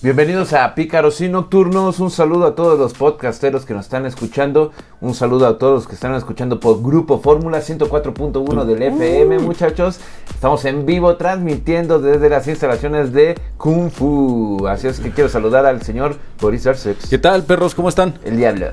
Bienvenidos 0.00 0.52
a 0.52 0.76
Pícaros 0.76 1.20
y 1.22 1.28
Nocturnos. 1.28 1.98
Un 1.98 2.12
saludo 2.12 2.46
a 2.46 2.54
todos 2.54 2.78
los 2.78 2.94
podcasteros 2.94 3.64
que 3.64 3.74
nos 3.74 3.86
están 3.86 4.06
escuchando. 4.06 4.70
Un 5.00 5.12
saludo 5.12 5.48
a 5.48 5.58
todos 5.58 5.74
los 5.74 5.88
que 5.88 5.96
están 5.96 6.14
escuchando 6.14 6.60
por 6.60 6.80
Grupo 6.80 7.18
Fórmula 7.18 7.58
104.1 7.58 8.64
del 8.64 8.80
FM, 8.80 9.40
muchachos. 9.40 9.98
Estamos 10.32 10.64
en 10.66 10.86
vivo 10.86 11.16
transmitiendo 11.16 11.98
desde 11.98 12.30
las 12.30 12.46
instalaciones 12.46 13.12
de 13.12 13.34
Kung 13.56 13.90
Fu. 13.90 14.68
Así 14.68 14.86
es 14.86 15.00
que 15.00 15.10
quiero 15.10 15.28
saludar 15.28 15.66
al 15.66 15.82
señor 15.82 16.14
Boris 16.40 16.68
Arsex. 16.68 17.10
¿Qué 17.10 17.18
tal, 17.18 17.42
perros? 17.42 17.74
¿Cómo 17.74 17.88
están? 17.88 18.20
El 18.24 18.36
diablo. 18.36 18.68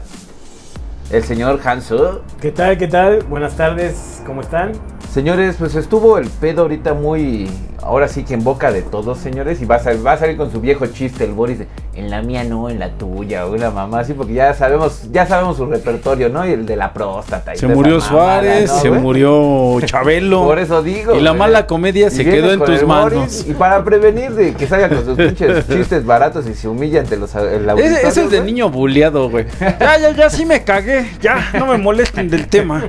El 1.16 1.24
señor 1.24 1.62
Hanso. 1.64 2.24
¿Qué 2.42 2.52
tal? 2.52 2.78
¿Qué 2.78 2.90
tal? 2.90 3.24
Buenas 3.30 3.56
tardes, 3.56 4.22
¿cómo 4.26 4.42
están? 4.42 4.74
Señores, 5.14 5.56
pues 5.58 5.74
estuvo 5.76 6.18
el 6.18 6.28
pedo 6.28 6.64
ahorita 6.64 6.94
muy. 6.94 7.50
Ahora 7.82 8.10
sí 8.10 8.26
que 8.26 8.34
en 8.34 8.44
boca 8.44 8.74
de 8.74 8.82
todos, 8.82 9.20
señores. 9.20 9.62
Y 9.62 9.66
va 9.66 9.76
a, 9.76 9.80
salir, 9.80 10.06
va 10.06 10.12
a 10.12 10.18
salir 10.18 10.36
con 10.36 10.52
su 10.52 10.60
viejo 10.60 10.88
chiste, 10.88 11.24
el 11.24 11.32
Boris, 11.32 11.60
de, 11.60 11.68
en 11.96 12.10
la 12.10 12.22
mía 12.22 12.44
no, 12.44 12.70
en 12.70 12.80
la 12.80 12.90
tuya, 12.90 13.46
o 13.46 13.54
una 13.54 13.72
mamá 13.72 14.00
así, 14.00 14.14
porque 14.14 14.34
ya 14.34 14.54
sabemos, 14.54 15.10
ya 15.14 15.26
sabemos 15.26 15.56
su 15.56 15.66
repertorio, 15.68 16.28
¿no? 16.28 16.46
Y 16.46 16.52
el 16.52 16.66
de 16.66 16.76
la 16.76 16.92
próstata. 16.92 17.54
y 17.56 17.58
Se 17.58 17.68
murió 17.68 18.00
mamada, 18.00 18.10
Suárez, 18.10 18.72
¿no, 18.72 18.80
se 18.80 18.90
güey? 18.90 19.02
murió 19.02 19.80
Chabelo. 19.86 20.44
Por 20.46 20.60
eso 20.60 20.84
digo. 20.84 21.16
Y 21.16 21.22
la 21.22 21.32
güey. 21.32 21.40
mala 21.40 21.66
comedia 21.66 22.08
Y 22.08 22.12
se 22.12 22.26
quedó 22.26 22.52
en 22.52 22.60
tus 22.60 22.84
manos. 22.84 23.14
Boris, 23.14 23.46
y 23.48 23.54
para 23.54 23.84
prevenir 23.86 24.32
de 24.32 24.54
que 24.54 24.68
salga 24.68 24.90
con 24.90 25.06
sus 25.06 25.18
pinches 25.18 25.66
chistes 25.70 26.06
baratos 26.06 26.46
y 26.48 26.54
se 26.56 26.68
humilla 26.68 27.00
ante 27.00 27.16
los 27.16 27.34
el 27.36 27.70
Ese, 27.70 28.06
ese 28.06 28.24
es 28.24 28.32
de 28.32 28.42
niño 28.42 28.70
buleado, 28.70 29.30
güey. 29.30 29.46
Ya, 29.80 29.98
ya, 29.98 30.12
ya, 30.12 30.30
sí 30.30 30.46
me 30.46 30.64
cagué. 30.64 31.05
Ya, 31.22 31.52
no 31.54 31.68
me 31.68 31.78
molesten 31.78 32.30
del 32.30 32.48
tema. 32.48 32.84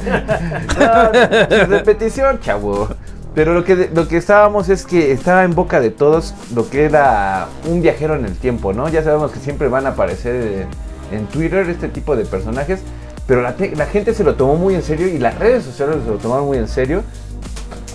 Repetición, 1.68 2.40
chavo. 2.40 2.88
Pero 3.34 3.52
lo 3.52 3.64
que, 3.64 3.90
lo 3.94 4.08
que 4.08 4.16
estábamos 4.16 4.70
es 4.70 4.86
que 4.86 5.12
estaba 5.12 5.44
en 5.44 5.54
boca 5.54 5.80
de 5.80 5.90
todos 5.90 6.34
lo 6.54 6.70
que 6.70 6.84
era 6.84 7.48
un 7.66 7.82
viajero 7.82 8.14
en 8.14 8.24
el 8.24 8.34
tiempo, 8.34 8.72
¿no? 8.72 8.88
Ya 8.88 9.02
sabemos 9.02 9.30
que 9.30 9.40
siempre 9.40 9.68
van 9.68 9.84
a 9.84 9.90
aparecer 9.90 10.66
en 11.12 11.26
Twitter 11.26 11.68
este 11.68 11.88
tipo 11.88 12.16
de 12.16 12.24
personajes, 12.24 12.80
pero 13.26 13.42
la, 13.42 13.54
la 13.74 13.86
gente 13.86 14.14
se 14.14 14.24
lo 14.24 14.36
tomó 14.36 14.56
muy 14.56 14.74
en 14.74 14.82
serio 14.82 15.06
y 15.08 15.18
las 15.18 15.38
redes 15.38 15.64
sociales 15.64 15.96
se 16.04 16.10
lo 16.10 16.16
tomaron 16.16 16.46
muy 16.46 16.56
en 16.56 16.68
serio 16.68 17.02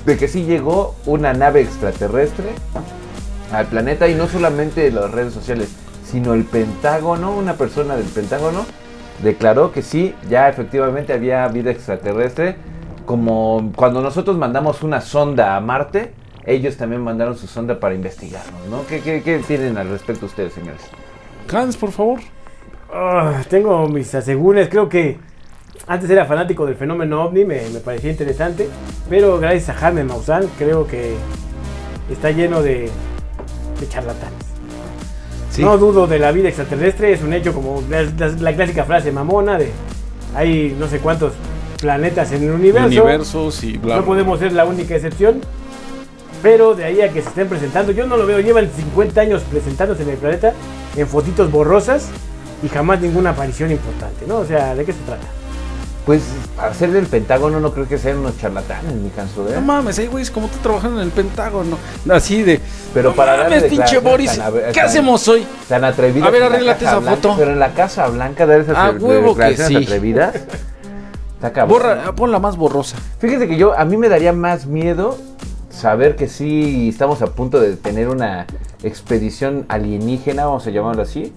de 0.05 0.17
que 0.17 0.27
sí 0.27 0.43
llegó 0.43 0.95
una 1.05 1.33
nave 1.33 1.61
extraterrestre 1.61 2.49
al 3.51 3.65
planeta 3.65 4.07
y 4.07 4.15
no 4.15 4.27
solamente 4.27 4.91
las 4.91 5.09
redes 5.09 5.33
sociales, 5.33 5.69
sino 6.09 6.33
el 6.33 6.43
Pentágono, 6.43 7.35
una 7.35 7.53
persona 7.53 7.95
del 7.95 8.05
Pentágono 8.05 8.65
declaró 9.23 9.71
que 9.71 9.81
sí, 9.81 10.15
ya 10.29 10.49
efectivamente 10.49 11.13
había 11.13 11.47
vida 11.47 11.71
extraterrestre, 11.71 12.55
como 13.05 13.71
cuando 13.75 14.01
nosotros 14.01 14.37
mandamos 14.37 14.83
una 14.83 15.01
sonda 15.01 15.55
a 15.55 15.61
Marte, 15.61 16.13
ellos 16.45 16.77
también 16.77 17.01
mandaron 17.03 17.37
su 17.37 17.47
sonda 17.47 17.79
para 17.79 17.93
investigarnos, 17.93 18.65
¿no? 18.69 18.85
¿Qué, 18.87 19.01
qué, 19.01 19.21
qué 19.21 19.39
tienen 19.39 19.77
al 19.77 19.89
respecto 19.89 20.25
ustedes, 20.25 20.53
señores? 20.53 20.81
Hans, 21.51 21.77
por 21.77 21.91
favor. 21.91 22.19
Ah, 22.93 23.41
tengo 23.49 23.87
mis 23.87 24.13
asegúnes, 24.15 24.69
creo 24.69 24.89
que 24.89 25.19
antes 25.87 26.09
era 26.09 26.25
fanático 26.25 26.65
del 26.65 26.75
fenómeno 26.75 27.23
ovni, 27.23 27.45
me, 27.45 27.69
me 27.69 27.79
parecía 27.79 28.11
interesante, 28.11 28.69
pero 29.09 29.39
gracias 29.39 29.69
a 29.69 29.73
Jaime 29.73 30.03
Maussan 30.03 30.47
creo 30.57 30.85
que 30.87 31.15
está 32.11 32.31
lleno 32.31 32.61
de, 32.61 32.89
de 33.79 33.89
charlatanes. 33.89 34.50
Sí. 35.51 35.61
No 35.63 35.77
dudo 35.77 36.07
de 36.07 36.17
la 36.17 36.31
vida 36.31 36.47
extraterrestre, 36.47 37.11
es 37.13 37.21
un 37.23 37.33
hecho 37.33 37.53
como 37.53 37.83
la, 37.89 38.03
la- 38.03 38.27
la 38.39 38.55
clásica 38.55 38.85
frase 38.85 39.11
mamona 39.11 39.57
de 39.57 39.69
hay 40.35 40.75
no 40.79 40.87
sé 40.87 40.99
cuántos 40.99 41.33
planetas 41.81 42.31
en 42.31 42.43
el 42.43 42.51
universo. 42.51 42.87
Universos 42.87 43.63
y 43.63 43.77
bla. 43.77 43.97
No 43.97 44.05
podemos 44.05 44.39
ser 44.39 44.53
la 44.53 44.65
única 44.65 44.95
excepción. 44.95 45.41
Pero 46.41 46.73
de 46.73 46.85
ahí 46.85 47.01
a 47.01 47.09
que 47.11 47.21
se 47.21 47.27
estén 47.29 47.47
presentando, 47.47 47.91
yo 47.91 48.07
no 48.07 48.17
lo 48.17 48.25
veo. 48.25 48.39
Llevan 48.39 48.67
50 48.75 49.21
años 49.21 49.43
presentándose 49.51 50.03
en 50.03 50.09
el 50.09 50.17
planeta 50.17 50.53
en 50.95 51.07
fotitos 51.07 51.51
borrosas 51.51 52.09
y 52.63 52.67
jamás 52.69 52.99
ninguna 53.01 53.31
aparición 53.31 53.69
importante, 53.71 54.25
¿no? 54.27 54.37
O 54.37 54.45
sea, 54.45 54.73
¿de 54.73 54.83
qué 54.85 54.93
se 54.93 54.99
trata? 55.05 55.27
Pues 56.05 56.23
para 56.57 56.73
ser 56.73 56.91
del 56.91 57.05
Pentágono 57.05 57.59
no 57.59 57.71
creo 57.73 57.87
que 57.87 57.99
sean 57.99 58.17
unos 58.17 58.37
charlatanes, 58.39 58.91
mi 58.95 59.09
canso, 59.11 59.47
¿eh? 59.47 59.51
No 59.55 59.61
mames, 59.61 59.99
hay 59.99 60.07
güeyes 60.07 60.31
como 60.31 60.47
tú 60.47 60.57
trabajando 60.63 60.99
en 60.99 61.05
el 61.07 61.11
Pentágono. 61.13 61.77
Así 62.09 62.41
de. 62.41 62.59
Pero 62.93 63.09
no 63.11 63.15
para 63.15 63.43
mames, 63.43 63.63
pinche 63.65 63.99
Boris. 63.99 64.35
tan 64.37 64.51
¿Qué 64.53 64.71
tan- 64.73 64.85
hacemos 64.87 65.27
hoy? 65.27 65.45
Tan 65.69 65.83
atrevidas. 65.83 66.27
A 66.27 66.31
ver, 66.31 66.43
arréglate 66.43 66.85
esa 66.85 66.97
Blanca, 66.99 67.15
foto. 67.21 67.35
Pero 67.37 67.51
en 67.51 67.59
la 67.59 67.73
Casa 67.73 68.07
Blanca 68.07 68.47
dar 68.47 68.61
esas 68.61 68.75
Ah, 68.77 68.93
huevo 68.99 69.35
que 69.35 69.55
sí. 69.57 69.75
atrevidas. 69.75 70.35
Está 71.35 71.53
cabrón. 71.53 71.79
Borra, 71.79 72.15
ponla 72.15 72.39
más 72.39 72.57
borrosa. 72.57 72.97
Fíjese 73.19 73.47
que 73.47 73.57
yo, 73.57 73.77
a 73.77 73.85
mí 73.85 73.95
me 73.97 74.09
daría 74.09 74.33
más 74.33 74.65
miedo 74.65 75.17
saber 75.69 76.15
que 76.15 76.27
sí 76.27 76.89
estamos 76.89 77.21
a 77.21 77.27
punto 77.27 77.59
de 77.59 77.75
tener 77.75 78.09
una 78.09 78.45
expedición 78.83 79.65
alienígena, 79.69 80.45
vamos 80.45 80.65
a 80.67 80.71
llamarlo 80.71 81.01
así, 81.03 81.33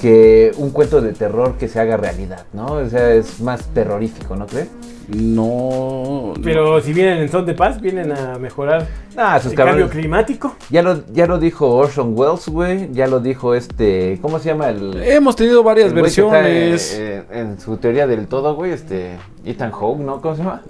que 0.00 0.52
un 0.56 0.70
cuento 0.70 1.00
de 1.00 1.12
terror 1.12 1.56
que 1.58 1.68
se 1.68 1.80
haga 1.80 1.96
realidad, 1.96 2.44
¿no? 2.52 2.66
O 2.66 2.88
sea, 2.88 3.12
es 3.14 3.40
más 3.40 3.64
terrorífico, 3.74 4.36
¿no 4.36 4.46
crees? 4.46 4.68
No. 5.08 6.34
Pero 6.42 6.80
si 6.80 6.92
vienen 6.92 7.18
en 7.18 7.28
son 7.30 7.46
de 7.46 7.54
paz, 7.54 7.80
vienen 7.80 8.12
a 8.12 8.38
mejorar 8.38 8.86
Ah, 9.16 9.40
el 9.42 9.54
cambio 9.54 9.88
climático. 9.88 10.54
Ya 10.70 10.82
lo, 10.82 11.02
ya 11.12 11.26
lo 11.26 11.38
dijo 11.38 11.74
Orson 11.74 12.12
Welles, 12.14 12.46
güey. 12.48 12.88
Ya 12.92 13.06
lo 13.06 13.18
dijo 13.20 13.54
este. 13.54 14.18
¿Cómo 14.20 14.38
se 14.38 14.50
llama 14.50 14.68
el.? 14.68 15.02
Hemos 15.02 15.34
tenido 15.34 15.62
varias 15.62 15.92
versiones. 15.94 16.94
eh, 16.98 17.24
eh, 17.30 17.40
en 17.40 17.58
su 17.60 17.78
teoría 17.78 18.06
del 18.06 18.26
todo, 18.26 18.54
güey, 18.54 18.72
este. 18.72 19.16
Ethan 19.46 19.72
Hawke, 19.72 20.00
¿no? 20.00 20.20
¿Cómo 20.20 20.36
se 20.36 20.42
llama? 20.42 20.62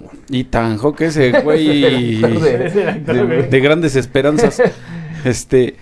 Tan 0.49 0.77
que 0.95 1.05
ese 1.07 1.31
güey. 1.43 2.21
De- 2.21 3.01
de- 3.05 3.23
güey. 3.23 3.49
de 3.49 3.59
grandes 3.59 3.95
esperanzas. 3.95 4.61
Este. 5.25 5.75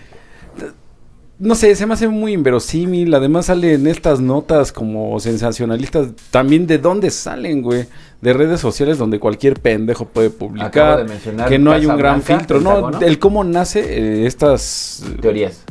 No 1.40 1.54
sé, 1.54 1.76
se 1.76 1.86
me 1.86 1.94
hace 1.94 2.08
muy 2.08 2.34
inverosímil. 2.34 3.14
Además 3.14 3.46
salen 3.48 3.86
estas 3.86 4.20
notas 4.20 4.72
como 4.72 5.20
sensacionalistas. 5.20 6.08
También 6.32 6.66
de 6.66 6.80
dónde 6.80 7.12
salen, 7.12 7.62
güey. 7.62 7.86
De 8.22 8.34
redes 8.34 8.60
sociales 8.60 8.98
donde 8.98 9.20
cualquier 9.20 9.60
pendejo 9.60 10.06
puede 10.06 10.32
publicar. 10.32 10.98
de 10.98 11.04
mencionar 11.04 11.48
Que 11.48 11.60
no 11.60 11.72
hay 11.72 11.86
un 11.86 11.96
gran 11.96 12.22
Blanca, 12.26 12.38
filtro. 12.40 12.60
No, 12.60 13.00
el 13.02 13.20
cómo 13.20 13.44
nace 13.44 13.82
eh, 13.82 14.26
estas 14.26 15.04
Teorías. 15.22 15.62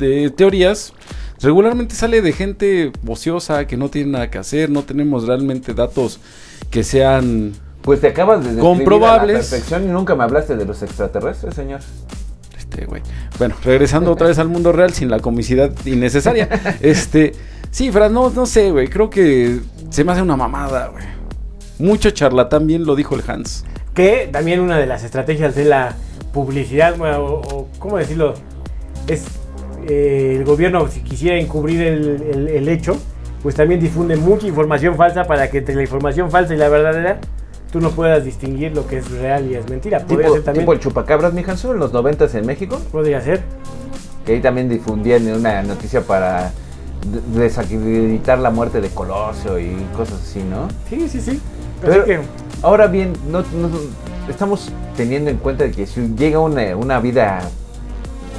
eh, 0.00 0.30
teorías. 0.34 0.94
Regularmente 1.42 1.94
sale 1.94 2.22
de 2.22 2.32
gente 2.32 2.92
ociosa 3.06 3.66
que 3.66 3.76
no 3.76 3.90
tiene 3.90 4.12
nada 4.12 4.30
que 4.30 4.38
hacer. 4.38 4.70
No 4.70 4.82
tenemos 4.84 5.26
realmente 5.26 5.74
datos 5.74 6.20
que 6.70 6.82
sean 6.82 7.52
Pues 7.82 8.00
te 8.00 8.06
acabas 8.08 8.42
de 8.42 8.58
Comprobables. 8.58 9.36
a 9.36 9.38
la 9.42 9.48
perfección 9.50 9.84
y 9.84 9.88
nunca 9.88 10.14
me 10.14 10.24
hablaste 10.24 10.56
de 10.56 10.64
los 10.64 10.82
extraterrestres, 10.82 11.54
señor. 11.54 11.80
Este, 12.76 12.86
güey. 12.86 13.02
Bueno, 13.38 13.54
regresando 13.64 14.12
otra 14.12 14.28
vez 14.28 14.38
al 14.38 14.48
mundo 14.48 14.70
real 14.72 14.92
sin 14.92 15.10
la 15.10 15.20
comicidad 15.20 15.70
innecesaria. 15.86 16.48
Este, 16.80 17.32
sí, 17.70 17.90
Fran, 17.90 18.12
no, 18.12 18.30
no 18.30 18.44
sé, 18.46 18.70
güey. 18.70 18.88
Creo 18.88 19.08
que 19.08 19.60
se 19.90 20.04
me 20.04 20.12
hace 20.12 20.22
una 20.22 20.36
mamada, 20.36 20.88
güey. 20.88 21.04
Mucho 21.78 22.10
charlatán, 22.10 22.66
bien 22.66 22.84
lo 22.84 22.94
dijo 22.96 23.14
el 23.14 23.22
Hans. 23.26 23.64
Que 23.94 24.28
también 24.30 24.60
una 24.60 24.78
de 24.78 24.86
las 24.86 25.04
estrategias 25.04 25.54
de 25.54 25.64
la 25.64 25.94
publicidad, 26.32 27.00
o, 27.00 27.40
o, 27.40 27.68
¿cómo 27.78 27.96
decirlo? 27.96 28.34
Es 29.06 29.24
eh, 29.88 30.34
el 30.38 30.44
gobierno, 30.44 30.86
si 30.88 31.00
quisiera 31.00 31.38
encubrir 31.38 31.80
el, 31.82 32.22
el- 32.30 32.48
el 32.48 32.68
hecho, 32.68 32.96
pues 33.42 33.54
también 33.54 33.80
difunde 33.80 34.16
mucha 34.16 34.46
información 34.46 34.96
falsa 34.96 35.24
para 35.24 35.48
que 35.50 35.58
entre 35.58 35.74
la 35.74 35.82
información 35.82 36.30
falsa 36.30 36.54
y 36.54 36.58
la 36.58 36.68
verdadera 36.68 37.20
tú 37.72 37.80
no 37.80 37.90
puedas 37.90 38.24
distinguir 38.24 38.74
lo 38.74 38.86
que 38.86 38.98
es 38.98 39.10
real 39.10 39.50
y 39.50 39.54
es 39.54 39.68
mentira. 39.68 40.00
Podría 40.00 40.30
ser 40.30 40.42
también. 40.44 40.62
tipo 40.64 40.72
el 40.72 40.80
chupacabras, 40.80 41.32
mi 41.32 41.42
Hansu, 41.42 41.72
en 41.72 41.78
los 41.78 41.92
noventas 41.92 42.34
en 42.34 42.46
México, 42.46 42.78
Podría 42.92 43.20
ser. 43.20 43.42
que 44.24 44.34
ahí 44.34 44.40
también 44.40 44.68
difundían 44.68 45.26
una 45.32 45.62
noticia 45.62 46.00
para 46.02 46.52
de- 47.32 47.40
desacreditar 47.42 48.38
la 48.38 48.50
muerte 48.50 48.80
de 48.80 48.88
Colosio 48.90 49.58
y 49.58 49.74
cosas 49.96 50.20
así, 50.22 50.40
¿no? 50.42 50.68
Sí, 50.88 51.08
sí, 51.08 51.20
sí. 51.20 51.40
Pero- 51.82 52.04
que, 52.04 52.20
Ahora 52.62 52.86
bien, 52.86 53.12
no, 53.28 53.40
no- 53.40 53.68
estamos 54.30 54.70
teniendo 54.96 55.30
en 55.30 55.36
cuenta 55.36 55.70
que 55.70 55.86
si 55.86 56.00
llega 56.16 56.38
una, 56.40 56.74
una 56.74 56.98
vida 57.00 57.40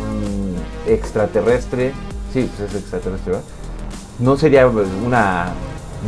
mm, 0.02 0.90
extraterrestre, 0.92 1.92
sí, 2.34 2.50
pues 2.58 2.70
es 2.72 2.76
extraterrestre, 2.82 3.34
¿verdad? 3.34 3.46
¿No 4.20 4.36
sería 4.38 4.68
una 4.68 5.52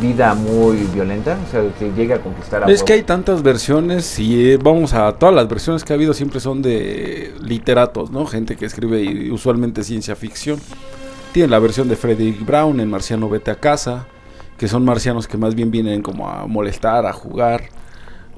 vida 0.00 0.34
muy 0.34 0.76
violenta? 0.94 1.38
O 1.46 1.50
sea, 1.50 1.62
que 1.78 1.92
llegue 1.92 2.14
a 2.14 2.22
conquistar 2.22 2.64
a 2.64 2.70
Es 2.70 2.82
que 2.82 2.92
hay 2.92 3.02
tantas 3.02 3.42
versiones 3.42 4.18
y 4.18 4.52
eh, 4.52 4.56
vamos 4.56 4.92
a 4.94 5.12
todas 5.12 5.34
las 5.34 5.48
versiones 5.48 5.84
que 5.84 5.92
ha 5.92 5.96
habido 5.96 6.14
siempre 6.14 6.40
son 6.40 6.62
de 6.62 7.34
literatos, 7.40 8.10
¿no? 8.10 8.26
Gente 8.26 8.56
que 8.56 8.66
escribe 8.66 9.02
y 9.02 9.30
usualmente 9.30 9.82
ciencia 9.82 10.14
ficción. 10.14 10.60
Tiene 11.32 11.48
la 11.48 11.58
versión 11.58 11.88
de 11.88 11.96
Frederick 11.96 12.44
Brown 12.44 12.80
en 12.80 12.90
Marciano 12.90 13.28
Vete 13.28 13.50
a 13.50 13.56
casa, 13.56 14.06
que 14.58 14.68
son 14.68 14.84
marcianos 14.84 15.26
que 15.26 15.38
más 15.38 15.54
bien 15.54 15.70
vienen 15.70 16.02
como 16.02 16.28
a 16.28 16.46
molestar, 16.46 17.06
a 17.06 17.12
jugar. 17.12 17.64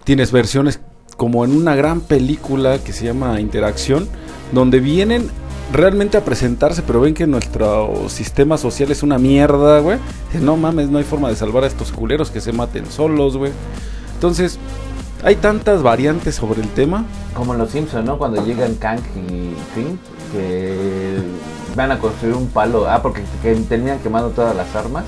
Tienes 0.04 0.31
versiones 0.31 0.81
como 1.16 1.44
en 1.44 1.52
una 1.52 1.75
gran 1.75 2.00
película 2.00 2.78
que 2.78 2.93
se 2.93 3.06
llama 3.06 3.40
Interacción, 3.40 4.08
donde 4.52 4.81
vienen 4.81 5.31
realmente 5.73 6.19
a 6.19 6.25
presentarse, 6.25 6.83
pero 6.83 7.01
ven 7.01 7.15
que 7.15 7.27
nuestro 7.27 8.09
sistema 8.09 8.59
social 8.59 8.91
es 8.91 9.03
una 9.03 9.19
mierda, 9.19 9.81
güey. 9.81 9.99
No 10.41 10.57
mames, 10.57 10.91
no 10.91 10.99
hay 10.99 11.05
forma 11.05 11.29
de 11.29 11.37
salvar 11.37 11.65
a 11.65 11.67
estos 11.67 11.91
culeros 11.93 12.31
que 12.31 12.41
se 12.41 12.53
maten 12.53 12.87
solos, 12.87 13.37
güey. 13.37 13.53
Entonces, 14.15 14.59
hay 15.25 15.37
tantas 15.37 15.83
variantes 15.83 16.35
sobre 16.35 16.61
el 16.61 16.69
tema. 16.69 17.05
Como 17.35 17.55
en 17.55 17.59
los 17.59 17.71
Simpsons, 17.71 18.05
¿no? 18.05 18.19
Cuando 18.19 18.45
llegan 18.45 18.75
Kang 18.75 19.01
y 19.17 19.55
Finn, 19.75 19.99
que 20.33 21.17
van 21.75 21.91
a 21.93 21.99
construir 21.99 22.35
un 22.35 22.49
palo. 22.49 22.89
Ah, 22.89 23.01
porque 23.03 23.23
que 23.43 23.55
terminan 23.55 23.99
quemando 24.01 24.31
todas 24.31 24.55
las 24.55 24.75
armas. 24.75 25.05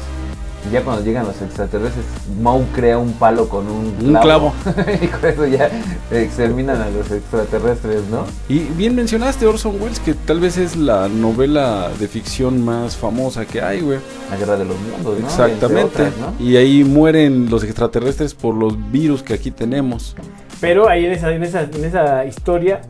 Y 0.68 0.72
ya 0.72 0.82
cuando 0.82 1.04
llegan 1.04 1.26
los 1.26 1.40
extraterrestres, 1.42 2.04
Maul 2.40 2.64
crea 2.74 2.98
un 2.98 3.12
palo 3.12 3.48
con 3.48 3.68
un 3.68 3.94
Un 4.00 4.14
clavo. 4.16 4.52
y 5.02 5.06
con 5.06 5.24
eso 5.28 5.46
ya 5.46 5.70
exterminan 6.10 6.80
a 6.80 6.88
los 6.88 7.10
extraterrestres, 7.10 8.02
¿no? 8.10 8.24
Y 8.48 8.60
bien 8.60 8.94
mencionaste 8.94 9.46
Orson 9.46 9.80
Welles, 9.80 10.00
que 10.00 10.14
tal 10.14 10.40
vez 10.40 10.56
es 10.56 10.76
la 10.76 11.08
novela 11.08 11.90
de 11.98 12.08
ficción 12.08 12.64
más 12.64 12.96
famosa 12.96 13.44
que 13.44 13.60
hay, 13.60 13.80
güey. 13.80 13.98
La 14.30 14.36
guerra 14.38 14.56
de 14.56 14.64
los 14.64 14.76
mundos, 14.78 15.20
¿no? 15.20 15.26
Exactamente. 15.26 15.80
Entre 15.82 16.06
otras, 16.06 16.16
¿no? 16.18 16.44
Y 16.44 16.56
ahí 16.56 16.82
mueren 16.82 17.50
los 17.50 17.62
extraterrestres 17.62 18.34
por 18.34 18.54
los 18.54 18.90
virus 18.90 19.22
que 19.22 19.34
aquí 19.34 19.50
tenemos. 19.50 20.16
Pero 20.60 20.88
ahí 20.88 21.04
en 21.04 21.12
esa, 21.12 21.30
en 21.32 21.42
esa, 21.42 21.62
en 21.64 21.84
esa 21.84 22.24
historia, 22.24 22.80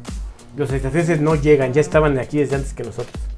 los 0.57 0.71
extraterrestres 0.71 1.21
no 1.21 1.35
llegan, 1.35 1.73
ya 1.73 1.81
estaban 1.81 2.19
aquí 2.19 2.39
desde 2.39 2.55
antes 2.55 2.73
que 2.73 2.85
nosotros. 2.85 3.34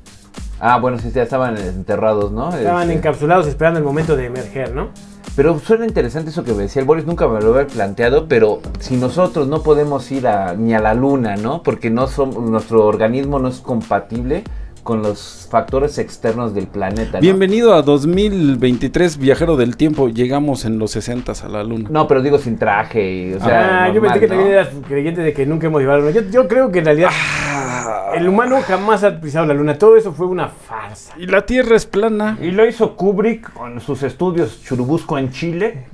Ah, 0.61 0.79
bueno, 0.79 0.99
sí, 0.99 1.11
ya 1.13 1.23
estaban 1.23 1.57
enterrados, 1.59 2.33
¿no? 2.33 2.49
Estaban 2.55 2.85
Este, 2.85 2.95
encapsulados 2.95 3.47
esperando 3.47 3.79
el 3.79 3.85
momento 3.85 4.17
de 4.17 4.27
emerger, 4.27 4.75
¿no? 4.75 4.89
Pero 5.35 5.59
suena 5.59 5.85
interesante 5.87 6.31
eso 6.31 6.45
que 6.45 6.53
me 6.55 6.63
decía 6.63 6.81
el 6.81 6.87
Boris, 6.89 7.05
nunca 7.05 7.29
me 7.29 7.41
lo 7.43 7.53
había 7.55 7.67
planteado, 7.67 8.27
pero 8.27 8.61
si 8.81 8.97
nosotros 8.97 9.49
no 9.49 9.63
podemos 9.63 10.11
ir 10.11 10.27
a, 10.29 10.55
ni 10.55 10.73
a 10.75 10.81
la 10.81 10.95
luna, 10.95 11.37
¿no? 11.37 11.63
Porque 11.63 11.91
no 11.91 12.07
somos, 12.07 12.39
nuestro 12.39 12.87
organismo 12.87 13.39
no 13.39 13.49
es 13.49 13.59
compatible 13.61 14.45
con 14.87 15.03
los 15.03 15.49
factores 15.51 15.99
externos 15.99 16.55
del 16.55 16.69
planeta, 16.69 17.19
¿no? 17.19 17.21
Bienvenido 17.21 17.75
a 17.75 17.83
2023, 17.83 19.19
viajero 19.19 19.57
del 19.57 19.77
tiempo. 19.77 20.09
Llegamos 20.09 20.65
en 20.65 20.79
los 20.79 20.93
60 20.93 21.33
a 21.33 21.49
la 21.49 21.65
luna. 21.65 21.89
No, 21.91 22.07
pero 22.07 22.23
digo 22.23 22.39
sin 22.39 22.57
traje, 22.57 23.13
y, 23.13 23.35
o 23.35 23.41
sea, 23.41 23.87
ah, 23.87 23.89
yo 23.89 23.95
normal, 23.95 24.13
pensé 24.13 24.21
que 24.21 24.27
¿no? 24.29 24.35
también 24.37 24.53
eras 24.53 24.69
creyente 24.87 25.21
de 25.23 25.33
que 25.33 25.45
nunca 25.45 25.67
hemos 25.67 25.81
llevado 25.81 25.99
a 25.99 26.03
la 26.05 26.11
luna. 26.13 26.21
Yo, 26.23 26.31
yo 26.31 26.49
creo 26.49 26.71
que 26.71 26.79
en 26.79 26.85
realidad 26.85 27.11
Ah. 27.13 28.13
el 28.15 28.29
humano 28.29 28.61
jamás 28.63 29.03
ha 29.03 29.21
pisado 29.21 29.47
la 29.47 29.55
luna. 29.55 29.77
Todo 29.77 29.97
eso 29.97 30.13
fue 30.13 30.29
una 30.29 30.49
farsa. 30.49 31.15
Y 31.19 31.27
la 31.27 31.45
Tierra 31.45 31.75
es 31.75 31.85
plana. 31.85 32.39
Y 32.41 32.53
lo 32.53 32.65
hizo 32.65 32.95
Kubrick 32.97 33.53
con 33.55 33.81
sus 33.81 34.05
estudios 34.05 34.63
Churubusco 34.63 35.19
en 35.19 35.33
Chile. 35.33 35.87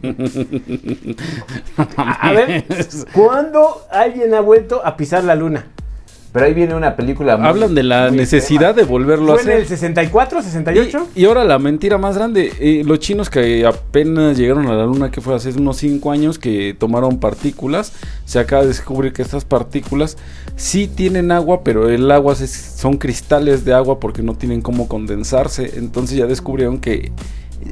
A, 1.97 2.13
a 2.29 2.33
ver, 2.33 2.65
¿cuándo 3.15 3.87
alguien 3.91 4.35
ha 4.35 4.41
vuelto 4.41 4.85
a 4.85 4.99
pisar 4.99 5.25
la 5.25 5.35
luna? 5.35 5.65
Pero 6.33 6.47
ahí 6.47 6.55
viene 6.55 6.75
una 6.75 6.97
película 6.97 7.37
muy- 7.37 7.47
Hablan 7.47 7.75
de 7.75 7.83
la 7.83 8.11
necesidad 8.11 8.75
de 8.75 8.85
volverlo 8.85 9.35
a 9.35 9.37
¿Fue 9.37 9.43
en 9.43 9.49
el 9.59 9.65
hacer. 9.65 9.69
64, 9.77 10.43
68? 10.43 11.09
Y, 11.15 11.21
y 11.21 11.25
ahora 11.27 11.45
la 11.45 11.59
mentira 11.59 11.99
más 11.99 12.17
grande, 12.17 12.51
eh, 12.59 12.83
los 12.87 13.01
chinos 13.01 13.29
que 13.29 13.67
apenas 13.67 14.39
llegaron 14.39 14.67
a 14.69 14.73
la 14.75 14.87
luna, 14.87 15.11
que 15.11 15.21
fue 15.21 15.35
hace 15.35 15.51
unos 15.51 15.77
5 15.77 16.11
años, 16.11 16.39
que 16.39 16.75
tomaron 16.79 17.21
partículas, 17.21 17.93
se 18.25 18.39
acaba 18.39 18.63
de 18.63 18.69
descubrir 18.69 19.13
que 19.13 19.21
estas 19.21 19.45
partículas 19.45 20.17
sí 20.57 20.87
tienen 20.89 21.33
agua, 21.33 21.63
pero 21.65 21.91
el 21.91 22.11
agua 22.11 22.33
es- 22.33 22.51
son 22.79 22.97
cristales 22.97 23.67
de 23.67 23.75
agua 23.75 24.01
porque 24.01 24.23
no 24.23 24.35
tienen 24.35 24.63
cómo 24.63 24.89
condensarse, 24.89 25.73
entonces 25.77 26.17
ya 26.17 26.25
descubrieron 26.27 26.79
que 26.79 27.13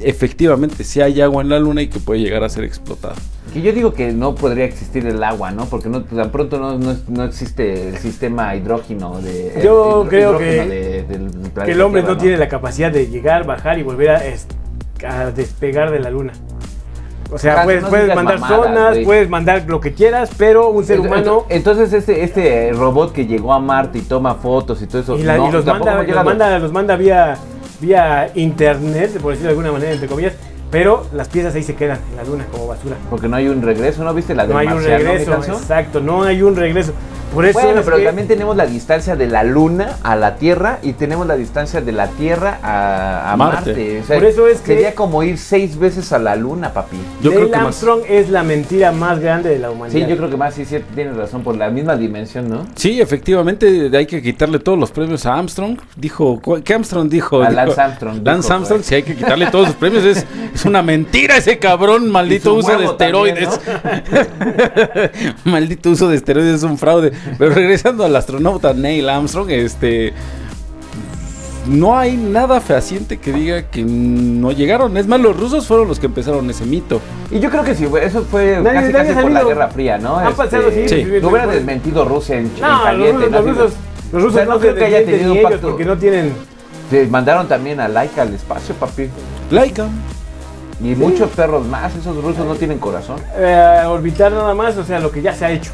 efectivamente 0.03 0.83
sí 0.83 1.01
hay 1.01 1.19
agua 1.21 1.41
en 1.41 1.49
la 1.49 1.59
luna 1.59 1.81
y 1.81 1.87
que 1.87 1.99
puede 1.99 2.21
llegar 2.21 2.43
a 2.43 2.49
ser 2.49 2.63
explotada. 2.63 3.15
Que 3.53 3.61
yo 3.61 3.73
digo 3.73 3.93
que 3.93 4.13
no 4.13 4.33
podría 4.35 4.63
existir 4.65 5.05
el 5.05 5.21
agua, 5.23 5.51
¿no? 5.51 5.65
Porque 5.65 5.89
no, 5.89 6.03
tan 6.03 6.31
pronto 6.31 6.57
no, 6.57 6.77
no, 6.77 6.95
no 7.09 7.23
existe 7.25 7.89
el 7.89 7.97
sistema 7.97 8.55
hidrógeno 8.55 9.21
de. 9.21 9.59
Yo 9.63 10.05
creo 10.09 10.29
hidrógeno 10.31 10.63
que- 10.63 10.69
de- 10.69 11.03
del 11.03 11.29
planeta 11.29 11.65
Que 11.65 11.71
el 11.73 11.81
hombre 11.81 12.01
Tierra, 12.01 12.13
no 12.15 12.21
tiene 12.21 12.37
la 12.37 12.47
capacidad 12.47 12.91
de 12.91 13.07
llegar, 13.07 13.45
bajar 13.45 13.77
y 13.77 13.83
volver 13.83 14.09
a, 14.11 14.21
a 15.09 15.31
despegar 15.31 15.91
de 15.91 15.99
la 15.99 16.09
luna. 16.09 16.31
O 17.33 17.37
sea, 17.37 17.63
puedes, 17.63 17.81
no 17.83 17.89
puedes 17.89 18.13
mandar 18.13 18.39
mamadas, 18.39 18.65
zonas, 18.65 18.97
puedes 19.05 19.29
mandar 19.29 19.63
lo 19.67 19.79
que 19.79 19.93
quieras, 19.93 20.31
pero 20.37 20.69
un 20.69 20.83
ser 20.83 20.99
humano... 20.99 21.45
Entonces 21.47 21.93
este, 21.93 22.23
este 22.25 22.73
robot 22.73 23.13
que 23.13 23.25
llegó 23.25 23.53
a 23.53 23.59
Marte 23.59 23.99
y 23.99 24.01
toma 24.01 24.35
fotos 24.35 24.81
y 24.81 24.87
todo 24.87 25.01
eso. 25.01 25.17
Y, 25.17 25.23
la- 25.23 25.37
no, 25.37 25.47
y 25.47 25.51
los, 25.51 25.65
manda, 25.65 26.03
los, 26.03 26.25
manda, 26.25 26.59
los 26.59 26.71
manda 26.73 26.95
vía, 26.97 27.37
vía 27.79 28.31
internet, 28.35 29.11
por 29.21 29.31
decirlo 29.31 29.47
de 29.47 29.49
alguna 29.59 29.71
manera, 29.71 29.93
entre 29.93 30.09
comillas, 30.09 30.33
pero 30.71 31.05
las 31.13 31.27
piezas 31.27 31.53
ahí 31.53 31.63
se 31.63 31.75
quedan 31.75 31.99
en 32.09 32.17
la 32.17 32.23
luna 32.23 32.45
como 32.49 32.65
basura. 32.67 32.95
Porque 33.09 33.27
no 33.27 33.35
hay 33.35 33.49
un 33.49 33.61
regreso, 33.61 34.03
¿no 34.03 34.13
viste 34.13 34.33
la 34.33 34.47
No 34.47 34.57
hay 34.57 34.67
un 34.67 34.81
regreso, 34.81 35.33
exacto, 35.33 35.99
no 35.99 36.23
hay 36.23 36.41
un 36.41 36.55
regreso. 36.55 36.93
Por 37.33 37.45
eso 37.45 37.59
Bueno, 37.61 37.79
es 37.79 37.85
pero 37.85 37.97
que- 37.97 38.03
también 38.05 38.27
tenemos 38.27 38.57
la 38.57 38.65
distancia 38.65 39.15
de 39.15 39.27
la 39.27 39.43
Luna 39.43 39.97
a 40.03 40.15
la 40.15 40.35
Tierra 40.35 40.79
y 40.83 40.93
tenemos 40.93 41.25
la 41.25 41.35
distancia 41.35 41.79
de 41.79 41.91
la 41.93 42.07
Tierra 42.07 42.59
a, 42.61 43.31
a 43.31 43.37
Marte. 43.37 43.69
Marte. 43.71 44.01
O 44.01 44.05
sea, 44.05 44.17
Por 44.17 44.25
eso 44.27 44.47
es 44.47 44.59
que- 44.59 44.73
sería 44.73 44.95
como 44.95 45.23
ir 45.23 45.37
seis 45.37 45.77
veces 45.77 46.11
a 46.11 46.19
la 46.19 46.35
Luna, 46.35 46.73
papi. 46.73 46.97
Yo 47.21 47.29
Neil 47.29 47.35
creo 47.39 47.51
que 47.51 47.55
más. 47.57 47.65
Armstrong 47.65 48.01
es 48.09 48.29
la 48.29 48.43
mentira 48.43 48.91
más 48.91 49.19
grande 49.19 49.49
de 49.49 49.59
la 49.59 49.71
humanidad. 49.71 49.99
Sí, 49.99 50.05
yo 50.09 50.17
creo 50.17 50.29
que 50.29 50.35
más 50.37 50.53
sí, 50.55 50.65
sí 50.65 50.77
tienes 50.93 51.15
razón 51.15 51.41
por 51.43 51.55
la 51.55 51.69
misma 51.69 51.95
dimensión, 51.95 52.49
¿no? 52.49 52.65
Sí, 52.75 52.99
efectivamente, 52.99 53.89
hay 53.95 54.05
que 54.05 54.21
quitarle 54.21 54.59
todos 54.59 54.77
los 54.77 54.91
premios 54.91 55.25
a 55.25 55.33
Armstrong. 55.35 55.77
Dijo, 55.95 56.41
¿cu- 56.41 56.61
¿qué 56.63 56.73
Armstrong 56.73 57.09
dijo? 57.09 57.41
A 57.41 57.49
Dijo, 57.49 57.53
Lance 57.61 57.79
Armstrong, 57.81 58.21
Lance 58.25 58.41
dijo, 58.47 58.53
Armstrong, 58.53 58.79
güey. 58.81 58.89
sí, 58.89 58.95
hay 58.95 59.03
que 59.03 59.15
quitarle 59.15 59.45
todos 59.47 59.67
sus 59.67 59.75
premios. 59.77 60.03
Es, 60.03 60.25
es 60.53 60.65
una 60.65 60.81
mentira 60.83 61.37
ese 61.37 61.57
cabrón, 61.59 62.09
maldito 62.11 62.53
uso 62.55 62.77
de 62.77 62.87
también, 62.97 63.37
esteroides. 63.37 63.59
maldito 65.45 65.91
uso 65.91 66.07
de 66.09 66.15
esteroides 66.17 66.55
es 66.55 66.63
un 66.63 66.77
fraude. 66.77 67.11
Pero 67.37 67.53
regresando 67.53 68.03
al 68.05 68.15
astronauta 68.15 68.73
Neil 68.73 69.09
Armstrong, 69.09 69.49
este. 69.49 70.13
No 71.67 71.95
hay 71.95 72.17
nada 72.17 72.59
fehaciente 72.59 73.19
que 73.19 73.31
diga 73.31 73.61
que 73.69 73.83
no 73.83 74.51
llegaron. 74.51 74.97
Es 74.97 75.05
más, 75.05 75.19
los 75.19 75.39
rusos 75.39 75.67
fueron 75.67 75.87
los 75.87 75.99
que 75.99 76.07
empezaron 76.07 76.49
ese 76.49 76.65
mito. 76.65 76.99
Y 77.29 77.39
yo 77.39 77.51
creo 77.51 77.63
que 77.63 77.75
sí, 77.75 77.87
eso 78.01 78.23
fue 78.23 78.57
Nadie- 78.59 78.73
casi, 78.81 78.93
nadie 78.93 79.07
casi 79.09 79.19
ha 79.19 79.21
por 79.21 79.31
la. 79.31 79.43
Guerra 79.43 79.67
Fría, 79.67 79.97
¿no? 79.99 80.17
Han 80.17 80.33
pasado, 80.33 80.71
sí, 80.71 80.89
Sí. 80.89 81.03
sí, 81.03 81.05
No 81.21 81.29
hubiera 81.29 81.45
desmentido 81.45 82.03
Rusia 82.03 82.37
en, 82.39 82.47
en 82.47 82.61
No, 82.61 82.67
los 82.67 82.81
caliente. 82.81 83.13
rusos, 83.25 83.31
¿no? 83.31 83.37
los 83.37 83.45
rusos, 83.45 83.71
de- 83.73 83.77
los 84.11 84.23
rusos 84.23 84.33
O 84.33 84.37
sea, 84.37 84.45
no, 84.45 84.53
no 84.55 84.59
creo 84.59 84.75
que 84.75 84.85
haya 84.85 85.05
tenido 85.05 85.33
ni 85.33 85.37
un 85.39 85.43
pacto. 85.43 85.67
porque 85.69 85.85
no 85.85 85.97
tienen... 85.97 86.33
Se 86.89 87.05
mandaron 87.07 87.47
también 87.47 87.79
a 87.79 87.87
Laika 87.87 88.23
al 88.23 88.33
espacio, 88.33 88.73
papi. 88.75 89.07
Laika. 89.51 89.87
Y 90.83 90.95
muchos 90.95 91.29
perros 91.29 91.65
más, 91.67 91.95
esos 91.95 92.17
rusos 92.23 92.43
no 92.43 92.55
tienen 92.55 92.79
corazón. 92.79 93.17
eh, 93.37 93.83
orbitar 93.87 94.31
nada 94.31 94.55
más, 94.55 94.75
o 94.77 94.83
sea, 94.83 94.99
lo 94.99 95.11
que 95.11 95.21
ya 95.21 95.31
se 95.35 95.45
ha 95.45 95.51
hecho. 95.51 95.69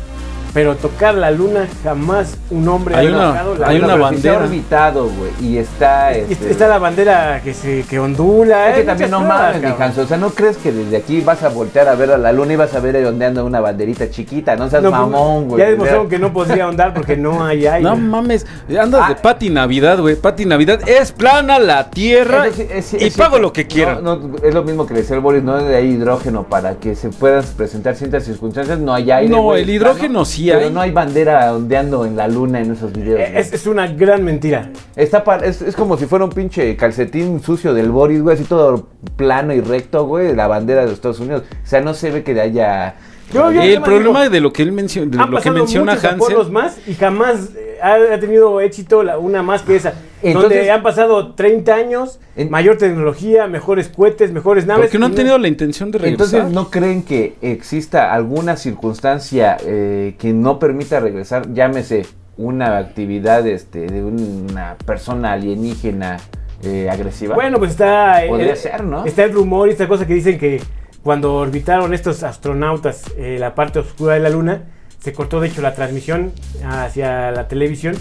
Pero 0.57 0.75
tocar 0.75 1.13
la 1.13 1.29
luna 1.29 1.67
jamás 1.83 2.35
un 2.49 2.67
hombre 2.67 2.95
Hay 2.95 3.05
ha 3.05 3.09
una- 3.11 3.27
tocado 3.27 3.55
la 3.57 3.67
hay 3.67 3.77
luna. 3.77 3.93
una 3.93 4.03
bandera. 4.03 4.37
orbitado, 4.39 5.03
güey, 5.07 5.29
y 5.39 5.57
está... 5.59 6.13
Este, 6.13 6.49
está 6.49 6.67
la 6.67 6.79
bandera 6.79 7.41
que 7.43 7.53
se 7.53 7.83
que 7.83 7.99
ondula. 7.99 8.71
Es 8.71 8.77
que 8.77 8.83
también 8.83 9.11
no 9.11 9.19
mames. 9.21 9.63
Hanso. 9.79 10.01
O 10.01 10.07
sea, 10.07 10.17
¿no 10.17 10.31
crees 10.31 10.57
que 10.57 10.71
desde 10.71 10.97
aquí 10.97 11.21
vas 11.21 11.43
a 11.43 11.49
voltear 11.49 11.87
a 11.87 11.93
ver 11.93 12.09
a 12.09 12.17
la 12.17 12.31
luna 12.31 12.53
y 12.53 12.55
vas 12.55 12.73
a 12.73 12.79
ver 12.79 13.05
ondeando 13.05 13.45
una 13.45 13.59
banderita 13.59 14.09
chiquita? 14.09 14.55
No 14.55 14.67
seas 14.67 14.81
No, 14.81 14.89
pues, 14.89 14.99
mamón, 15.01 15.47
güey. 15.47 15.61
Ya 15.61 15.69
demostraron 15.69 16.09
que 16.09 16.17
no 16.17 16.33
podría 16.33 16.63
ahondar 16.63 16.91
porque 16.95 17.15
no 17.15 17.45
hay 17.45 17.67
aire. 17.67 17.83
No 17.87 17.95
mames, 17.95 18.47
andas 18.67 19.09
de 19.09 19.13
Ah. 19.13 19.21
Pati 19.21 19.51
Navidad, 19.51 19.99
güey. 19.99 20.15
Pati 20.15 20.45
Navidad 20.47 20.79
es 20.89 21.11
plana 21.11 21.59
la 21.59 21.91
tierra 21.91 22.45
sí, 22.51 22.65
es- 22.67 22.93
y 22.99 23.11
pago 23.11 23.37
lo 23.37 23.53
que 23.53 23.67
quieran. 23.67 24.03
No, 24.03 24.15
no, 24.15 24.37
es 24.41 24.55
lo 24.55 24.63
mismo 24.63 24.87
que 24.87 24.95
decía 24.95 25.15
el 25.17 25.21
Boris, 25.21 25.43
no 25.43 25.55
hay 25.57 25.85
hidrógeno 25.91 26.45
para 26.45 26.73
que 26.79 26.95
se 26.95 27.09
puedan 27.09 27.43
presentar 27.55 27.95
ciertas 27.95 28.23
circunstancias, 28.23 28.79
no 28.79 28.91
hay 28.95 29.11
aire. 29.11 29.29
No, 29.29 29.53
el 29.53 29.69
hidrógeno 29.69 30.07
plano, 30.07 30.25
pero 30.55 30.67
hay. 30.67 30.73
no 30.73 30.81
hay 30.81 30.91
bandera 30.91 31.53
ondeando 31.53 32.05
en 32.05 32.15
la 32.15 32.27
luna 32.27 32.59
en 32.61 32.71
esos 32.71 32.93
videos. 32.93 33.19
Eh. 33.19 33.33
Es, 33.35 33.53
es 33.53 33.67
una 33.67 33.87
gran 33.87 34.23
mentira. 34.23 34.69
Está 34.95 35.23
pa- 35.23 35.37
es, 35.37 35.61
es 35.61 35.75
como 35.75 35.97
si 35.97 36.05
fuera 36.05 36.25
un 36.25 36.31
pinche 36.31 36.75
calcetín 36.75 37.41
sucio 37.41 37.73
del 37.73 37.89
Boris, 37.91 38.21
güey, 38.21 38.35
así 38.35 38.45
todo 38.45 38.87
plano 39.15 39.53
y 39.53 39.61
recto, 39.61 40.05
güey, 40.05 40.35
la 40.35 40.47
bandera 40.47 40.81
de 40.81 40.87
los 40.87 40.95
Estados 40.95 41.19
Unidos. 41.19 41.43
O 41.63 41.67
sea, 41.67 41.81
no 41.81 41.93
se 41.93 42.11
ve 42.11 42.23
que 42.23 42.39
haya... 42.39 42.95
Yo- 43.33 43.51
yo- 43.51 43.61
el 43.61 43.81
problema 43.81 44.21
digo, 44.21 44.31
de 44.33 44.39
lo 44.41 44.53
que 44.53 44.63
él 44.63 44.71
menciona, 44.71 45.25
lo 45.25 45.41
que 45.41 45.51
menciona 45.51 45.93
Hansen, 45.93 46.53
más 46.53 46.77
y 46.87 46.93
jamás 46.93 47.49
eh, 47.55 47.77
ha, 47.81 47.95
ha 48.13 48.19
tenido 48.19 48.61
éxito 48.61 49.03
la- 49.03 49.17
una 49.17 49.43
más 49.43 49.61
que 49.63 49.75
esa. 49.75 49.93
Entonces- 50.23 50.49
donde 50.57 50.71
han 50.71 50.81
pasado 50.81 51.33
30 51.35 51.75
años, 51.75 52.19
En- 52.35 52.49
mayor 52.49 52.77
tecnología, 52.77 53.47
mejores 53.47 53.89
cohetes, 53.89 54.31
mejores 54.31 54.65
naves. 54.65 54.85
porque 54.85 54.97
no 54.97 55.05
han 55.07 55.11
y 55.13 55.15
tenido 55.15 55.37
la 55.37 55.47
intención 55.47 55.91
de 55.91 55.99
regresar. 55.99 56.25
Entonces, 56.39 56.53
¿no 56.55 56.69
creen 56.71 57.03
que 57.03 57.35
exista 57.41 58.13
alguna 58.13 58.55
circunstancia 58.57 59.57
eh, 59.63 60.15
que 60.17 60.33
no 60.33 60.57
permita 60.57 60.99
regresar? 60.99 61.53
Llámese 61.53 62.05
una 62.37 62.77
actividad 62.77 63.45
este, 63.47 63.87
de 63.87 64.03
una 64.03 64.75
persona 64.85 65.33
alienígena 65.33 66.17
eh, 66.63 66.89
agresiva. 66.89 67.35
Bueno, 67.35 67.59
pues 67.59 67.71
está. 67.71 68.21
Podría 68.27 68.53
eh, 68.53 68.55
ser, 68.55 68.83
¿no? 68.83 69.05
Está 69.05 69.23
el 69.25 69.33
rumor 69.33 69.67
y 69.67 69.71
esta 69.71 69.87
cosa 69.87 70.07
que 70.07 70.13
dicen 70.15 70.39
que 70.39 70.59
cuando 71.07 71.35
orbitaron 71.35 71.93
estos 71.93 72.21
astronautas 72.23 73.03
eh, 73.15 73.37
la 73.39 73.55
parte 73.55 73.79
oscura 73.79 74.15
de 74.15 74.19
la 74.19 74.27
luna, 74.29 74.63
se 74.99 75.13
cortó 75.13 75.39
de 75.39 75.47
hecho 75.47 75.61
la 75.61 75.73
transmisión 75.73 76.33
hacia 76.69 77.31
la 77.31 77.47
televisión 77.47 77.95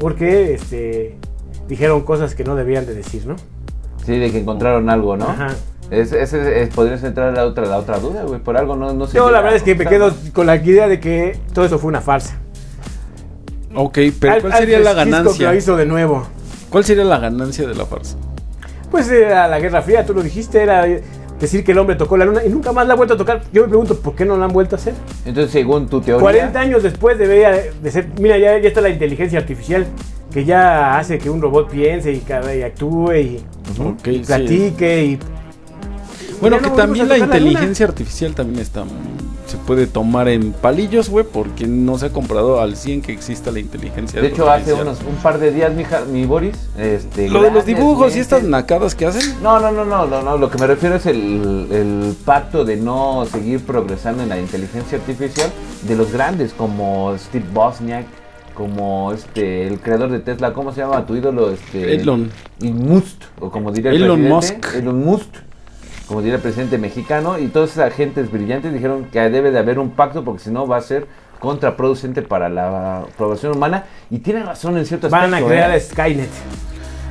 porque 0.00 0.54
este, 0.54 1.14
dijeron 1.68 2.00
cosas 2.02 2.34
que 2.34 2.42
no 2.42 2.56
debían 2.56 2.86
de 2.86 2.94
decir, 2.94 3.24
¿no? 3.24 3.36
Sí, 4.04 4.18
de 4.18 4.32
que 4.32 4.40
encontraron 4.40 4.90
algo, 4.90 5.16
¿no? 5.16 5.26
Ajá. 5.28 5.50
Es, 5.92 6.12
es- 6.12 6.74
podrías 6.74 7.04
entrar 7.04 7.28
a 7.28 7.30
la 7.30 7.46
otra, 7.46 7.66
la 7.66 7.78
otra 7.78 8.00
duda, 8.00 8.24
güey. 8.24 8.40
Por 8.40 8.56
algo 8.56 8.74
no, 8.74 8.92
no 8.94 9.06
se 9.06 9.16
Yo 9.16 9.30
la 9.30 9.42
verdad 9.42 9.54
es 9.54 9.62
que 9.62 9.76
me 9.76 9.86
quedo 9.86 10.12
con 10.32 10.48
la 10.48 10.56
idea 10.56 10.88
de 10.88 10.98
que 10.98 11.38
todo 11.54 11.64
eso 11.64 11.78
fue 11.78 11.86
una 11.86 12.00
farsa. 12.00 12.36
Ok, 13.76 13.96
pero 14.20 14.32
Al- 14.32 14.40
¿cuál 14.40 14.54
sería 14.54 14.80
la 14.80 14.92
ganancia? 14.92 15.52
lo 15.52 15.56
hizo 15.56 15.76
de 15.76 15.86
nuevo. 15.86 16.26
¿Cuál 16.68 16.82
sería 16.84 17.04
la 17.04 17.20
ganancia 17.20 17.68
de 17.68 17.76
la 17.76 17.86
farsa? 17.86 18.16
Pues 18.90 19.08
era 19.08 19.46
la 19.46 19.60
Guerra 19.60 19.82
Fría, 19.82 20.04
tú 20.04 20.14
lo 20.14 20.22
dijiste, 20.24 20.60
era 20.60 20.84
decir 21.46 21.64
que 21.64 21.72
el 21.72 21.78
hombre 21.78 21.96
tocó 21.96 22.16
la 22.16 22.24
luna 22.24 22.44
y 22.44 22.48
nunca 22.48 22.72
más 22.72 22.86
la 22.86 22.94
ha 22.94 22.96
vuelto 22.96 23.14
a 23.14 23.16
tocar. 23.16 23.42
Yo 23.52 23.62
me 23.62 23.68
pregunto, 23.68 23.96
¿por 23.98 24.14
qué 24.14 24.24
no 24.24 24.36
la 24.36 24.44
han 24.44 24.52
vuelto 24.52 24.76
a 24.76 24.78
hacer? 24.78 24.94
Entonces, 25.24 25.52
según 25.52 25.88
tu 25.88 26.00
teoría. 26.00 26.20
40 26.20 26.60
años 26.60 26.82
después 26.82 27.18
debería 27.18 27.50
de 27.50 27.90
ser, 27.90 28.08
mira, 28.20 28.38
ya, 28.38 28.58
ya 28.58 28.68
está 28.68 28.80
la 28.80 28.90
inteligencia 28.90 29.38
artificial, 29.38 29.86
que 30.32 30.44
ya 30.44 30.98
hace 30.98 31.18
que 31.18 31.30
un 31.30 31.40
robot 31.40 31.70
piense 31.70 32.12
y, 32.12 32.22
y 32.28 32.62
actúe 32.62 33.12
y, 33.14 33.40
Ok, 33.84 34.06
y 34.08 34.14
sí. 34.18 34.22
platique 34.26 35.04
y 35.04 35.18
Bueno, 36.40 36.58
que 36.58 36.68
no 36.68 36.72
también 36.74 37.08
la 37.08 37.18
inteligencia 37.18 37.86
artificial 37.86 38.34
también 38.34 38.60
está 38.60 38.84
se 39.50 39.56
puede 39.56 39.86
tomar 39.86 40.28
en 40.28 40.52
palillos, 40.52 41.10
güey, 41.10 41.24
porque 41.24 41.66
no 41.66 41.98
se 41.98 42.06
ha 42.06 42.10
comprado 42.10 42.60
al 42.60 42.76
100 42.76 43.02
que 43.02 43.12
exista 43.12 43.50
la 43.50 43.58
inteligencia 43.58 44.20
De 44.20 44.28
hecho, 44.28 44.48
hace 44.48 44.72
unos 44.72 44.98
un 45.00 45.16
par 45.16 45.38
de 45.38 45.50
días, 45.50 45.72
mi 46.08 46.24
Boris, 46.24 46.56
este, 46.78 47.28
Lo 47.28 47.42
de 47.42 47.50
los 47.50 47.66
dibujos 47.66 48.16
y 48.16 48.20
estas 48.20 48.44
nacadas 48.44 48.94
que 48.94 49.06
hacen. 49.06 49.42
No, 49.42 49.58
no, 49.58 49.72
no, 49.72 49.84
no, 49.84 50.06
no, 50.06 50.22
no. 50.22 50.38
Lo 50.38 50.50
que 50.50 50.58
me 50.58 50.66
refiero 50.66 50.94
es 50.94 51.06
el, 51.06 51.66
el 51.70 52.16
pacto 52.24 52.64
de 52.64 52.76
no 52.76 53.26
seguir 53.26 53.60
progresando 53.60 54.22
en 54.22 54.28
la 54.28 54.38
inteligencia 54.38 54.98
artificial 54.98 55.50
de 55.82 55.96
los 55.96 56.12
grandes 56.12 56.52
como 56.52 57.12
Steve 57.18 57.46
Bosniak, 57.52 58.06
como 58.54 59.12
este 59.12 59.66
el 59.66 59.80
creador 59.80 60.10
de 60.10 60.20
Tesla, 60.20 60.52
¿cómo 60.52 60.72
se 60.72 60.82
llama 60.82 61.06
tu 61.06 61.16
ídolo? 61.16 61.50
Este, 61.50 61.96
Elon. 61.96 62.30
Y 62.60 62.72
Musk, 62.72 63.22
o 63.40 63.50
como 63.50 63.72
diría 63.72 63.90
el 63.90 64.02
Elon 64.02 64.20
presidente, 64.20 64.56
Musk. 64.56 64.74
Elon 64.74 65.04
Musk, 65.04 65.28
como 66.10 66.22
diría 66.22 66.34
el 66.38 66.42
presidente 66.42 66.76
mexicano, 66.76 67.38
y 67.38 67.46
todas 67.46 67.70
esas 67.70 67.92
agentes 67.92 68.32
brillantes 68.32 68.72
dijeron 68.72 69.04
que 69.12 69.20
debe 69.30 69.52
de 69.52 69.60
haber 69.60 69.78
un 69.78 69.90
pacto 69.90 70.24
porque 70.24 70.42
si 70.42 70.50
no 70.50 70.66
va 70.66 70.78
a 70.78 70.80
ser 70.80 71.06
contraproducente 71.38 72.20
para 72.22 72.48
la 72.48 73.04
población 73.16 73.56
humana. 73.56 73.84
Y 74.10 74.18
tiene 74.18 74.42
razón 74.42 74.76
en 74.76 74.84
cierto 74.86 75.08
van 75.08 75.22
a 75.32 75.36
aspecto, 75.38 75.46
crear 75.46 75.70
¿eh? 75.70 75.74
a 75.74 75.80
Skynet. 75.80 76.28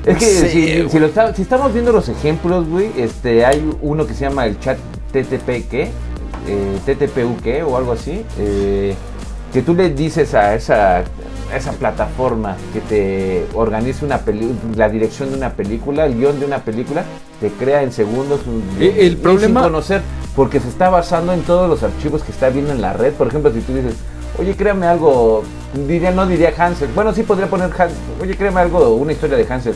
Es 0.05 0.17
que 0.17 0.25
Sí, 0.25 0.89
si, 0.89 0.99
lo 0.99 1.05
está- 1.07 1.33
si 1.33 1.41
estamos 1.43 1.71
viendo 1.71 1.93
los 1.93 2.09
ejemplos, 2.09 2.67
güey, 2.67 2.91
este, 2.97 3.45
hay 3.45 3.69
uno 3.81 4.05
que 4.05 4.13
se 4.13 4.25
llama 4.25 4.45
el 4.45 4.59
chat 4.59 4.77
TTP, 5.13 5.67
¿qué? 5.69 5.91
Eh, 6.47 6.79
TTPU, 6.85 7.37
O 7.69 7.77
algo 7.77 7.93
así. 7.93 8.25
eh, 8.37 8.95
que 9.53 9.61
tú 9.61 9.73
le 9.73 9.89
dices 9.89 10.33
a 10.33 10.53
esa, 10.55 10.97
a 10.97 11.55
esa 11.57 11.71
plataforma 11.73 12.55
que 12.73 12.81
te 12.81 13.45
organice 13.55 14.05
una 14.05 14.21
la 14.75 14.89
dirección 14.89 15.31
de 15.31 15.37
una 15.37 15.51
película, 15.53 16.05
el 16.05 16.15
guion 16.15 16.39
de 16.39 16.45
una 16.45 16.59
película, 16.59 17.03
te 17.41 17.49
crea 17.49 17.81
en 17.83 17.91
segundos 17.91 18.41
un 18.45 18.63
Eh, 18.79 18.95
el 18.99 19.17
problema- 19.17 19.61
sin 19.61 19.71
conocer, 19.71 20.01
porque 20.35 20.59
se 20.59 20.67
está 20.67 20.89
basando 20.89 21.33
en 21.33 21.41
todos 21.41 21.69
los 21.69 21.81
archivos 21.83 22.23
que 22.23 22.31
está 22.31 22.49
viendo 22.49 22.71
en 22.71 22.81
la 22.81 22.93
red. 22.93 23.13
Por 23.13 23.27
ejemplo, 23.27 23.51
si 23.51 23.61
tú 23.61 23.73
dices, 23.73 23.95
oye, 24.37 24.55
créame 24.55 24.85
algo, 24.85 25.43
diría, 25.87 26.11
no 26.11 26.27
diría 26.27 26.53
Hansel. 26.57 26.89
Bueno, 26.93 27.13
sí 27.13 27.23
podría 27.23 27.47
poner 27.49 27.71
Hansel. 27.71 27.97
Oye, 28.21 28.35
créame 28.35 28.59
algo, 28.59 28.95
una 28.95 29.13
historia 29.13 29.37
de 29.37 29.51
Hansel. 29.51 29.73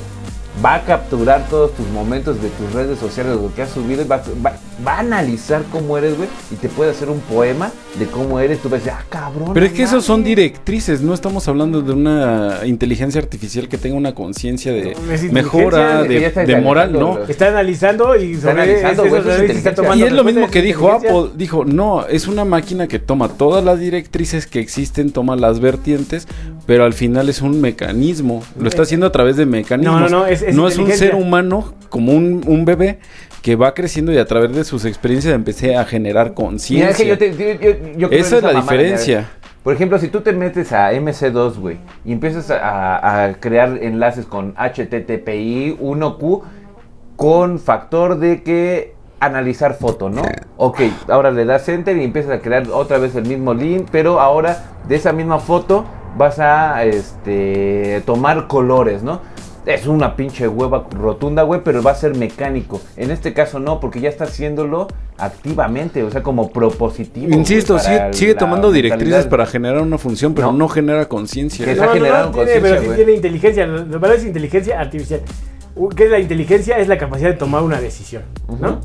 Va 0.63 0.75
a 0.75 0.81
capturar 0.83 1.47
todos 1.49 1.73
tus 1.73 1.87
momentos 1.87 2.41
de 2.41 2.49
tus 2.49 2.71
redes 2.73 2.99
sociales, 2.99 3.35
lo 3.37 3.53
que 3.55 3.63
has 3.63 3.71
subido, 3.71 4.03
y 4.03 4.05
va, 4.07 4.21
va- 4.45 4.53
va 4.85 4.93
a 4.95 4.99
analizar 4.99 5.63
cómo 5.71 5.97
eres, 5.97 6.15
güey, 6.15 6.29
y 6.51 6.55
te 6.55 6.69
puede 6.69 6.91
hacer 6.91 7.09
un 7.09 7.19
poema 7.21 7.71
de 7.97 8.05
cómo 8.05 8.39
eres. 8.39 8.59
Tú 8.59 8.69
vas 8.69 8.81
a 8.81 8.83
decir, 8.85 8.93
ah, 8.99 9.05
cabrón. 9.09 9.51
Pero 9.55 9.65
es 9.65 9.71
que 9.71 9.81
esos 9.83 10.05
son 10.05 10.17
mames". 10.21 10.27
directrices, 10.27 11.01
no 11.01 11.13
estamos 11.15 11.47
hablando 11.47 11.81
de 11.81 11.91
una 11.93 12.59
inteligencia 12.65 13.19
artificial 13.19 13.67
que 13.67 13.79
tenga 13.79 13.95
una 13.95 14.13
conciencia 14.13 14.71
de 14.71 14.95
mejora, 15.31 16.03
de 16.03 16.25
está 16.25 16.45
moral, 16.61 16.93
¿no? 16.93 17.19
Está 17.27 17.47
analizando 17.47 18.15
y 18.15 18.35
sobre 18.35 18.51
analizando, 18.51 19.07
güey, 19.07 19.21
es 19.21 19.65
está 19.65 19.95
Y 19.95 20.03
es 20.03 20.11
lo 20.11 20.23
mismo 20.23 20.49
que 20.51 20.61
dijo. 20.61 20.91
Apple, 20.91 21.31
dijo, 21.35 21.65
no, 21.65 22.05
es 22.05 22.27
una 22.27 22.45
máquina 22.45 22.87
que 22.87 22.99
toma 22.99 23.27
todas 23.29 23.63
las 23.63 23.79
directrices 23.79 24.45
que 24.45 24.59
existen, 24.59 25.11
toma 25.11 25.35
las 25.35 25.59
vertientes, 25.59 26.27
pero 26.67 26.85
al 26.85 26.93
final 26.93 27.27
es 27.29 27.41
un 27.41 27.59
mecanismo, 27.59 28.43
lo 28.59 28.69
está 28.69 28.83
haciendo 28.83 29.07
a 29.07 29.11
través 29.11 29.35
de 29.35 29.45
mecanismos. 29.45 29.99
No, 30.01 30.09
no, 30.09 30.19
no, 30.19 30.25
es- 30.27 30.42
es 30.49 30.55
no 30.55 30.67
es 30.67 30.77
un 30.77 30.91
ser 30.91 31.15
humano 31.15 31.73
como 31.89 32.11
un, 32.13 32.41
un 32.47 32.65
bebé 32.65 32.99
que 33.41 33.55
va 33.55 33.73
creciendo 33.73 34.11
y 34.13 34.17
a 34.17 34.25
través 34.25 34.53
de 34.55 34.63
sus 34.63 34.85
experiencias 34.85 35.33
empecé 35.33 35.75
a 35.75 35.83
generar 35.85 36.33
conciencia. 36.33 36.89
es 36.91 36.97
que 36.97 37.07
yo 37.07 37.17
te- 37.17 37.31
yo- 37.35 37.59
yo- 37.59 37.97
yo 37.97 38.09
creo 38.09 38.21
Esa 38.21 38.37
es 38.37 38.43
la 38.43 38.53
diferencia. 38.53 39.29
Por 39.63 39.73
ejemplo, 39.73 39.97
si 39.97 40.09
tú 40.09 40.21
te 40.21 40.33
metes 40.33 40.71
a 40.73 40.91
MC2, 40.93 41.57
güey, 41.57 41.77
y 42.03 42.11
empiezas 42.11 42.49
a, 42.51 43.23
a 43.25 43.33
crear 43.35 43.77
enlaces 43.81 44.25
con 44.25 44.53
HTTPI 44.57 45.77
1Q 45.79 46.41
con 47.15 47.59
factor 47.59 48.17
de 48.19 48.43
que 48.43 48.93
analizar 49.19 49.75
foto, 49.75 50.09
¿no? 50.09 50.21
Ok, 50.57 50.81
ahora 51.07 51.31
le 51.31 51.45
das 51.45 51.67
enter 51.69 51.95
y 51.97 52.03
empiezas 52.03 52.31
a 52.31 52.39
crear 52.41 52.67
otra 52.71 52.97
vez 52.97 53.15
el 53.15 53.25
mismo 53.25 53.53
link, 53.53 53.87
pero 53.91 54.19
ahora 54.19 54.63
de 54.87 54.95
esa 54.95 55.13
misma 55.13 55.39
foto 55.39 55.85
vas 56.17 56.39
a 56.39 56.83
este, 56.83 58.01
tomar 58.05 58.47
colores, 58.47 59.01
¿no? 59.01 59.21
Es 59.65 59.87
una 59.87 60.15
pinche 60.15 60.47
hueva 60.47 60.87
rotunda, 60.91 61.43
güey, 61.43 61.61
pero 61.63 61.81
va 61.81 61.91
a 61.91 61.95
ser 61.95 62.15
mecánico. 62.17 62.81
En 62.97 63.11
este 63.11 63.33
caso 63.33 63.59
no, 63.59 63.79
porque 63.79 64.01
ya 64.01 64.09
está 64.09 64.25
haciéndolo 64.25 64.87
activamente, 65.17 66.03
o 66.03 66.11
sea, 66.11 66.21
como 66.21 66.51
propositivo. 66.51 67.33
Insisto, 67.33 67.75
güey, 67.75 67.85
sigue, 68.11 68.33
la 68.33 68.39
tomando 68.39 68.71
directrices 68.71 69.07
mentalidad. 69.07 69.29
para 69.29 69.45
generar 69.45 69.81
una 69.81 69.97
función, 69.97 70.33
pero 70.33 70.51
No. 70.51 70.57
no, 70.57 70.67
genera 70.67 71.07
conciencia. 71.07 71.65
Que 71.65 71.75
No, 71.75 71.83
está 71.83 71.85
no, 71.85 71.91
no, 71.91 71.95
generando 71.95 72.31
tiene, 72.31 72.45
conciencia, 72.51 72.79
pero 72.81 72.91
sí 72.91 72.95
tiene 72.97 73.11
inteligencia. 73.13 73.65
Lo 73.65 73.85
lo 73.85 73.99
verdad 73.99 74.17
es 74.17 74.25
inteligencia 74.25 74.79
artificial. 74.81 75.21
¿Qué 75.95 76.03
es 76.05 76.11
la 76.11 76.19
inteligencia? 76.19 76.77
Es 76.77 76.87
la 76.87 76.97
capacidad 76.97 77.29
de 77.29 77.37
tomar 77.37 77.63
una 77.63 77.79
decisión, 77.79 78.23
¿no? 78.59 78.81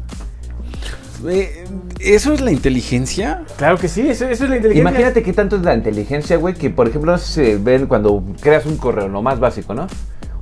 Eh, 1.29 1.65
¿Eso 1.99 2.33
es 2.33 2.41
la 2.41 2.53
inteligencia? 2.53 3.43
Claro 3.57 3.77
que 3.77 3.89
sí, 3.89 4.03
eso, 4.09 4.27
eso 4.29 4.45
es 4.45 4.51
la 4.51 4.57
inteligencia. 4.57 4.89
Imagínate 4.91 5.23
qué 5.25 5.33
tanto 5.33 5.57
es 5.57 5.63
la 5.63 5.75
inteligencia, 5.75 6.37
güey, 6.37 6.55
que 6.55 6.71
por 6.71 6.87
ejemplo 6.87 7.19
se 7.19 7.57
ven 7.57 7.87
cuando 7.87 8.23
creas 8.41 8.67
un 8.67 8.77
correo, 8.77 9.09
lo 9.09 9.21
más 9.21 9.41
básico, 9.41 9.75
¿no? 9.75 9.89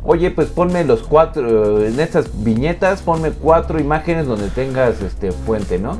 Oye, 0.06 0.30
pues 0.30 0.48
ponme 0.48 0.84
los 0.84 1.02
cuatro, 1.02 1.84
en 1.84 1.98
estas 1.98 2.26
viñetas, 2.44 3.02
ponme 3.02 3.30
cuatro 3.32 3.80
imágenes 3.80 4.26
donde 4.26 4.48
tengas 4.48 5.02
este 5.02 5.32
fuente, 5.32 5.78
¿no? 5.78 5.98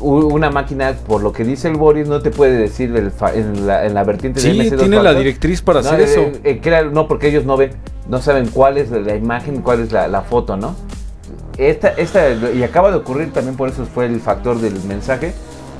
Una 0.00 0.50
máquina, 0.50 0.94
por 1.06 1.22
lo 1.22 1.32
que 1.32 1.44
dice 1.44 1.68
el 1.68 1.76
Boris, 1.76 2.08
no 2.08 2.22
te 2.22 2.30
puede 2.30 2.56
decir 2.56 2.94
el 2.96 3.10
fa- 3.12 3.34
en, 3.34 3.66
la, 3.66 3.84
en 3.86 3.94
la 3.94 4.02
vertiente 4.02 4.40
de 4.40 4.50
Sí, 4.50 4.58
MS2 4.58 4.78
tiene 4.78 5.02
la 5.02 5.14
directriz 5.14 5.60
para 5.62 5.80
No, 5.82 5.88
hacer 5.90 6.00
eh, 6.00 6.04
eso. 6.04 6.22
eh, 6.42 6.90
no, 6.92 7.06
porque 7.06 7.28
ellos 7.28 7.44
no 7.44 7.56
ven, 7.56 7.70
no 8.08 8.20
saben 8.20 8.48
cuál 8.48 8.78
es 8.78 8.90
la 8.90 9.14
imagen, 9.14 9.60
cuál 9.62 9.80
es 9.80 9.92
la, 9.92 10.08
la 10.08 10.22
foto, 10.22 10.56
¿no? 10.56 10.74
Esta, 11.58 11.88
esta, 11.90 12.30
y 12.54 12.62
acaba 12.64 12.90
de 12.90 12.96
ocurrir 12.96 13.32
también 13.32 13.56
por 13.56 13.68
eso 13.68 13.84
fue 13.84 14.06
el 14.06 14.18
factor 14.20 14.58
del 14.58 14.82
mensaje, 14.84 15.34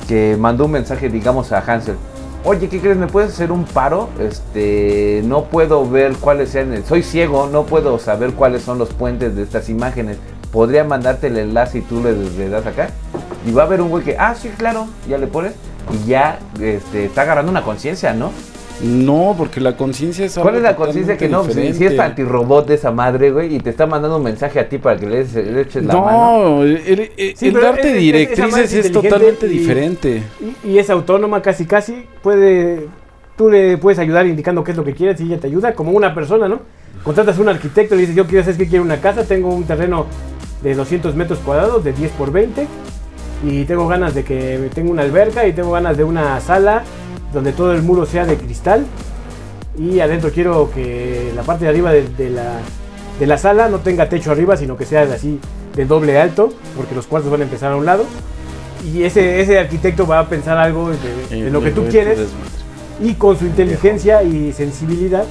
que 0.06 0.36
mandó 0.38 0.66
un 0.66 0.72
mensaje, 0.72 1.08
digamos, 1.08 1.50
a 1.50 1.58
Hansel. 1.60 1.96
Oye, 2.44 2.68
¿qué 2.68 2.80
crees? 2.80 2.96
¿Me 2.96 3.06
puedes 3.06 3.30
hacer 3.30 3.52
un 3.52 3.64
paro? 3.64 4.08
Este, 4.18 5.22
no 5.24 5.44
puedo 5.44 5.88
ver 5.88 6.14
cuáles 6.16 6.50
sean, 6.50 6.84
soy 6.84 7.04
ciego, 7.04 7.48
no 7.48 7.66
puedo 7.66 8.00
saber 8.00 8.32
cuáles 8.32 8.62
son 8.62 8.78
los 8.78 8.88
puentes 8.92 9.36
de 9.36 9.44
estas 9.44 9.68
imágenes. 9.68 10.16
¿Podría 10.50 10.82
mandarte 10.82 11.28
el 11.28 11.38
enlace 11.38 11.78
y 11.78 11.80
tú 11.82 12.02
le, 12.02 12.48
das 12.48 12.66
acá? 12.66 12.90
Y 13.46 13.52
va 13.52 13.62
a 13.62 13.66
haber 13.66 13.80
un 13.80 13.90
güey 13.90 14.02
que, 14.02 14.16
ah, 14.18 14.34
sí, 14.34 14.48
claro, 14.58 14.88
ya 15.08 15.18
le 15.18 15.28
pones. 15.28 15.52
Y 15.92 16.08
ya 16.08 16.40
este, 16.60 17.04
está 17.04 17.22
agarrando 17.22 17.52
una 17.52 17.62
conciencia, 17.62 18.12
¿no? 18.12 18.32
No, 18.82 19.34
porque 19.38 19.60
la 19.60 19.76
conciencia 19.76 20.24
es 20.24 20.36
algo 20.36 20.44
¿Cuál 20.48 20.56
es 20.56 20.62
la 20.62 20.74
conciencia 20.74 21.16
que 21.16 21.28
no? 21.28 21.44
Si, 21.44 21.60
es 21.84 21.98
antirrobot 21.98 22.66
de 22.66 22.74
esa 22.74 22.90
madre, 22.90 23.30
güey, 23.30 23.54
y 23.54 23.60
te 23.60 23.70
está 23.70 23.86
mandando 23.86 24.16
un 24.16 24.24
mensaje 24.24 24.58
a 24.58 24.68
ti 24.68 24.78
para 24.78 24.98
que 24.98 25.06
le, 25.06 25.18
des- 25.24 25.34
le 25.34 25.60
eches 25.60 25.84
la 25.84 25.94
mano. 25.94 26.08
No, 26.56 26.62
el, 26.64 26.76
el- 26.78 27.12
el 27.16 27.36
Sí, 27.36 27.50
pero 27.52 27.60
darte 27.66 27.92
directrices 27.94 28.72
es 28.72 28.90
totalmente 28.90 29.46
y- 29.46 29.50
diferente. 29.50 30.22
Y, 30.64 30.70
y 30.70 30.78
es 30.78 30.90
autónoma 30.90 31.42
casi 31.42 31.64
casi. 31.64 32.06
Puede, 32.22 32.88
tú 33.36 33.48
le 33.50 33.78
puedes 33.78 34.00
ayudar 34.00 34.26
indicando 34.26 34.64
qué 34.64 34.72
es 34.72 34.76
lo 34.76 34.84
que 34.84 34.94
quieres 34.94 35.20
y 35.20 35.24
ella 35.26 35.38
te 35.38 35.46
ayuda 35.46 35.74
como 35.74 35.92
una 35.92 36.12
persona, 36.14 36.48
¿no? 36.48 36.60
Contratas 37.04 37.38
a 37.38 37.40
un 37.40 37.48
arquitecto 37.50 37.94
y 37.94 37.98
le 37.98 38.00
dices, 38.02 38.16
yo 38.16 38.26
quiero 38.26 38.42
hacer 38.42 38.56
que 38.56 38.66
quiero 38.66 38.84
una 38.84 39.00
casa, 39.00 39.24
tengo 39.24 39.54
un 39.54 39.62
terreno 39.64 40.06
de 40.62 40.74
200 40.74 41.14
metros 41.14 41.38
cuadrados, 41.40 41.84
de 41.84 41.92
10 41.92 42.10
por 42.12 42.32
20, 42.32 42.66
y 43.46 43.64
tengo 43.64 43.86
ganas 43.88 44.14
de 44.14 44.24
que 44.24 44.70
tenga 44.74 44.90
una 44.90 45.02
alberca 45.02 45.46
y 45.46 45.52
tengo 45.52 45.70
ganas 45.72 45.96
de 45.96 46.04
una 46.04 46.40
sala 46.40 46.82
donde 47.32 47.52
todo 47.52 47.72
el 47.72 47.82
muro 47.82 48.06
sea 48.06 48.24
de 48.26 48.36
cristal 48.36 48.84
y 49.78 50.00
adentro 50.00 50.30
quiero 50.30 50.70
que 50.74 51.32
la 51.34 51.42
parte 51.42 51.64
de 51.64 51.70
arriba 51.70 51.92
de, 51.92 52.06
de 52.08 52.30
la, 52.30 52.58
de 53.18 53.26
la 53.26 53.38
sala 53.38 53.68
no 53.68 53.78
tenga 53.78 54.08
techo 54.08 54.30
arriba, 54.30 54.56
sino 54.56 54.76
que 54.76 54.84
sea 54.84 55.06
de 55.06 55.14
así 55.14 55.38
de 55.74 55.86
doble 55.86 56.20
alto, 56.20 56.52
porque 56.76 56.94
los 56.94 57.06
cuartos 57.06 57.30
van 57.30 57.40
a 57.40 57.44
empezar 57.44 57.72
a 57.72 57.76
un 57.76 57.86
lado. 57.86 58.04
Y 58.84 59.04
ese, 59.04 59.40
ese 59.40 59.58
arquitecto 59.58 60.06
va 60.06 60.18
a 60.18 60.28
pensar 60.28 60.58
algo 60.58 60.90
de, 61.30 61.42
de 61.44 61.50
lo 61.50 61.62
que 61.62 61.70
tú 61.70 61.84
quieres 61.88 62.18
y 63.00 63.14
con 63.14 63.38
su 63.38 63.46
inteligencia 63.46 64.22
y 64.22 64.52
sensibilidad 64.52 65.24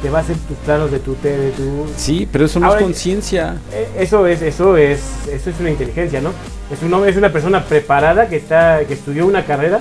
te 0.00 0.08
va 0.10 0.18
a 0.18 0.20
hacer 0.22 0.36
tus 0.48 0.56
planos 0.58 0.90
de 0.90 0.98
tu... 1.00 1.12
de 1.22 1.52
tu 1.56 1.86
Sí, 1.96 2.28
pero 2.30 2.46
eso 2.46 2.58
no 2.58 2.66
Ahora- 2.66 2.80
es 2.80 2.84
conciencia. 2.84 3.56
eh, 3.72 3.88
eso 3.98 4.26
es 4.26 4.40
eso 4.42 4.76
es 4.76 5.00
eso 5.32 5.50
es 5.50 5.60
una 5.60 5.70
inteligencia, 5.70 6.20
¿no? 6.20 6.30
Es 6.72 6.82
un 6.82 7.06
es 7.06 7.16
una 7.16 7.32
persona 7.32 7.64
preparada 7.64 8.28
que 8.28 8.36
está 8.36 8.80
que 8.86 8.94
estudió 8.94 9.26
una 9.26 9.44
carrera 9.44 9.80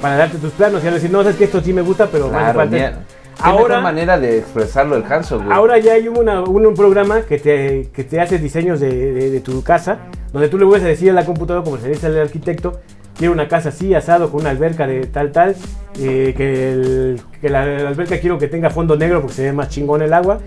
para 0.00 0.16
darte 0.16 0.38
tus 0.38 0.52
planos 0.52 0.82
y 0.82 0.86
al 0.88 0.94
decir, 0.94 1.10
no, 1.10 1.22
sabes 1.22 1.36
que 1.36 1.44
esto 1.44 1.60
sí 1.60 1.72
me 1.72 1.82
gusta, 1.82 2.08
pero 2.10 2.28
Claro, 2.30 2.58
falta 2.58 2.74
mira, 2.76 2.88
esto". 2.90 3.00
qué 3.36 3.42
mejor 3.44 3.60
Ahora- 3.60 3.80
manera 3.80 4.18
de 4.18 4.38
expresarlo 4.38 4.96
el 4.96 5.04
Hanso, 5.04 5.38
güey. 5.38 5.50
Ahora 5.52 5.78
ya 5.78 5.92
hay 5.94 6.08
una- 6.08 6.42
un, 6.42 6.66
un 6.66 6.74
programa 6.74 7.22
que 7.22 7.38
te, 7.38 7.88
que 7.92 8.04
te 8.04 8.20
hace 8.20 8.38
diseños 8.38 8.80
de, 8.80 9.12
de- 9.12 9.30
de 9.30 9.40
tu 9.40 9.62
casa, 9.62 9.98
donde 10.32 10.48
tú 10.48 10.58
le 10.58 10.66
puedes 10.66 10.84
decir 10.84 11.10
a 11.10 11.12
la 11.12 11.24
computadora, 11.24 11.64
como 11.64 11.76
se 11.78 11.88
dice 11.88 12.06
al 12.06 12.18
arquitecto, 12.18 12.80
quiero 13.16 13.32
una 13.32 13.48
casa 13.48 13.68
así, 13.70 13.94
asado, 13.94 14.30
con 14.30 14.40
una 14.40 14.50
alberca 14.50 14.86
de 14.86 15.06
tal, 15.06 15.32
tal, 15.32 15.54
eh, 15.98 16.32
que, 16.36 16.72
el- 16.72 17.20
que 17.40 17.48
la, 17.50 17.66
la 17.66 17.88
alberca 17.88 18.18
quiero 18.20 18.38
que 18.38 18.48
tenga 18.48 18.70
fondo 18.70 18.96
negro 18.96 19.20
porque 19.20 19.34
se 19.34 19.42
ve 19.44 19.52
más 19.52 19.68
chingón 19.68 20.00
el 20.02 20.12
agua, 20.14 20.38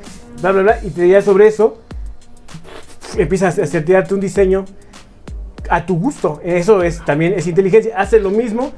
bla, 0.41 0.51
bla, 0.51 0.61
bla, 0.63 0.79
y 0.83 0.89
te 0.89 1.01
diría 1.03 1.21
sobre 1.21 1.47
eso, 1.47 1.77
empiezas 3.17 3.59
a 3.59 3.65
setearte 3.67 4.13
un 4.13 4.19
diseño 4.19 4.65
a 5.69 5.85
tu 5.85 5.97
gusto. 5.99 6.41
Eso 6.43 6.81
es 6.83 7.03
también 7.05 7.33
es 7.37 7.47
inteligencia. 7.47 7.93
Hace 7.97 8.19
lo 8.19 8.29
mismo 8.31 8.71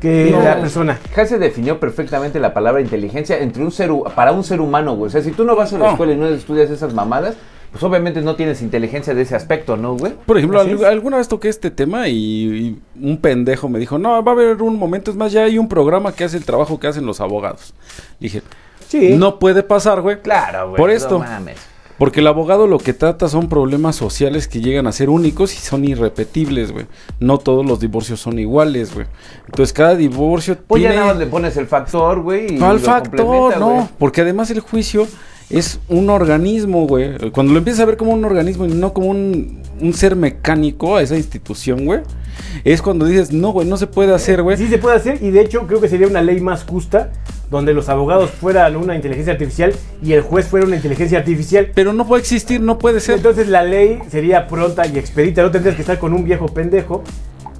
que 0.00 0.30
No. 0.32 0.42
la 0.42 0.60
persona. 0.60 0.98
Hase 1.16 1.38
definió 1.38 1.78
perfectamente 1.78 2.40
la 2.40 2.52
palabra 2.54 2.80
inteligencia 2.80 3.38
entre 3.38 3.62
un 3.62 3.70
ser 3.70 3.90
para 4.16 4.32
un 4.32 4.42
ser 4.44 4.60
humano, 4.60 4.96
güey. 4.96 5.08
O 5.08 5.10
sea, 5.10 5.22
si 5.22 5.30
tú 5.32 5.44
no 5.44 5.54
vas 5.56 5.72
a 5.72 5.78
la 5.78 5.86
No. 5.86 5.90
escuela 5.92 6.12
y 6.12 6.16
no 6.16 6.26
estudias 6.26 6.70
esas 6.70 6.92
mamadas, 6.94 7.36
pues 7.70 7.84
obviamente 7.84 8.20
no 8.20 8.34
tienes 8.34 8.62
inteligencia 8.62 9.14
de 9.14 9.22
ese 9.22 9.36
aspecto, 9.36 9.76
¿no, 9.76 9.94
güey? 9.96 10.14
Por 10.26 10.36
ejemplo, 10.38 10.58
al- 10.60 10.84
alguna 10.84 11.18
vez 11.18 11.28
toqué 11.28 11.48
este 11.48 11.70
tema 11.70 12.08
y, 12.08 12.12
y 12.16 12.80
un 13.00 13.18
pendejo 13.18 13.68
me 13.68 13.78
dijo, 13.78 13.96
no, 13.98 14.24
va 14.24 14.32
a 14.32 14.34
haber 14.34 14.60
un 14.62 14.76
momento, 14.76 15.10
es 15.12 15.16
más, 15.16 15.30
ya 15.30 15.44
hay 15.44 15.56
un 15.58 15.68
programa 15.68 16.12
que 16.12 16.24
hace 16.24 16.36
el 16.36 16.44
trabajo 16.44 16.80
que 16.80 16.88
hacen 16.88 17.06
los 17.06 17.20
abogados. 17.20 17.72
Dije, 18.18 18.42
Sí. 18.88 19.14
no 19.16 19.38
puede 19.38 19.62
pasar, 19.62 20.00
güey. 20.00 20.20
Claro, 20.20 20.70
güey. 20.70 20.78
Por 20.78 20.90
no 20.90 20.96
esto. 20.96 21.18
mames. 21.20 21.58
Porque 22.00 22.20
el 22.20 22.28
abogado 22.28 22.66
lo 22.66 22.78
que 22.78 22.94
trata 22.94 23.28
son 23.28 23.50
problemas 23.50 23.94
sociales 23.94 24.48
que 24.48 24.62
llegan 24.62 24.86
a 24.86 24.92
ser 24.92 25.10
únicos 25.10 25.54
y 25.54 25.58
son 25.58 25.84
irrepetibles, 25.84 26.72
güey. 26.72 26.86
No 27.18 27.36
todos 27.36 27.66
los 27.66 27.78
divorcios 27.78 28.18
son 28.18 28.38
iguales, 28.38 28.94
güey. 28.94 29.06
Entonces 29.44 29.74
cada 29.74 29.94
divorcio 29.94 30.56
Pues 30.66 30.80
tiene... 30.80 30.94
ya 30.94 31.00
nada 31.02 31.12
más 31.12 31.20
le 31.20 31.26
pones 31.26 31.58
el 31.58 31.66
factor, 31.66 32.22
güey. 32.22 32.56
¿Cuál 32.56 32.76
lo 32.76 32.82
factor? 32.82 33.58
No, 33.58 33.90
porque 33.98 34.22
además 34.22 34.50
el 34.50 34.60
juicio 34.60 35.06
es 35.50 35.78
un 35.90 36.08
organismo, 36.08 36.86
güey. 36.86 37.30
Cuando 37.32 37.52
lo 37.52 37.58
empiezas 37.58 37.80
a 37.80 37.84
ver 37.84 37.98
como 37.98 38.12
un 38.12 38.24
organismo 38.24 38.64
y 38.64 38.68
no 38.68 38.94
como 38.94 39.08
un, 39.08 39.60
un 39.78 39.92
ser 39.92 40.16
mecánico 40.16 40.96
a 40.96 41.02
esa 41.02 41.18
institución, 41.18 41.84
güey, 41.84 42.00
es 42.64 42.82
cuando 42.82 43.06
dices, 43.06 43.32
no, 43.32 43.50
güey, 43.50 43.66
no 43.66 43.76
se 43.76 43.86
puede 43.86 44.14
hacer, 44.14 44.42
güey. 44.42 44.56
Sí 44.56 44.68
se 44.68 44.78
puede 44.78 44.96
hacer 44.96 45.18
y 45.22 45.30
de 45.30 45.40
hecho 45.40 45.66
creo 45.66 45.80
que 45.80 45.88
sería 45.88 46.06
una 46.06 46.22
ley 46.22 46.40
más 46.40 46.64
justa 46.64 47.12
donde 47.50 47.74
los 47.74 47.88
abogados 47.88 48.30
fueran 48.30 48.76
una 48.76 48.94
inteligencia 48.94 49.32
artificial 49.32 49.74
y 50.02 50.12
el 50.12 50.22
juez 50.22 50.46
fuera 50.46 50.66
una 50.66 50.76
inteligencia 50.76 51.18
artificial. 51.18 51.70
Pero 51.74 51.92
no 51.92 52.06
puede 52.06 52.22
existir, 52.22 52.60
no 52.60 52.78
puede 52.78 53.00
ser. 53.00 53.16
Entonces 53.16 53.48
la 53.48 53.62
ley 53.62 53.98
sería 54.08 54.46
pronta 54.46 54.86
y 54.86 54.98
expedita, 54.98 55.42
no 55.42 55.50
tendrías 55.50 55.74
que 55.74 55.82
estar 55.82 55.98
con 55.98 56.12
un 56.12 56.24
viejo 56.24 56.46
pendejo 56.46 57.02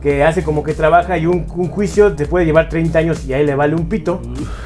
que 0.01 0.25
hace 0.25 0.43
como 0.43 0.63
que 0.63 0.73
trabaja 0.73 1.19
y 1.19 1.27
un, 1.27 1.47
un 1.55 1.69
juicio 1.69 2.15
te 2.15 2.27
puede 2.27 2.47
llevar 2.47 2.69
30 2.69 2.99
años 2.99 3.25
y 3.27 3.35
a 3.35 3.39
él 3.39 3.47
le 3.47 3.55
vale 3.55 3.75
un 3.75 3.89
pito, 3.89 4.21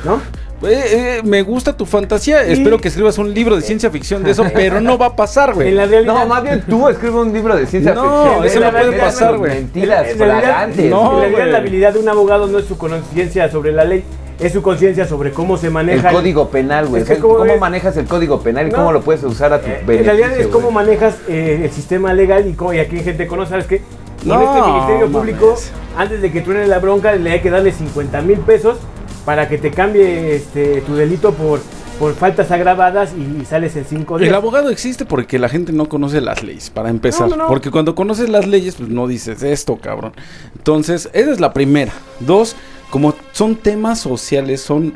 ¿no? 0.04 0.21
Eh, 0.62 1.18
eh, 1.18 1.20
me 1.25 1.42
gusta 1.42 1.76
tu 1.76 1.84
fantasía. 1.84 2.46
Y- 2.49 2.52
Espero 2.52 2.78
que 2.78 2.88
escribas 2.88 3.18
un 3.18 3.34
libro 3.34 3.56
de 3.56 3.62
ciencia 3.62 3.90
ficción 3.90 4.23
de 4.23 4.30
eso, 4.30 4.44
pero 4.54 4.80
no 4.80 4.96
va 4.96 5.06
a 5.06 5.16
pasar, 5.16 5.52
güey. 5.54 5.68
En 5.68 5.76
la 5.76 5.87
realidad... 5.87 6.14
No, 6.14 6.26
más 6.26 6.42
bien 6.42 6.62
tú 6.68 6.88
escribes 6.88 7.16
un 7.16 7.32
libro 7.32 7.56
de 7.56 7.66
ciencia 7.66 7.92
No, 7.94 8.02
ficción. 8.02 8.44
eso 8.44 8.61
güey. 8.61 8.73
no 8.73 8.78
puede 8.78 8.99
pasar, 9.00 9.37
güey. 9.37 9.54
Mentiras, 9.54 10.08
En 10.08 10.18
realidad- 10.18 10.40
flagantes. 10.42 10.90
No, 10.90 11.14
en 11.14 11.20
realidad 11.32 11.52
la 11.52 11.58
habilidad 11.58 11.92
de 11.92 11.99
un 11.99 12.08
abogado 12.08 12.46
no 12.46 12.58
es 12.58 12.64
su 12.66 12.78
conciencia 12.78 13.50
sobre 13.50 13.73
la 13.73 13.84
ley, 13.84 14.04
es 14.40 14.52
su 14.52 14.62
conciencia 14.62 15.06
sobre 15.06 15.32
cómo 15.32 15.56
se 15.58 15.66
El 15.66 15.73
maneja. 15.75 16.11
código 16.11 16.49
penal, 16.49 16.87
güey. 16.87 17.02
Es 17.02 17.08
que 17.08 17.18
¿Cómo, 17.18 17.44
es- 17.44 17.61
manejas 17.61 17.96
el 17.99 18.06
código 18.06 18.40
penal 18.40 18.68
y 18.68 18.70
No. 18.70 18.76
cómo 18.78 18.92
lo 18.92 19.00
puedes 19.02 19.23
usar 19.25 19.52
a 19.52 19.61
tu 19.61 19.66
Eh, 19.66 19.82
beneficio? 19.87 19.99
en 20.12 20.18
realidad 20.18 20.40
es 20.40 20.46
cómo 20.46 20.70
manejas 20.70 21.16
eh, 21.28 21.61
el 21.64 21.70
sistema 21.73 22.12
legal 22.14 22.49
y, 22.49 22.54
cómo, 22.54 22.73
y 22.73 22.78
aquí 22.78 22.99
gente 23.00 23.26
conoce, 23.26 23.50
¿sabes 23.50 23.66
qué? 23.66 23.82
No, 24.25 24.40
este 24.40 24.66
Ministerio 24.66 25.08
mames. 25.08 25.16
Público, 25.34 25.54
antes 25.99 26.23
de 26.23 26.32
que 26.32 26.40
truene 26.40 26.66
la 26.66 26.78
bronca, 26.78 27.12
le 27.14 27.30
hay 27.32 27.40
que 27.40 27.50
darle 27.50 27.73
50 27.73 28.23
mil 28.23 28.38
pesos 28.38 28.78
para 29.25 29.49
que 29.49 29.59
te 29.59 29.71
cambie 29.71 30.37
este, 30.37 30.81
tu 30.83 30.95
delito 30.95 31.33
por, 31.33 31.61
por 31.99 32.14
faltas 32.14 32.50
agravadas 32.50 33.12
y, 33.14 33.45
sales 33.45 33.76
en 33.76 33.85
5 33.85 34.19
días. 34.19 34.28
El 34.28 34.35
abogado 34.35 34.71
existe 34.71 35.04
porque 35.04 35.38
la 35.38 35.49
gente 35.49 35.73
no 35.73 35.88
conoce 35.88 36.21
las 36.21 36.43
leyes, 36.43 36.71
para 36.71 36.90
empezar. 36.90 37.28
No, 37.28 37.37
no, 37.37 37.45
no. 37.45 37.49
Porque 37.49 37.71
cuando 37.71 37.95
conoces 37.95 38.28
las 38.28 38.47
leyes, 38.47 38.76
pues 38.76 38.88
no 38.88 39.07
dices 39.07 39.43
esto, 39.43 39.76
cabrón. 39.76 40.12
Entonces, 40.57 41.09
esa 41.12 41.33
es 41.33 41.40
la 41.40 41.52
primera. 41.52 41.93
Dos, 42.21 42.57
como 42.90 43.14
son 43.33 43.57
temas 43.57 44.00
sociales, 44.00 44.61
son 44.61 44.95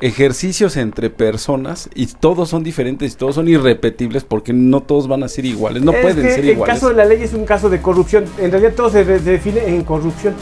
ejercicios 0.00 0.76
entre 0.76 1.10
personas 1.10 1.90
y 1.94 2.06
todos 2.06 2.48
son 2.48 2.64
diferentes 2.64 3.12
y 3.12 3.16
todos 3.16 3.34
son 3.34 3.48
irrepetibles 3.48 4.24
porque 4.24 4.52
no 4.52 4.80
todos 4.80 5.06
van 5.08 5.22
a 5.22 5.28
ser 5.28 5.44
iguales, 5.44 5.82
no 5.82 5.92
Es 5.92 6.00
pueden 6.00 6.24
que 6.24 6.30
ser 6.30 6.40
el 6.40 6.50
iguales. 6.50 6.74
caso 6.74 6.88
de 6.88 6.94
la 6.94 7.04
ley 7.04 7.22
es 7.22 7.34
un 7.34 7.44
caso 7.44 7.68
de 7.68 7.82
corrupción. 7.82 8.24
En 8.38 8.50
realidad 8.50 8.72
todo 8.74 8.90
se 8.90 9.04
define 9.04 9.66
en 9.66 9.84
corrupción. 9.84 10.34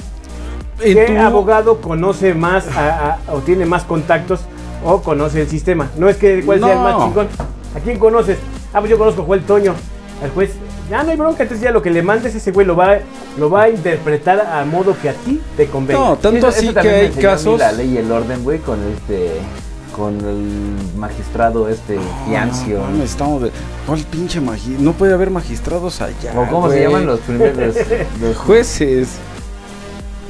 ¿Qué 0.82 1.06
tu- 1.06 1.18
abogado 1.18 1.80
conoce 1.80 2.35
más 2.35 2.66
a- 2.76 3.18
a- 3.28 3.32
o 3.32 3.38
tiene 3.40 3.66
más 3.66 3.85
contactos 3.85 4.40
o 4.85 5.02
conoce 5.02 5.42
el 5.42 5.49
sistema? 5.49 5.88
No 5.97 6.08
es 6.08 6.16
que 6.16 6.42
cuál 6.44 6.61
sea 6.61 6.73
el 6.73 6.78
más 6.78 6.92
No. 6.94 7.06
chingón. 7.06 7.28
¿A 7.76 7.80
quién 7.80 7.99
conoces? 7.99 8.38
Ah, 8.73 8.80
pues 8.80 8.91
yo 8.91 8.99
conozco 8.99 9.23
a 9.23 9.25
Joel 9.26 9.43
Toño. 9.43 9.75
Al 10.23 10.30
juez, 10.30 10.50
ya 10.91 11.02
no 11.04 11.10
hay 11.10 11.17
bronca, 11.17 11.43
entonces 11.45 11.62
ya 11.64 11.71
lo 11.71 11.80
que 11.82 11.91
le 11.91 12.02
mandes 12.02 12.34
ese 12.34 12.50
güey 12.50 12.67
lo 12.67 12.75
va, 12.75 12.99
lo 13.38 13.50
va 13.50 13.62
a 13.64 13.69
interpretar 13.71 14.41
a 14.41 14.64
modo 14.64 14.97
que 15.00 15.08
a 15.08 15.12
ti 15.12 15.41
te 15.56 15.67
convenga. 15.67 16.00
No, 16.00 16.17
tanto 16.17 16.38
Eso- 16.38 16.49
así 16.49 16.69
eso 16.69 16.80
que 16.80 16.88
hay 16.91 17.10
casos. 17.10 17.58
La 17.58 17.71
ley 17.73 17.95
y 17.95 17.99
el 17.99 18.10
orden, 18.10 18.43
güey, 18.43 18.58
con 18.58 18.78
este. 18.93 19.32
Con 19.97 20.14
el 20.21 20.97
magistrado 20.97 21.69
este, 21.69 21.99
Fiancio. 22.26 22.78
No, 22.78 22.84
mames, 22.84 23.10
estamos 23.10 23.43
de. 23.43 23.50
¿Cuál 23.84 24.00
pinche 24.10 24.41
magi- 24.41 24.78
No 24.78 24.93
puede 24.93 25.12
haber 25.12 25.30
magistrados 25.30 26.00
allá. 26.00 26.32
¿O 26.36 26.47
cómo 26.49 26.71
se 26.71 26.82
llaman 26.82 27.04
los 27.06 27.19
primeros? 27.21 27.75
Los 28.21 28.36
jueces? 28.36 29.08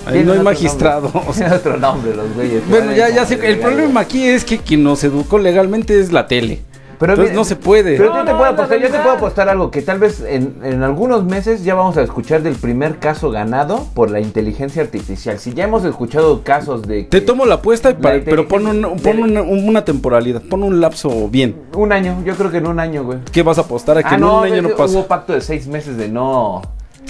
Ahí 0.08 0.24
no 0.24 0.32
hay 0.32 0.38
otro 0.38 0.44
magistrado. 0.44 1.02
nombre. 1.12 1.22
o 1.26 1.32
sea, 1.32 1.46
Tienen 1.48 1.58
otro 1.58 1.76
nombre 1.78 2.14
los 2.16 2.34
güeyes. 2.34 2.68
Bueno, 2.68 2.92
ya, 2.92 3.08
ya 3.10 3.24
sé. 3.26 3.38
El 3.42 3.58
problema 3.58 4.00
aquí 4.00 4.24
es 4.26 4.44
que 4.44 4.58
quien 4.58 4.82
nos 4.82 5.02
educó 5.04 5.38
legalmente 5.38 5.98
es 6.00 6.12
la 6.12 6.26
tele. 6.26 6.62
Pero 6.98 7.12
Entonces 7.12 7.30
mira, 7.32 7.40
no 7.42 7.44
se 7.44 7.54
puede. 7.54 7.96
Pero 7.96 8.10
No, 8.10 8.16
yo 8.18 8.24
te 8.24 8.30
puedo 8.32 8.44
apostar, 8.46 8.76
yo 8.78 8.82
te 8.86 8.88
realidad. 8.88 9.02
puedo 9.04 9.16
apostar 9.18 9.48
algo 9.48 9.70
que 9.70 9.82
tal 9.82 10.00
vez 10.00 10.20
en, 10.20 10.56
en 10.64 10.82
algunos 10.82 11.22
meses 11.24 11.62
ya 11.62 11.76
vamos 11.76 11.96
a 11.96 12.02
escuchar 12.02 12.42
del 12.42 12.56
primer 12.56 12.98
caso 12.98 13.30
ganado 13.30 13.86
por 13.94 14.10
la 14.10 14.18
inteligencia 14.18 14.82
artificial. 14.82 15.38
Si 15.38 15.54
ya 15.54 15.62
hemos 15.62 15.84
escuchado 15.84 16.42
casos 16.42 16.82
de 16.82 17.04
Te 17.04 17.20
que 17.20 17.20
tomo 17.20 17.46
la 17.46 17.54
apuesta, 17.54 17.90
y 17.90 17.92
La 17.92 17.98
para- 18.00 18.20
pero 18.24 18.48
pon, 18.48 18.66
un- 18.66 18.96
pon 18.98 19.20
una, 19.20 19.42
una 19.42 19.84
temporalidad, 19.84 20.42
pon 20.42 20.64
un 20.64 20.80
lapso 20.80 21.28
bien. 21.28 21.54
un 21.76 21.92
año, 21.92 22.20
yo 22.26 22.34
creo 22.34 22.50
que 22.50 22.56
en 22.56 22.66
un 22.66 22.80
año, 22.80 23.04
güey. 23.04 23.20
¿Qué 23.30 23.44
vas 23.44 23.58
a 23.58 23.60
apostar 23.60 23.96
a 23.98 24.02
que 24.02 24.08
Ah, 24.10 24.14
en 24.16 24.20
no, 24.20 24.38
un 24.40 24.46
año 24.46 24.62
no 24.62 24.68
hubo 24.70 24.76
pasa? 24.76 25.06
pacto 25.06 25.34
de 25.34 25.40
seis 25.40 25.68
meses 25.68 25.96
de 25.96 26.08
no. 26.08 26.62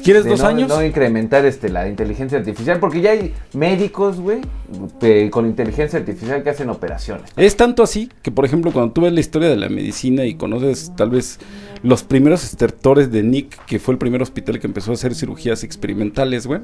¿Quieres 0.03 0.24
de 0.24 0.31
dos 0.31 0.40
no- 0.40 0.46
años? 0.46 0.68
No 0.68 0.85
incrementar 0.85 1.44
este, 1.44 1.68
la 1.68 1.88
inteligencia 1.88 2.38
artificial, 2.38 2.79
porque 2.79 3.01
ya 3.01 3.11
hay 3.11 3.35
médicos, 3.53 4.20
güey, 4.20 4.40
con 5.31 5.46
inteligencia 5.46 5.98
artificial 5.98 6.42
que 6.42 6.51
hacen 6.51 6.70
operaciones. 6.70 7.31
Es 7.37 7.57
tanto 7.57 7.83
así 7.83 8.09
que, 8.22 8.31
por 8.31 8.44
ejemplo, 8.44 8.72
cuando 8.72 8.92
tú 8.92 9.03
ves 9.03 9.12
la 9.12 9.20
historia 9.20 9.48
de 9.48 9.57
la 9.57 9.68
medicina 9.68 10.24
y 10.24 10.35
conoces 10.35 10.92
tal 10.96 11.11
vez 11.11 11.38
los 11.83 12.03
primeros 12.03 12.44
estertores 12.44 13.11
de 13.11 13.22
Nick, 13.22 13.64
que 13.66 13.79
fue 13.79 13.92
el 13.92 13.98
primer 13.98 14.22
hospital 14.22 14.59
que 14.61 14.66
empezó 14.66 14.90
a 14.92 14.94
hacer 14.94 15.14
cirugías 15.14 15.64
experimentales, 15.64 16.46
güey. 16.46 16.61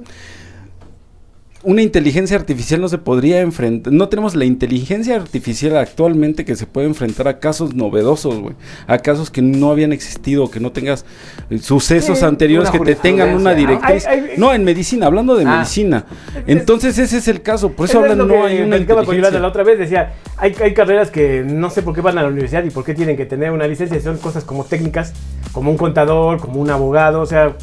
Una 1.67 1.81
inteligencia 1.81 2.37
artificial 2.37 2.81
no 2.81 2.89
se 2.89 2.99
podría 2.99 3.41
enfrentar. 3.41 3.91
No 3.93 4.09
tenemos 4.11 4.35
la 4.35 4.45
inteligencia 4.45 5.17
artificial 5.17 5.77
actualmente 5.79 6.45
que 6.45 6.57
se 6.57 6.67
puede 6.67 6.87
enfrentar 6.87 7.27
a 7.27 7.39
casos 7.41 7.75
novedosos, 7.75 8.39
güey. 8.39 8.55
A 8.87 8.99
casos 8.99 9.31
que 9.31 9.41
no 9.41 9.71
habían 9.71 9.93
existido, 9.93 10.51
que 10.51 10.61
no 10.61 10.73
tengas 10.73 11.07
eh, 11.49 11.59
sucesos 11.59 12.23
anteriores 12.23 12.71
que 12.71 12.81
te 12.81 12.95
tengan 12.95 13.35
una 13.35 13.55
directriz. 13.55 14.05
No, 14.37 14.53
en 14.53 14.63
medicina, 14.65 15.07
hablando 15.07 15.37
de 15.37 15.45
Ah. 15.47 15.57
medicina. 15.57 16.05
Entonces 16.47 16.99
ese 16.99 17.17
es 17.17 17.29
el 17.29 17.41
caso. 17.41 17.71
Por 17.73 17.87
eso 17.89 17.99
Eso 17.99 18.07
es 18.07 18.13
hablan, 18.13 18.29
no 18.29 18.45
hay 18.45 18.59
una 18.59 18.69
platicaba 18.77 19.01
con 19.05 19.15
inteligencia. 19.15 19.41
la 19.41 19.49
otra 19.49 19.63
vez, 19.63 19.79
decía, 19.79 20.13
hay, 20.37 20.55
hay 20.63 20.75
carreras 20.75 21.11
que 21.11 21.45
no 21.47 21.71
sé 21.71 21.81
por 21.83 21.95
qué 21.95 22.03
van 22.03 22.19
a 22.19 22.23
la 22.23 22.29
universidad 22.29 22.63
y 22.65 22.71
por 22.71 22.85
qué 22.85 22.93
tienen 22.95 23.17
que 23.17 23.25
tener 23.25 23.51
una 23.53 23.67
licencia, 23.67 23.99
son 24.03 24.19
cosas 24.19 24.45
como 24.45 24.65
técnicas, 24.65 25.15
como 25.53 25.71
un 25.71 25.79
contador, 25.79 26.41
como 26.41 26.61
un 26.61 26.69
abogado, 26.69 27.23
o 27.23 27.27
sea, 27.27 27.57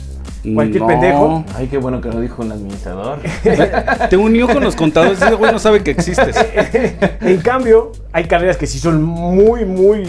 cualquier 0.54 0.82
No. 0.82 0.88
pendejo. 0.88 1.46
Ay, 1.56 1.68
qué 1.68 1.78
bueno 1.78 2.02
que 2.02 2.10
lo 2.10 2.20
dijo 2.20 2.42
un 2.42 2.52
administrador. 2.52 3.20
Te 4.10 4.18
unió 4.18 4.48
con 4.48 4.64
los 4.64 4.76
contadores. 4.76 5.22
Ese 5.22 5.36
güey 5.36 5.52
no 5.52 5.60
sabe 5.60 5.84
que 5.84 5.92
existes. 5.92 6.36
en 7.22 7.42
cambio, 7.42 7.92
hay 8.12 8.26
carreras 8.26 8.58
que 8.58 8.68
sí 8.68 8.80
son 8.80 9.02
muy, 9.04 9.66
muy, 9.66 10.04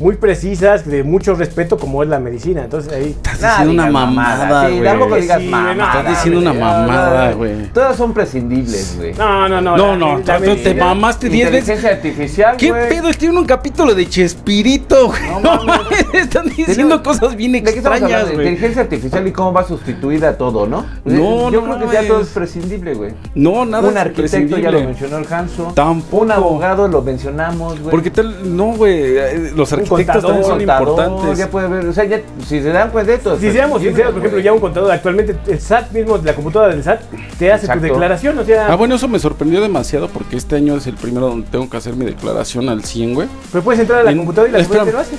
muy 0.00 0.16
precisas, 0.16 0.84
de 0.86 1.04
mucho 1.04 1.34
respeto, 1.34 1.78
como 1.78 2.02
es 2.02 2.08
la 2.08 2.18
medicina. 2.18 2.64
Entonces 2.64 2.92
ahí... 2.92 3.10
Estás 3.10 3.40
Nah, 3.40 3.48
diciendo 3.50 3.72
una 3.82 3.90
mamada, 3.90 4.66
Sí, 4.68 4.72
güey. 4.78 4.84
tampoco 4.84 5.16
digas 5.16 5.40
Sí, 5.40 5.46
mamada. 5.48 5.74
no, 5.74 5.86
Estás 5.86 6.08
diciendo 6.08 6.40
una 6.40 6.52
mamada, 6.52 7.32
güey. 7.32 7.66
Todas 7.72 7.96
son 7.96 8.12
prescindibles, 8.12 8.96
güey. 8.98 9.14
No, 9.14 9.48
no, 9.48 9.60
no. 9.60 9.76
No, 9.76 9.86
la- 9.92 9.96
no, 9.96 10.18
la 10.18 10.38
tú 10.40 10.56
te 10.56 10.74
mamaste 10.74 11.28
10 11.28 11.50
veces. 11.52 11.60
Inteligencia 11.68 11.90
artificial, 11.96 12.56
¿Qué 12.56 12.70
güey. 12.70 12.88
pedo? 12.88 13.08
Estoy 13.10 13.28
en 13.28 13.36
un 13.38 13.44
capítulo 13.44 13.94
de 13.94 14.08
Chespirito, 14.08 15.08
güey. 15.08 15.20
No 15.30 15.40
No, 15.56 15.64
mames. 15.64 16.06
Están 16.14 16.48
diciendo 16.48 17.02
cosas 17.02 17.36
bien 17.36 17.52
¿De 17.52 17.62
qué 17.62 17.70
estamos 17.70 17.98
extrañas, 17.98 18.24
güey. 18.32 18.48
Inteligencia 18.48 18.82
artificial 18.82 19.26
y 19.26 19.32
cómo 19.32 19.52
va 19.52 19.60
a 19.62 19.66
sustituir 19.68 20.24
a 20.24 20.36
todo, 20.36 20.66
¿no? 20.66 20.86
No, 21.04 21.50
Yo 21.50 21.60
no 21.66 21.76
creo 21.76 21.88
que 21.90 21.94
ya 21.94 22.06
todo 22.08 22.20
es 22.20 22.28
prescindible, 22.28 22.94
güey. 22.94 23.12
No, 23.34 23.64
nada 23.66 23.88
Un 23.88 23.98
arquitecto 23.98 24.56
ya 24.58 24.70
lo 24.70 24.80
mencionó 24.80 25.18
el 25.18 25.32
Hanso. 25.32 25.72
Tampoco. 25.74 26.22
Un 26.24 26.30
abogado 26.32 26.88
lo 26.88 27.02
mencionamos, 27.02 27.78
güey. 27.80 27.90
Porque 27.90 28.10
tal, 28.10 28.56
no, 28.56 28.66
güey. 28.72 29.16
eh, 29.16 29.52
Los 29.54 29.72
Un 29.72 29.80
arquitectos 29.96 30.22
contador, 30.24 30.46
también 30.58 30.68
son 30.68 30.76
Contador, 30.76 31.08
importantes. 31.08 31.38
Ya 31.38 31.50
puede 31.50 31.68
ver, 31.68 31.86
o 31.86 31.92
sea, 31.92 32.04
ya, 32.04 32.20
si 32.46 32.60
se 32.62 32.68
dan 32.70 32.90
cuenta 32.90 33.12
de 33.12 33.18
todo. 33.18 33.38
Si 33.38 33.50
seamos 33.52 33.82
sinceros, 33.82 34.10
por 34.12 34.18
ejemplo, 34.20 34.40
ya 34.40 34.52
un 34.52 34.60
contador 34.60 34.90
actualmente, 34.92 35.36
el 35.46 35.60
SAT 35.60 35.92
mismo, 35.92 36.18
la 36.18 36.34
computadora 36.34 36.72
del 36.74 36.82
SAT, 36.82 37.00
te 37.38 37.52
hace 37.52 37.66
Exacto. 37.66 37.86
tu 37.86 37.92
declaración, 37.92 38.38
o 38.38 38.44
sea, 38.44 38.72
Ah, 38.72 38.76
bueno, 38.76 38.94
eso 38.94 39.08
me 39.08 39.18
sorprendió 39.18 39.60
demasiado 39.60 40.08
porque 40.08 40.36
este 40.36 40.56
año 40.56 40.76
es 40.76 40.86
el 40.86 40.94
primero 40.94 41.28
donde 41.28 41.48
tengo 41.48 41.68
que 41.68 41.76
hacer 41.76 41.94
mi 41.96 42.04
declaración 42.04 42.68
al 42.68 42.84
100, 42.84 43.14
güey. 43.14 43.28
pero 43.52 43.62
puedes 43.64 43.80
entrar 43.80 44.00
a 44.00 44.02
la 44.04 44.10
En- 44.12 44.18
computadora 44.18 44.48
y 44.50 44.52
la 44.52 44.58
espera. 44.60 44.84
te 44.84 44.92
lo 44.92 44.98
haces. 44.98 45.18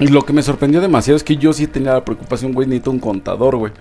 Y 0.00 0.06
lo 0.08 0.22
que 0.22 0.32
me 0.32 0.42
sorprendió 0.42 0.80
demasiado 0.80 1.16
es 1.16 1.22
que 1.22 1.36
yo 1.36 1.52
sí 1.52 1.66
tenía 1.66 1.92
la 1.92 2.04
preocupación, 2.04 2.52
güey, 2.52 2.66
necesito 2.66 2.90
un 2.90 2.98
contador, 2.98 3.56
güey. 3.56 3.72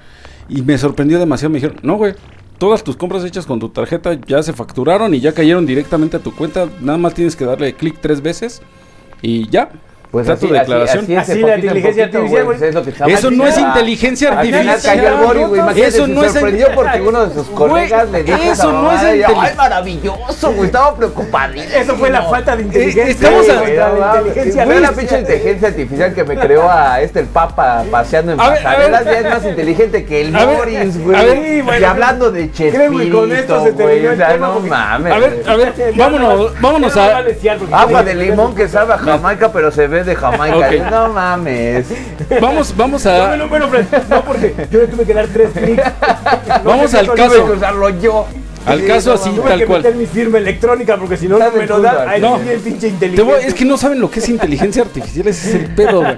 Y 0.49 0.61
me 0.61 0.77
sorprendió 0.77 1.17
demasiado, 1.19 1.49
me 1.51 1.55
dijeron, 1.59 1.77
no, 1.81 1.95
güey, 1.95 2.13
todas 2.57 2.83
tus 2.83 2.95
compras 2.97 3.23
hechas 3.23 3.45
con 3.45 3.59
tu 3.59 3.69
tarjeta 3.69 4.13
ya 4.27 4.41
se 4.43 4.51
facturaron 4.51 5.13
y 5.13 5.19
ya 5.19 5.31
cayeron 5.33 5.65
directamente 5.65 6.17
a 6.17 6.19
tu 6.19 6.33
cuenta, 6.35 6.67
nada 6.81 6.97
más 6.97 7.13
tienes 7.13 7.35
que 7.35 7.45
darle 7.45 7.73
clic 7.73 7.97
tres 8.01 8.21
veces 8.21 8.61
y 9.21 9.49
ya. 9.49 9.69
Pues 10.09 10.29
así, 10.29 10.45
así, 10.45 10.53
declaración. 10.53 11.03
así 11.03 11.13
es, 11.13 11.19
Así 11.19 11.33
de 11.33 11.47
la 11.47 11.55
inteligencia 11.57 12.03
poquito, 12.05 12.17
artificial, 12.19 12.45
güey, 12.45 12.57
güey. 12.57 12.69
es 12.69 12.75
lo 12.75 12.83
que 12.83 12.89
estamos 12.91 13.13
Eso 13.13 13.31
no 13.31 13.45
es 13.47 13.57
inteligencia 13.57 14.29
Al 14.39 14.45
final 14.45 14.67
artificial. 14.69 14.95
cayó 14.97 15.07
el 15.09 15.25
Boris, 15.27 15.47
güey. 15.47 15.61
Imagínate, 15.61 15.87
Eso 15.89 16.05
se 16.05 16.11
no 16.13 16.23
es 16.23 16.31
sorprendió 16.31 16.67
porque 16.75 17.01
uno 17.01 17.25
de 17.27 17.33
sus 17.35 17.47
colegas 17.49 18.09
le 18.11 18.23
dijo 18.23 18.37
eso 18.41 18.71
no 18.71 18.91
es 18.91 18.97
mamada 19.01 19.15
y, 19.15 19.19
inteli- 19.21 19.35
¡Ay, 19.41 19.55
maravilloso, 19.57 20.51
güey! 20.53 20.65
Estaba 20.65 20.95
preocupadísimo. 20.95 21.75
Eso 21.75 21.95
fue 21.97 22.09
la 22.09 22.21
falta 22.23 22.55
de 22.55 22.61
inteligencia. 22.63 23.03
estamos 23.07 23.49
a- 23.49 23.53
la 23.53 23.59
Fue 23.59 23.69
la 23.75 24.17
inteligencia 24.17 24.63
pinche 24.65 24.85
artificial. 24.85 25.19
inteligencia 25.21 25.67
artificial 25.67 26.13
que 26.13 26.23
me 26.23 26.37
creó 26.37 26.71
a 26.71 27.01
este 27.01 27.19
el 27.19 27.25
Papa 27.27 27.83
paseando 27.91 28.31
en 28.31 28.37
pasarelas. 28.37 29.03
Ya 29.05 29.11
es 29.19 29.23
más 29.29 29.45
inteligente 29.45 30.05
que 30.05 30.21
el 30.21 30.31
Boris, 30.31 31.03
güey. 31.03 31.59
y 31.79 31.83
hablando 31.83 32.31
de 32.31 32.49
con 32.49 33.31
esto 33.31 33.63
se 33.63 33.71
Chespirito, 33.71 33.73
güey. 33.73 33.75
terminó 33.75 34.09
O 34.09 34.11
el 34.13 34.17
sea, 34.17 34.27
tema 34.29 34.47
no 34.47 34.59
mames. 34.61 35.13
A 35.13 35.17
ver, 35.19 35.43
a 35.47 35.55
ver, 35.55 35.73
vámonos, 35.95 36.61
vámonos 36.61 36.95
a. 36.97 37.23
Agua 37.73 38.03
de 38.03 38.15
limón 38.15 38.55
que 38.55 38.67
sabe 38.67 38.93
a 38.93 38.97
Jamaica, 38.97 39.51
pero 39.51 39.71
se 39.71 39.87
ve 39.87 39.96
de 40.05 40.15
Jamaica. 40.15 40.57
Ok. 40.57 40.91
No 40.91 41.09
mames. 41.09 41.87
Vamos, 42.41 42.75
vamos 42.75 43.05
No, 43.05 43.11
a. 43.11 43.37
no, 43.37 43.47
bueno, 43.47 43.67
Fred, 43.67 43.85
no, 44.09 44.21
porque 44.23 44.53
yo 44.71 44.79
le 44.79 44.87
tuve 44.87 45.05
que 45.05 45.13
dar 45.13 45.27
tres 45.27 45.49
clics. 45.53 45.83
No 46.63 46.69
Vamos 46.71 46.93
al 46.93 47.07
caso. 47.13 47.35
Tuve 47.35 47.45
que 47.45 47.51
usarlo 47.57 47.89
yo. 47.89 48.25
Al 48.67 48.85
caso 48.85 49.13
así. 49.13 49.29
Tuve 49.31 49.49
tal 49.49 49.59
que 49.59 49.65
cual. 49.65 49.81
meter 49.83 49.95
mi 49.95 50.05
firma 50.05 50.37
electrónica 50.37 50.97
porque 50.97 51.17
si 51.17 51.27
no, 51.27 51.39
no 51.39 51.51
me 51.51 51.65
lo 51.65 51.75
fútbol. 51.75 51.81
da. 51.83 52.09
Ahí 52.09 52.21
No. 52.21 52.37
pinche 52.37 52.59
Te 52.81 52.87
inteligente. 52.87 53.21
voy- 53.23 53.41
es 53.45 53.53
que 53.53 53.65
no 53.65 53.77
saben 53.77 53.99
lo 53.99 54.09
que 54.11 54.19
es 54.19 54.29
inteligencia 54.29 54.81
artificial, 54.83 55.27
ese 55.27 55.49
es 55.49 55.55
el 55.55 55.65
pedo, 55.75 56.01
güey. 56.01 56.17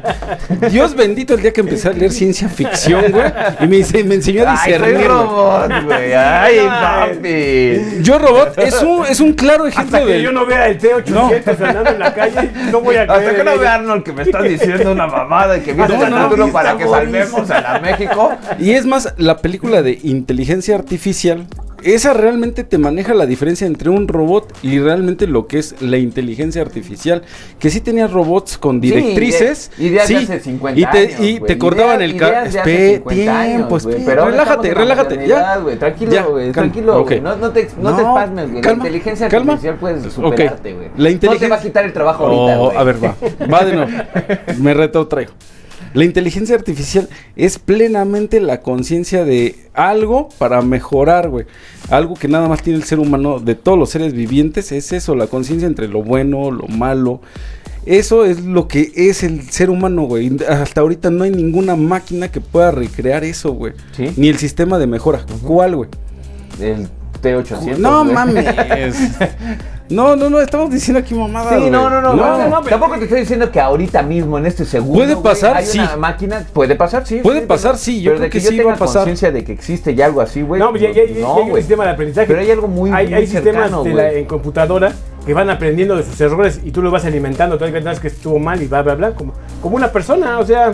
Dios 0.72 0.96
bendito 0.96 1.36
el 1.36 1.42
día 1.42 1.54
que 1.54 1.62
empecé 1.62 1.90
a 1.90 1.92
leer 1.94 2.12
ciencia 2.12 2.50
ficción, 2.50 3.12
güey. 3.12 3.26
Y 3.62 3.68
me, 3.68 3.78
dice- 3.78 4.04
me 4.04 4.16
enseñó 4.16 4.48
a 4.48 4.52
Ay, 4.54 4.58
soy 4.58 4.72
discernir. 4.74 4.96
güey. 4.98 5.08
robot, 5.08 5.84
güey. 5.86 6.14
Ay, 6.14 6.60
papi. 6.68 8.02
Yo 8.04 8.20
Robot 8.20 8.58
es 8.58 8.82
un, 8.82 9.06
es 9.06 9.20
un 9.20 9.34
claro 9.34 9.68
ejemplo 9.68 9.98
Hasta 9.98 10.08
que 10.08 10.14
de. 10.16 10.22
yo 10.24 10.32
no 10.32 10.46
vea 10.46 10.68
el 10.68 10.80
T800 10.80 11.62
andando 11.62 11.92
en 11.92 12.00
la 12.00 12.14
calle, 12.14 12.50
no 12.72 12.82
voy 12.82 12.96
a 12.96 13.06
creer. 13.06 13.12
Hasta 13.12 13.32
que 13.34 13.40
en 13.40 13.46
no 13.46 13.52
ello. 13.52 13.62
vea 13.62 13.74
Arnold 13.76 14.04
que 14.04 14.14
me 14.14 14.24
estás 14.24 14.44
diciendo 14.44 14.92
una 14.92 15.08
mamada 15.08 15.58
y 15.58 15.62
que 15.62 15.74
viste 15.74 15.98
No, 15.98 16.04
el 16.06 16.38
no, 16.38 16.52
para 16.52 16.78
que 16.78 16.86
salvemos 16.88 17.50
a 17.50 17.62
la 17.62 17.80
México. 17.80 18.32
Y 18.60 18.72
es 18.72 18.86
más, 18.86 19.14
la 19.18 19.38
película 19.38 19.82
de 19.82 20.00
inteligencia 20.04 20.76
artificial, 20.76 21.46
esa 21.84 22.14
realmente 22.14 22.64
te 22.64 22.78
maneja 22.78 23.14
la 23.14 23.26
diferencia 23.26 23.66
entre 23.68 23.90
un 23.90 24.08
robot 24.08 24.54
y 24.62 24.80
realmente 24.80 25.28
lo 25.28 25.48
que 25.48 25.60
es 25.60 25.76
la 25.82 25.98
inteligencia 25.98 26.62
artificial. 26.62 27.24
Que 27.60 27.70
sí 27.70 27.82
tenía 27.82 28.08
robots 28.08 28.58
con 28.58 28.80
directrices. 28.82 29.72
ide- 29.78 29.88
ideas 29.88 30.08
de 30.08 30.18
sí, 30.20 30.24
hace 30.24 30.40
50 30.40 30.80
y 30.80 30.84
te, 30.86 30.98
años, 31.16 31.20
y 31.22 31.38
güey. 31.40 31.48
te 31.48 31.58
cortaban 31.58 32.00
Ideas- 32.02 32.12
el 32.12 32.18
carro. 32.20 32.32
ideas 32.32 32.54
de 32.54 32.60
hace 32.60 32.94
50 32.96 33.40
años, 33.40 33.56
Tiempo, 33.56 33.80
güey. 33.80 33.96
espe- 33.98 34.06
Pero 34.06 34.26
relájate, 34.26 34.74
relájate. 34.74 35.28
Ya. 35.28 35.60
Tranquilo, 35.80 36.32
güey. 36.32 36.52
Tranquilo, 36.52 36.98
ok. 37.00 37.08
güey. 37.08 37.22
No, 37.22 37.36
no 37.36 37.52
te, 37.52 37.70
no, 37.82 37.96
te 37.96 38.04
No, 38.04 38.14
pasmes, 38.14 38.52
güey. 38.52 38.64
la 38.64 38.72
inteligencia 38.74 39.28
calma. 39.30 39.54
artificial 39.54 39.78
puedes 39.80 40.14
superarte, 40.14 40.74
güey. 40.74 40.88
La 40.98 41.10
No 41.12 41.38
te 41.38 41.48
va 41.48 41.56
a 41.56 41.62
quitar 41.62 41.86
el 41.86 41.94
trabajo 41.94 42.26
ahorita, 42.26 42.60
Oh, 42.60 42.66
güey. 42.68 42.78
a 42.78 42.84
ver, 42.84 43.04
va. 43.04 43.16
Va 43.52 43.66
de 43.66 43.74
nuevo. 43.76 43.92
Me 44.60 44.74
retrotraigo. 44.74 45.32
La 45.94 46.04
inteligencia 46.04 46.56
artificial 46.56 47.10
es 47.36 47.58
plenamente 47.58 48.40
la 48.40 48.62
conciencia 48.62 49.26
de 49.26 49.56
algo 49.74 50.30
para 50.38 50.62
mejorar, 50.62 51.30
güey. 51.30 51.46
Algo 51.90 52.14
que 52.14 52.28
nada 52.28 52.48
más 52.48 52.62
tiene 52.62 52.78
el 52.78 52.86
ser 52.86 53.00
humano 53.00 53.40
de 53.40 53.56
todos 53.56 53.78
los 53.78 53.90
seres 53.90 54.14
vivientes 54.14 54.72
es 54.72 54.92
eso, 54.92 55.16
la 55.16 55.28
conciencia 55.28 55.68
entre 55.68 55.88
lo 55.88 56.04
bueno, 56.04 56.52
lo 56.52 56.68
malo. 56.68 57.22
Eso 57.86 58.26
es 58.26 58.44
lo 58.44 58.68
que 58.68 58.92
es 58.96 59.24
el 59.24 59.50
ser 59.50 59.70
humano, 59.70 60.04
güey. 60.04 60.32
Hasta 60.48 60.82
ahorita 60.82 61.10
no 61.10 61.24
hay 61.24 61.32
ninguna 61.32 61.76
máquina 61.76 62.30
que 62.30 62.42
pueda 62.42 62.72
recrear 62.72 63.24
eso, 63.24 63.54
güey. 63.54 63.74
Sí. 63.94 64.12
Ni 64.16 64.28
el 64.28 64.38
sistema 64.38 64.78
de 64.78 64.86
mejora. 64.86 65.26
¿Cuál, 65.44 65.76
güey? 65.76 65.90
El 66.60 66.88
T800. 67.22 67.78
No 67.78 68.04
mames. 68.06 68.46
No, 69.90 70.16
no, 70.16 70.30
no, 70.30 70.40
estamos 70.40 70.70
diciendo 70.70 71.00
aquí 71.00 71.16
mamadas. 71.16 71.60
Sí, 71.62 71.70
no, 71.70 71.90
no, 71.90 72.02
no, 72.02 72.62
Tampoco 72.62 72.98
te 72.98 73.06
estoy 73.06 73.22
diciendo 73.22 73.52
que 73.52 73.60
ahorita 73.60 74.04
mismo, 74.04 74.38
en 74.38 74.46
este 74.46 74.64
segundo. 74.64 74.94
¿Puede 75.00 75.16
pasar? 75.18 75.58
hay 75.58 75.66
Sí. 75.66 75.80
una 75.80 75.96
máquina. 75.98 76.46
Puede 76.54 76.76
pasar, 76.76 77.08
sí. 77.08 77.20
Puede 77.24 77.42
sí, 77.42 77.46
pasar, 77.48 77.78
sí, 77.78 78.02
yo 78.02 78.12
pero 78.12 78.18
creo 78.18 78.24
de 78.26 78.30
que 78.30 78.40
yo 78.40 78.50
sí 78.52 78.58
tenga 78.58 78.70
va 78.70 78.76
a 78.76 78.80
pasar. 78.80 78.96
conciencia 79.02 79.32
de 79.32 79.44
que 79.44 79.52
existe 79.52 79.96
ya 79.96 80.06
algo 80.06 80.22
así, 80.22 80.42
güey. 80.44 80.60
No, 80.62 80.76
ya, 80.76 80.92
ya, 80.92 81.04
ya, 81.06 81.14
no, 81.22 81.36
ya 81.36 81.36
hay 81.38 81.42
un 81.44 81.50
güey. 81.50 81.64
sistema 81.64 81.86
de 81.86 81.90
aprendizaje. 81.92 82.28
Pero 82.28 82.40
hay 82.40 82.52
algo 82.52 82.68
muy- 82.68 82.92
Hay, 82.92 83.08
muy 83.08 83.14
hay 83.16 83.28
sistemas 83.28 83.64
cercano, 83.64 83.84
de 83.84 83.94
la- 83.96 84.12
en 84.14 84.26
computadora 84.26 84.92
que 85.26 85.34
van 85.34 85.50
aprendiendo 85.50 85.96
de 85.96 86.04
sus 86.04 86.20
errores 86.22 86.60
y 86.64 86.72
tú 86.72 86.82
los 86.84 86.92
vas 86.92 87.06
alimentando. 87.06 87.58
Tú 87.58 87.66
das 87.66 88.00
que 88.00 88.08
estuvo 88.10 88.38
mal 88.38 88.62
y 88.62 88.68
bla, 88.68 88.84
bla, 88.84 88.94
bla. 88.96 89.12
Como, 89.16 89.34
como 89.62 89.76
una 89.76 89.92
persona, 89.92 90.38
o 90.40 90.46
sea. 90.46 90.74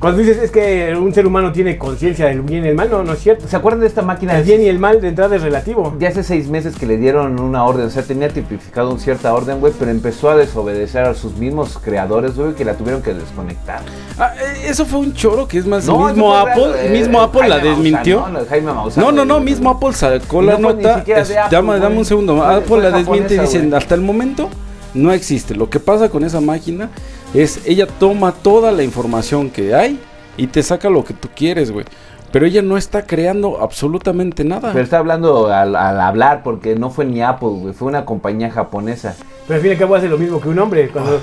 Cuando 0.00 0.20
dices 0.20 0.36
es 0.38 0.52
que 0.52 0.94
un 0.96 1.12
ser 1.12 1.26
humano 1.26 1.50
tiene 1.50 1.76
conciencia 1.76 2.26
del 2.26 2.42
bien 2.42 2.64
y 2.64 2.68
el 2.68 2.76
mal, 2.76 2.88
no, 2.88 3.02
no 3.02 3.14
es 3.14 3.18
cierto. 3.18 3.48
¿Se 3.48 3.56
acuerdan 3.56 3.80
de 3.80 3.88
esta 3.88 4.02
máquina? 4.02 4.38
El 4.38 4.44
bien 4.44 4.62
y 4.62 4.66
el 4.68 4.78
mal 4.78 5.00
de 5.00 5.08
entrada 5.08 5.34
es 5.34 5.42
relativo. 5.42 5.92
De 5.98 6.06
hace 6.06 6.22
seis 6.22 6.46
meses 6.48 6.76
que 6.76 6.86
le 6.86 6.98
dieron 6.98 7.40
una 7.40 7.64
orden, 7.64 7.86
o 7.86 7.90
sea, 7.90 8.04
tenía 8.04 8.28
tipificado 8.28 8.90
una 8.90 9.00
cierta 9.00 9.34
orden, 9.34 9.58
güey, 9.58 9.72
pero 9.76 9.90
empezó 9.90 10.30
a 10.30 10.36
desobedecer 10.36 11.04
a 11.04 11.14
sus 11.14 11.36
mismos 11.36 11.78
creadores, 11.82 12.36
güey, 12.36 12.54
que 12.54 12.64
la 12.64 12.74
tuvieron 12.74 13.02
que 13.02 13.12
desconectar. 13.12 13.80
Ah, 14.20 14.34
eh, 14.40 14.66
eso 14.68 14.86
fue 14.86 15.00
un 15.00 15.14
choro 15.14 15.48
que 15.48 15.58
es 15.58 15.66
más, 15.66 15.84
No, 15.86 16.06
mismo 16.06 16.32
Apple, 16.32 16.72
real, 16.72 16.86
eh, 16.86 16.90
mismo 16.90 17.20
Apple 17.20 17.48
la 17.48 17.58
desmintió. 17.58 18.20
Maussan, 18.20 18.32
¿no? 18.34 18.48
Jaime 18.48 18.72
Maussan, 18.72 19.02
No, 19.04 19.10
no, 19.10 19.24
no, 19.24 19.40
mismo 19.40 19.70
Apple 19.70 19.92
sacó 19.94 20.42
la 20.42 20.58
no 20.58 20.74
nota. 20.74 21.02
es- 21.04 21.30
Apple, 21.32 21.44
dame, 21.50 21.78
dame 21.80 21.98
un 21.98 22.04
segundo. 22.04 22.40
Apple 22.44 22.82
la 22.82 22.92
desmiente 22.92 23.34
y 23.34 23.38
dicen, 23.40 23.74
hasta 23.74 23.96
el 23.96 24.02
momento 24.02 24.48
no 24.94 25.12
existe. 25.12 25.56
Lo 25.56 25.68
que 25.68 25.80
pasa 25.80 26.08
con 26.08 26.22
esa 26.22 26.40
máquina 26.40 26.88
es, 27.34 27.60
ella 27.66 27.86
toma 27.86 28.32
toda 28.32 28.72
la 28.72 28.82
información 28.82 29.50
que 29.50 29.74
hay 29.74 29.98
y 30.36 30.46
te 30.46 30.62
saca 30.62 30.88
lo 30.90 31.04
que 31.04 31.14
tú 31.14 31.28
quieres, 31.34 31.70
güey. 31.70 31.84
Pero 32.30 32.44
ella 32.44 32.60
no 32.60 32.76
está 32.76 33.06
creando 33.06 33.58
absolutamente 33.62 34.44
nada. 34.44 34.70
Pero 34.72 34.84
está 34.84 34.98
hablando 34.98 35.46
al, 35.52 35.74
al 35.74 35.98
hablar, 36.00 36.42
porque 36.42 36.74
no 36.74 36.90
fue 36.90 37.06
ni 37.06 37.22
Apple, 37.22 37.48
güey, 37.48 37.72
fue 37.72 37.88
una 37.88 38.04
compañía 38.04 38.50
japonesa. 38.50 39.16
Pero 39.46 39.56
al 39.56 39.60
fin 39.62 39.70
y 39.70 39.72
al 39.74 39.78
cabo 39.78 39.94
hace 39.94 40.08
lo 40.08 40.18
mismo 40.18 40.38
que 40.40 40.48
un 40.50 40.58
hombre. 40.58 40.88
Cuando, 40.90 41.20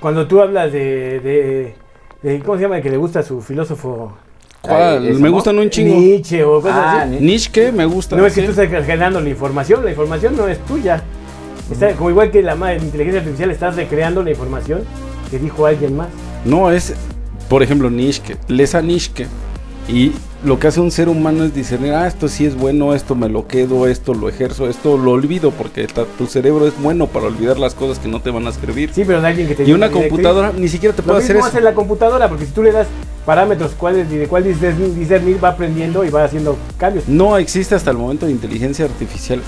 cuando 0.00 0.26
tú 0.26 0.40
hablas 0.40 0.72
de, 0.72 1.20
de, 1.20 1.74
de- 2.22 2.40
¿Cómo 2.40 2.56
se 2.56 2.62
llama? 2.62 2.78
El 2.78 2.82
que 2.82 2.90
le 2.90 2.96
gusta 2.96 3.20
a 3.20 3.22
su 3.22 3.40
filósofo. 3.40 4.12
¿Cuál? 4.60 4.98
Ay, 4.98 5.08
¿ese 5.10 5.20
Me 5.20 5.28
no? 5.28 5.34
gustan 5.36 5.56
un 5.60 5.70
chingo. 5.70 5.94
Nietzsche 5.94 6.42
o 6.42 6.60
cosas 6.60 6.72
Ah, 6.76 7.00
así. 7.02 7.10
ni- 7.10 7.20
Nietzsche 7.26 7.70
me 7.70 7.86
gusta. 7.86 8.16
No 8.16 8.26
es 8.26 8.34
que 8.34 8.42
tú 8.42 8.50
estás 8.50 8.68
generando 8.68 9.20
la 9.20 9.28
información, 9.28 9.84
la 9.84 9.90
información 9.90 10.36
no 10.36 10.48
es 10.48 10.58
tuya. 10.64 11.04
Está, 11.70 11.92
como 11.92 12.10
igual 12.10 12.32
que 12.32 12.42
la, 12.42 12.56
la 12.56 12.74
inteligencia 12.74 13.20
artificial, 13.20 13.50
estás 13.52 13.76
recreando 13.76 14.24
la 14.24 14.30
información 14.30 14.82
que 15.28 15.38
dijo 15.38 15.66
alguien 15.66 15.96
más. 15.96 16.08
No, 16.44 16.70
es, 16.70 16.94
por 17.48 17.62
ejemplo, 17.62 17.90
Nietzsche. 17.90 18.36
Lees 18.48 18.74
a 18.74 18.82
Nietzsche 18.82 19.26
y 19.88 20.12
lo 20.44 20.58
que 20.60 20.68
hace 20.68 20.80
un 20.80 20.90
ser 20.92 21.08
humano 21.08 21.42
es 21.44 21.52
discernir, 21.54 21.94
ah, 21.94 22.06
esto 22.06 22.28
sí 22.28 22.46
es 22.46 22.54
bueno, 22.54 22.94
esto 22.94 23.14
me 23.16 23.28
lo 23.28 23.48
quedo, 23.48 23.88
esto 23.88 24.14
lo 24.14 24.28
ejerzo, 24.28 24.68
esto 24.68 24.96
lo 24.96 25.10
olvido, 25.12 25.50
porque 25.50 25.86
ta- 25.88 26.04
tu 26.16 26.26
cerebro 26.26 26.66
es 26.68 26.80
bueno 26.80 27.06
para 27.08 27.26
olvidar 27.26 27.58
las 27.58 27.74
cosas 27.74 27.98
que 27.98 28.06
no 28.06 28.20
te 28.20 28.30
van 28.30 28.46
a 28.46 28.50
escribir. 28.50 28.90
Sí, 28.94 29.02
pero 29.04 29.24
alguien 29.26 29.48
que 29.48 29.54
te 29.56 29.64
y 29.64 29.72
una 29.72 29.90
computadora 29.90 30.52
ni 30.56 30.68
siquiera 30.68 30.94
te 30.94 31.02
Lo 31.02 31.08
puede 31.08 31.24
hacer 31.24 31.36
eso. 31.36 31.46
hace 31.46 31.60
la 31.60 31.74
computadora, 31.74 32.28
porque 32.28 32.46
si 32.46 32.52
tú 32.52 32.62
le 32.62 32.70
das 32.70 32.86
parámetros 33.26 33.72
cuáles, 33.76 34.08
de 34.10 34.28
cuál 34.28 34.44
discernir, 34.44 35.42
va 35.42 35.48
aprendiendo 35.50 36.04
y 36.04 36.10
va 36.10 36.22
haciendo 36.24 36.56
cambios. 36.78 37.08
No 37.08 37.36
existe 37.36 37.74
hasta 37.74 37.90
el 37.90 37.96
momento 37.96 38.26
de 38.26 38.32
inteligencia 38.32 38.84
artificial. 38.84 39.40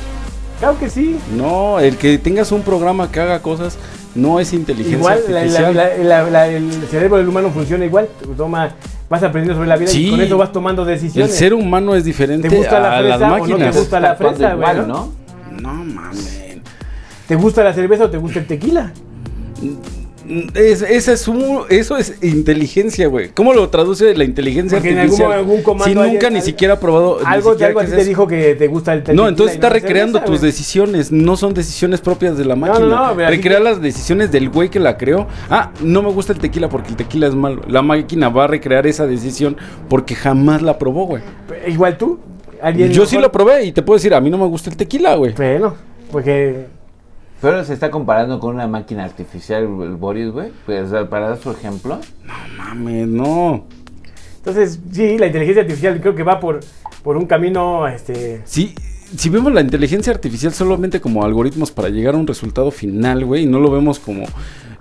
Claro 0.59 0.77
que 0.79 0.91
sí. 0.91 1.17
No, 1.37 1.79
el 1.79 1.97
que 1.97 2.19
tengas 2.19 2.51
un 2.51 2.63
programa 2.63 3.11
que 3.13 3.21
haga 3.21 3.41
cosas 3.43 3.79
no 4.15 4.41
es 4.41 4.53
inteligencia 4.53 4.99
Igual 4.99 5.21
la- 5.29 5.39
artificial. 5.41 5.75
la- 5.77 5.97
la- 5.97 6.23
la- 6.23 6.31
la- 6.31 6.47
el 6.49 6.71
cerebro 6.91 7.19
del 7.19 7.29
humano 7.29 7.51
funciona 7.51 7.85
igual. 7.85 8.09
Toma, 8.37 8.71
vas 9.09 9.23
aprendiendo 9.23 9.55
sobre 9.55 9.69
la 9.69 9.77
vida 9.77 9.91
Sí. 9.91 10.07
y 10.07 10.11
con 10.11 10.21
eso 10.21 10.37
vas 10.39 10.53
tomando 10.53 10.83
el 10.83 10.89
decisiones. 10.89 11.35
ser 11.35 11.55
humano 11.55 11.95
es 11.95 12.05
diferente 12.05 12.49
¿Te 12.49 12.57
gusta 12.57 12.81
la 12.81 12.97
a 12.97 13.01
fresa 13.01 13.19
las 13.19 13.21
o 13.23 13.27
no 13.27 13.35
te 13.35 13.41
máquinas. 13.51 13.77
gusta? 13.77 14.01
la 14.01 14.15
fresa, 14.17 14.55
güey, 14.55 14.77
¿no? 14.87 15.13
No 15.61 15.75
mames. 15.85 16.41
¿Te 17.29 17.37
gusta 17.37 17.63
la 17.63 17.73
cerveza 17.73 18.05
o 18.05 18.11
te 18.11 18.19
gusta 18.19 18.39
el 18.41 18.47
tequila? 18.47 18.93
Es, 20.55 20.83
esa 20.83 21.13
es 21.13 21.27
un- 21.29 21.63
eso 21.71 21.97
es 21.97 22.15
inteligencia, 22.23 23.09
güey. 23.09 23.31
¿Cómo 23.31 23.53
lo 23.53 23.69
traduce 23.69 24.15
la 24.15 24.25
inteligencia 24.25 24.79
Porque 24.79 24.91
en 24.93 24.99
algún- 24.99 25.15
artificial? 25.15 25.33
algún 25.39 25.63
comando 25.63 26.05
si 26.05 26.11
nunca 26.11 26.31
ni 26.31 26.41
siquiera 26.41 26.75
ha 26.75 26.81
probado. 26.81 27.19
Algo, 27.25 27.57
algo 27.61 27.81
a 27.81 27.85
ti 27.85 27.91
te 27.91 28.05
dijo 28.05 28.27
que 28.27 28.55
te 28.55 28.69
gusta 28.69 28.93
el 28.93 29.03
tequila. 29.03 29.23
No, 29.23 29.29
entonces 29.29 29.55
está 29.57 29.69
recreando 29.69 30.21
tus 30.23 30.41
decisiones, 30.41 31.11
no 31.11 31.37
son 31.37 31.53
decisiones 31.55 32.01
propias 32.01 32.39
de 32.39 32.45
la 32.45 32.55
no, 32.55 32.61
máquina. 32.67 32.87
no, 32.87 33.05
así 33.07 33.19
Recrea 33.37 33.59
que- 33.59 33.65
las 33.65 33.81
decisiones 33.83 34.31
del 34.31 34.49
güey 34.51 34.69
que 34.69 34.79
la 34.81 34.97
creó. 34.97 35.27
Ah, 35.51 35.73
no 35.83 36.03
me 36.03 36.11
gusta 36.11 36.33
el 36.33 36.39
tequila 36.39 36.69
porque 36.69 36.91
el 36.91 36.97
tequila 36.97 37.27
es 37.27 37.35
malo. 37.35 37.63
La 37.69 37.83
máquina 37.83 38.29
va 38.29 38.45
a 38.45 38.47
recrear 38.47 38.87
esa 38.87 39.07
decisión 39.07 39.57
porque 39.89 40.15
jamás 40.15 40.63
la 40.63 40.79
probó, 40.79 41.07
güey. 41.07 41.23
Igual 41.67 41.99
tú. 41.99 42.19
¿Alguien 42.63 42.91
Yo 42.93 43.07
sí 43.07 43.17
lo 43.19 43.33
probé 43.33 43.65
y 43.65 43.73
te 43.73 43.83
puedo 43.83 43.97
decir, 43.97 44.13
a 44.15 44.21
mí 44.21 44.29
no 44.31 44.37
me 44.39 44.47
gusta 44.47 44.69
el 44.71 44.77
tequila, 44.77 45.15
güey. 45.17 45.33
Bueno, 45.33 45.75
porque 46.13 46.67
Pero 47.41 47.65
se 47.65 47.73
está 47.73 47.91
comparando 47.91 48.39
con 48.39 48.55
una 48.55 48.67
máquina 48.67 49.05
artificial, 49.05 49.63
el 49.63 49.97
Boris, 49.97 50.31
güey. 50.31 50.51
Pues 50.67 50.91
para 51.09 51.31
dar 51.31 51.39
su 51.39 51.51
ejemplo. 51.51 51.99
Mames, 52.57 53.09
no. 53.09 53.65
Entonces, 54.37 54.81
sí, 54.93 55.19
la 55.19 55.27
inteligencia 55.27 55.63
artificial 55.63 56.01
creo 56.01 56.15
que 56.15 56.23
va 56.23 56.41
por, 56.41 56.61
por 57.03 57.17
un 57.17 57.27
camino, 57.27 57.87
este... 57.89 58.41
Sí, 58.45 58.75
si 59.17 59.29
vemos 59.29 59.53
la 59.53 59.61
inteligencia 59.61 60.13
artificial 60.13 60.53
solamente 60.53 61.01
como 61.01 61.25
algoritmos 61.25 61.71
para 61.71 61.89
llegar 61.89 62.15
a 62.15 62.19
un 62.19 62.27
resultado 62.27 62.71
final, 62.71 63.25
güey, 63.25 63.43
y 63.43 63.47
no 63.47 63.59
lo 63.59 63.71
vemos 63.71 63.99
como 63.99 64.25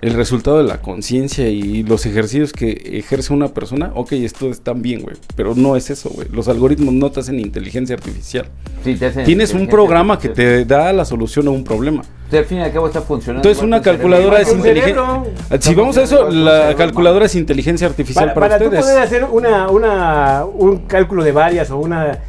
el 0.00 0.14
resultado 0.14 0.58
de 0.58 0.64
la 0.64 0.80
conciencia 0.80 1.48
y 1.48 1.82
los 1.82 2.06
ejercicios 2.06 2.52
que 2.52 2.70
ejerce 2.94 3.34
una 3.34 3.48
persona, 3.48 3.92
ok, 3.94 4.12
esto 4.12 4.48
está 4.48 4.72
bien, 4.72 5.02
güey, 5.02 5.16
pero 5.36 5.54
no 5.54 5.76
es 5.76 5.90
eso, 5.90 6.08
güey. 6.10 6.28
Los 6.30 6.48
algoritmos 6.48 6.94
no 6.94 7.10
te 7.10 7.20
hacen 7.20 7.38
inteligencia 7.38 7.96
artificial. 7.96 8.46
Sí, 8.82 8.94
te 8.94 9.06
hacen 9.06 9.26
Tienes 9.26 9.52
un 9.52 9.66
programa 9.66 10.18
que 10.18 10.30
te 10.30 10.64
da 10.64 10.92
la 10.92 11.04
solución 11.04 11.48
a 11.48 11.50
un 11.50 11.64
problema. 11.64 12.02
O 12.30 12.32
sea, 12.32 12.38
al 12.38 12.46
fin 12.46 12.58
y 12.58 12.60
al 12.60 12.72
cabo 12.72 12.86
está 12.86 13.00
funcionando. 13.00 13.40
Entonces 13.40 13.64
una 13.64 13.82
calculadora 13.82 14.40
es 14.40 14.52
inteligencia. 14.52 15.22
Está 15.50 15.60
Si 15.60 15.74
vamos 15.74 15.98
a 15.98 16.02
eso, 16.04 16.30
la 16.30 16.76
calculadora 16.76 17.26
es 17.26 17.34
inteligencia 17.34 17.88
artificial 17.88 18.26
Para, 18.26 18.34
para, 18.34 18.58
para 18.58 18.70
tú 18.70 18.76
poder 18.76 18.98
hacer 19.00 19.24
una, 19.24 19.68
una, 19.68 20.44
un 20.44 20.86
cálculo 20.86 21.24
de 21.24 21.32
varias 21.32 21.72
o 21.72 21.78
una, 21.78 22.20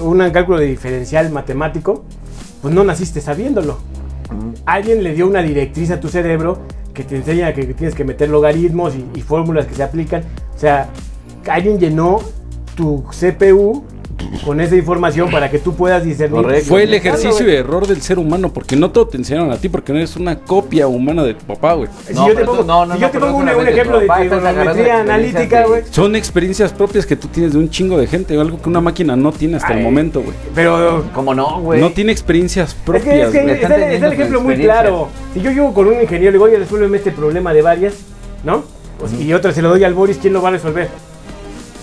un 0.00 0.30
cálculo 0.30 0.58
de 0.58 0.64
diferencial 0.64 1.28
matemático, 1.28 2.02
pues 2.62 2.72
no 2.72 2.82
naciste 2.82 3.20
sabiéndolo. 3.20 3.76
Alguien 4.64 5.02
le 5.02 5.12
dio 5.12 5.26
una 5.26 5.42
directriz 5.42 5.90
a 5.90 6.00
tu 6.00 6.08
cerebro 6.08 6.60
que 6.94 7.04
te 7.04 7.16
enseña 7.16 7.52
que 7.52 7.66
tienes 7.74 7.94
que 7.94 8.04
meter 8.04 8.30
logaritmos 8.30 8.94
y, 8.94 9.04
y 9.18 9.20
fórmulas 9.20 9.66
que 9.66 9.74
se 9.74 9.82
aplican. 9.82 10.22
O 10.56 10.58
sea, 10.58 10.88
alguien 11.46 11.78
llenó 11.78 12.20
tu 12.74 13.04
CPU 13.04 13.84
con 14.44 14.60
esa 14.60 14.76
información 14.76 15.30
para 15.30 15.50
que 15.50 15.58
tú 15.58 15.74
puedas 15.74 16.04
discernir. 16.04 16.42
Correcto. 16.42 16.68
Fue 16.68 16.82
el 16.84 16.94
ejercicio 16.94 17.48
y 17.48 17.54
error 17.54 17.86
del 17.86 18.00
ser 18.02 18.18
humano, 18.18 18.52
porque 18.52 18.76
no 18.76 18.90
todo 18.90 19.08
te 19.08 19.16
enseñaron 19.16 19.50
a 19.50 19.56
ti, 19.56 19.68
porque 19.68 19.92
no 19.92 19.98
eres 19.98 20.16
una 20.16 20.38
copia 20.38 20.86
humana 20.88 21.22
de 21.24 21.34
tu 21.34 21.44
papá, 21.44 21.74
güey. 21.74 21.88
Si 22.06 22.14
No, 22.14 22.28
yo 22.28 22.34
te 22.34 22.44
pongo, 22.44 22.60
tú- 22.60 22.66
no, 22.66 22.86
no, 22.86 22.94
si 22.94 23.00
no, 23.00 23.06
yo 23.06 23.10
te 23.12 23.18
pongo 23.20 23.32
no 23.44 23.52
un, 23.52 23.60
un 23.60 23.68
ejemplo 23.68 24.00
de 24.00 24.08
trigonometría 24.08 25.00
analítica, 25.00 25.66
güey. 25.66 25.82
Son 25.90 26.16
experiencias 26.16 26.72
propias 26.72 27.06
que 27.06 27.16
tú 27.16 27.28
tienes 27.28 27.52
de 27.52 27.58
un 27.58 27.70
chingo 27.70 27.98
de 27.98 28.06
gente, 28.06 28.38
algo 28.38 28.60
que 28.60 28.68
una 28.68 28.80
máquina 28.80 29.16
no 29.16 29.32
tiene 29.32 29.56
hasta 29.56 29.72
el 29.72 29.78
Ay, 29.78 29.84
momento, 29.84 30.20
güey. 30.22 30.34
Pero 30.54 31.04
¿Cómo 31.14 31.34
no, 31.34 31.60
güey? 31.60 31.80
No 31.80 31.90
tiene 31.90 32.12
experiencias 32.12 32.70
Es 32.70 32.74
propias, 32.74 33.04
que, 33.04 33.22
es 33.22 33.28
que 33.30 33.42
güey. 33.42 33.54
Están 33.54 33.72
está, 33.72 33.86
el- 33.86 33.92
está 33.94 34.06
el 34.06 34.12
ejemplo 34.14 34.40
muy 34.40 34.56
claro. 34.56 35.08
Si 35.34 35.40
yo 35.40 35.50
llego 35.50 35.72
con 35.74 35.86
un 35.86 35.94
ingeniero 35.94 36.22
y 36.22 36.24
le 36.26 36.32
digo, 36.32 36.44
oye, 36.44 36.58
resuélveme 36.58 36.96
este 36.98 37.10
problema 37.12 37.52
de 37.52 37.62
varias, 37.62 37.94
¿no? 38.44 38.64
Pues, 38.98 39.12
Y 39.20 39.32
otra 39.34 39.52
se 39.52 39.62
lo 39.62 39.68
doy 39.70 39.82
al 39.84 39.94
Boris, 39.94 40.18
¿quién 40.20 40.32
lo 40.32 40.42
va 40.42 40.48
a 40.50 40.52
resolver? 40.52 40.88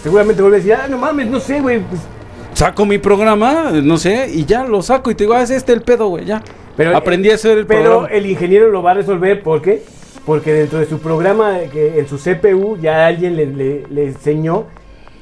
Seguramente 0.03 0.41
vuelve 0.41 0.57
a 0.57 0.59
decir, 0.59 0.73
ah, 0.75 0.87
no 0.89 0.97
mames, 0.97 1.27
no 1.27 1.39
sé, 1.39 1.59
güey. 1.59 1.79
pues, 1.79 2.01
Saco 2.53 2.85
mi 2.85 2.97
programa, 2.97 3.71
no 3.83 3.97
sé, 3.97 4.29
y 4.33 4.45
ya 4.45 4.65
lo 4.65 4.81
saco 4.81 5.09
y 5.11 5.15
te 5.15 5.23
digo, 5.23 5.33
ah, 5.33 5.41
es 5.43 5.49
este 5.49 5.71
el 5.71 5.81
pedo, 5.81 6.07
güey, 6.09 6.25
ya. 6.25 6.41
Pero, 6.75 6.95
Aprendí 6.95 7.29
a 7.29 7.35
hacer 7.35 7.57
el 7.57 7.65
pero 7.65 7.83
programa. 7.83 8.07
el 8.07 8.25
ingeniero 8.25 8.69
lo 8.69 8.81
va 8.83 8.91
a 8.91 8.93
resolver, 8.95 9.41
¿por 9.43 9.61
qué? 9.61 9.81
Porque 10.25 10.53
dentro 10.53 10.79
de 10.79 10.85
su 10.85 10.99
programa, 10.99 11.57
que 11.71 11.99
en 11.99 12.07
su 12.07 12.17
CPU, 12.17 12.77
ya 12.81 13.07
alguien 13.07 13.35
le, 13.35 13.45
le- 13.45 13.83
le 13.89 14.05
enseñó 14.07 14.65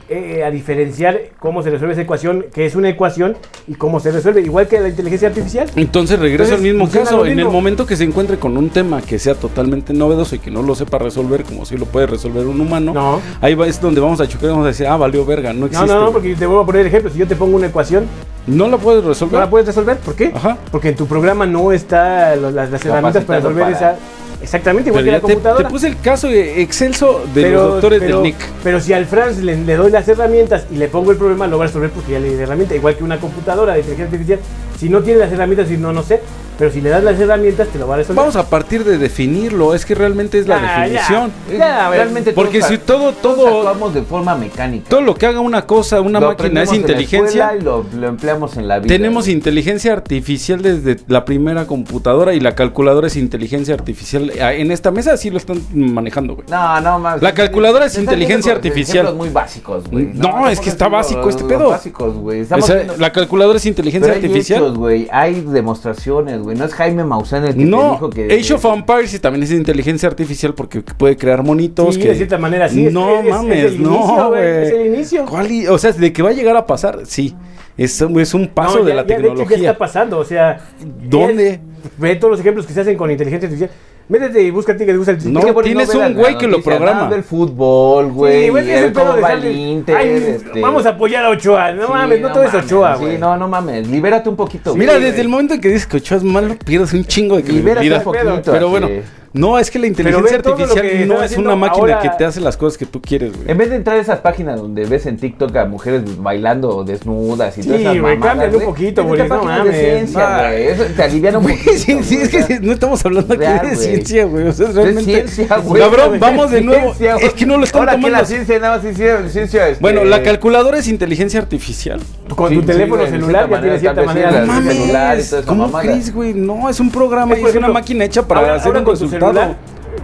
eh, 0.10 0.44
a 0.46 0.52
diferenciar 0.52 1.20
cómo 1.40 1.62
se 1.64 1.70
resuelve 1.70 1.94
esa 1.94 2.02
ecuación, 2.04 2.46
que 2.54 2.66
es 2.66 2.76
una 2.76 2.90
ecuación, 2.90 3.36
y 3.68 3.76
cómo 3.76 4.00
se 4.00 4.12
resuelve, 4.12 4.42
igual 4.42 4.68
que 4.68 4.80
la 4.80 4.90
inteligencia 4.90 5.28
artificial. 5.28 5.70
Entonces 5.76 6.20
regreso 6.20 6.54
Entonces, 6.56 6.58
al 6.58 6.76
mismo 6.76 6.90
caso. 6.90 7.26
En 7.26 7.40
el 7.40 7.50
momento 7.50 7.86
que 7.86 7.96
se 7.96 8.04
encuentre 8.04 8.38
con 8.38 8.56
un 8.58 8.70
tema 8.70 9.02
que 9.02 9.20
sea 9.20 9.36
totalmente 9.36 9.94
novedoso 9.94 10.36
y 10.36 10.40
que 10.40 10.52
no 10.52 10.62
lo 10.62 10.76
sepa 10.76 10.98
resolver 10.98 11.44
como 11.44 11.66
si 11.66 11.78
lo 11.78 11.86
puede 11.86 12.08
resolver 12.08 12.46
un 12.48 12.60
humano, 12.62 12.94
No. 12.94 13.22
ahí 13.42 13.56
va, 13.56 13.68
es 13.68 13.80
donde 13.82 14.00
vamos 14.02 14.22
a 14.22 14.28
chocar 14.28 14.46
y 14.46 14.52
vamos 14.52 14.66
a 14.66 14.70
decir, 14.70 14.88
ah, 14.88 14.98
valió 14.98 15.26
verga, 15.26 15.52
no 15.54 15.62
No, 15.62 15.66
existe. 15.68 15.88
no, 15.88 15.94
no, 15.96 16.02
güey. 16.02 16.14
porque 16.14 16.36
te 16.36 16.46
vuelvo 16.46 16.62
a 16.62 16.66
poner 16.66 16.86
ejemplo. 16.86 17.10
Si 17.12 17.20
yo 17.20 17.28
te 17.28 17.36
pongo 17.36 17.56
una 17.58 17.68
ecuación, 17.68 18.06
No 18.48 18.70
la 18.70 18.78
puedes 18.78 19.04
¿No 19.04 19.10
resolver. 19.10 19.40
la 19.42 19.50
puedes 19.50 19.68
resolver? 19.68 19.98
¿Por 19.98 20.16
qué? 20.16 20.32
Ajá. 20.34 20.58
Porque 20.72 20.88
en 20.90 20.96
tu 20.96 21.06
programa 21.06 21.46
no 21.46 21.74
está 21.74 22.34
lo- 22.38 22.50
las, 22.50 22.72
las 22.72 22.86
herramientas 22.86 23.26
para 23.26 23.40
resolver 23.42 23.64
para- 23.74 23.76
esa. 23.76 23.96
Exactamente, 24.42 24.90
igual 24.90 25.04
Pero 25.04 25.16
que 25.18 25.18
la 25.18 25.22
computadora. 25.22 25.68
te 25.68 25.72
puse 25.72 25.88
el 25.88 26.00
caso 26.00 26.30
eh, 26.30 26.62
excelso 26.62 27.24
de 27.34 27.42
pero, 27.42 27.58
los 27.64 27.72
doctores 27.74 28.00
pero- 28.00 28.16
del 28.22 28.24
NIC. 28.24 28.36
pero 28.64 28.80
si 28.80 28.94
al 28.94 29.06
Franz 29.06 29.38
le, 29.40 29.56
le 29.58 29.76
doy 29.76 29.90
las 29.92 30.08
herramientas 30.08 30.66
y 30.72 30.76
le 30.76 30.88
pongo 30.88 31.12
el 31.12 31.18
problema, 31.18 31.48
lo 31.48 31.58
va 31.58 31.64
a 31.66 31.68
resolver 31.68 31.90
porque 31.90 32.12
ya 32.14 32.20
le 32.20 32.30
di 32.30 32.36
la 32.36 32.44
herramienta. 32.44 32.76
Igual 32.76 32.96
que 32.96 33.04
una 33.04 33.20
computadora 33.20 33.74
de 33.74 33.80
inteligencia 33.80 34.06
artificial. 34.18 34.40
Si 34.78 34.90
no 34.90 35.02
tiene 35.02 35.20
las 35.22 35.32
herramientas, 35.32 35.72
y 35.72 35.78
no, 35.78 35.92
no 35.94 36.04
sé. 36.04 36.22
Pero 36.58 36.72
si 36.72 36.82
le 36.82 36.90
das 36.90 37.04
las 37.04 37.20
herramientas, 37.20 37.68
te 37.68 37.78
lo 37.78 37.88
va 37.88 37.94
a 37.94 37.98
resolver. 37.98 38.18
Vamos 38.18 38.36
a 38.36 38.50
partir 38.50 38.84
de 38.84 38.98
definirlo, 38.98 39.76
es 39.76 39.86
que 39.86 39.94
realmente 39.94 40.40
es 40.40 40.48
la 40.48 40.60
Ya, 40.60 40.82
definición. 40.82 41.32
ya. 41.52 41.58
Ya, 41.58 41.86
a 41.86 41.90
ver, 41.92 42.00
realmente 42.00 42.32
porque 42.34 42.58
todos 42.60 42.72
si 42.72 42.78
todo- 42.80 43.12
todo- 43.14 43.58
actuamos 43.58 43.94
de 43.94 44.02
forma 44.02 44.36
mecánica. 44.36 44.90
Todo 44.90 45.02
lo 45.02 45.14
que 45.14 45.28
haga 45.28 45.40
una 45.40 45.68
cosa, 45.68 46.02
una 46.02 46.20
Lo 46.20 46.30
máquina 46.30 46.64
es 46.64 46.70
aprendemos 46.70 46.70
en 46.70 46.74
la 46.74 46.88
inteligencia. 46.88 47.44
escuela 47.52 47.62
y 47.62 47.64
lo, 47.64 47.86
lo 48.00 48.08
empleamos 48.08 48.58
en 48.58 48.68
la 48.68 48.80
vida. 48.80 48.88
Tenemos 48.88 49.28
inteligencia 49.28 49.94
artificial 49.94 50.64
desde 50.64 50.98
la 51.08 51.26
primera 51.26 51.68
computadora 51.68 52.34
y 52.34 52.40
la 52.40 52.56
calculadora 52.56 53.06
es 53.06 53.18
inteligencia 53.18 53.76
artificial. 53.76 54.32
Ah, 54.42 54.54
En 54.56 54.72
esta 54.72 54.90
mesa 54.90 55.16
sí 55.16 55.30
lo 55.30 55.38
están 55.38 55.62
manejando, 55.76 56.34
güey. 56.34 56.48
No, 56.50 56.82
no 56.82 56.98
más. 56.98 57.22
La 57.22 57.36
calculadora 57.36 57.86
es 57.86 57.96
inteligencia 58.00 58.52
artificial. 58.54 59.14
muy 59.14 59.30
básicos, 59.30 59.88
güey. 59.92 60.06
No, 60.16 60.50
es 60.50 60.60
que 60.60 60.70
está 60.70 60.88
básico 60.88 61.30
este 61.30 61.44
pedo. 61.44 61.70
básicos, 61.70 62.16
güey. 62.16 62.42
O 62.52 62.62
sea, 62.64 62.84
la 62.98 63.12
calculadora 63.12 63.58
es 63.58 63.66
inteligencia 63.68 64.12
artificial. 64.12 64.67
Hechos, 64.68 64.78
güey. 64.78 65.08
Hay 65.12 65.42
demostraciones, 65.42 66.42
güey. 66.42 66.58
No 66.58 66.66
es 66.66 66.74
Jaime 66.74 67.04
Maussan 67.04 67.44
el 67.46 67.54
que 67.54 67.60
te 67.60 67.66
no, 67.66 67.92
dijo 67.94 68.10
que. 68.10 68.26
Age 68.34 68.54
of 68.54 68.66
Empires 68.66 69.12
sí 69.12 69.20
también 69.20 69.44
es 69.44 69.52
inteligencia 69.52 70.08
artificial 70.10 70.54
porque 70.54 70.82
puede 70.82 71.16
crear 71.18 71.44
monitos. 71.44 71.96
Sí, 71.96 72.02
que... 72.02 72.10
de 72.10 72.16
cierta 72.16 72.38
manera, 72.38 72.70
sí, 72.70 72.88
No 72.92 73.20
es- 73.20 73.26
es 73.26 73.32
mames, 73.32 73.64
el 73.74 73.84
no, 73.84 73.96
inicio, 73.96 74.28
güey, 74.30 74.44
es 74.64 74.70
el 74.72 74.86
inicio. 74.88 75.26
¿Cuál 75.26 75.52
i- 75.52 75.68
o 75.68 75.78
sea, 75.78 75.92
de 75.92 76.14
que 76.14 76.22
va 76.22 76.30
a 76.30 76.34
llegar 76.34 76.56
a 76.58 76.66
pasar, 76.66 77.00
sí. 77.06 77.36
Es, 77.78 78.02
es 78.02 78.34
un 78.34 78.48
paso 78.48 78.80
No, 78.80 78.86
de 78.86 78.94
la 78.96 79.02
ya, 79.04 79.08
tecnología. 79.08 79.44
hecho, 79.56 79.64
ya 79.64 79.70
está 79.72 79.78
pasando, 79.78 80.18
o 80.18 80.26
sea. 80.26 80.60
¿Dónde? 81.04 81.50
es- 81.52 81.60
ve 82.00 82.16
todos 82.16 82.32
los 82.32 82.40
ejemplos 82.40 82.66
que 82.66 82.74
se 82.74 82.82
hacen 82.82 82.98
con 82.98 83.12
inteligencia 83.12 83.48
artificial. 83.48 83.70
Métete 84.10 84.42
y 84.42 84.52
busca 84.52 84.72
a 84.72 84.78
ti 84.78 84.86
que 84.86 84.92
te 84.94 84.98
gusta 84.98 85.12
el 85.12 85.34
No, 85.34 85.40
Es 85.42 85.46
que 85.48 85.54
por 85.54 85.64
tienes 85.66 85.94
no 85.94 86.00
un 86.00 86.14
güey 86.14 86.38
que 86.38 86.48
lo 86.48 86.62
programa. 86.62 87.10
del 87.10 87.24
fútbol, 87.24 88.12
güey. 88.14 88.44
Sí, 88.46 88.50
güey, 88.50 88.72
es 88.72 88.82
el 88.84 88.94
pedo 88.94 89.14
de 89.16 89.34
el 89.34 89.58
Inter, 89.58 89.98
Ay, 89.98 90.10
este. 90.10 90.62
Vamos 90.62 90.86
a 90.86 90.90
apoyar 90.92 91.26
a 91.26 91.30
Ochoa. 91.30 91.74
No 91.74 91.88
Sí, 91.88 91.92
mames, 91.94 92.22
no, 92.22 92.32
todo 92.32 92.44
es 92.44 92.54
mames, 92.54 92.66
Ochoa, 92.72 92.96
güey. 92.96 93.12
Sí, 93.16 93.18
no, 93.20 93.36
no 93.36 93.48
mames. 93.50 93.88
Libérate 93.88 94.30
un 94.30 94.38
poquito, 94.38 94.76
Mira, 94.76 94.94
güey. 94.94 95.04
desde 95.06 95.20
el 95.22 95.28
momento 95.28 95.56
en 95.56 95.62
que 95.62 95.68
dices 95.68 95.86
que 95.88 95.98
Ochoa 95.98 96.18
es 96.20 96.24
malo, 96.24 96.56
pierdes 96.64 96.94
un 96.94 97.04
chingo 97.04 97.36
de 97.36 97.44
Libérate 97.44 97.86
credibilidad. 97.88 98.28
un 98.28 98.36
poquito. 98.36 98.52
Pero 98.54 98.70
bueno, 98.70 98.88
así. 98.88 99.02
No, 99.34 99.60
es 99.60 99.70
que 99.72 99.80
la 99.80 99.88
inteligencia 99.88 100.38
artificial 100.38 101.08
no 101.08 101.22
es 101.24 101.38
una 101.38 101.56
máquina 101.56 101.96
ahora. 101.96 102.00
que 102.02 102.10
te 102.18 102.26
hace 102.26 102.42
las 102.42 102.58
cosas 102.58 102.78
que 102.78 102.86
tú 102.86 103.02
quieres, 103.02 103.36
güey. 103.36 103.50
En 103.52 103.58
vez 103.58 103.70
de 103.70 103.76
entrar 103.76 103.98
a 103.98 104.00
esas 104.02 104.20
páginas 104.20 104.60
donde 104.60 104.86
ves 104.86 105.06
en 105.06 105.18
TikTok 105.18 105.56
a 105.58 105.66
mujeres 105.66 106.02
bailando 106.22 106.84
desnudas 106.84 107.58
y 107.58 107.64
Sí, 107.64 107.68
todas 107.68 107.82
esas 107.82 108.00
güey, 108.00 108.18
mamadas, 108.18 108.48
un 108.48 108.54
güey, 108.56 108.66
poquito, 108.66 109.02
a 109.02 109.04
no 109.06 109.44
mames. 109.44 109.74
de 109.74 109.80
ciencia, 109.80 110.48
güey. 110.48 110.64
Eso 110.68 110.84
te 110.96 111.04
alivian 111.04 111.36
un 111.36 111.44
Güey, 111.48 111.58
poquito. 111.58 111.78
sí, 111.78 112.04
sí, 112.04 112.16
es 112.16 112.20
güey, 112.20 112.30
que 112.32 112.44
sea, 112.44 112.60
no 112.62 112.72
estamos 112.74 113.06
hablando 113.06 113.34
aquí 113.34 113.44
real, 113.44 113.70
de 113.70 113.76
güey. 113.76 113.88
ciencia, 113.88 114.26
güey. 114.26 114.48
O 114.48 114.52
sea, 114.54 114.70
es 114.70 114.76
realmente. 114.76 115.28
ciencia, 115.28 115.58
güey. 115.58 115.82
Cabrón, 115.82 116.20
vamos 116.20 116.52
de 116.52 116.62
nuevo. 116.62 116.84
Ciencia, 116.94 117.14
güey. 117.16 117.26
Es 117.26 117.34
que 117.34 117.46
no 117.46 117.58
lo 117.58 117.64
están 117.64 117.80
Ahora 117.82 117.92
que 117.94 117.98
tomando. 117.98 118.20
la 118.20 118.26
ciencia, 118.26 118.60
nada 118.60 118.74
más 118.76 118.82
ciencia, 118.82 119.30
ciencia 119.30 119.68
este, 119.70 119.82
Bueno, 119.82 120.04
la 120.04 120.24
calculadora 120.24 120.78
es 120.80 120.88
inteligencia 120.88 121.40
artificial. 121.40 122.00
Con 122.36 122.50
Sí, 122.50 122.56
tu 122.56 122.62
sí, 122.62 122.68
teléfono 122.68 123.02
güey, 123.02 123.12
celular 123.12 123.50
ya 123.50 123.62
tiene 123.62 123.80
cierta 123.80 124.04
manera, 124.04 124.46
toda 124.46 125.16
esa 125.16 125.42
¿Cómo 125.44 125.72
crees, 125.72 126.14
güey? 126.14 126.34
No, 126.34 126.70
es 126.70 126.80
un 126.80 126.92
programa 126.92 127.36
Es, 127.36 127.42
y 127.42 127.46
es 127.46 127.56
una 127.56 127.70
máquina 127.70 128.04
hecha 128.06 128.28
para 128.28 128.42
ahora- 128.42 128.56
hacer 128.56 128.68
ahora 128.68 128.80
un 128.80 128.86
con 128.86 128.94
tu 128.98 129.04
resultado. 129.06 129.17
Celular, 129.20 129.58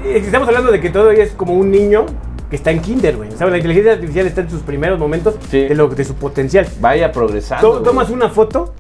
eh, 0.06 0.22
Estamos 0.26 0.48
hablando 0.48 0.72
de 0.72 0.80
que 0.82 0.90
todavía 0.90 1.24
es 1.24 1.32
como 1.32 1.54
un 1.54 1.70
niño 1.72 2.06
que 2.50 2.56
está 2.56 2.72
en 2.72 2.82
kinder, 2.82 3.18
güey. 3.18 3.32
¿Sabes? 3.32 3.52
La 3.52 3.58
inteligencia 3.58 3.94
artificial 3.94 4.28
está 4.28 4.42
en 4.42 4.50
sus 4.50 4.62
primeros 4.62 5.00
momentos 5.00 5.36
Sí. 5.50 5.62
de, 5.68 5.76
lo, 5.76 5.88
de 5.88 6.04
su 6.04 6.16
potencial. 6.16 6.68
Vaya 6.80 7.12
progresando. 7.12 7.72
Güey. 7.72 7.84
tomas 7.84 8.10
una 8.10 8.30
foto 8.30 8.74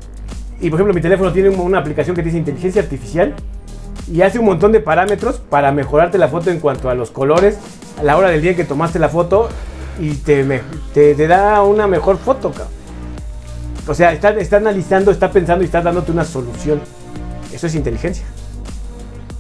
y, 0.61 0.69
por 0.69 0.77
ejemplo, 0.79 0.93
mi 0.93 1.01
teléfono 1.01 1.31
tiene 1.31 1.49
un- 1.49 1.59
una 1.59 1.79
aplicación 1.79 2.15
que 2.15 2.21
dice 2.21 2.37
inteligencia 2.37 2.81
artificial 2.81 3.33
y 4.11 4.21
hace 4.21 4.37
un 4.39 4.45
montón 4.45 4.71
de 4.71 4.79
parámetros 4.79 5.35
para 5.49 5.71
mejorarte 5.71 6.17
la 6.17 6.27
foto 6.27 6.51
en 6.51 6.59
cuanto 6.59 6.89
a 6.89 6.93
los 6.95 7.09
colores, 7.11 7.57
a 7.99 8.03
la 8.03 8.17
hora 8.17 8.29
del 8.29 8.41
día 8.41 8.51
en 8.51 8.57
que 8.57 8.65
tomaste 8.65 8.99
la 8.99 9.09
foto 9.09 9.49
y 9.99 10.15
te, 10.15 10.43
te, 10.93 11.15
te 11.15 11.27
da 11.27 11.61
una 11.63 11.87
mejor 11.87 12.17
foto, 12.17 12.49
cabrón. 12.51 12.67
O 13.87 13.93
sea, 13.93 14.13
está, 14.13 14.29
está 14.31 14.57
analizando, 14.57 15.11
está 15.11 15.29
pensando 15.31 15.63
y 15.63 15.65
está 15.65 15.81
dándote 15.81 16.11
una 16.11 16.23
solución. 16.25 16.79
Eso 17.53 17.67
es 17.67 17.75
inteligencia. 17.75 18.25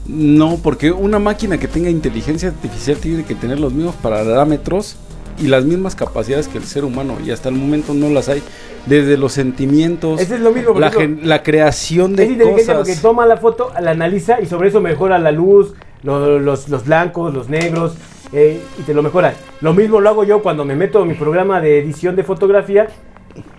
No, 0.07 0.57
porque 0.61 0.91
una 0.91 1.19
máquina 1.19 1.57
que 1.57 1.67
tenga 1.67 1.89
inteligencia 1.89 2.49
artificial 2.49 2.97
tiene 2.97 3.23
que 3.23 3.35
tener 3.35 3.59
los 3.59 3.73
mismos 3.73 3.95
parámetros 3.95 4.97
y 5.39 5.47
las 5.47 5.63
mismas 5.65 5.95
capacidades 5.95 6.47
que 6.47 6.57
el 6.57 6.65
ser 6.65 6.83
humano 6.85 7.15
y 7.25 7.31
hasta 7.31 7.49
el 7.49 7.55
momento 7.55 7.93
no 7.93 8.09
las 8.09 8.27
hay. 8.29 8.43
Desde 8.85 9.15
los 9.15 9.31
sentimientos, 9.31 10.19
es 10.19 10.29
lo 10.41 10.51
mismo, 10.51 10.77
la, 10.77 10.87
ejemplo, 10.87 11.25
la 11.25 11.41
creación 11.41 12.17
de 12.17 12.23
es 12.25 12.31
inteligencia 12.31 12.73
cosas. 12.73 12.87
porque 12.89 13.01
toma 13.01 13.25
la 13.25 13.37
foto, 13.37 13.71
la 13.81 13.91
analiza 13.91 14.41
y 14.41 14.45
sobre 14.45 14.67
eso 14.69 14.81
mejora 14.81 15.17
la 15.19 15.31
luz, 15.31 15.73
lo- 16.03 16.37
los, 16.37 16.67
los 16.67 16.83
blancos, 16.85 17.33
los 17.33 17.47
negros 17.47 17.95
eh, 18.33 18.61
y 18.77 18.81
te 18.81 18.93
lo 18.93 19.01
mejora. 19.01 19.35
Lo 19.61 19.73
mismo 19.73 20.01
lo 20.01 20.09
hago 20.09 20.25
yo 20.25 20.43
cuando 20.43 20.65
me 20.65 20.75
meto 20.75 21.01
en 21.03 21.07
mi 21.07 21.13
programa 21.13 21.61
de 21.61 21.79
edición 21.79 22.17
de 22.17 22.23
fotografía, 22.25 22.87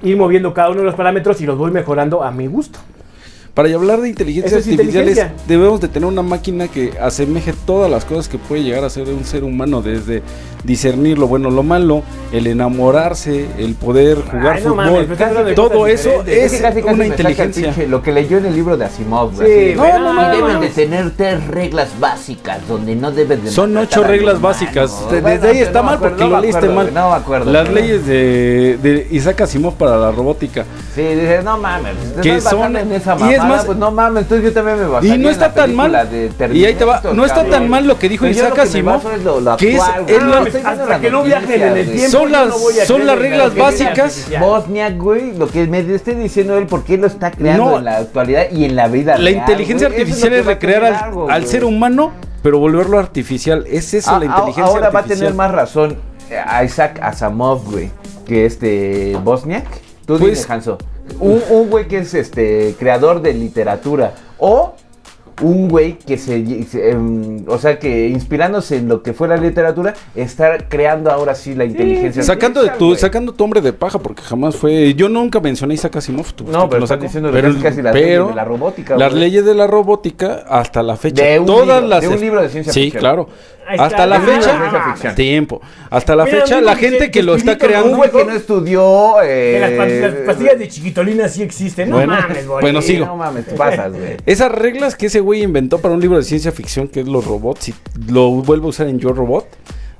ir 0.02 0.16
moviendo 0.18 0.52
cada 0.52 0.68
uno 0.68 0.80
de 0.80 0.86
los 0.86 0.94
parámetros 0.94 1.40
y 1.40 1.46
los 1.46 1.56
voy 1.56 1.70
mejorando 1.70 2.22
a 2.22 2.30
mi 2.30 2.46
gusto. 2.46 2.78
Para 3.54 3.72
hablar 3.72 4.00
de 4.00 4.08
inteligencia 4.08 4.58
es 4.58 4.66
artificial 4.66 5.08
es- 5.08 5.26
debemos 5.46 5.80
de 5.80 5.86
tener 5.86 6.08
una 6.08 6.22
máquina 6.22 6.66
que 6.66 6.92
asemeje 7.00 7.52
todas 7.64 7.88
las 7.88 8.04
cosas 8.04 8.28
que 8.28 8.36
puede 8.36 8.64
llegar 8.64 8.82
a 8.82 8.90
ser 8.90 9.08
un 9.08 9.24
ser 9.24 9.44
humano, 9.44 9.80
desde 9.80 10.22
discernir 10.64 11.18
lo 11.18 11.28
bueno, 11.28 11.50
lo 11.50 11.62
malo, 11.62 12.02
el 12.32 12.46
enamorarse, 12.48 13.46
el 13.58 13.74
poder 13.74 14.22
jugar 14.22 14.56
Ay, 14.56 14.64
no 14.64 14.74
mames, 14.74 15.06
fútbol, 15.06 15.54
todo 15.54 15.86
eso 15.86 16.08
diferentes. 16.08 16.36
Es 16.36 16.44
es 16.44 16.52
que 16.52 16.62
casi, 16.62 16.82
casi 16.82 16.94
una 16.94 17.06
inteligencia. 17.06 17.72
pinche- 17.74 17.86
lo 17.86 18.02
que 18.02 18.12
leyó 18.12 18.38
en 18.38 18.46
el 18.46 18.54
libro 18.56 18.76
de 18.76 18.86
Asimov. 18.86 19.32
Sí, 19.38 19.74
No, 19.76 19.98
no, 20.00 20.14
no, 20.14 20.22
y 20.32 20.36
deben 20.36 20.52
no. 20.54 20.60
de 20.60 20.68
tener 20.70 21.10
tres 21.16 21.46
reglas 21.46 21.90
básicas 22.00 22.66
donde 22.66 22.96
no 22.96 23.12
debes 23.12 23.44
de 23.44 23.50
Son 23.52 23.76
ocho 23.76 24.02
reglas 24.02 24.40
básicas. 24.40 24.90
Bueno, 25.10 25.28
Desde 25.28 25.48
ahí 25.50 25.58
está 25.58 25.82
mal 25.82 25.94
acuerdo, 25.96 26.16
porque 26.16 26.24
no 26.24 26.36
lo 26.36 26.40
leíste 26.40 26.68
mal. 26.70 26.92
No 26.94 27.10
me 27.10 27.16
acuerdo. 27.16 27.52
Las 27.52 27.68
pero- 27.68 27.74
leyes 27.80 28.06
de, 28.06 28.78
de 28.82 29.06
Isaac 29.12 29.42
Asimov 29.42 29.74
para 29.74 29.96
la 29.96 30.10
robótica. 30.10 30.64
Sí, 30.94 31.02
dices, 31.02 31.44
no 31.44 31.58
mames. 31.58 31.92
Que 32.22 32.40
son. 32.40 32.58
basando 32.58 32.78
en 32.80 32.92
esa 32.92 33.12
Y 33.12 33.14
es 33.14 33.20
mamada, 33.20 33.32
Es 33.34 33.43
Ah, 33.44 33.48
más, 33.48 33.64
pues 33.64 33.78
no 33.78 33.90
mames, 33.90 34.22
entonces 34.24 34.44
yo 34.46 34.52
también 34.52 34.78
me 34.80 34.86
basaría 34.86 35.14
y 35.14 35.18
no 35.18 35.28
en 35.28 35.32
está 35.32 35.48
la 35.48 35.54
tan 35.54 35.74
mal. 35.74 36.08
Y 36.52 36.64
ahí 36.64 36.74
te 36.74 36.84
va. 36.84 37.00
No 37.14 37.24
está 37.24 37.36
cabrón. 37.42 37.50
tan 37.52 37.70
mal 37.70 37.86
lo 37.86 37.98
que 37.98 38.08
dijo 38.08 38.22
Pero 38.24 38.34
Isaac 38.36 38.58
Asimov. 38.58 39.02
que 39.58 39.76
es, 39.76 39.82
es 40.06 40.22
la- 40.22 40.70
Hasta 40.70 41.00
que 41.00 41.10
no 41.10 41.22
viajen 41.22 41.62
en 41.62 41.76
el 41.76 41.90
tiempo. 41.92 42.10
Son 42.10 42.32
las- 42.32 42.48
no 42.48 42.58
voy 42.58 42.80
a 42.80 42.86
son 42.86 43.06
las 43.06 43.18
reglas 43.18 43.54
básicas. 43.54 43.98
artificial. 43.98 44.42
Bosniak, 44.42 44.96
güey, 44.98 45.36
lo 45.36 45.48
que 45.48 45.66
me 45.66 45.80
esté 45.94 46.14
diciendo 46.14 46.56
él, 46.58 46.66
¿por 46.66 46.84
qué 46.84 46.96
lo 46.98 47.06
está 47.06 47.30
creando 47.30 47.64
No. 47.70 47.78
en 47.78 47.84
la 47.84 47.98
actualidad 47.98 48.50
y 48.50 48.64
en 48.64 48.76
la 48.76 48.88
vida 48.88 49.12
la 49.18 49.24
real, 49.24 49.34
inteligencia 49.36 49.88
güey? 49.88 50.00
Artificial 50.00 50.32
es, 50.32 50.46
recrear 50.46 50.84
al, 50.84 50.94
algo, 50.94 51.30
al 51.30 51.40
güey. 51.42 51.50
ser 51.52 51.64
humano, 51.64 52.12
pero 52.42 52.58
volverlo 52.58 52.98
artificial. 52.98 53.64
Es 53.68 53.94
eso 53.94 54.10
Ah, 54.10 54.18
la 54.18 54.24
ah, 54.24 54.24
inteligencia 54.26 54.64
Ahora 54.64 54.90
va 54.90 54.98
a 54.98 55.02
artificial. 55.02 55.18
tener 55.18 55.34
más 55.34 55.50
razón 55.50 55.96
eh, 56.30 56.64
Isaac 56.64 56.98
Asimov, 57.02 57.64
güey, 57.70 57.90
que 58.26 58.46
este 58.46 59.16
Bosniak. 59.22 59.64
Tú 60.06 60.18
Pues- 60.18 60.30
dices, 60.32 60.50
Hanso. 60.50 60.78
Un, 61.20 61.40
un 61.50 61.70
güey 61.70 61.86
que 61.88 61.98
es 61.98 62.14
este 62.14 62.74
creador 62.78 63.20
de 63.22 63.34
literatura. 63.34 64.14
O 64.38 64.74
un 65.42 65.68
güey 65.68 65.98
que 65.98 66.16
se, 66.16 66.62
se, 66.62 66.90
em, 66.90 67.42
o 67.48 67.58
sea 67.58 67.76
que 67.80 68.06
inspirándose 68.06 68.76
en 68.76 68.88
lo 68.88 69.02
que 69.02 69.12
fue 69.12 69.26
la 69.26 69.36
literatura, 69.36 69.92
está 70.14 70.58
creando 70.68 71.10
ahora 71.10 71.34
sí 71.34 71.56
la 71.56 71.64
inteligencia 71.64 72.22
Sacando, 72.22 72.62
de 72.62 72.68
artificial, 72.68 72.94
tu, 72.96 73.00
sacando 73.00 73.32
tu 73.32 73.42
hombre 73.42 73.60
de 73.60 73.72
paja, 73.72 73.98
porque 73.98 74.22
jamás 74.22 74.54
fue. 74.54 74.94
Yo 74.94 75.08
nunca 75.08 75.40
mencioné 75.40 75.72
a 75.72 75.74
Isaac 75.74 75.96
Asimov. 75.96 76.32
tú- 76.34 76.44
No, 76.44 76.68
pero 76.70 76.84
están 76.84 77.00
diciendo 77.00 77.30
Pero- 77.32 77.48
casi, 77.48 77.60
casi 77.62 77.82
las 77.82 77.92
pero 77.92 78.06
leyes 78.06 78.28
de 78.28 78.34
la 78.36 78.44
robótica. 78.44 78.96
Las 78.96 79.10
güey. 79.10 79.20
leyes 79.24 79.44
de 79.44 79.54
la 79.54 79.66
robótica 79.66 80.44
hasta 80.48 80.84
la 80.84 80.96
fecha. 80.96 81.24
De 81.24 81.40
un 81.40 81.46
todas 81.46 81.66
libro, 81.80 81.88
las 81.88 82.00
de 82.02 82.08
un 82.08 82.20
libro 82.20 82.40
de 82.42 82.48
ciencia 82.48 82.72
Sí, 82.72 82.82
ficción. 82.82 83.00
claro. 83.00 83.28
Está, 83.70 83.84
Hasta 83.84 84.06
la 84.06 84.20
fecha. 84.20 85.14
Tiempo. 85.14 85.60
Hasta 85.90 86.14
la 86.16 86.24
Mira, 86.24 86.40
fecha, 86.40 86.60
la 86.60 86.76
gente 86.76 87.10
que 87.10 87.22
lo 87.22 87.34
está 87.34 87.56
creando. 87.58 87.90
Un 87.92 87.96
güey 87.96 88.10
que 88.10 88.24
no 88.24 88.32
estudió. 88.32 89.22
Eh, 89.22 89.52
Que 89.54 89.60
las, 89.60 89.70
pas- 89.72 90.00
las 90.00 90.14
pastillas 90.26 90.58
de 90.58 90.68
chiquitolina 90.68 91.28
sí 91.28 91.42
existen. 91.42 91.88
No 91.90 91.96
Bueno, 91.96 92.12
mames, 92.12 92.46
Boris. 92.46 92.60
bueno, 92.62 92.82
sigo. 92.82 93.06
No 93.06 93.16
mames, 93.16 93.46
te 93.46 93.54
pasas, 93.54 93.92
güey. 93.92 94.16
Esas 94.26 94.52
reglas 94.52 94.96
que 94.96 95.06
ese 95.06 95.20
güey 95.20 95.42
inventó 95.42 95.78
para 95.78 95.94
un 95.94 96.00
libro 96.00 96.16
de 96.18 96.24
ciencia 96.24 96.52
ficción, 96.52 96.88
que 96.88 97.00
es 97.00 97.08
los 97.08 97.24
robots, 97.24 97.68
y 97.70 97.74
lo 98.08 98.30
vuelve 98.30 98.66
a 98.66 98.68
usar 98.68 98.88
en 98.88 98.98
Yo 98.98 99.12
Robot, 99.12 99.46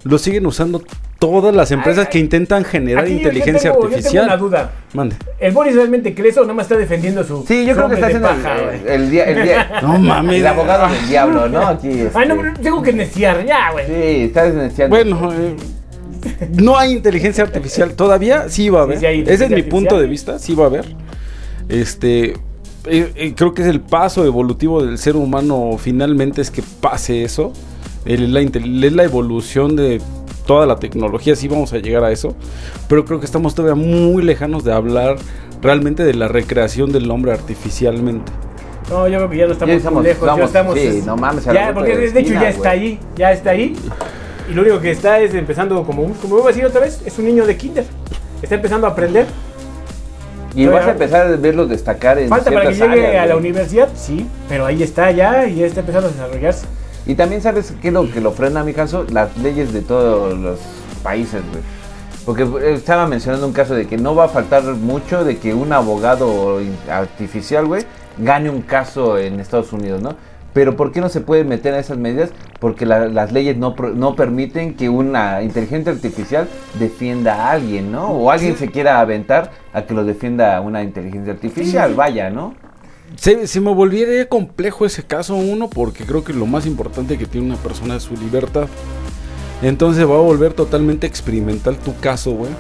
lo 0.05 0.19
siguen 0.19 0.47
usando 0.47 0.83
todas 1.19 1.55
las 1.55 1.71
empresas 1.71 2.07
Ay, 2.07 2.13
que 2.13 2.19
intentan 2.19 2.65
generar 2.65 3.07
yo- 3.07 3.15
inteligencia 3.15 3.71
tengo- 3.73 3.83
Yo 3.89 3.89
artificial. 3.89 4.25
tengo 4.25 4.35
una 4.35 4.37
duda. 4.37 4.73
Mande. 4.93 5.17
¿El 5.41 5.53
Boris 5.53 5.75
realmente 5.75 6.15
cree 6.15 6.31
eso 6.31 6.41
o 6.41 6.45
nada 6.45 6.55
más 6.55 6.67
está 6.67 6.77
defendiendo 6.77 7.25
su. 7.25 7.45
Sí, 7.49 7.65
yo 7.67 7.75
creo 7.75 7.89
que 7.89 7.95
está 7.95 8.07
haciendo 8.09 8.29
el, 8.29 8.37
paja, 8.37 8.55
güey? 8.63 8.81
el 8.87 9.11
día, 9.11 9.25
el 9.25 9.43
día- 9.43 9.71
No 9.83 9.99
mames. 9.99 10.37
el 10.41 10.47
abogado 10.47 10.93
del 10.95 11.09
diablo, 11.09 11.49
¿no? 11.49 11.67
Aquí. 11.67 11.89
Este, 11.89 12.11
Ay, 12.19 12.29
no, 12.29 12.37
pero 12.37 12.53
tengo 12.63 12.83
que 12.83 12.93
neciar 12.93 13.45
ya, 13.47 13.73
güey. 13.73 13.87
Sí, 13.87 14.23
está 14.25 14.45
desneciando. 14.45 14.95
Bueno, 14.95 15.33
eh, 15.33 15.57
no 16.55 16.77
hay 16.79 16.93
inteligencia 16.93 17.45
artificial 17.45 17.95
todavía, 17.95 18.49
sí 18.51 18.69
va 18.69 18.81
a 18.81 18.83
haber. 18.83 18.97
Sí, 18.99 19.01
sí 19.01 19.07
hay 19.07 19.21
Ese 19.27 19.45
es 19.47 19.51
mi 19.51 19.63
punto 19.63 19.97
de 19.97 20.05
artificial. 20.05 20.35
vista, 20.37 20.39
sí 20.39 20.55
va 20.55 20.65
a 20.65 20.67
haber. 20.67 20.85
Este, 21.69 22.33
eh, 22.87 23.13
eh, 23.17 23.35
creo 23.35 23.55
que 23.55 23.63
es 23.63 23.69
el 23.69 23.81
paso 23.81 24.25
evolutivo 24.27 24.85
del 24.85 24.99
ser 24.99 25.17
humano 25.17 25.77
finalmente 25.79 26.43
es 26.43 26.51
que 26.51 26.63
pase 26.81 27.25
eso. 27.25 27.53
Es 28.05 28.21
la, 28.21 28.41
es 28.41 28.93
la 28.93 29.05
evolución 29.05 29.77
de 29.77 30.01
toda 30.47 30.67
la 30.67 30.77
tecnología, 30.77 31.35
sí 31.37 31.49
vamos 31.49 31.73
a 31.73 31.79
llegar 31.79 32.05
a 32.05 32.11
eso. 32.13 32.35
Pero 32.89 33.05
creo 33.05 33.19
que 33.21 33.27
estamos 33.27 33.55
todavía 33.55 33.75
muy 33.83 34.23
lejanos 34.23 34.63
de 34.65 34.73
hablar 34.73 35.17
realmente 35.63 36.05
de 36.05 36.13
la 36.15 36.29
recreación 36.29 36.93
del 36.93 37.11
hombre 37.11 37.33
artificialmente. 37.33 38.31
No, 38.91 39.09
yo 39.09 39.17
creo 39.17 39.31
que 39.31 39.37
ya 39.39 39.47
no 39.47 39.53
estamos, 39.53 39.73
Ya 39.73 39.77
estamos- 39.79 40.03
muy 40.03 40.07
lejos. 40.09 40.27
vamos, 40.27 40.41
ya 40.41 40.45
estamos. 40.47 40.75
sí, 40.79 40.87
es- 40.87 41.07
no 41.07 41.17
mames, 41.17 41.45
Ya, 41.47 41.73
porque 41.73 41.97
de 41.97 42.11
de, 42.11 42.21
hecho 42.21 42.35
ya 42.35 42.49
está 42.51 42.75
güey. 42.75 42.81
ahí. 42.81 43.01
Ya 43.17 43.33
está 43.33 43.51
ahí. 43.51 43.75
Y 44.51 44.53
lo 44.53 44.61
único 44.61 44.79
que 44.81 44.91
está 44.91 45.21
es 45.21 45.33
empezando 45.33 45.83
como 45.85 46.03
un. 46.03 46.13
Como 46.13 46.35
voy 46.37 46.45
a 46.45 46.49
decir 46.49 46.67
otra 46.67 46.83
vez, 46.83 47.01
es 47.07 47.19
un 47.19 47.25
niño 47.25 47.47
de 47.47 47.57
kinder. 47.57 47.85
Está 48.43 48.57
empezando 48.57 48.87
a 48.87 48.91
aprender. 48.91 49.27
y 50.57 50.67
vas 50.67 50.87
a 50.87 50.93
empezar 50.93 51.27
a 51.27 51.31
verlo 51.37 51.67
destacar 51.67 52.17
en 52.19 52.29
Falta 52.29 52.49
para 52.53 52.69
que 52.69 52.75
llegue 52.75 52.85
áreas, 52.85 53.23
a 53.25 53.27
la 53.27 53.35
güey. 53.35 53.47
universidad, 53.47 53.89
sí. 53.97 54.25
Pero 54.49 54.67
ahí 54.67 54.83
está 54.85 55.11
ya 55.11 55.47
y 55.49 55.57
ya 55.57 55.67
está 55.67 55.81
empezando 55.81 56.07
a 56.09 56.11
desarrollarse. 56.13 56.67
Y 57.07 57.15
también 57.17 57.43
sabes 57.43 57.75
qué 57.83 57.89
es 57.89 57.95
lo 57.95 58.11
que 58.11 58.21
lo 58.21 58.33
frena, 58.33 58.65
mi 58.65 58.73
caso, 58.73 59.05
las 59.11 59.37
leyes 59.39 59.73
de 59.73 59.83
todos 59.83 60.39
los 60.39 60.59
países, 61.03 61.43
güey. 61.51 61.63
Porque 62.25 62.45
eh, 62.67 62.73
estaba 62.75 63.07
mencionando 63.07 63.47
un 63.47 63.53
caso 63.53 63.75
de 63.75 63.87
que 63.87 63.99
no 63.99 64.15
va 64.15 64.25
a 64.25 64.29
faltar 64.29 64.63
mucho 64.65 65.25
de 65.25 65.37
que 65.37 65.53
un 65.55 65.73
abogado 65.73 66.61
artificial, 66.91 67.67
güey, 67.67 67.83
gane 68.19 68.49
un 68.49 68.63
caso 68.63 69.19
en 69.19 69.41
Estados 69.41 69.73
Unidos, 69.73 70.01
¿no? 70.01 70.17
Pero 70.55 70.77
¿por 70.77 70.93
qué 70.93 71.01
no 71.01 71.09
se 71.09 71.21
puede 71.21 71.43
meter 71.45 71.75
a 71.75 71.81
esas 71.81 71.99
medidas? 71.99 72.31
Porque 72.61 72.87
la- 72.87 73.09
las 73.09 73.33
leyes 73.33 73.57
no, 73.57 73.75
no 73.95 74.15
permiten 74.15 74.75
que 74.75 74.89
una 74.89 75.43
inteligencia 75.43 75.93
artificial 75.93 76.49
defienda 76.79 77.35
a 77.35 77.51
alguien, 77.51 77.91
¿no? 77.93 78.07
O 78.13 78.31
alguien 78.31 78.57
se 78.57 78.71
quiera 78.71 79.01
aventar 79.01 79.51
a 79.73 79.83
que 79.83 79.93
lo 79.95 80.05
defienda 80.05 80.59
una 80.61 80.83
inteligencia 80.85 81.33
artificial, 81.33 81.95
vaya, 81.95 82.31
¿no? 82.31 82.55
Se, 83.17 83.47
se 83.47 83.61
me 83.61 83.73
volviera 83.73 84.25
complejo 84.27 84.85
ese 84.87 85.03
caso 85.05 85.37
uno 85.37 85.69
porque 85.71 86.05
creo 86.05 86.25
que 86.25 86.33
lo 86.33 86.47
más 86.47 86.67
importante 86.67 87.17
que 87.17 87.27
tiene 87.27 87.47
una 87.47 87.57
persona 87.57 87.97
es 87.97 88.03
su 88.05 88.15
libertad. 88.17 88.67
Entonces 89.63 90.05
va 90.09 90.15
a 90.17 90.19
volver 90.21 90.53
totalmente 90.53 91.07
experimental 91.07 91.77
tu 91.79 91.97
caso, 91.99 92.33
güey. 92.33 92.51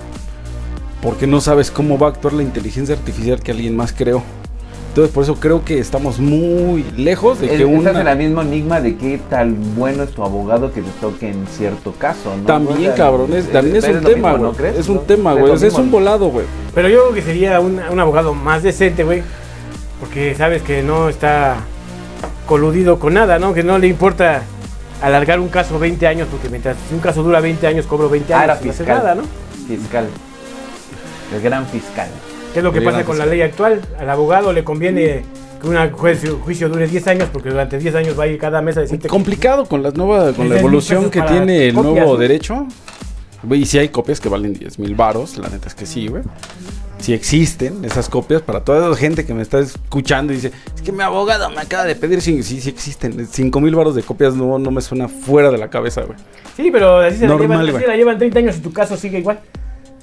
Porque 1.02 1.26
no 1.26 1.40
sabes 1.40 1.70
cómo 1.70 1.98
va 1.98 2.06
a 2.06 2.10
actuar 2.10 2.32
la 2.34 2.42
inteligencia 2.42 2.94
artificial 2.94 3.40
que 3.40 3.50
alguien 3.50 3.76
más 3.76 3.92
creó. 3.92 4.22
Entonces 4.90 5.12
por 5.12 5.24
eso 5.24 5.34
creo 5.34 5.64
que 5.64 5.80
estamos 5.80 6.20
muy 6.20 6.84
lejos 6.96 7.40
de 7.40 7.46
Es- 7.46 7.52
que 7.52 7.62
Estás 7.64 7.94
en 7.94 8.00
una... 8.00 8.12
el 8.12 8.18
mismo 8.18 8.42
enigma 8.42 8.80
de 8.80 8.96
qué 8.96 9.20
tal 9.28 9.50
bueno 9.76 10.04
es 10.04 10.12
tu 10.12 10.22
abogado 10.22 10.72
que 10.72 10.82
te 10.82 10.90
toque 11.00 11.30
en 11.30 11.46
cierto 11.48 11.92
caso, 11.98 12.34
¿no? 12.36 12.44
También, 12.46 12.78
O 12.78 12.82
sea, 12.82 12.94
cabrón, 12.94 13.32
es, 13.34 13.50
también 13.50 13.76
es 13.76 13.84
pero 13.84 13.98
un 13.98 14.04
tema, 14.04 14.14
mismo, 14.14 14.30
güey. 14.38 14.42
¿no 14.52 14.56
crees? 14.56 14.78
Es 14.78 14.88
un 14.88 15.00
tema, 15.04 15.32
Es 15.32 15.38
güey. 15.38 15.48
lo 15.48 15.54
o 15.54 15.58
sea, 15.58 15.66
es 15.68 15.74
mismo. 15.74 15.84
un 15.84 15.90
volado, 15.90 16.28
güey. 16.28 16.46
Pero 16.76 16.88
yo 16.88 17.02
creo 17.02 17.14
que 17.14 17.22
sería 17.22 17.58
un, 17.58 17.80
un 17.90 17.98
abogado 18.00 18.34
más 18.34 18.62
decente, 18.62 19.02
güey. 19.02 19.22
Porque 20.00 20.34
sabes 20.34 20.62
que 20.62 20.82
no 20.82 21.08
está 21.08 21.56
coludido 22.46 22.98
con 22.98 23.14
nada, 23.14 23.38
¿no? 23.38 23.54
Que 23.54 23.62
no 23.62 23.78
le 23.78 23.86
importa 23.88 24.42
alargar 25.02 25.40
un 25.40 25.48
caso 25.48 25.78
20 25.78 26.06
años, 26.06 26.28
porque 26.30 26.48
mientras 26.48 26.76
si 26.88 26.94
un 26.94 27.00
caso 27.00 27.22
dura 27.22 27.40
20 27.40 27.66
años, 27.66 27.86
cobro 27.86 28.08
20 28.08 28.32
Ah, 28.34 28.38
años 28.40 28.44
era 28.44 28.58
sin 28.60 28.70
hacer 28.70 28.86
fiscal. 28.86 28.98
nada, 29.02 29.14
¿no? 29.14 29.22
Fiscal. 29.68 30.06
El 31.34 31.40
gran 31.42 31.66
fiscal. 31.66 32.08
¿Qué 32.52 32.60
es 32.60 32.64
lo 32.64 32.72
que 32.72 32.80
pasa 32.82 33.04
con 33.04 33.18
la 33.18 33.26
ley 33.26 33.42
actual? 33.42 33.80
Al 33.98 34.08
abogado 34.10 34.52
le 34.52 34.62
conviene 34.62 35.24
que 35.60 35.68
un 35.68 35.90
juicio, 35.92 36.38
juicio 36.38 36.68
dure 36.68 36.86
10 36.86 37.06
años, 37.08 37.28
porque 37.32 37.48
durante 37.50 37.78
10 37.78 37.94
años 37.94 38.18
va 38.18 38.24
a 38.24 38.26
ir 38.28 38.38
cada 38.38 38.60
mes 38.62 38.76
a 38.76 38.80
decirte 38.82 39.04
que- 39.04 39.08
Complicado 39.08 39.64
con 39.66 39.82
las 39.82 39.94
nuevas, 39.94 40.34
con 40.34 40.48
la 40.48 40.58
evolución 40.58 41.10
que 41.10 41.22
tiene 41.22 41.68
el 41.68 41.74
copias, 41.74 41.94
nuevo 41.94 42.12
¿no? 42.12 42.18
derecho. 42.18 42.66
Y 43.50 43.66
si 43.66 43.78
hay 43.78 43.88
copias 43.88 44.20
que 44.20 44.28
valen 44.28 44.52
10 44.54 44.78
mil 44.78 44.94
varos, 44.94 45.36
la 45.38 45.48
neta 45.48 45.68
es 45.68 45.74
que 45.74 45.84
sí, 45.86 46.06
güey. 46.08 46.22
Si 47.04 47.12
existen 47.12 47.84
esas 47.84 48.08
copias 48.08 48.40
para 48.40 48.64
toda 48.64 48.88
la 48.88 48.96
gente 48.96 49.26
que 49.26 49.34
me 49.34 49.42
está 49.42 49.58
escuchando 49.58 50.32
y 50.32 50.36
dice, 50.36 50.52
es 50.74 50.80
que 50.80 50.90
mi 50.90 51.02
abogado 51.02 51.50
me 51.50 51.60
acaba 51.60 51.84
de 51.84 51.94
pedir, 51.94 52.22
sí, 52.22 52.42
sí, 52.42 52.62
sí 52.62 52.70
existen. 52.70 53.26
5 53.26 53.60
mil 53.60 53.74
varos 53.74 53.94
de 53.94 54.02
copias 54.02 54.34
no, 54.34 54.58
no 54.58 54.70
me 54.70 54.80
suena 54.80 55.06
fuera 55.06 55.50
de 55.50 55.58
la 55.58 55.68
cabeza, 55.68 56.00
güey. 56.00 56.18
Sí, 56.56 56.70
pero 56.72 57.00
así 57.00 57.18
se 57.18 57.26
Normal, 57.26 57.58
la, 57.58 57.64
llevan, 57.66 57.76
así 57.76 57.86
la 57.88 57.96
llevan 57.98 58.16
30 58.16 58.38
años 58.38 58.56
y 58.56 58.60
tu 58.60 58.72
caso 58.72 58.96
sigue 58.96 59.18
igual. 59.18 59.38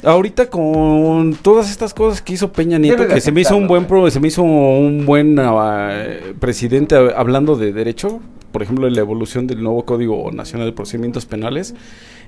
Ahorita 0.04 0.52
con 0.52 1.34
todas 1.42 1.72
estas 1.72 1.96
cosas 1.96 2.22
que 2.22 2.34
hizo 2.34 2.52
Peña 2.52 2.78
Nieto, 2.78 3.02
Debe 3.02 3.16
que 3.16 3.22
se 3.22 3.32
me 3.32 3.42
hizo 3.42 3.58
un 3.58 3.66
buen 3.66 3.86
pro, 3.86 4.08
se 4.12 4.20
me 4.20 4.28
hizo 4.28 4.44
un 4.44 5.04
buen 5.04 5.40
ah, 5.40 6.04
presidente 6.40 6.94
ah, 6.98 7.14
hablando 7.18 7.56
de 7.56 7.74
derecho, 7.74 8.20
por 8.52 8.62
ejemplo, 8.62 8.88
la 8.88 9.00
evolución 9.00 9.48
del 9.48 9.64
nuevo 9.64 9.86
Código 9.86 10.32
Nacional 10.32 10.68
de 10.68 10.74
Procedimientos 10.74 11.26
Penales, 11.26 11.74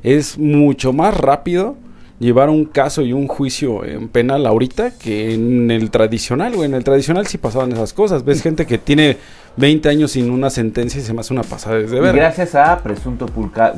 es 0.01 0.39
mucho 0.39 0.93
más 0.93 1.15
rápido 1.15 1.77
llevar 2.19 2.49
un 2.49 2.65
caso 2.65 3.01
y 3.01 3.13
un 3.13 3.27
juicio 3.27 3.83
en 3.85 4.07
penal 4.07 4.45
ahorita 4.45 4.91
que 4.97 5.33
en 5.33 5.71
el 5.71 5.89
tradicional, 5.89 6.55
güey. 6.55 6.69
En 6.69 6.75
el 6.75 6.83
tradicional 6.83 7.27
sí 7.27 7.37
pasaban 7.37 7.71
esas 7.71 7.93
cosas. 7.93 8.23
Ves 8.23 8.41
gente 8.43 8.65
que 8.65 8.77
tiene 8.77 9.17
20 9.55 9.87
años 9.87 10.11
sin 10.11 10.31
una 10.31 10.49
sentencia 10.49 10.99
y 10.99 11.03
se 11.03 11.13
me 11.13 11.19
hace 11.19 11.31
una 11.31 11.43
pasada 11.43 11.77
desde 11.77 11.99
ver. 11.99 12.15
gracias 12.15 12.55
a 12.55 12.79
presunto 12.81 13.27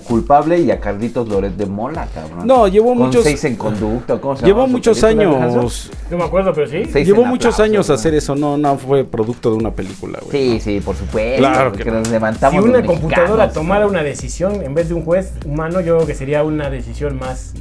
culpable 0.08 0.60
y 0.60 0.72
a 0.72 0.80
Carlitos 0.80 1.28
Loret 1.28 1.54
de 1.54 1.66
Mola, 1.66 2.08
cabrón. 2.14 2.48
No, 2.48 2.68
llevó 2.68 2.90
Con 2.90 3.00
muchos 3.00 3.24
seis 3.24 3.44
en 3.44 3.58
conducta, 3.58 4.18
¿cómo 4.20 4.38
se 4.38 4.46
llevó 4.46 4.68
muchos 4.68 5.04
años? 5.04 5.92
No 6.10 6.18
me 6.18 6.24
acuerdo, 6.24 6.54
pero 6.54 6.68
sí. 6.68 6.84
Seis 6.90 7.06
Llevó 7.06 7.26
muchos 7.26 7.56
aplausos, 7.56 7.66
años 7.66 7.90
¿no? 7.90 7.96
hacer 7.96 8.14
eso, 8.14 8.36
no, 8.36 8.58
no 8.58 8.78
fue 8.78 9.04
producto 9.04 9.52
de 9.52 9.58
una 9.58 9.72
película, 9.72 10.20
güey. 10.24 10.32
Sí, 10.32 10.60
sí, 10.62 10.80
por 10.80 10.96
supuesto. 10.96 11.40
Claro 11.40 11.74
que 11.74 11.84
no. 11.84 12.00
nos 12.00 12.10
levantamos 12.10 12.64
Si 12.64 12.70
una 12.70 12.86
computadora 12.86 13.52
tomara 13.52 13.86
una 13.86 14.02
decisión 14.02 14.64
en 14.64 14.74
vez 14.74 14.88
de 14.88 14.94
un 14.94 15.04
juez 15.04 15.34
humano, 15.46 15.82
yo 15.82 15.96
creo 15.98 16.08
que 16.08 16.16
sería 16.16 16.44
una 16.44 16.70
decisión 16.70 17.20
más, 17.20 17.54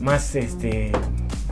más, 0.00 0.34
este, 0.36 0.92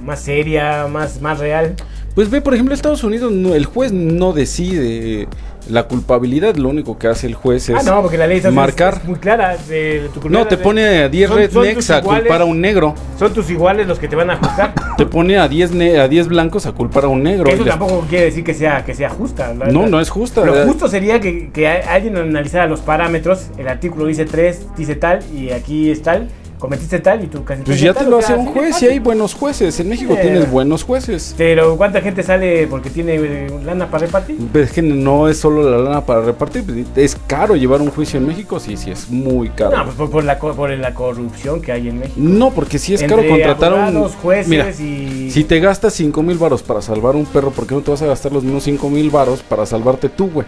más 0.04 0.20
seria, 0.20 0.86
más, 0.86 1.20
más 1.20 1.38
real. 1.38 1.74
Pues 2.14 2.30
ve, 2.30 2.40
por 2.40 2.54
ejemplo, 2.54 2.74
Estados 2.74 3.04
Unidos, 3.04 3.30
no- 3.30 3.54
el 3.54 3.66
juez 3.66 3.92
no 3.92 4.32
decide 4.32 5.28
la 5.68 5.82
culpabilidad, 5.82 6.54
lo 6.56 6.68
único 6.68 6.96
que 6.96 7.08
hace 7.08 7.26
el 7.26 7.34
juez 7.34 7.68
es 7.68 7.76
ah, 7.76 7.82
no, 7.96 8.00
porque 8.00 8.16
la 8.16 8.26
ley 8.28 8.38
es, 8.42 8.50
marcar. 8.52 8.98
es 9.02 9.04
muy 9.08 9.16
clara. 9.18 9.56
de 9.68 10.08
tu 10.14 10.30
no, 10.30 10.46
te 10.46 10.56
pone 10.56 10.86
a 11.00 11.08
10 11.08 11.28
son- 11.28 11.50
son 11.50 11.62
rednecks 11.64 11.90
a 11.90 12.00
culpar 12.02 12.40
a 12.40 12.44
un 12.44 12.60
negro. 12.60 12.94
Son 13.18 13.34
tus 13.34 13.50
iguales 13.50 13.86
los 13.88 13.98
que 13.98 14.06
te 14.08 14.14
van 14.16 14.30
a 14.30 14.36
juzgar. 14.36 14.72
Te 14.96 15.04
pone 15.04 15.36
a 15.36 15.46
10 15.48 15.72
ne- 15.72 15.98
a 15.98 16.06
10 16.08 16.28
blancos 16.28 16.64
a 16.66 16.72
culpar 16.72 17.04
a 17.04 17.08
un 17.08 17.22
negro. 17.22 17.48
Eso 17.50 17.64
les- 17.64 17.70
tampoco 17.76 18.06
quiere 18.08 18.26
decir 18.26 18.44
que 18.44 18.54
sea, 18.54 18.82
que 18.84 18.94
sea 18.94 19.10
justa. 19.10 19.52
la- 19.52 19.66
No, 19.66 19.82
la- 19.82 19.88
no 19.88 20.00
es 20.00 20.08
justa. 20.08 20.42
Lo 20.44 20.56
Eh, 20.56 20.64
justo 20.66 20.86
sería 20.88 21.20
que, 21.20 21.50
que 21.50 21.66
alguien 21.68 22.16
analizara 22.16 22.66
los 22.66 22.80
parámetros. 22.80 23.48
El 23.58 23.66
artículo 23.68 24.06
dice 24.06 24.24
3, 24.24 24.68
dice 24.76 24.94
tal, 24.94 25.18
y 25.34 25.50
aquí 25.50 25.90
es 25.90 26.00
tal. 26.00 26.28
Cometiste 26.58 26.98
tal 27.00 27.24
y 27.24 27.26
tú 27.26 27.44
casi 27.44 27.62
Pues 27.62 27.80
ya 27.80 27.92
te 27.94 28.04
lo 28.04 28.18
hace 28.18 28.34
un 28.34 28.46
juez 28.46 28.82
y 28.82 28.86
hay 28.86 28.98
buenos 28.98 29.34
jueces. 29.34 29.78
En 29.80 29.88
México 29.88 30.14
Eh. 30.16 30.20
tienes 30.22 30.50
buenos 30.50 30.82
jueces. 30.84 31.34
Pero 31.36 31.76
¿cuánta 31.76 32.00
gente 32.00 32.22
sale 32.22 32.66
porque 32.66 32.90
tiene 32.90 33.14
eh, 33.16 33.46
lana 33.64 33.90
para 33.90 34.06
repartir? 34.06 34.36
Pero 34.52 34.64
es 34.64 34.72
que 34.72 34.82
no 34.82 35.28
es 35.28 35.38
solo 35.38 35.68
la 35.70 35.78
lana 35.78 36.04
para 36.04 36.22
repartir. 36.22 36.64
pues, 36.64 36.76
Es 36.96 37.16
caro 37.26 37.56
llevar 37.56 37.80
un 37.80 37.90
juicio 37.90 38.18
en 38.18 38.26
México. 38.26 38.58
Sí, 38.60 38.76
sí, 38.76 38.90
es 38.90 39.10
muy 39.10 39.50
caro. 39.50 39.76
No, 39.76 39.84
pues 39.84 39.96
por, 39.96 40.10
por 40.10 40.24
la, 40.24 40.38
por 40.38 40.70
la 40.70 40.94
corrupción 40.94 41.60
que 41.60 41.72
hay 41.72 41.88
en 41.88 41.98
México. 41.98 42.16
No, 42.18 42.50
porque 42.50 42.78
sí 42.78 42.94
es 42.94 43.02
Entre 43.02 43.16
caro 43.16 43.28
contratar 43.28 43.72
a 43.72 43.88
un. 43.88 44.08
jueces 44.08 44.48
Mira, 44.48 44.70
y... 44.70 45.30
si 45.30 45.44
te 45.44 45.60
gastas 45.60 45.92
5 45.94 46.22
mil 46.22 46.38
varos 46.38 46.62
para 46.62 46.80
salvar 46.82 47.16
un 47.16 47.26
perro, 47.26 47.50
¿por 47.50 47.66
qué 47.66 47.74
no 47.74 47.80
te 47.82 47.90
vas 47.90 48.02
a 48.02 48.06
gastar 48.06 48.32
los 48.32 48.42
mismos 48.44 48.64
5 48.64 48.88
mil 48.90 49.10
varos 49.10 49.42
para 49.42 49.66
salvarte 49.66 50.08
tú, 50.08 50.30
güey? 50.30 50.46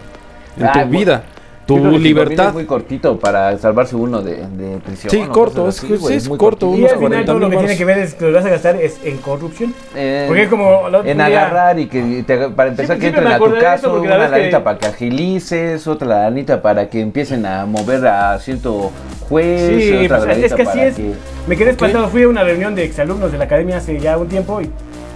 En 0.56 0.72
tu 0.72 0.88
vida, 0.90 1.24
tu 1.68 1.98
libertad. 1.98 2.48
Es 2.48 2.54
muy 2.54 2.64
cortito 2.64 3.18
para 3.18 3.56
salvarse 3.58 3.94
uno 3.94 4.22
de, 4.22 4.36
de 4.46 4.78
prisión. 4.78 5.10
Sí, 5.10 5.22
corto, 5.30 5.68
es- 5.68 5.78
así, 5.78 5.86
sí, 5.86 5.96
güey, 5.96 6.16
es 6.16 6.28
muy 6.28 6.38
corto. 6.38 6.66
Y 6.74 6.78
unos 6.80 6.92
al 6.92 6.96
final 6.98 7.08
40 7.10 7.26
todo 7.26 7.38
lo 7.38 7.50
que 7.50 7.56
tiene 7.58 7.76
que 7.76 7.84
ver 7.84 7.98
es 7.98 8.14
que 8.14 8.24
lo 8.24 8.32
vas 8.32 8.44
a 8.44 8.48
gastar 8.48 8.76
es 8.76 8.98
en 9.04 9.18
corrupción. 9.18 9.74
Eh, 9.94 10.24
Porque 10.26 10.48
como 10.48 10.88
la 10.88 10.98
otra 10.98 11.10
en 11.10 11.20
agarrar 11.20 11.78
y 11.78 11.86
que 11.86 12.24
te- 12.26 12.48
para 12.48 12.70
empezar 12.70 12.96
Sí, 12.96 13.00
que 13.02 13.06
entren 13.08 13.26
a 13.28 13.38
tu 13.38 13.54
caso, 13.58 14.00
una 14.00 14.16
vez 14.16 14.30
que- 14.30 14.38
lanita 14.38 14.64
para 14.64 14.78
que 14.78 14.86
agilices, 14.86 15.86
otra 15.86 16.08
lanita 16.24 16.62
para 16.62 16.88
que 16.88 17.00
empiecen 17.00 17.44
a 17.46 17.66
mover 17.66 18.06
a 18.06 18.38
cierto 18.40 18.90
juez, 19.28 19.82
Sí, 19.82 20.04
otra 20.06 20.18
pues, 20.18 20.30
es 20.30 20.36
lanita 20.38 20.56
que 20.56 20.62
así 20.62 20.80
es. 20.80 20.96
que- 20.96 21.12
Me 21.46 21.56
quedé 21.56 21.70
espantado. 21.70 22.08
Fui 22.08 22.22
a 22.22 22.28
una 22.28 22.44
reunión 22.44 22.74
de 22.74 22.84
exalumnos 22.84 23.30
de 23.30 23.38
la 23.38 23.44
academia 23.44 23.76
hace 23.76 23.98
ya 24.00 24.16
un 24.16 24.28
tiempo 24.28 24.60
y 24.62 24.70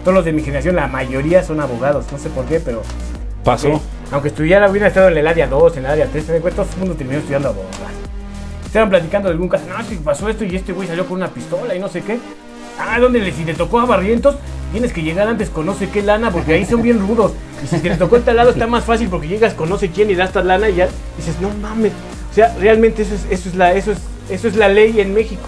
todos 0.05 0.15
los 0.15 0.25
de 0.25 0.33
mi 0.33 0.43
generación, 0.43 0.77
la 0.77 0.87
mayoría 0.89 1.43
son 1.43 1.61
abogados. 1.61 2.05
No 2.13 2.19
sé 2.19 2.29
por 2.31 2.45
qué, 2.45 2.61
pero. 2.61 2.83
Pasó. 3.45 3.69
que, 3.69 3.79
aunque 4.13 4.29
estudiara, 4.29 4.71
hubiera 4.71 4.89
estado 4.89 5.09
en 5.09 5.17
el 5.17 5.27
área 5.27 5.47
2, 5.47 5.79
en 5.79 5.87
el 5.87 5.91
área 5.91 6.07
3, 6.07 6.29
me 6.29 6.51
todo 6.51 6.67
el 6.71 6.79
mundo 6.79 6.95
terminó 6.95 7.19
estudiando 7.19 7.49
abogados. 7.49 7.77
Estaban 8.67 8.91
platicando 8.91 9.29
de 9.29 9.33
algún 9.33 9.49
caso. 9.49 9.65
No, 9.67 9.83
si 9.85 9.97
pasó 9.97 10.29
esto 10.29 10.45
y 10.45 10.55
este 10.55 10.73
güey 10.73 10.87
salió 10.87 11.07
con 11.07 11.17
una 11.17 11.29
pistola 11.29 11.75
y 11.75 11.79
no 11.79 11.89
sé 11.89 12.03
qué. 12.03 12.19
Ah, 12.79 12.99
¿dónde 13.01 13.21
le, 13.21 13.33
si 13.33 13.45
te 13.45 13.55
tocó 13.55 13.81
a 13.81 13.87
Barrientos, 13.87 14.37
tienes 14.71 14.93
que 14.93 15.03
llegar 15.03 15.29
antes 15.29 15.51
con 15.51 15.67
no 15.67 15.75
sé 15.75 15.89
qué 15.89 16.03
lana, 16.03 16.31
porque 16.31 16.55
ahí 16.55 16.65
son 16.65 16.83
bien 16.83 17.01
rudos. 17.01 17.33
Y 17.63 17.67
si 17.67 17.79
te 17.81 17.91
tocó 17.99 18.17
el 18.17 18.23
tal 18.23 18.37
lado 18.37 18.51
está 18.51 18.67
más 18.67 18.85
fácil 18.85 19.09
porque 19.09 19.29
llegas 19.29 19.55
con 19.55 19.69
no 19.69 19.79
sé 19.79 19.91
quién 19.91 20.11
y 20.11 20.15
das 20.15 20.33
tal 20.33 20.49
lana 20.49 20.69
y 20.69 20.77
ya 20.77 20.89
dices, 21.17 21.41
no 21.41 21.51
mames. 21.61 21.93
O 22.31 22.35
sea, 22.35 22.55
realmente 22.59 23.03
eso 23.03 23.15
es, 23.15 23.27
eso 23.31 23.49
es 23.49 23.55
la, 23.55 23.73
eso 23.75 23.93
es, 23.93 23.99
eso 24.31 24.49
es 24.49 24.57
la 24.57 24.69
ley 24.69 25.01
en 25.01 25.13
México. 25.15 25.43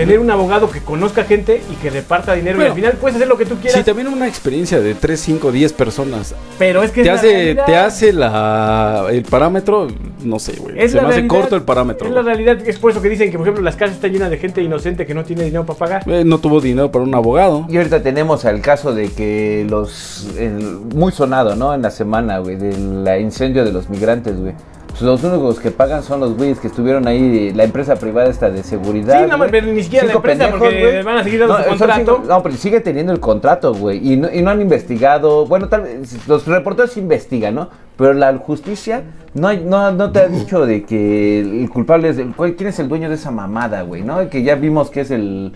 Tener 0.00 0.18
un 0.18 0.30
abogado 0.30 0.70
que 0.70 0.80
conozca 0.80 1.24
gente 1.24 1.62
y 1.70 1.74
que 1.76 1.90
reparta 1.90 2.34
dinero 2.34 2.60
y 2.62 2.66
al 2.66 2.72
final 2.74 2.92
puedes 3.00 3.16
hacer 3.16 3.28
lo 3.28 3.36
que 3.38 3.46
tú 3.46 3.56
quieras. 3.56 3.78
Si 3.78 3.84
también 3.84 4.08
una 4.08 4.26
experiencia 4.26 4.80
de 4.80 4.94
3, 4.94 5.20
5, 5.20 5.52
10 5.52 5.72
personas 5.72 6.34
pero 6.58 6.82
es 6.82 6.90
que 6.90 7.02
te 7.02 7.08
es 7.08 7.14
hace, 7.18 7.32
realidad. 7.32 7.66
te 7.66 7.76
hace 7.76 8.12
la, 8.12 9.06
el 9.10 9.22
parámetro, 9.22 9.88
no 10.24 10.38
sé, 10.38 10.56
güey. 10.58 10.88
Se 10.88 11.00
me 11.00 11.08
hace 11.08 11.26
corto 11.26 11.56
el 11.56 11.62
parámetro. 11.62 12.06
Es 12.08 12.14
la 12.14 12.22
realidad, 12.22 12.58
es 12.66 12.78
por 12.78 12.90
eso 12.90 13.00
que 13.02 13.08
dicen 13.08 13.30
que, 13.30 13.38
por 13.38 13.46
ejemplo, 13.46 13.62
las 13.62 13.76
casas 13.76 13.96
están 13.96 14.12
llenas 14.12 14.30
de 14.30 14.38
gente 14.38 14.62
inocente 14.62 15.06
que 15.06 15.14
no 15.14 15.24
tiene 15.24 15.44
dinero 15.44 15.64
para 15.66 15.78
pagar. 15.78 16.02
Eh, 16.06 16.24
no 16.24 16.38
tuvo 16.38 16.60
dinero 16.60 16.90
para 16.90 17.04
un 17.04 17.14
abogado. 17.14 17.66
Y 17.68 17.76
ahorita 17.76 18.02
tenemos 18.02 18.44
el 18.44 18.60
caso 18.60 18.92
de 18.94 19.08
que 19.10 19.66
los. 19.68 20.28
el- 20.38 20.80
muy 20.94 21.12
sonado, 21.12 21.56
¿no? 21.56 21.74
En 21.74 21.82
la 21.82 21.90
semana, 21.90 22.38
güey, 22.38 22.56
del 22.56 23.08
incendio 23.20 23.64
de 23.64 23.72
los 23.72 23.88
migrantes, 23.88 24.38
güey. 24.38 24.52
Pues 24.90 25.02
los 25.02 25.22
únicos 25.24 25.60
que 25.60 25.70
pagan 25.70 26.02
son 26.02 26.20
los 26.20 26.36
güeyes 26.36 26.58
que 26.60 26.66
estuvieron 26.66 27.06
ahí, 27.08 27.52
la 27.54 27.64
empresa 27.64 27.96
privada 27.96 28.28
esta 28.28 28.50
de 28.50 28.62
seguridad. 28.62 29.22
Sí, 29.24 29.30
no, 29.30 29.38
güey. 29.38 29.50
pero 29.50 29.66
ni 29.68 29.82
siquiera 29.82 30.06
la 30.06 30.12
empresa, 30.14 30.50
porque 30.50 30.80
güey. 30.80 31.02
van 31.02 31.16
a 31.18 31.24
seguir 31.24 31.40
dando 31.40 31.56
su 31.56 31.62
son 31.62 31.68
contrato. 31.78 32.16
cinco- 32.16 32.22
no, 32.28 32.42
pero 32.42 32.54
sigue 32.56 32.80
teniendo 32.80 33.12
el 33.12 33.20
contrato, 33.20 33.72
güey. 33.72 34.12
Y 34.12 34.16
no, 34.16 34.28
y 34.30 34.42
no 34.42 34.50
han 34.50 34.60
investigado. 34.60 35.46
Bueno, 35.46 35.68
tal 35.68 35.82
vez 35.82 36.28
los 36.28 36.46
reporteros 36.46 36.96
investigan, 36.96 37.54
¿no? 37.54 37.68
Pero 37.96 38.12
la 38.14 38.36
justicia 38.38 39.02
no, 39.32 39.48
hay- 39.48 39.62
no, 39.64 39.90
no 39.92 40.10
te 40.12 40.20
ha 40.20 40.28
dicho 40.28 40.66
de 40.66 40.82
que 40.84 41.40
el 41.40 41.70
culpable 41.70 42.08
es. 42.10 42.18
El, 42.18 42.34
¿Quién 42.34 42.68
es 42.68 42.78
el 42.78 42.88
dueño 42.88 43.08
de 43.08 43.14
esa 43.14 43.30
mamada, 43.30 43.82
güey? 43.82 44.02
¿No? 44.02 44.28
Que 44.28 44.42
ya 44.42 44.54
vimos 44.56 44.90
que 44.90 45.00
es 45.02 45.10
el. 45.10 45.52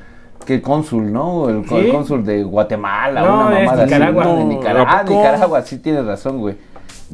Que 0.46 0.54
el 0.56 0.62
cónsul, 0.62 1.10
¿no? 1.12 1.48
El, 1.48 1.66
¿Sí? 1.68 1.74
el 1.74 1.90
cónsul 1.90 2.24
de 2.24 2.42
Guatemala, 2.44 3.22
No, 3.22 3.46
una 3.46 3.60
es 3.60 3.66
mamada 3.66 3.82
así. 3.84 3.92
Nicaragua. 3.94 4.24
No, 4.24 4.36
de 4.36 4.44
No, 4.44 4.48
Nicaragua. 4.50 4.92
¿a 4.92 4.98
Ah? 5.00 5.04
Nicaragua, 5.04 5.62
sí 5.62 5.78
tienes 5.78 6.04
razón, 6.04 6.38
güey. 6.38 6.54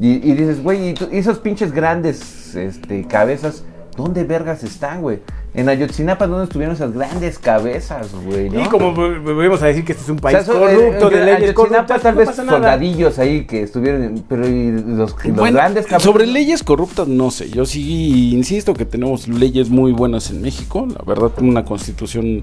Y, 0.01 0.13
y 0.13 0.33
dices, 0.33 0.63
güey, 0.63 0.89
¿y, 0.89 0.95
esos 1.11 1.37
pinches 1.37 1.71
grandes 1.71 2.55
este, 2.55 3.05
cabezas, 3.05 3.63
¿dónde 3.95 4.23
vergas 4.23 4.63
están, 4.63 5.01
güey? 5.01 5.19
En 5.53 5.67
Ayotzinapa, 5.69 6.27
¿dónde 6.27 6.45
estuvieron 6.45 6.75
esas 6.75 6.93
grandes 6.93 7.37
cabezas, 7.37 8.07
güey? 8.25 8.49
¿no? 8.49 8.61
Y 8.61 8.63
como 8.69 8.93
vol- 8.95 9.21
volvemos 9.21 9.61
a 9.61 9.67
decir 9.67 9.83
que 9.83 9.91
este 9.91 10.05
es 10.05 10.09
un 10.09 10.17
O 10.17 10.21
país 10.21 10.37
sea, 10.37 10.41
eso, 10.43 10.53
corrupto, 10.59 11.07
eh, 11.07 11.13
de 11.13 11.19
en 11.19 11.25
leyes 11.25 11.41
Ayotzinapa 11.43 11.53
corruptas, 11.53 12.01
tal 12.01 12.13
no 12.15 12.19
vez 12.19 12.35
soldadillos 12.35 13.19
ahí 13.19 13.45
que 13.45 13.63
estuvieron, 13.63 14.23
pero 14.29 14.47
y 14.47 14.71
los, 14.71 15.11
los 15.13 15.35
Bueno, 15.35 15.57
grandes 15.57 15.85
cabezas. 15.85 16.03
sobre 16.03 16.25
leyes 16.25 16.63
corruptas, 16.63 17.07
no 17.07 17.29
sé. 17.31 17.49
Yo 17.49 17.65
sí 17.65 18.33
insisto 18.33 18.73
que 18.73 18.85
tenemos 18.85 19.27
leyes 19.27 19.69
muy 19.69 19.91
buenas 19.91 20.31
en 20.31 20.41
México. 20.41 20.87
La 20.87 21.03
verdad, 21.05 21.31
una 21.41 21.65
constitución 21.65 22.39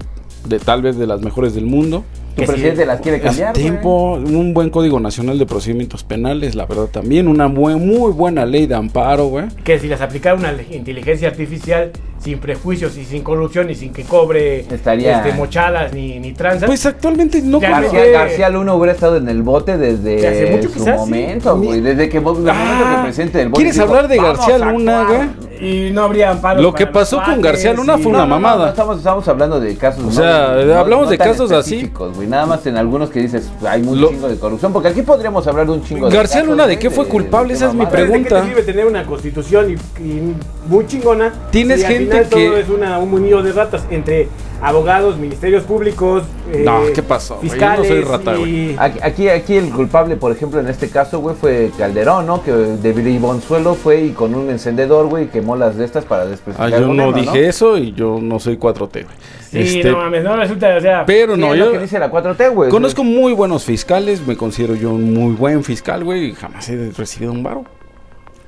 de 0.47 0.59
tal 0.59 0.83
vez 0.83 0.95
de 0.97 1.07
las 1.07 1.21
mejores 1.21 1.55
del 1.55 1.65
mundo. 1.65 2.03
Que 2.39 2.45
sí, 2.47 2.51
presidente 2.51 2.85
las 2.85 3.01
quiere 3.01 3.19
cambiar, 3.19 3.53
güey. 3.53 3.63
tiempo, 3.63 4.13
un 4.13 4.53
buen 4.53 4.69
código 4.69 4.99
nacional 4.99 5.37
de 5.39 5.45
procedimientos 5.45 6.03
penales, 6.03 6.55
la 6.55 6.65
verdad 6.65 6.87
también, 6.87 7.27
una 7.27 7.47
buen- 7.47 7.85
muy 7.87 8.11
buena 8.11 8.45
ley 8.45 8.65
de 8.67 8.75
amparo, 8.75 9.27
güey. 9.27 9.45
Que 9.63 9.79
si 9.79 9.87
las 9.87 10.01
aplicara 10.01 10.35
una 10.35 10.53
inteligencia 10.71 11.27
artificial 11.27 11.91
sin 12.23 12.39
prejuicios 12.39 12.97
y 12.97 13.05
sin 13.05 13.23
corrupción 13.23 13.69
y 13.69 13.75
sin 13.75 13.93
que 13.93 14.03
cobre 14.03 14.61
Estaría- 14.61 15.17
este, 15.17 15.33
mochadas 15.33 15.93
ni, 15.93 16.19
ni 16.19 16.33
tranzas. 16.33 16.67
Pues 16.67 16.85
actualmente 16.85 17.41
no 17.41 17.59
Ya, 17.61 17.69
García, 17.81 18.05
Eh, 18.05 18.11
García 18.11 18.49
Luna 18.49 18.73
hubiera 18.73 18.91
estado 18.93 19.17
en 19.17 19.29
el 19.29 19.41
bote 19.41 19.77
desde 19.77 20.17
Que 20.17 20.27
hace 20.27 20.45
mucho 20.51 20.67
su 20.69 20.73
quizás, 20.75 20.85
sí. 20.95 20.99
momento, 20.99 21.57
güey. 21.57 21.81
Desde 21.81 22.09
que, 22.09 22.19
desde 22.19 22.29
el 22.29 22.33
momento 22.35 23.15
que 23.31 23.41
el 23.41 23.49
bote 23.49 23.51
¿Quieres 23.55 23.75
dijo, 23.75 23.87
hablar 23.87 24.07
de 24.07 24.17
"Vamos 24.17 24.37
García 24.37 24.57
Luna, 24.57 25.01
actuar". 25.01 25.17
güey? 25.17 25.49
y 25.61 25.91
no 25.91 26.03
habría 26.03 26.31
amparo. 26.31 26.61
Lo 26.61 26.73
que 26.73 26.87
pasó 26.87 27.21
con 27.21 27.41
García 27.41 27.73
Luna 27.73 27.97
fue 27.97 28.07
una 28.11 28.19
No, 28.19 28.25
no, 28.27 28.35
no, 28.35 28.39
mamada. 28.41 28.63
no 28.65 28.69
estamos, 28.69 28.97
estamos 28.99 29.27
hablando 29.27 29.59
de 29.59 29.75
casos. 29.75 30.05
O 30.05 30.11
sea, 30.11 30.55
no- 30.65 30.73
hablamos 30.79 31.05
no 31.05 31.11
de 31.11 31.17
casos 31.17 31.51
así. 31.51 31.91
güey. 32.15 32.27
Nada 32.27 32.45
más 32.45 32.65
en 32.65 32.77
algunos 32.77 33.09
que 33.09 33.19
dices, 33.19 33.49
hay 33.67 33.81
un 33.81 33.99
Lo- 33.99 34.07
chingo 34.09 34.29
de 34.29 34.37
corrupción. 34.37 34.71
Porque 34.71 34.87
aquí 34.89 35.01
podríamos 35.01 35.45
hablar 35.47 35.65
de 35.65 35.73
un 35.73 35.83
chingo 35.83 36.09
de 36.09 36.15
García 36.15 36.43
Luna, 36.43 36.65
¿de 36.65 36.79
qué 36.79 36.89
fue 36.89 37.07
culpable? 37.07 37.53
Esa 37.55 37.67
es 37.67 37.73
mi 37.73 37.85
pregunta. 37.85 38.35
¿De 38.35 38.41
qué 38.41 38.47
te 38.47 38.55
sirve 38.55 38.63
tener 38.71 38.85
una 38.85 39.05
constitución 39.05 39.75
y, 39.99 40.33
muy 40.69 40.85
chingona? 40.87 41.33
Tienes 41.51 41.81
y 41.81 41.83
al 42.11 42.17
gente 42.19 42.35
final 42.35 42.43
que- 42.43 42.49
Todo 42.49 42.57
es 42.57 42.69
una, 42.69 42.99
un 42.99 43.09
muñido 43.11 43.41
de 43.43 43.51
ratas 43.51 43.85
entre 43.89 44.27
abogados, 44.61 45.17
ministerios 45.17 45.63
públicos. 45.63 46.23
eh, 46.51 46.63
No, 46.65 46.81
¿qué 46.93 47.01
pasó, 47.01 47.35
güey? 47.37 47.47
Yo 47.47 47.55
no 47.55 47.59
Fiscales. 47.59 47.87
soy 47.87 48.01
rata, 48.01 48.35
güey. 48.35 48.71
y- 48.71 48.75
Aquí, 49.01 49.29
aquí, 49.29 49.55
el 49.55 49.69
culpable, 49.69 50.15
por 50.17 50.31
ejemplo, 50.31 50.59
en 50.59 50.67
este 50.67 50.89
caso, 50.89 51.19
güey, 51.19 51.35
fue 51.35 51.71
Calderón, 51.77 52.25
¿no? 52.27 52.43
Que 52.43 52.51
de 52.51 52.93
Bribonzuelo 52.93 53.75
fue 53.75 54.01
y 54.01 54.09
con 54.11 54.35
un 54.35 54.49
encendedor, 54.49 55.07
güey, 55.07 55.27
quemó 55.29 55.55
las 55.55 55.77
de 55.77 55.85
estas 55.85 56.03
para 56.05 56.23
Ah, 56.23 56.25
desprestigiar 56.25 56.81
yo 56.81 56.93
no 56.93 57.13
dije 57.13 57.47
eso 57.47 57.77
y 57.77 57.93
yo 57.93 58.19
no 58.21 58.39
soy 58.39 58.57
4T, 58.57 59.03
güey. 59.03 59.15
Sí, 59.49 59.77
Este, 59.79 59.91
no 59.91 59.97
mames, 59.97 60.23
no 60.23 60.35
resulta, 60.35 60.75
o 60.77 60.81
sea. 60.81 61.05
pero 61.07 61.35
no, 61.37 61.53
es 61.53 61.59
yo 61.59 61.65
lo 61.67 61.71
que 61.71 61.79
dice 61.79 61.97
la 61.97 62.11
4T, 62.11 62.49
güey. 62.53 62.69
conozco 62.69 63.03
muy 63.03 63.33
buenos 63.33 63.63
fiscales, 63.63 64.25
me 64.27 64.35
considero 64.37 64.75
yo 64.75 64.91
un 64.91 65.13
muy 65.13 65.33
buen 65.33 65.63
fiscal, 65.63 66.03
güey, 66.03 66.25
y 66.29 66.33
jamás 66.33 66.69
he 66.69 66.91
recibido 66.91 67.31
un 67.31 67.41
varo. 67.43 67.63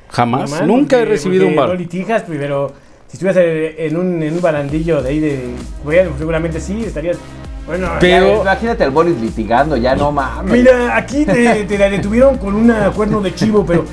Jamás, 0.10 0.62
nunca 0.66 1.00
he 1.00 1.06
recibido 1.06 1.48
un 1.48 1.56
varo. 1.56 1.70
No 1.74 1.80
litijas, 1.80 2.24
pues, 2.24 2.38
pero 2.38 2.74
si 3.12 3.18
estuvieras 3.18 3.38
en 3.78 3.98
un, 3.98 4.24
en 4.24 4.34
un 4.34 4.42
barandillo 4.42 5.02
de 5.02 5.10
ahí 5.10 5.20
de. 5.20 5.50
Bueno, 5.84 6.12
seguramente 6.18 6.62
sí, 6.62 6.84
estarías. 6.86 7.18
Bueno, 7.68 7.90
Pero- 8.00 8.38
Ya, 8.38 8.42
imagínate 8.42 8.84
al 8.86 8.92
Boris 8.92 9.18
litigando, 9.20 9.76
ya 9.78 9.96
no 9.96 10.12
mames. 10.12 10.52
Mira, 10.52 10.96
aquí 10.96 11.26
te, 11.26 11.66
te 11.66 11.78
la 11.78 11.90
detuvieron 11.90 12.38
con 12.38 12.56
un 12.56 12.74
cuerno 12.96 13.22
de 13.22 13.36
chivo, 13.36 13.66
pero 13.66 13.86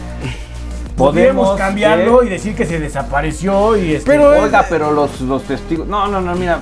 podemos 0.96 1.48
Podemos, 1.48 1.58
cambiarlo 1.58 2.22
¿eh? 2.22 2.26
y 2.26 2.28
decir 2.30 2.54
que 2.54 2.64
se 2.64 2.78
desapareció 2.80 3.76
y 3.76 3.94
este, 3.94 4.10
Pero, 4.10 4.30
Oiga, 4.30 4.64
pero 4.68 4.90
los, 4.92 5.20
los 5.20 5.42
testigos. 5.42 5.86
No, 5.86 6.06
no, 6.08 6.20
no, 6.20 6.34
mira. 6.34 6.60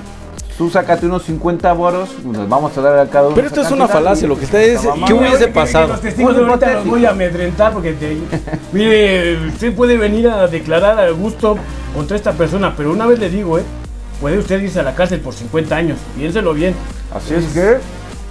Tú 0.57 0.71
sácate 0.71 1.05
unos 1.05 1.23
50 1.23 1.71
boros, 1.73 2.09
nos 2.25 2.49
vamos 2.49 2.75
a 2.75 2.81
dar 2.81 2.97
a 2.99 3.05
cada 3.07 3.27
uno. 3.27 3.35
Pero 3.35 3.47
esto 3.47 3.61
es 3.61 3.69
una 3.69 3.87
falacia, 3.87 4.25
y- 4.25 4.27
lo 4.29 4.39
que 4.39 4.45
está 4.45 4.59
es- 4.61 4.77
esta 4.77 4.89
mamada. 4.89 5.07
¿qué 5.07 5.13
hubiese 5.13 5.37
que- 5.37 5.45
que 5.45 5.51
pasado? 5.51 5.87
Los 5.89 6.01
testigos 6.01 6.35
ahorita 6.35 6.73
los 6.73 6.85
voy 6.87 7.05
a 7.05 7.11
amedrentar 7.11 7.73
porque 7.73 7.93
te- 7.93 8.17
mire, 8.73 9.47
usted 9.49 9.75
puede 9.75 9.97
venir 9.97 10.27
a 10.29 10.47
declarar 10.47 10.97
al 10.99 11.13
gusto 11.13 11.57
contra 11.93 12.17
esta 12.17 12.31
persona, 12.31 12.73
pero 12.75 12.91
una 12.91 13.05
vez 13.05 13.19
le 13.19 13.29
digo, 13.29 13.59
eh, 13.59 13.63
puede 14.19 14.39
usted 14.39 14.59
irse 14.59 14.79
a 14.79 14.83
la 14.83 14.95
cárcel 14.95 15.19
por 15.19 15.35
50 15.35 15.75
años, 15.75 15.99
piénselo 16.17 16.53
bien. 16.55 16.73
Así 17.13 17.35
es 17.35 17.45
que. 17.53 17.77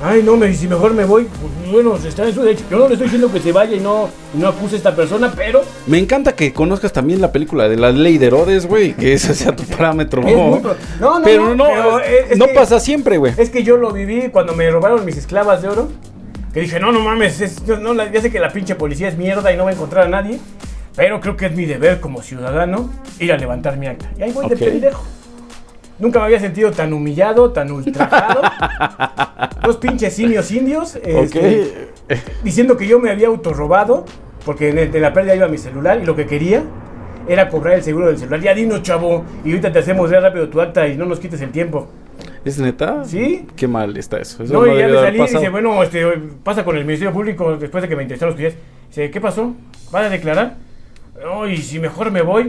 Ay, 0.03 0.22
no, 0.22 0.36
me, 0.36 0.53
si 0.53 0.68
mejor 0.68 0.92
me 0.92 1.05
voy, 1.07 1.24
pues, 1.24 1.72
bueno, 1.72 1.97
está 1.97 2.28
en 2.28 2.34
su 2.34 2.42
derecho. 2.42 2.64
Yo 2.70 2.78
no 2.78 2.86
le 2.86 2.92
estoy 2.94 3.07
diciendo 3.07 3.32
que 3.32 3.40
se 3.40 3.51
vaya 3.51 3.74
y 3.74 3.80
no, 3.80 4.11
y 4.34 4.38
no 4.38 4.49
acuse 4.49 4.74
a 4.74 4.78
esta 4.78 4.94
persona, 4.94 5.32
pero 5.34 5.62
Me 5.86 5.99
encanta 5.99 6.32
que 6.34 6.53
conozcas 6.53 6.92
también 6.92 7.20
la 7.22 7.32
película 7.32 7.66
de 7.66 7.76
la 7.76 7.90
ley 7.92 8.18
de 8.18 8.26
Herodes, 8.26 8.66
güey, 8.66 8.92
que 8.92 9.14
ese 9.14 9.34
sea 9.34 9.57
tu 9.57 9.62
parámetro. 9.64 10.20
Es 10.26 10.36
muy 10.36 10.61
pro- 10.61 10.76
no, 11.01 11.18
no, 11.18 11.24
pero 11.24 11.42
no, 11.49 11.55
no, 11.55 11.64
pero 11.64 12.01
es- 12.01 12.32
es 12.32 12.38
no 12.38 12.47
que- 12.47 12.53
pasa 12.53 12.78
siempre, 12.78 13.16
güey. 13.16 13.32
Es 13.38 13.49
que 13.49 13.62
yo 13.62 13.78
lo 13.78 13.90
viví 13.90 14.28
cuando 14.30 14.55
me 14.55 14.70
robaron 14.70 15.03
mis 15.05 15.16
esclavas 15.16 15.62
de 15.62 15.68
oro. 15.68 15.88
Que 16.53 16.61
dije, 16.61 16.78
no, 16.78 16.92
no 16.92 17.01
mames, 17.01 17.40
es- 17.40 17.66
no, 17.66 17.94
ya 17.94 18.20
sé 18.20 18.30
que 18.30 18.38
la 18.38 18.51
pinche 18.53 18.74
policía 18.74 19.09
es 19.09 19.16
mierda 19.16 19.51
y 19.53 19.57
no 19.57 19.64
va 19.64 19.70
a 19.70 19.72
encontrar 19.74 20.05
a 20.07 20.09
nadie. 20.09 20.38
Pero 20.94 21.20
creo 21.20 21.36
que 21.36 21.47
es 21.47 21.53
mi 21.53 21.64
deber 21.66 22.01
como 22.01 22.22
ciudadano 22.22 22.90
ir 23.18 23.32
a 23.32 23.36
levantar 23.38 23.76
mi 23.78 23.86
acta. 23.86 24.11
Y 24.18 24.22
ahí 24.22 24.32
voy 24.32 24.44
Ok. 24.47 24.53
de 24.53 24.57
pendejo. 24.57 25.05
Nunca 25.99 26.18
me 26.18 26.26
había 26.26 26.40
sentido 26.40 26.70
tan 26.72 26.92
humillado, 26.92 27.53
tan 27.53 27.70
ultrajado. 27.70 28.42
Dos 29.64 29.76
pinches 29.78 30.14
simios 30.14 30.51
indios. 30.51 30.97
este, 30.97 31.88
diciendo 32.44 32.76
que 32.76 32.86
yo 32.86 32.99
me 32.99 33.11
había 33.11 33.28
autorrobado. 33.28 34.05
Porque 34.44 34.72
de 34.72 35.01
la 35.01 35.12
pérdida 35.12 35.34
iba 35.34 35.49
mi 35.49 35.59
celular 35.59 35.99
y 36.01 36.07
lo 36.07 36.14
que 36.14 36.26
quería 36.26 36.62
era 37.28 37.49
cobrar 37.49 37.74
el 37.74 37.82
seguro 37.82 38.07
del 38.07 38.18
celular. 38.18 38.40
Ya 38.40 38.55
dinos, 38.55 38.82
chavo. 38.82 39.24
Y 39.44 39.51
ahorita 39.51 39.72
te 39.72 39.80
hacemos 39.80 40.09
ver 40.09 40.22
rápido 40.22 40.49
tu 40.49 40.61
acta 40.61 40.86
y 40.86 40.97
no 40.97 41.05
nos 41.05 41.18
quites 41.18 41.40
el 41.40 41.51
tiempo. 41.51 41.88
¿Es 42.44 42.59
neta? 42.61 43.05
Sí. 43.05 43.47
Qué 43.57 43.66
mal 43.66 43.97
está 43.97 44.18
eso. 44.18 44.44
Eso 44.44 44.53
No, 44.53 44.66
y 44.72 44.78
ya 44.78 44.86
me 44.86 44.94
salí 44.94 45.18
y 45.18 45.22
dice, 45.22 45.49
bueno, 45.49 45.82
este, 45.82 46.07
pasa 46.44 46.64
con 46.64 46.76
el 46.76 46.84
Ministerio 46.84 47.12
Público 47.12 47.57
después 47.57 47.82
de 47.82 47.88
que 47.88 47.97
me 47.97 48.03
interesaron 48.05 48.34
los 48.34 48.36
clientes. 48.36 48.62
Dice, 48.88 49.11
¿qué 49.11 49.20
pasó? 49.20 49.55
¿Vas 49.90 50.07
a 50.07 50.11
declarar? 50.11 50.57
No, 51.20 51.49
y 51.49 51.57
si 51.57 51.80
mejor 51.80 52.12
me 52.12 52.22
voy, 52.22 52.47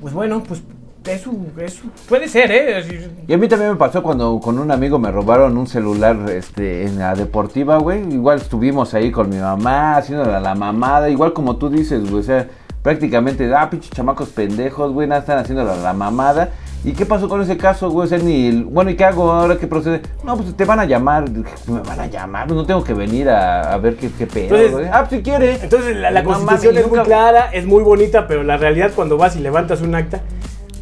pues 0.00 0.14
bueno, 0.14 0.44
pues 0.46 0.62
eso, 1.06 1.32
eso 1.58 1.82
puede 2.08 2.28
ser, 2.28 2.50
¿eh? 2.52 3.10
Y 3.26 3.32
a 3.32 3.38
mí 3.38 3.48
también 3.48 3.70
me 3.70 3.76
pasó 3.76 4.02
cuando 4.02 4.38
con 4.40 4.58
un 4.58 4.70
amigo 4.70 4.98
me 4.98 5.10
robaron 5.10 5.56
un 5.56 5.66
celular 5.66 6.16
este, 6.30 6.86
en 6.86 6.98
la 6.98 7.14
deportiva, 7.14 7.78
güey. 7.78 8.00
Igual 8.12 8.38
estuvimos 8.38 8.92
ahí 8.94 9.10
con 9.10 9.28
mi 9.30 9.36
mamá, 9.36 9.96
haciendo 9.96 10.24
la, 10.24 10.40
la 10.40 10.54
mamada, 10.54 11.08
igual 11.08 11.32
como 11.32 11.56
tú 11.56 11.70
dices, 11.70 12.02
güey. 12.08 12.20
O 12.20 12.24
sea, 12.24 12.46
prácticamente, 12.82 13.52
ah, 13.54 13.68
pinches 13.70 13.90
chamacos 13.90 14.28
pendejos, 14.30 14.92
güey, 14.92 15.08
nada, 15.08 15.20
están 15.20 15.38
haciendo 15.38 15.64
la, 15.64 15.76
la 15.76 15.92
mamada. 15.92 16.50
¿Y 16.82 16.92
qué 16.92 17.04
pasó 17.04 17.28
con 17.28 17.42
ese 17.42 17.58
caso, 17.58 17.90
güey? 17.90 18.06
O 18.06 18.08
sea, 18.08 18.16
ni 18.18 18.46
el- 18.48 18.64
bueno, 18.64 18.90
¿y 18.90 18.96
qué 18.96 19.04
hago 19.04 19.30
ahora 19.30 19.58
que 19.58 19.66
procede? 19.66 20.00
No, 20.24 20.34
pues 20.38 20.56
te 20.56 20.64
van 20.64 20.80
a 20.80 20.86
llamar. 20.86 21.28
Me 21.66 21.80
van 21.80 22.00
a 22.00 22.06
llamar, 22.06 22.46
pues 22.46 22.56
no 22.56 22.64
tengo 22.64 22.82
que 22.82 22.94
venir 22.94 23.28
a, 23.28 23.74
a 23.74 23.76
ver 23.76 23.96
qué, 23.96 24.10
qué 24.16 24.26
pedo, 24.26 24.44
Entonces- 24.56 24.72
güey. 24.72 24.86
Ah, 24.90 25.00
pues 25.06 25.10
si 25.18 25.22
quiere. 25.22 25.58
Entonces 25.62 25.94
la, 25.96 26.10
la 26.10 26.24
constitución 26.24 26.78
es 26.78 26.88
muy 26.88 26.98
clara, 27.00 27.50
es 27.52 27.66
muy 27.66 27.82
bonita, 27.82 28.26
pero 28.26 28.42
la 28.42 28.56
realidad 28.56 28.92
cuando 28.94 29.18
vas 29.18 29.36
y 29.36 29.40
levantas 29.40 29.82
un 29.82 29.94
acta, 29.94 30.20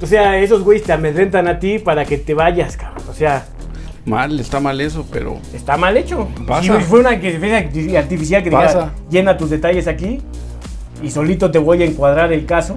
o 0.01 0.07
sea, 0.07 0.39
esos 0.39 0.63
güeyes 0.63 0.85
te 0.85 0.93
amedrentan 0.93 1.49
a 1.49 1.59
ti 1.59 1.79
para 1.79 2.05
que 2.05 2.19
te 2.19 2.35
vayas, 2.35 2.77
cabrón. 2.77 3.05
O 3.11 3.15
sea, 3.15 3.47
Mal, 4.05 4.41
está 4.41 4.59
mal 4.59 4.81
eso, 4.81 5.05
pero. 5.13 5.39
está 5.53 5.77
mal 5.77 5.97
hecho. 5.97 6.29
Pasa. 6.47 6.79
Si 6.79 6.85
fue 6.85 7.01
una 7.01 7.13
inteligencia 7.15 7.99
artificial 8.01 8.43
que 8.43 8.51
Pasa. 8.51 8.67
dijera, 8.79 8.93
llena 9.11 9.37
tus 9.37 9.51
detalles 9.51 9.87
aquí 9.87 10.21
y 11.03 11.11
solito 11.11 11.51
te 11.51 11.59
voy 11.59 11.83
a 11.83 11.85
encuadrar 11.85 12.33
el 12.33 12.47
caso, 12.47 12.75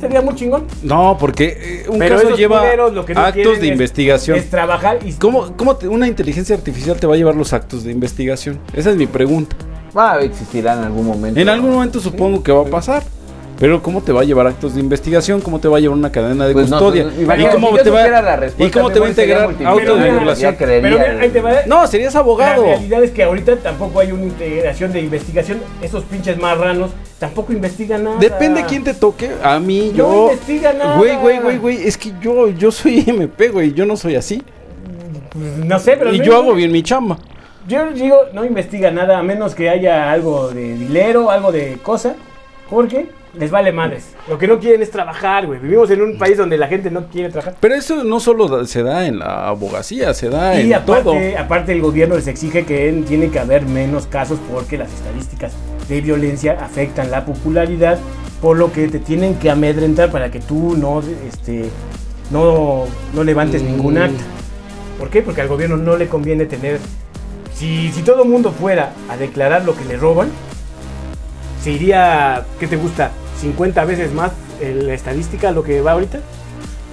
sería 0.00 0.22
muy 0.22 0.34
chingón. 0.36 0.64
No, 0.82 1.18
porque 1.20 1.82
eh, 1.84 1.88
un 1.90 1.98
pero 1.98 2.16
caso 2.16 2.34
lleva 2.34 2.60
culeros 2.60 2.94
lo 2.94 3.04
que 3.04 3.12
no 3.14 3.20
actos 3.20 3.60
de 3.60 3.66
es- 3.66 3.72
investigación. 3.72 4.38
Es 4.38 4.48
trabajar 4.48 5.00
y 5.04 5.12
¿Cómo, 5.14 5.54
cómo 5.56 5.76
te- 5.76 5.86
una 5.88 6.08
inteligencia 6.08 6.56
artificial 6.56 6.98
te 6.98 7.06
va 7.06 7.12
a 7.14 7.16
llevar 7.18 7.34
los 7.34 7.52
actos 7.52 7.84
de 7.84 7.92
investigación? 7.92 8.58
Esa 8.72 8.88
es 8.90 8.96
mi 8.96 9.06
pregunta. 9.06 9.54
Va 9.94 10.14
a 10.14 10.20
existir 10.22 10.64
en 10.66 10.78
algún 10.78 11.06
momento. 11.06 11.38
En 11.38 11.48
algún 11.50 11.72
momento 11.72 12.00
supongo 12.00 12.42
que 12.42 12.52
va 12.52 12.62
a 12.62 12.70
pasar. 12.70 13.02
Pero 13.58 13.82
¿cómo 13.82 14.00
te 14.02 14.12
va 14.12 14.20
a 14.20 14.24
llevar 14.24 14.46
actos 14.46 14.74
de 14.76 14.80
investigación? 14.80 15.40
¿Cómo 15.40 15.58
te 15.58 15.66
va 15.66 15.78
a 15.78 15.80
llevar 15.80 15.98
una 15.98 16.12
cadena 16.12 16.46
de 16.46 16.52
Pues 16.52 16.70
no, 16.70 16.78
custodia? 16.78 17.04
pues, 17.04 17.40
¿Y 17.40 17.46
cómo 17.46 17.76
si 17.76 17.82
te 17.82 17.90
va, 17.90 18.02
¿y 18.56 18.70
cómo 18.70 18.90
te 18.90 19.00
va 19.00 19.06
a 19.06 19.08
integrar. 19.08 19.50
No, 21.66 21.86
serías 21.86 22.14
abogado. 22.14 22.62
La 22.62 22.68
realidad 22.74 23.02
es 23.02 23.10
que 23.10 23.24
ahorita 23.24 23.56
tampoco 23.56 24.00
hay 24.00 24.12
una 24.12 24.24
integración 24.24 24.92
de 24.92 25.00
investigación. 25.00 25.60
Esos 25.82 26.04
pinches 26.04 26.38
marranos 26.38 26.90
tampoco 27.18 27.52
investigan 27.52 28.04
nada. 28.04 28.16
Depende 28.18 28.64
quién 28.68 28.84
te 28.84 28.94
toque. 28.94 29.30
A 29.42 29.58
mí, 29.58 29.90
No 29.92 29.96
yo. 29.96 30.30
investiga 30.32 30.72
nada. 30.72 30.96
Güey, 30.96 31.16
güey, 31.16 31.38
güey, 31.40 31.58
güey. 31.58 31.86
Es 31.88 31.96
que 31.98 32.12
yo, 32.20 32.48
yo 32.50 32.70
soy 32.70 33.04
MP, 33.06 33.48
güey. 33.48 33.72
Yo 33.72 33.84
no 33.86 33.96
soy 33.96 34.14
así. 34.16 34.42
Pues, 35.30 35.56
No 35.58 35.78
sé, 35.78 35.96
pero. 35.96 36.12
Y 36.14 36.18
no- 36.18 36.24
yo 36.24 36.36
hago 36.36 36.54
bien 36.54 36.70
mi 36.72 36.82
chamba. 36.82 37.18
Yo 37.66 37.90
digo, 37.90 38.16
no 38.32 38.44
investiga 38.44 38.90
nada 38.90 39.18
a 39.18 39.22
menos 39.22 39.54
que 39.54 39.68
haya 39.68 40.10
algo 40.10 40.48
de 40.48 40.74
dinero, 40.74 41.30
algo 41.30 41.52
de 41.52 41.78
cosa. 41.82 42.14
Porque 42.70 43.08
les 43.38 43.50
vale 43.50 43.72
madres. 43.72 44.14
Lo 44.28 44.36
que 44.38 44.46
no 44.48 44.58
quieren 44.58 44.82
es 44.82 44.90
trabajar, 44.90 45.46
güey. 45.46 45.58
Vivimos 45.60 45.90
en 45.90 46.02
un 46.02 46.18
país 46.18 46.36
donde 46.36 46.56
la 46.58 46.66
gente 46.68 46.90
no 46.90 47.06
quiere 47.06 47.30
trabajar. 47.30 47.54
Pero 47.60 47.74
eso 47.74 48.02
no 48.04 48.18
solo 48.20 48.64
se 48.66 48.82
da 48.82 49.06
en 49.06 49.18
la 49.20 49.48
abogacía, 49.48 50.12
se 50.14 50.28
da 50.28 50.60
Y 50.60 50.72
en 50.72 50.84
todo. 50.84 50.96
aparte, 51.12 51.38
aparte 51.38 51.72
el 51.72 51.80
gobierno 51.80 52.16
les 52.16 52.26
exige 52.26 52.64
que 52.66 52.88
en- 52.88 53.04
tiene 53.04 53.28
que 53.30 53.38
haber 53.38 53.64
menos 53.66 54.06
casos 54.06 54.38
porque 54.52 54.76
las 54.78 54.92
estadísticas 54.92 55.52
de 55.88 56.00
violencia 56.00 56.58
afectan 56.60 57.10
la 57.10 57.24
popularidad, 57.24 57.98
por 58.42 58.56
lo 58.56 58.72
que 58.72 58.88
te 58.88 58.98
tienen 58.98 59.36
que 59.36 59.50
amedrentar 59.50 60.10
para 60.10 60.30
que 60.30 60.40
tú 60.40 60.76
no, 60.76 61.02
este, 61.26 61.70
no, 62.30 62.84
no 63.14 63.24
levantes 63.24 63.62
Mm. 63.62 63.66
ningún 63.66 63.98
acta. 63.98 64.22
¿Por 64.98 65.10
qué? 65.10 65.22
Porque 65.22 65.40
al 65.42 65.48
gobierno 65.48 65.76
no 65.76 65.96
le 65.96 66.08
conviene 66.08 66.44
tener... 66.46 66.78
Si, 67.54 67.90
si 67.92 68.02
todo 68.02 68.22
el 68.24 68.28
mundo 68.28 68.52
fuera 68.52 68.92
a 69.08 69.16
declarar 69.16 69.64
lo 69.64 69.76
que 69.76 69.84
le 69.84 69.96
roban, 69.96 70.28
se 71.62 71.72
iría, 71.72 72.44
¿qué 72.60 72.66
te 72.68 72.76
gusta? 72.76 73.10
50 73.40 73.84
veces 73.84 74.12
más 74.12 74.32
eh, 74.60 74.74
la 74.84 74.94
estadística 74.94 75.50
lo 75.52 75.62
que 75.62 75.80
va 75.80 75.92
ahorita. 75.92 76.20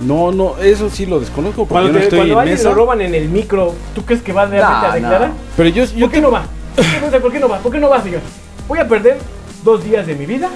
No, 0.01 0.31
no, 0.31 0.57
eso 0.57 0.89
sí 0.89 1.05
lo 1.05 1.19
desconozco 1.21 1.65
porque 1.65 1.71
Cuando, 1.73 1.87
yo 1.89 1.93
no 1.93 1.99
te- 1.99 2.03
estoy 2.05 2.19
cuando 2.19 2.33
en 2.33 2.39
alguien 2.39 2.57
esa. 2.57 2.69
lo 2.69 2.75
roban 2.75 3.01
en 3.01 3.15
el 3.15 3.29
micro, 3.29 3.73
¿tú 3.93 4.03
crees 4.03 4.21
que 4.21 4.33
va 4.33 4.45
realmente 4.45 4.87
No, 4.87 4.91
a 4.91 4.95
declarar? 4.95 5.29
no. 5.29 5.35
Pero 5.55 5.69
yo, 5.69 5.85
yo 5.85 6.05
¿Por 6.07 6.11
qué 6.11 6.21
no 6.21 6.31
va? 6.31 6.43
¿Por 6.75 6.85
qué 6.85 6.99
no, 7.01 7.09
sé 7.11 7.19
¿Por 7.21 7.31
qué 7.31 7.39
no 7.39 7.47
va? 7.49 7.59
¿Por 7.59 7.71
qué 7.71 7.79
no 7.79 7.89
va, 7.89 8.03
señor? 8.03 8.19
Voy 8.67 8.79
a 8.79 8.87
perder 8.87 9.17
dos 9.63 9.83
días 9.85 10.05
de 10.05 10.15
mi 10.15 10.25
vida, 10.25 10.49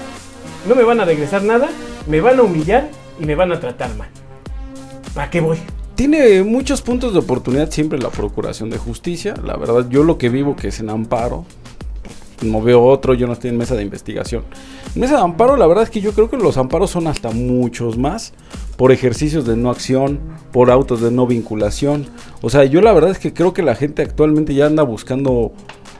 no 0.67 0.75
me 0.75 0.83
van 0.83 0.99
a 0.99 1.05
regresar 1.05 1.41
nada, 1.43 1.69
me 2.07 2.19
van 2.19 2.37
a 2.39 2.43
humillar 2.43 2.89
y 3.19 3.25
me 3.25 3.35
van 3.35 3.51
a 3.53 3.59
tratar 3.61 3.95
mal. 3.95 4.09
¿Para 5.13 5.29
qué 5.29 5.39
voy? 5.39 5.57
Tiene 5.95 6.43
muchos 6.43 6.81
puntos 6.81 7.13
de 7.13 7.19
oportunidad 7.19 7.71
siempre 7.71 7.97
la 7.99 8.09
Procuración 8.09 8.69
de 8.69 8.77
Justicia. 8.77 9.33
La 9.43 9.55
verdad, 9.57 9.85
yo 9.89 10.03
lo 10.03 10.17
que 10.17 10.29
vivo 10.29 10.55
que 10.55 10.69
es 10.69 10.79
en 10.79 10.89
amparo. 10.89 11.45
No 12.41 12.61
veo 12.61 12.81
otro, 12.83 13.13
yo 13.13 13.27
no 13.27 13.33
estoy 13.33 13.49
en 13.49 13.57
mesa 13.57 13.75
de 13.75 13.83
investigación. 13.83 14.43
En 14.95 15.01
mesa 15.01 15.17
de 15.17 15.21
amparo, 15.23 15.57
la 15.57 15.67
verdad 15.67 15.83
es 15.83 15.89
que 15.89 15.99
yo 16.01 16.13
creo 16.13 16.29
que 16.29 16.37
los 16.37 16.57
amparos 16.57 16.89
son 16.89 17.07
hasta 17.07 17.31
muchos 17.31 17.97
más. 17.97 18.33
Por 18.77 18.91
ejercicios 18.93 19.45
de 19.45 19.57
no 19.57 19.69
acción, 19.69 20.19
por 20.53 20.71
autos 20.71 21.01
de 21.01 21.11
no 21.11 21.27
vinculación. 21.27 22.07
O 22.41 22.49
sea, 22.49 22.63
yo 22.63 22.79
la 22.81 22.93
verdad 22.93 23.11
es 23.11 23.19
que 23.19 23.33
creo 23.33 23.53
que 23.53 23.61
la 23.61 23.75
gente 23.75 24.01
actualmente 24.01 24.53
ya 24.53 24.67
anda 24.67 24.83
buscando 24.83 25.51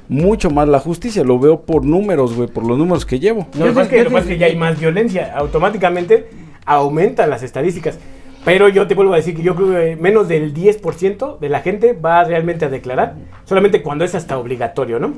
mucho 0.08 0.50
más 0.50 0.68
la 0.70 0.80
justicia. 0.80 1.24
Lo 1.26 1.40
veo 1.40 1.62
por 1.62 1.84
números, 1.86 2.34
güey, 2.36 2.48
por 2.48 2.66
los 2.66 2.78
números 2.78 3.06
que 3.06 3.20
llevo. 3.20 3.48
No, 3.56 3.66
lo 3.66 3.72
que 3.72 3.72
pasa 3.72 3.82
es 3.82 3.88
sí- 3.90 3.96
que, 4.06 4.10
lo 4.10 4.18
es 4.18 4.26
que 4.26 4.38
ya 4.38 4.46
hay 4.46 4.56
más 4.56 4.80
violencia. 4.80 5.34
Automáticamente 5.36 6.30
aumentan 6.66 7.30
las 7.30 7.44
estadísticas. 7.44 8.00
Pero 8.46 8.70
yo 8.70 8.88
te 8.88 8.96
vuelvo 8.96 9.12
a 9.14 9.18
decir 9.18 9.36
que 9.36 9.44
yo 9.44 9.54
creo 9.56 9.72
que 9.72 9.98
menos 9.98 10.30
del 10.30 10.54
10% 10.54 11.38
de 11.40 11.50
la 11.50 11.60
gente 11.60 11.92
va 11.94 12.24
realmente 12.24 12.64
a 12.64 12.70
declarar. 12.70 13.16
Solamente 13.44 13.82
cuando 13.84 14.06
es 14.06 14.16
hasta 14.16 14.38
obligatorio, 14.38 15.00
¿no? 15.00 15.16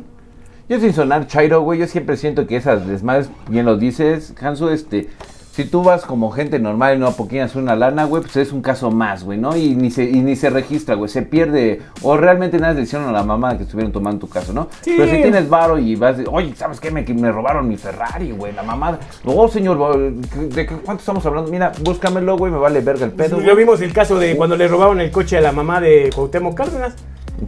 Yo 0.71 0.79
sin 0.79 0.93
sonar 0.93 1.27
chairo, 1.27 1.59
güey, 1.63 1.79
yo 1.79 1.85
siempre 1.85 2.15
siento 2.15 2.47
que 2.47 2.55
esas 2.55 2.87
desmadres, 2.87 3.29
bien 3.49 3.65
lo 3.65 3.75
dices, 3.75 4.33
Hanso, 4.41 4.71
este, 4.71 5.09
si 5.51 5.65
tú 5.65 5.83
vas 5.83 6.05
como 6.05 6.31
gente 6.31 6.59
normal 6.59 6.95
y 6.95 6.99
no 6.99 7.07
apoquinas 7.07 7.57
una 7.57 7.75
lana, 7.75 8.05
güey, 8.05 8.23
pues 8.23 8.37
es 8.37 8.53
un 8.53 8.61
caso 8.61 8.89
más, 8.89 9.25
güey, 9.25 9.37
¿no? 9.37 9.53
Y 9.57 9.75
ni 9.75 9.91
se, 9.91 10.05
y 10.05 10.21
ni 10.21 10.37
se 10.37 10.49
registra, 10.49 10.95
güey, 10.95 11.09
se 11.09 11.23
pierde, 11.23 11.81
o 12.03 12.15
realmente 12.15 12.57
nada 12.57 12.73
le 12.73 12.83
hicieron 12.83 13.09
a 13.09 13.11
la 13.11 13.21
mamá 13.23 13.57
que 13.57 13.63
estuvieron 13.63 13.91
tomando 13.91 14.21
tu 14.21 14.29
caso, 14.29 14.53
¿no? 14.53 14.69
Sí. 14.79 14.93
Pero 14.97 15.11
si 15.11 15.21
tienes 15.21 15.49
varo 15.49 15.77
y 15.77 15.97
vas, 15.97 16.17
de, 16.19 16.23
oye, 16.31 16.55
¿sabes 16.55 16.79
qué? 16.79 16.89
Me, 16.89 17.01
me 17.03 17.33
robaron 17.33 17.67
mi 17.67 17.75
Ferrari, 17.75 18.31
güey, 18.31 18.53
la 18.53 18.63
mamada. 18.63 18.97
No, 19.25 19.45
señor, 19.49 19.77
¿de 20.13 20.65
qué- 20.65 20.75
cuánto 20.85 21.01
estamos 21.01 21.25
hablando? 21.25 21.51
Mira, 21.51 21.73
búscamelo, 21.83 22.37
güey, 22.37 22.49
me 22.49 22.59
vale 22.59 22.79
verga 22.79 23.03
el 23.03 23.11
pedo, 23.11 23.41
Yo 23.41 23.57
vimos 23.57 23.81
el 23.81 23.91
caso 23.91 24.17
de 24.17 24.37
cuando 24.37 24.55
le 24.55 24.69
robaron 24.69 25.01
el 25.01 25.11
coche 25.11 25.35
a 25.35 25.41
la 25.41 25.51
mamá 25.51 25.81
de 25.81 26.09
Cuauhtémoc 26.15 26.55
Cárdenas. 26.55 26.95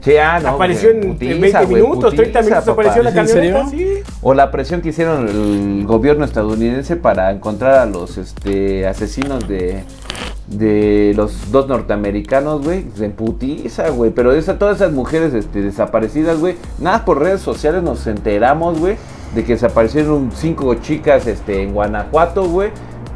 Sí, 0.01 0.17
ah, 0.17 0.39
no, 0.41 0.49
apareció 0.49 0.89
en, 0.89 1.03
en 1.03 1.13
putiza, 1.13 1.59
20 1.59 1.65
güey, 1.65 1.81
minutos, 1.83 2.15
30 2.15 2.39
putiza, 2.39 2.41
minutos 2.41 2.65
papá. 2.65 2.71
apareció 2.81 3.03
la 3.03 3.09
¿En 3.09 3.15
camioneta. 3.15 3.69
Sí. 3.69 3.93
O 4.21 4.33
la 4.33 4.51
presión 4.51 4.81
que 4.81 4.89
hicieron 4.89 5.27
el 5.29 5.85
gobierno 5.85 6.25
estadounidense 6.25 6.95
para 6.95 7.31
encontrar 7.31 7.75
a 7.75 7.85
los 7.85 8.17
este, 8.17 8.87
asesinos 8.87 9.47
de, 9.47 9.83
de 10.47 11.13
los 11.15 11.51
dos 11.51 11.67
norteamericanos, 11.67 12.63
güey. 12.63 12.85
Se 12.95 13.09
putiza, 13.09 13.89
güey. 13.89 14.11
Pero 14.11 14.33
esa, 14.33 14.57
todas 14.57 14.77
esas 14.77 14.91
mujeres 14.91 15.33
este, 15.35 15.61
desaparecidas, 15.61 16.39
güey. 16.39 16.55
Nada 16.79 17.05
por 17.05 17.19
redes 17.19 17.41
sociales 17.41 17.83
nos 17.83 18.07
enteramos, 18.07 18.79
güey. 18.79 18.95
De 19.35 19.43
que 19.43 19.53
desaparecieron 19.53 20.31
cinco 20.33 20.73
chicas 20.75 21.27
este, 21.27 21.61
en 21.61 21.73
Guanajuato, 21.73 22.47
güey. 22.49 22.71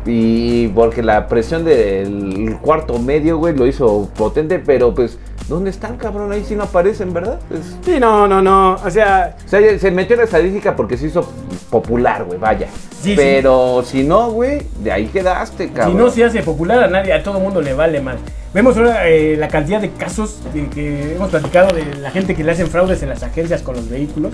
Y 0.07 0.69
porque 0.69 1.03
la 1.03 1.27
presión 1.27 1.65
del 1.65 2.57
cuarto 2.61 2.97
medio, 2.97 3.37
güey, 3.37 3.55
lo 3.55 3.67
hizo 3.67 4.09
potente. 4.15 4.59
Pero 4.59 4.95
pues, 4.95 5.19
¿dónde 5.47 5.69
están, 5.69 5.97
cabrón? 5.97 6.31
Ahí 6.31 6.43
sí 6.47 6.55
no 6.55 6.63
aparecen, 6.63 7.13
¿verdad? 7.13 7.39
Sí, 7.83 7.99
no, 7.99 8.27
no, 8.27 8.41
no. 8.41 8.75
O 8.75 8.89
sea, 8.89 9.35
o 9.45 9.49
sea, 9.49 9.77
se 9.77 9.91
metió 9.91 10.13
en 10.15 10.19
la 10.19 10.25
estadística 10.25 10.75
porque 10.75 10.97
se 10.97 11.07
hizo 11.07 11.29
popular, 11.69 12.23
güey, 12.23 12.39
vaya. 12.39 12.67
Sí, 13.01 13.13
Pero 13.15 13.83
si 13.85 14.03
no, 14.03 14.31
güey, 14.31 14.65
de 14.79 14.91
ahí 14.91 15.05
quedaste, 15.07 15.69
cabrón. 15.69 15.91
si 15.91 15.97
no 16.03 16.09
se 16.09 16.23
hace 16.23 16.41
popular 16.41 16.83
a 16.83 16.87
nadie, 16.87 17.13
a 17.13 17.21
todo 17.21 17.39
mundo 17.39 17.61
le 17.61 17.73
vale 17.73 18.01
más. 18.01 18.15
Vemos 18.53 18.75
ahora 18.77 19.07
eh, 19.07 19.35
la 19.37 19.49
cantidad 19.49 19.79
de 19.79 19.91
casos 19.91 20.39
de 20.53 20.67
que 20.67 21.13
hemos 21.15 21.29
platicado 21.29 21.75
de 21.75 21.83
la 22.01 22.09
gente 22.09 22.33
que 22.33 22.43
le 22.43 22.53
hacen 22.53 22.67
fraudes 22.67 23.03
en 23.03 23.09
las 23.09 23.21
agencias 23.21 23.61
con 23.61 23.75
los 23.75 23.89
vehículos. 23.89 24.33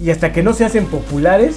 Y 0.00 0.10
hasta 0.10 0.32
que 0.32 0.42
no 0.42 0.54
se 0.54 0.64
hacen 0.64 0.86
populares, 0.86 1.56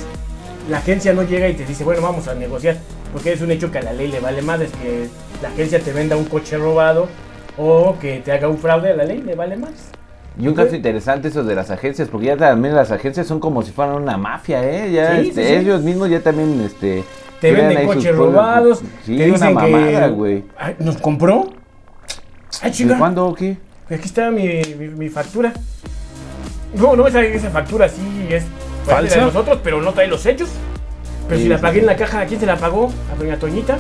la 0.69 0.79
agencia 0.79 1.13
no 1.13 1.23
llega 1.23 1.47
y 1.47 1.53
te 1.53 1.65
dice, 1.65 1.83
bueno, 1.83 2.01
vamos 2.01 2.27
a 2.27 2.33
negociar. 2.33 2.77
Porque 3.13 3.33
es 3.33 3.41
un 3.41 3.51
hecho 3.51 3.71
que 3.71 3.79
a 3.79 3.81
la 3.81 3.93
ley 3.93 4.07
le 4.09 4.19
vale 4.19 4.41
más, 4.41 4.59
es 4.61 4.71
que 4.73 5.07
la 5.41 5.49
agencia 5.49 5.79
te 5.79 5.91
venda 5.93 6.15
un 6.17 6.25
coche 6.25 6.57
robado 6.57 7.07
o 7.57 7.97
que 7.99 8.19
te 8.19 8.31
haga 8.31 8.47
un 8.47 8.57
fraude, 8.57 8.91
a 8.91 8.95
la 8.95 9.03
ley 9.05 9.21
le 9.21 9.35
vale 9.35 9.57
más. 9.57 9.71
Y 10.39 10.47
un 10.47 10.53
caso 10.53 10.75
interesante 10.75 11.29
eso 11.29 11.43
de 11.43 11.55
las 11.55 11.71
agencias, 11.71 12.09
porque 12.09 12.27
ya 12.27 12.37
también 12.37 12.75
las 12.75 12.91
agencias 12.91 13.25
son 13.25 13.39
como 13.39 13.63
si 13.63 13.71
fueran 13.71 13.95
una 13.95 14.17
mafia, 14.17 14.63
¿eh? 14.63 14.91
Ya 14.91 15.15
Sí, 15.19 15.29
este, 15.29 15.41
sí, 15.41 15.47
sí. 15.49 15.53
ellos 15.55 15.81
mismos 15.81 16.09
ya 16.09 16.19
también, 16.21 16.61
este... 16.61 17.03
Te 17.41 17.51
venden 17.51 17.87
coches 17.87 18.15
robados, 18.15 18.81
Sí, 19.05 19.17
te 19.17 19.25
una 19.25 19.33
dicen 19.33 19.53
mamada, 19.53 20.15
que... 20.15 20.43
Ay, 20.57 20.75
¿Nos 20.79 20.97
compró? 20.97 21.45
Ay, 22.61 22.69
¿De 22.69 22.75
chinga. 22.77 22.97
cuándo 22.99 23.25
o 23.27 23.33
qué? 23.33 23.57
Aquí 23.89 24.05
está 24.05 24.29
mi, 24.29 24.61
mi, 24.77 24.87
mi 24.89 25.09
factura. 25.09 25.53
No, 26.75 26.95
no, 26.95 27.07
esa, 27.07 27.23
esa 27.23 27.49
factura 27.49 27.87
sí 27.89 28.01
es 28.29 28.43
¿Falsa? 28.85 29.15
de 29.19 29.21
nosotros, 29.25 29.59
pero 29.63 29.81
no 29.81 29.91
trae 29.93 30.07
los 30.07 30.23
hechos. 30.25 30.49
Pero 31.27 31.37
Sí, 31.37 31.43
si 31.43 31.49
la 31.49 31.57
pagué 31.59 31.73
sí. 31.75 31.79
en 31.81 31.85
la 31.87 31.95
caja, 31.95 32.21
¿a 32.21 32.25
quién 32.25 32.39
se 32.39 32.45
la 32.45 32.57
pagó? 32.57 32.91
A 33.13 33.15
doña 33.19 33.37
Toñita. 33.37 33.77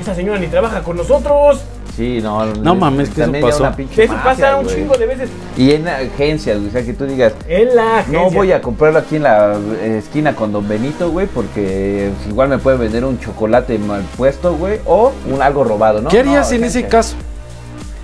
Esa 0.00 0.14
señora 0.14 0.38
ni 0.38 0.46
trabaja 0.46 0.82
con 0.82 0.96
nosotros. 0.96 1.60
Sí, 1.96 2.20
no. 2.22 2.46
No 2.46 2.74
mames, 2.74 3.10
que 3.10 3.20
eso 3.22 3.32
pasó. 3.42 3.62
una 3.64 3.76
pinche 3.76 4.04
Eso 4.04 4.12
mafia, 4.14 4.30
pasa 4.30 4.56
un 4.58 4.64
güey. 4.64 4.76
chingo 4.76 4.94
de 4.96 5.06
veces 5.06 5.28
Y 5.58 5.72
en 5.72 5.86
agencias, 5.88 6.56
güey, 6.56 6.68
o 6.68 6.72
sea, 6.72 6.82
que 6.84 6.94
tú 6.94 7.04
digas, 7.04 7.34
en 7.48 7.76
la 7.76 7.98
agencia. 7.98 8.22
no 8.22 8.30
voy 8.30 8.52
a 8.52 8.62
comprarlo 8.62 9.00
aquí 9.00 9.16
en 9.16 9.24
la 9.24 9.56
eh, 9.82 9.98
esquina 9.98 10.34
con 10.34 10.52
Don 10.52 10.66
Benito, 10.66 11.10
güey, 11.10 11.26
porque 11.26 12.10
pues, 12.16 12.28
igual 12.28 12.48
me 12.48 12.58
puede 12.58 12.78
vender 12.78 13.04
un 13.04 13.18
chocolate 13.20 13.78
mal 13.78 14.02
puesto, 14.16 14.54
güey, 14.54 14.78
o 14.86 15.12
un 15.30 15.42
algo 15.42 15.64
robado, 15.64 16.00
¿no? 16.00 16.08
¿Qué 16.08 16.20
harías 16.20 16.48
No, 16.50 16.56
en 16.56 16.64
ese 16.64 16.86
caso? 16.86 17.16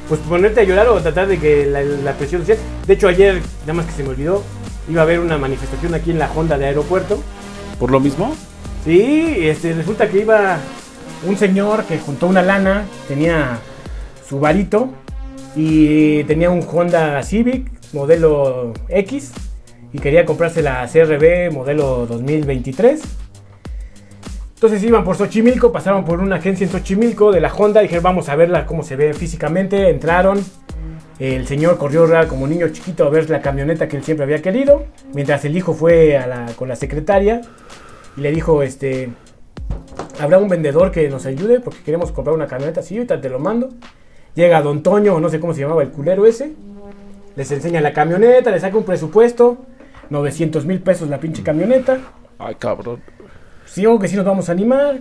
Pues 0.09 0.21
ponerte 0.29 0.61
a 0.61 0.65
llorar 0.65 0.89
o 0.89 1.01
tratar 1.01 1.27
de 1.29 1.39
que 1.39 1.65
la, 1.67 1.81
la 1.83 2.13
presión 2.13 2.43
social. 2.43 2.59
De 2.87 2.93
hecho, 2.95 3.09
ayer, 3.09 3.41
nada 3.63 3.73
más 3.75 3.87
que 3.87 3.93
se 3.93 4.03
me 4.03 4.11
olvidó, 4.11 4.43
iba 4.91 5.01
a 5.01 5.05
haber 5.05 5.21
una 5.21 5.39
manifestación 5.39 5.95
aquí 5.95 6.11
en 6.11 6.19
la 6.19 6.29
Honda 6.35 6.59
de 6.59 6.67
aeropuerto. 6.67 7.19
¿Por 7.79 7.91
lo 7.91 8.01
mismo? 8.01 8.35
Sí, 8.87 9.35
este, 9.49 9.73
resulta 9.75 10.09
que 10.09 10.21
iba 10.21 10.59
un 11.27 11.37
señor 11.37 11.83
que 11.85 11.99
juntó 11.99 12.29
una 12.29 12.41
lana, 12.41 12.85
tenía 13.09 13.59
su 14.29 14.39
varito 14.39 14.91
y 15.57 16.23
tenía 16.25 16.51
un 16.51 16.65
Honda 16.73 17.21
Civic 17.25 17.69
modelo 17.93 18.73
X 18.89 19.33
y 19.93 19.99
quería 19.99 20.25
comprarse 20.25 20.63
la 20.63 20.87
CRB 20.87 21.53
modelo 21.53 22.07
2023. 22.07 23.03
Entonces 24.55 24.81
iban 24.85 25.03
por 25.03 25.17
Xochimilco, 25.17 25.73
pasaron 25.73 26.05
por 26.05 26.21
una 26.21 26.37
agencia 26.37 26.65
en 26.65 26.71
Xochimilco 26.71 27.33
de 27.33 27.41
la 27.41 27.53
Honda, 27.53 27.81
dijeron 27.81 28.05
vamos 28.05 28.29
a 28.29 28.37
verla 28.37 28.67
cómo 28.67 28.85
se 28.85 28.95
ve 28.95 29.15
físicamente, 29.15 29.91
entraron, 29.91 30.39
el 31.19 31.45
señor 31.49 31.77
corrió 31.77 32.07
como 32.29 32.47
niño 32.47 32.69
chiquito 32.69 33.05
a 33.05 33.11
ver 33.11 33.31
la 33.31 33.41
camioneta 33.41 33.89
que 33.89 33.97
él 33.97 34.05
siempre 34.05 34.23
había 34.23 34.43
querido, 34.43 34.85
mientras 35.13 35.45
el 35.45 35.57
hijo 35.57 35.75
fue 35.75 36.17
a 36.17 36.27
la- 36.29 36.47
con 36.57 36.69
la 36.69 36.77
secretaria 36.77 37.41
y 38.17 38.21
le 38.21 38.31
dijo, 38.31 38.63
este, 38.63 39.11
habrá 40.21 40.39
un 40.39 40.49
vendedor 40.49 40.91
que 40.91 41.09
nos 41.09 41.27
ayude 41.27 41.61
porque 41.61 41.81
queremos 41.85 42.13
comprar 42.13 42.35
una 42.35 42.47
camioneta, 42.47 42.83
sí, 42.83 42.97
ahorita 42.97 43.21
te 43.21 43.29
lo 43.29 43.39
mando. 43.39 43.71
Llega 44.35 44.61
Don 44.63 44.83
Toño, 44.83 45.15
o 45.15 45.21
no 45.21 45.29
sé 45.29 45.41
cómo 45.41 45.55
se 45.55 45.61
llamaba 45.63 45.83
el 45.83 45.91
culero 45.91 46.27
ese, 46.27 46.53
les 47.37 47.51
enseña 47.53 47.81
la 47.81 47.93
camioneta, 47.93 48.51
le 48.51 48.61
saca 48.61 48.77
un 48.77 48.85
presupuesto, 48.85 49.59
900 50.11 50.65
mil 50.67 50.81
pesos 50.81 51.09
la 51.09 51.19
pinche 51.19 51.43
camioneta. 51.43 51.99
Ay, 52.39 52.55
cabrón. 52.57 53.01
Sí, 53.65 53.85
que 54.01 54.09
sí 54.09 54.17
nos 54.17 54.25
vamos 54.25 54.49
a 54.49 54.53
animar. 54.53 55.01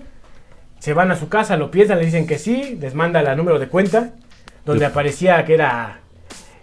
Se 0.80 0.93
van 0.93 1.11
a 1.11 1.16
su 1.16 1.30
casa, 1.30 1.57
lo 1.57 1.72
piensan, 1.72 1.99
le 1.99 2.05
dicen 2.05 2.28
que 2.28 2.38
sí, 2.38 2.78
les 2.80 2.93
manda 2.95 3.22
la 3.22 3.36
número 3.36 3.59
de 3.59 3.68
cuenta, 3.68 4.11
donde 4.66 4.86
aparecía 4.86 5.43
que 5.45 5.53
era 5.55 5.99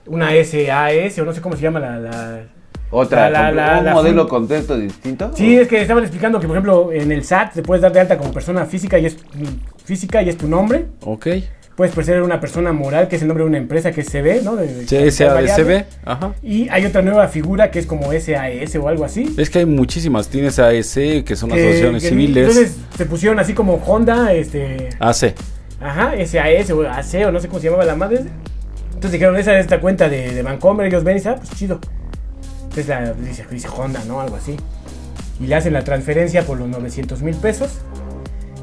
una 0.07 0.31
SAS, 0.31 1.19
o 1.19 1.25
no 1.25 1.33
sé 1.33 1.41
cómo 1.41 1.57
se 1.57 1.63
llama 1.63 1.81
la... 1.81 1.99
la- 1.99 2.45
Otra, 2.93 3.31
La- 3.31 3.51
la- 3.51 3.73
la- 3.73 3.79
un 3.81 3.85
la 3.87 3.95
modelo 3.95 4.29
contento 4.29 4.77
distinto. 4.79 5.33
Sí, 5.35 5.57
es 5.59 5.67
que 5.67 5.81
estaban 5.81 6.05
explicando 6.05 6.39
que, 6.39 6.47
por 6.47 6.55
ejemplo, 6.57 6.93
en 6.93 7.11
el 7.11 7.25
SAT 7.25 7.55
te 7.55 7.63
puedes 7.63 7.81
dar 7.83 7.93
de 7.93 8.01
alta 8.01 8.17
como 8.19 8.33
persona 8.33 8.67
física 8.67 8.99
y 8.99 9.07
es, 9.07 9.17
física 9.85 10.23
y 10.23 10.29
es 10.29 10.37
tu 10.37 10.47
nombre. 10.47 10.87
Ok. 11.05 11.27
Puedes 11.75 11.95
ser 12.05 12.23
una 12.23 12.39
persona 12.39 12.71
moral, 12.75 13.09
que 13.09 13.17
es 13.17 13.23
el 13.23 13.29
nombre 13.29 13.45
de 13.45 13.49
una 13.49 13.57
empresa 13.59 13.93
que 13.93 14.03
es 14.03 14.09
CB, 14.11 14.43
¿no? 14.45 14.57
De- 14.57 14.85
variable. 15.27 15.87
Ajá. 16.05 16.35
Y 16.43 16.69
hay 16.69 16.85
otra 16.85 17.01
nueva 17.01 17.29
figura 17.29 17.71
que 17.71 17.79
es 17.79 17.87
como 17.87 18.13
SAS 18.13 18.77
o 18.77 18.89
algo 18.89 19.07
así. 19.07 19.35
Es 19.39 19.49
que 19.49 19.61
hay 19.61 19.67
muchísimas. 19.67 20.29
Tienes 20.29 20.59
AEC, 20.59 21.25
que 21.25 21.35
son 21.35 21.49
que- 21.51 21.57
asociaciones 21.61 22.03
que 22.03 22.09
civiles. 22.11 22.49
Entonces 22.49 22.77
se 22.95 23.07
pusieron 23.07 23.39
así 23.41 23.55
como 23.55 23.77
Honda, 23.87 24.35
este... 24.35 24.91
AC. 25.01 25.35
Ajá, 25.81 26.13
SAS 26.27 26.71
o 26.73 26.83
AC 26.83 27.25
o 27.27 27.33
no 27.33 27.41
sé 27.41 27.49
cómo 27.49 27.59
se 27.59 27.67
llamaba 27.69 27.87
la 27.87 27.97
madre. 27.97 28.19
Entonces 28.89 29.13
dijeron, 29.13 29.37
esa 29.37 29.55
es 29.59 29.61
esta 29.65 29.81
cuenta 29.81 30.11
de, 30.11 30.33
de 30.35 30.43
Vancomer, 30.43 30.87
ellos 30.87 31.03
ven 31.03 31.17
y 31.17 31.19
dicen, 31.21 31.33
ah, 31.33 31.37
pues 31.39 31.51
chido. 31.59 31.81
Entonces 32.75 32.89
la, 32.89 33.13
dice, 33.51 33.69
Honda, 33.69 34.03
¿no? 34.07 34.21
Algo 34.23 34.37
así. 34.37 34.57
Y 35.39 35.47
le 35.47 35.55
hacen 35.55 35.75
la 35.75 35.85
transferencia 35.85 36.43
por 36.47 36.59
los 36.59 36.69
900 36.69 37.21
mil 37.21 37.35
pesos. 37.37 37.81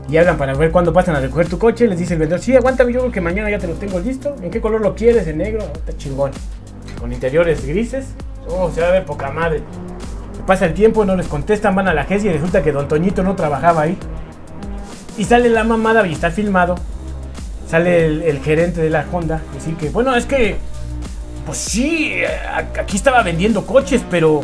Y 0.09 0.17
hablan 0.17 0.37
para 0.37 0.55
ver 0.55 0.71
cuándo 0.71 0.91
pasan 0.91 1.15
a 1.15 1.19
recoger 1.19 1.47
tu 1.47 1.59
coche. 1.59 1.87
Les 1.87 1.99
dice 1.99 2.13
el 2.13 2.19
vendedor, 2.19 2.41
sí, 2.41 2.55
aguántame, 2.55 2.91
yo 2.91 3.01
creo 3.01 3.11
que 3.11 3.21
mañana 3.21 3.51
ya 3.51 3.59
te 3.59 3.67
lo 3.67 3.75
tengo 3.75 3.99
listo. 3.99 4.35
¿En 4.41 4.49
qué 4.49 4.59
color 4.59 4.81
lo 4.81 4.95
quieres? 4.95 5.27
¿En 5.27 5.37
negro? 5.37 5.63
Oh, 5.63 5.77
Está 5.77 5.95
chingón. 5.95 6.31
Con 6.99 7.13
interiores 7.13 7.63
grises. 7.67 8.07
Oh, 8.47 8.71
se 8.71 8.81
va 8.81 8.87
a 8.87 8.91
ver 8.91 9.05
poca 9.05 9.29
madre. 9.29 9.61
Pasa 10.47 10.65
el 10.65 10.73
tiempo, 10.73 11.05
no 11.05 11.15
les 11.15 11.27
contestan, 11.27 11.75
van 11.75 11.87
a 11.87 11.93
la 11.93 12.01
agencia 12.01 12.31
y 12.31 12.33
resulta 12.33 12.63
que 12.63 12.71
Don 12.71 12.87
Toñito 12.87 13.21
no 13.21 13.35
trabajaba 13.35 13.83
ahí. 13.83 13.95
Y 15.19 15.25
sale 15.25 15.49
la 15.49 15.63
mamada 15.63 16.07
y 16.07 16.13
está 16.13 16.31
filmado. 16.31 16.73
Sale 17.67 18.07
el, 18.07 18.23
el 18.23 18.39
gerente 18.39 18.81
de 18.81 18.89
la 18.89 19.05
Honda. 19.11 19.43
Decir 19.53 19.75
que, 19.75 19.89
bueno, 19.89 20.15
es 20.15 20.25
que, 20.25 20.57
pues 21.49 21.57
sí, 21.57 22.13
aquí 22.79 22.95
estaba 22.97 23.23
vendiendo 23.23 23.65
coches, 23.65 24.03
pero, 24.09 24.41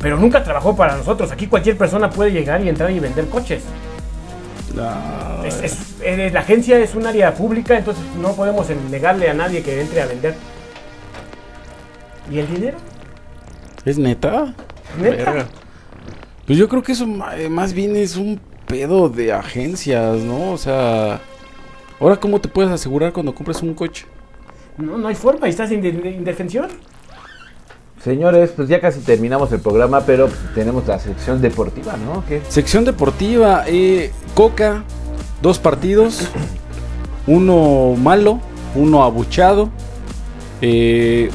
pero 0.00 0.16
nunca 0.16 0.44
trabajó 0.44 0.76
para 0.76 0.96
nosotros. 0.96 1.32
Aquí 1.32 1.46
cualquier 1.48 1.76
persona 1.76 2.08
puede 2.08 2.30
llegar 2.30 2.62
y 2.62 2.68
entrar 2.68 2.90
y 2.90 3.00
vender 3.00 3.26
coches. 3.28 3.62
Ah, 4.78 5.42
Es- 5.44 5.60
es- 5.62 5.94
eh, 6.02 6.30
la 6.32 6.40
agencia 6.40 6.78
es 6.78 6.94
un 6.94 7.06
área 7.06 7.34
pública, 7.34 7.76
entonces 7.76 8.04
no 8.20 8.32
podemos 8.34 8.66
negarle 8.90 9.28
a 9.28 9.34
nadie 9.34 9.62
que 9.62 9.80
entre 9.80 10.02
a 10.02 10.06
vender. 10.06 10.34
¿Y 12.30 12.38
el 12.38 12.46
dinero? 12.52 12.76
¿Es 13.84 13.98
neta? 13.98 14.54
¿Neta? 15.00 15.30
Verga. 15.32 15.46
Pues 16.46 16.58
yo 16.58 16.68
creo 16.68 16.82
que 16.82 16.92
eso 16.92 17.06
eh, 17.36 17.48
más 17.48 17.72
bien 17.72 17.96
es 17.96 18.16
un 18.16 18.40
pedo 18.66 19.08
de 19.08 19.32
agencias, 19.32 20.18
¿no? 20.18 20.52
O 20.52 20.58
sea, 20.58 21.20
ahora 22.00 22.16
cómo 22.16 22.40
te 22.40 22.48
puedes 22.48 22.70
asegurar 22.70 23.12
cuando 23.12 23.34
compras 23.34 23.62
un 23.62 23.74
coche? 23.74 24.06
No, 24.78 24.98
no 24.98 25.08
hay 25.08 25.14
forma, 25.14 25.48
estás 25.48 25.70
en 25.70 25.80
de- 25.82 25.88
indefensión. 26.10 26.68
Señores, 28.02 28.52
pues 28.54 28.68
ya 28.68 28.80
casi 28.80 29.00
terminamos 29.00 29.50
el 29.52 29.60
programa, 29.60 30.02
pero 30.02 30.28
tenemos 30.54 30.86
la 30.86 30.98
sección 30.98 31.40
deportiva, 31.40 31.96
¿no? 31.96 32.24
¿Qué? 32.28 32.40
Sección 32.48 32.84
deportiva, 32.84 33.64
eh, 33.66 34.12
Coca, 34.34 34.84
dos 35.42 35.58
partidos, 35.58 36.28
uno 37.26 37.94
malo, 38.00 38.38
uno 38.76 39.02
abuchado. 39.02 39.70
Eh, 40.60 41.30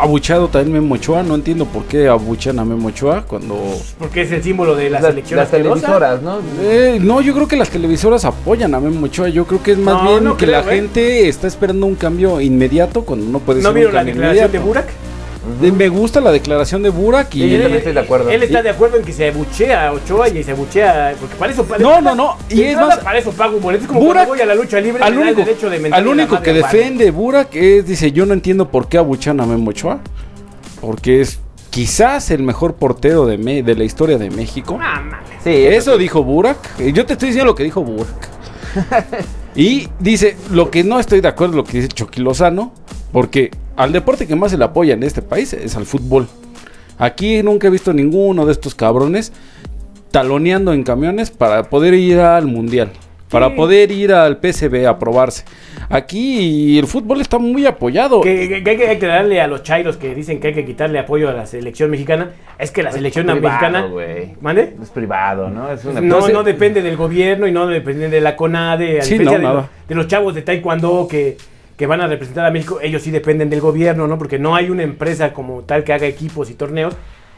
abuchado 0.00 0.48
también 0.48 0.72
Memo 0.74 0.94
Ochoa, 0.94 1.22
no 1.22 1.34
entiendo 1.34 1.64
por 1.66 1.84
qué 1.84 2.08
abuchan 2.08 2.58
a 2.58 2.64
Memo 2.64 2.88
Ochoa 2.88 3.22
cuando... 3.26 3.58
Porque 3.98 4.22
es 4.22 4.32
el 4.32 4.42
símbolo 4.42 4.74
de 4.76 4.90
la 4.90 5.00
Las- 5.00 5.30
las 5.30 5.50
televisoras, 5.50 6.22
¿no? 6.22 6.38
Eh, 6.62 6.98
no, 7.00 7.20
yo 7.20 7.34
creo 7.34 7.48
que 7.48 7.56
las 7.56 7.70
televisoras 7.70 8.24
apoyan 8.24 8.74
a 8.74 8.80
Memo 8.80 9.06
Ochoa. 9.06 9.28
Yo 9.28 9.44
creo 9.46 9.62
que 9.62 9.72
es 9.72 9.78
más 9.78 10.02
No, 10.02 10.10
bien 10.10 10.24
no 10.24 10.36
que 10.36 10.46
creo, 10.46 10.62
la 10.62 10.72
¿eh? 10.72 10.76
gente 10.76 11.28
está 11.28 11.46
esperando 11.46 11.86
un 11.86 11.94
cambio 11.94 12.40
inmediato 12.40 13.02
cuando 13.02 13.26
no 13.30 13.38
puede 13.40 13.60
¿No 13.62 13.68
ser 13.68 13.74
vieron 13.74 13.90
un 13.92 13.96
la 13.96 14.04
declaración 14.04 14.52
de 14.52 14.58
inmediato. 14.58 14.74
Me 15.60 15.88
gusta 15.88 16.20
la 16.20 16.32
declaración 16.32 16.82
de 16.82 16.90
Burak 16.90 17.34
y... 17.34 17.42
Sí, 17.42 17.50
yo 17.50 17.58
también 17.60 17.78
estoy 17.78 17.92
de 17.92 18.00
acuerdo. 18.00 18.30
Él 18.30 18.42
está 18.42 18.62
de 18.62 18.70
acuerdo 18.70 18.96
en 18.96 19.04
que 19.04 19.12
se 19.12 19.28
abuchea 19.28 19.88
a 19.88 19.92
Ochoa 19.92 20.28
y 20.28 20.42
se 20.42 20.50
abuchea. 20.50 21.14
Porque 21.20 21.36
para 21.36 21.52
eso. 21.52 21.64
para- 21.64 21.82
No, 21.82 22.00
no, 22.00 22.14
no, 22.14 22.36
y 22.50 22.62
es 22.62 22.76
más- 22.76 22.98
Para 22.98 23.18
eso 23.18 23.30
pago 23.32 23.56
un 23.56 23.62
boleto. 23.62 23.82
Es 23.84 23.88
como 23.88 24.00
Burak, 24.00 24.26
voy 24.26 24.40
a 24.40 24.46
la 24.46 24.54
lucha 24.54 24.80
libre. 24.80 25.02
al 25.02 25.12
el 25.12 25.18
único, 25.20 25.40
derecho 25.44 25.70
de 25.70 25.88
al 25.92 26.06
único 26.08 26.40
que 26.42 26.52
defiende 26.52 27.10
Burak 27.10 27.54
es, 27.54 27.86
dice, 27.86 28.10
yo 28.12 28.26
no 28.26 28.32
entiendo 28.34 28.70
por 28.70 28.88
qué 28.88 28.98
abuchan 28.98 29.40
a 29.40 29.46
Memo 29.46 29.70
Ochoa. 29.70 30.00
Porque 30.80 31.20
es 31.20 31.38
quizás 31.70 32.30
el 32.30 32.42
mejor 32.42 32.74
portero 32.74 33.24
de, 33.26 33.38
Me- 33.38 33.62
de 33.62 33.74
la 33.76 33.84
historia 33.84 34.18
de 34.18 34.30
México. 34.30 34.78
Ah, 34.80 35.00
mames. 35.00 35.18
Sí, 35.44 35.50
Eso 35.52 35.96
dijo 35.96 36.24
Burak. 36.24 36.58
Eh, 36.80 36.92
Yo 36.92 37.06
te 37.06 37.12
estoy 37.12 37.28
diciendo 37.28 37.50
lo 37.52 37.54
que 37.54 37.62
dijo 37.64 37.82
Burak. 37.82 38.28
y 39.54 39.88
dice, 40.00 40.36
lo 40.50 40.70
que 40.70 40.84
no 40.84 40.98
estoy 40.98 41.20
de 41.20 41.28
acuerdo 41.28 41.52
es 41.52 41.56
lo 41.56 41.64
que 41.64 41.72
dice 41.78 41.88
Chucky 41.88 42.20
Lozano. 42.20 42.72
Porque 43.12 43.50
al 43.76 43.92
deporte 43.92 44.26
que 44.26 44.34
más 44.36 44.50
se 44.50 44.58
le 44.58 44.64
apoya 44.64 44.94
en 44.94 45.02
este 45.02 45.22
país 45.22 45.52
es 45.52 45.76
al 45.76 45.86
fútbol. 45.86 46.26
Aquí 46.98 47.42
nunca 47.42 47.66
he 47.66 47.70
visto 47.70 47.92
ninguno 47.92 48.46
de 48.46 48.52
estos 48.52 48.74
cabrones 48.74 49.32
taloneando 50.10 50.72
en 50.72 50.82
camiones 50.82 51.30
para 51.30 51.64
poder 51.64 51.94
ir 51.94 52.18
al 52.20 52.46
mundial. 52.46 52.90
Para 53.30 53.56
poder 53.56 53.90
ir 53.90 54.12
al 54.14 54.38
PSV 54.40 54.86
a 54.86 54.98
probarse. 55.00 55.44
Aquí 55.90 56.78
el 56.78 56.86
fútbol 56.86 57.20
está 57.20 57.38
muy 57.38 57.66
apoyado. 57.66 58.20
Que, 58.20 58.48
que- 58.48 58.62
que 58.62 58.70
hay, 58.88 58.98
que, 58.98 59.06
darle 59.06 59.40
a 59.40 59.48
los 59.48 59.64
chairos 59.64 59.96
que 59.96 60.14
dicen 60.14 60.38
que 60.38 60.48
hay 60.48 60.54
que 60.54 60.64
quitarle 60.64 61.00
apoyo 61.00 61.28
a 61.28 61.32
la 61.32 61.44
selección 61.44 61.90
mexicana. 61.90 62.30
Es 62.56 62.70
que 62.70 62.84
la 62.84 62.92
selección 62.92 63.26
privado, 63.26 63.42
mexicana. 63.48 63.86
güey. 63.86 64.34
¿Mande? 64.40 64.76
Es 64.80 64.90
privado, 64.90 65.50
¿no? 65.50 65.70
Es 65.72 65.84
una 65.84 66.00
No, 66.00 66.20
cosa- 66.20 66.32
no 66.32 66.44
depende 66.44 66.82
del 66.82 66.96
gobierno 66.96 67.48
y 67.48 67.52
no 67.52 67.66
depende 67.66 68.08
de 68.08 68.20
la 68.20 68.36
CONADE. 68.36 69.00
A 69.00 69.02
Sí, 69.02 69.14
diferencia 69.18 69.38
no, 69.38 69.48
de, 69.48 69.54
nada. 69.54 69.54
los, 69.80 69.88
de 69.88 69.94
los 69.96 70.06
chavos 70.06 70.34
de 70.34 70.42
Taekwondo 70.42 71.08
que, 71.10 71.36
que 71.76 71.86
van 71.86 72.00
a 72.00 72.06
representar 72.06 72.46
a 72.46 72.50
México, 72.50 72.78
ellos 72.82 73.02
sí 73.02 73.10
dependen 73.10 73.50
del 73.50 73.60
gobierno, 73.60 74.06
¿no? 74.06 74.18
Porque 74.18 74.38
no 74.38 74.54
hay 74.54 74.70
una 74.70 74.82
empresa 74.82 75.32
como 75.32 75.62
tal 75.62 75.84
que 75.84 75.92
haga 75.92 76.06
equipos 76.06 76.50
y 76.50 76.54
torneos. 76.54 76.94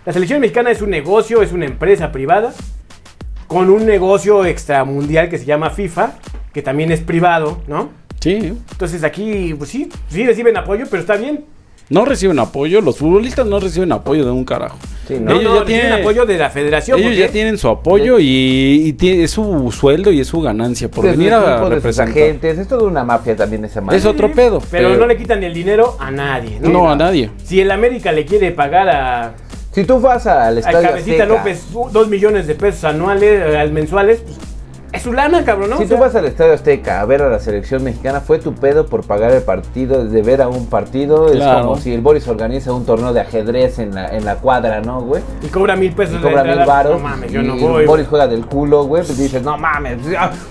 La 0.07 0.13
selección 0.13 0.41
mexicana 0.41 0.71
es 0.71 0.81
un 0.81 0.91
negocio, 0.91 1.43
es 1.43 1.53
una 1.53 1.67
empresa 1.67 2.13
privada 2.13 2.55
con 3.49 3.71
un 3.71 3.87
negocio 3.87 4.45
extramundial 4.45 5.29
que 5.29 5.39
se 5.39 5.45
llama 5.45 5.71
FIFA, 5.71 6.13
que 6.53 6.63
también 6.63 6.93
es 6.93 7.01
privado, 7.01 7.63
¿no? 7.67 7.91
Sí. 8.21 8.55
Entonces 8.71 9.03
aquí, 9.05 9.55
pues 9.55 9.71
sí, 9.71 9.89
sí 10.09 10.25
reciben 10.25 10.57
apoyo, 10.57 10.85
pero 10.91 11.01
está 11.01 11.17
bien. 11.17 11.45
No 11.91 12.05
reciben 12.05 12.39
apoyo. 12.39 12.81
Los 12.81 12.99
futbolistas 12.99 13.47
no 13.47 13.61
reciben 13.61 13.93
apoyo 13.93 14.25
de 14.25 14.31
un 14.31 14.45
carajo. 14.45 14.77
Sí, 15.07 15.17
No. 15.19 15.31
Ellos 15.33 15.43
no, 15.45 15.59
ya 15.61 15.65
tienen- 15.65 15.93
apoyo 15.95 16.27
de 16.27 16.37
la 16.37 16.51
federación. 16.51 16.99
Ellos 16.99 17.13
porque- 17.13 17.21
ya 17.21 17.29
tienen 17.33 17.57
su 17.57 17.69
apoyo 17.69 18.19
y, 18.19 18.83
y 18.85 18.93
tiene- 18.93 19.25
es 19.25 19.31
su 19.31 19.73
sueldo 19.73 20.13
y 20.13 20.21
es 20.21 20.27
su 20.27 20.41
ganancia 20.43 20.91
por 20.91 21.07
sus 21.07 21.17
venir 21.17 21.33
a 21.33 21.67
representar. 21.67 22.11
agentes. 22.11 22.59
Es 22.59 22.69
toda 22.69 22.87
una 22.87 23.05
mafia 23.05 23.35
también 23.37 23.65
esa 23.65 23.81
madre. 23.81 23.97
Es 23.99 24.05
otro 24.05 24.31
pedo. 24.33 24.61
Pero, 24.71 24.97
no 24.97 25.07
le 25.07 25.17
quitan 25.17 25.43
el 25.43 25.55
dinero 25.55 25.97
a 25.99 26.11
nadie, 26.11 26.59
¿no? 26.61 26.69
No, 26.69 26.91
a 26.91 26.97
nadie. 26.97 27.31
Si 27.43 27.59
el 27.61 27.71
América 27.71 28.13
le 28.13 28.27
quiere 28.27 28.51
pagar 28.53 28.89
a, 28.91 29.35
Si 29.73 29.85
tú 29.85 30.01
vas 30.01 30.27
al 30.27 30.59
Estadio 30.59 30.89
Cabecita 30.89 31.23
Azteca, 31.23 31.27
López 31.27 31.67
dos 31.93 32.09
millones 32.09 32.47
de 32.47 32.55
pesos 32.55 32.85
anuales, 32.85 33.41
eh, 33.47 33.57
al 33.57 33.71
mensuales, 33.73 34.21
pues 34.21 34.37
Es 34.99 35.05
su 35.05 35.13
lana, 35.13 35.45
cabrón, 35.45 35.71
¿no? 35.71 35.79
Si 35.79 35.85
O 35.85 35.89
tú 35.89 35.97
vas 35.97 36.15
al 36.15 36.25
Estadio 36.25 36.53
Azteca 36.53 37.01
a 37.01 37.05
ver 37.05 37.23
a 37.23 37.29
la 37.29 37.39
selección 37.39 37.85
mexicana, 37.85 38.21
fue 38.21 38.39
tu 38.39 38.55
pedo 38.55 38.87
por 38.87 39.07
pagar 39.07 39.33
el 39.33 39.43
partido, 39.43 40.05
de 40.05 40.23
ver 40.23 40.43
a 40.43 40.49
un 40.49 40.67
partido. 40.67 41.27
Claro. 41.31 41.59
Es 41.59 41.65
como 41.65 41.77
si 41.79 41.95
el 41.95 42.01
Boris 42.01 42.27
organiza 42.29 42.73
un 42.73 42.85
torneo 42.85 43.13
de 43.13 43.21
ajedrez 43.21 43.79
en 43.79 43.95
la, 43.95 44.09
en 44.09 44.25
la 44.25 44.37
cuadra, 44.37 44.81
¿no, 44.81 45.01
güey? 45.03 45.23
Y 45.43 45.47
cobra 45.47 45.77
mil 45.77 45.93
pesos 45.93 46.15
Y 46.15 46.19
de 46.19 46.23
cobra 46.23 46.43
mil 46.43 46.53
entrada, 46.53 46.73
varos. 46.73 47.01
No 47.01 47.09
mames, 47.09 47.31
yo 47.33 47.41
y 47.41 47.47
no 47.47 47.57
voy. 47.57 47.87
Boris 47.87 48.07
juega 48.09 48.27
del 48.27 48.45
culo, 48.47 48.85
güey. 48.85 49.05
Pues 49.05 49.17
dices, 49.17 49.43
no 49.43 49.57
mames, 49.57 49.99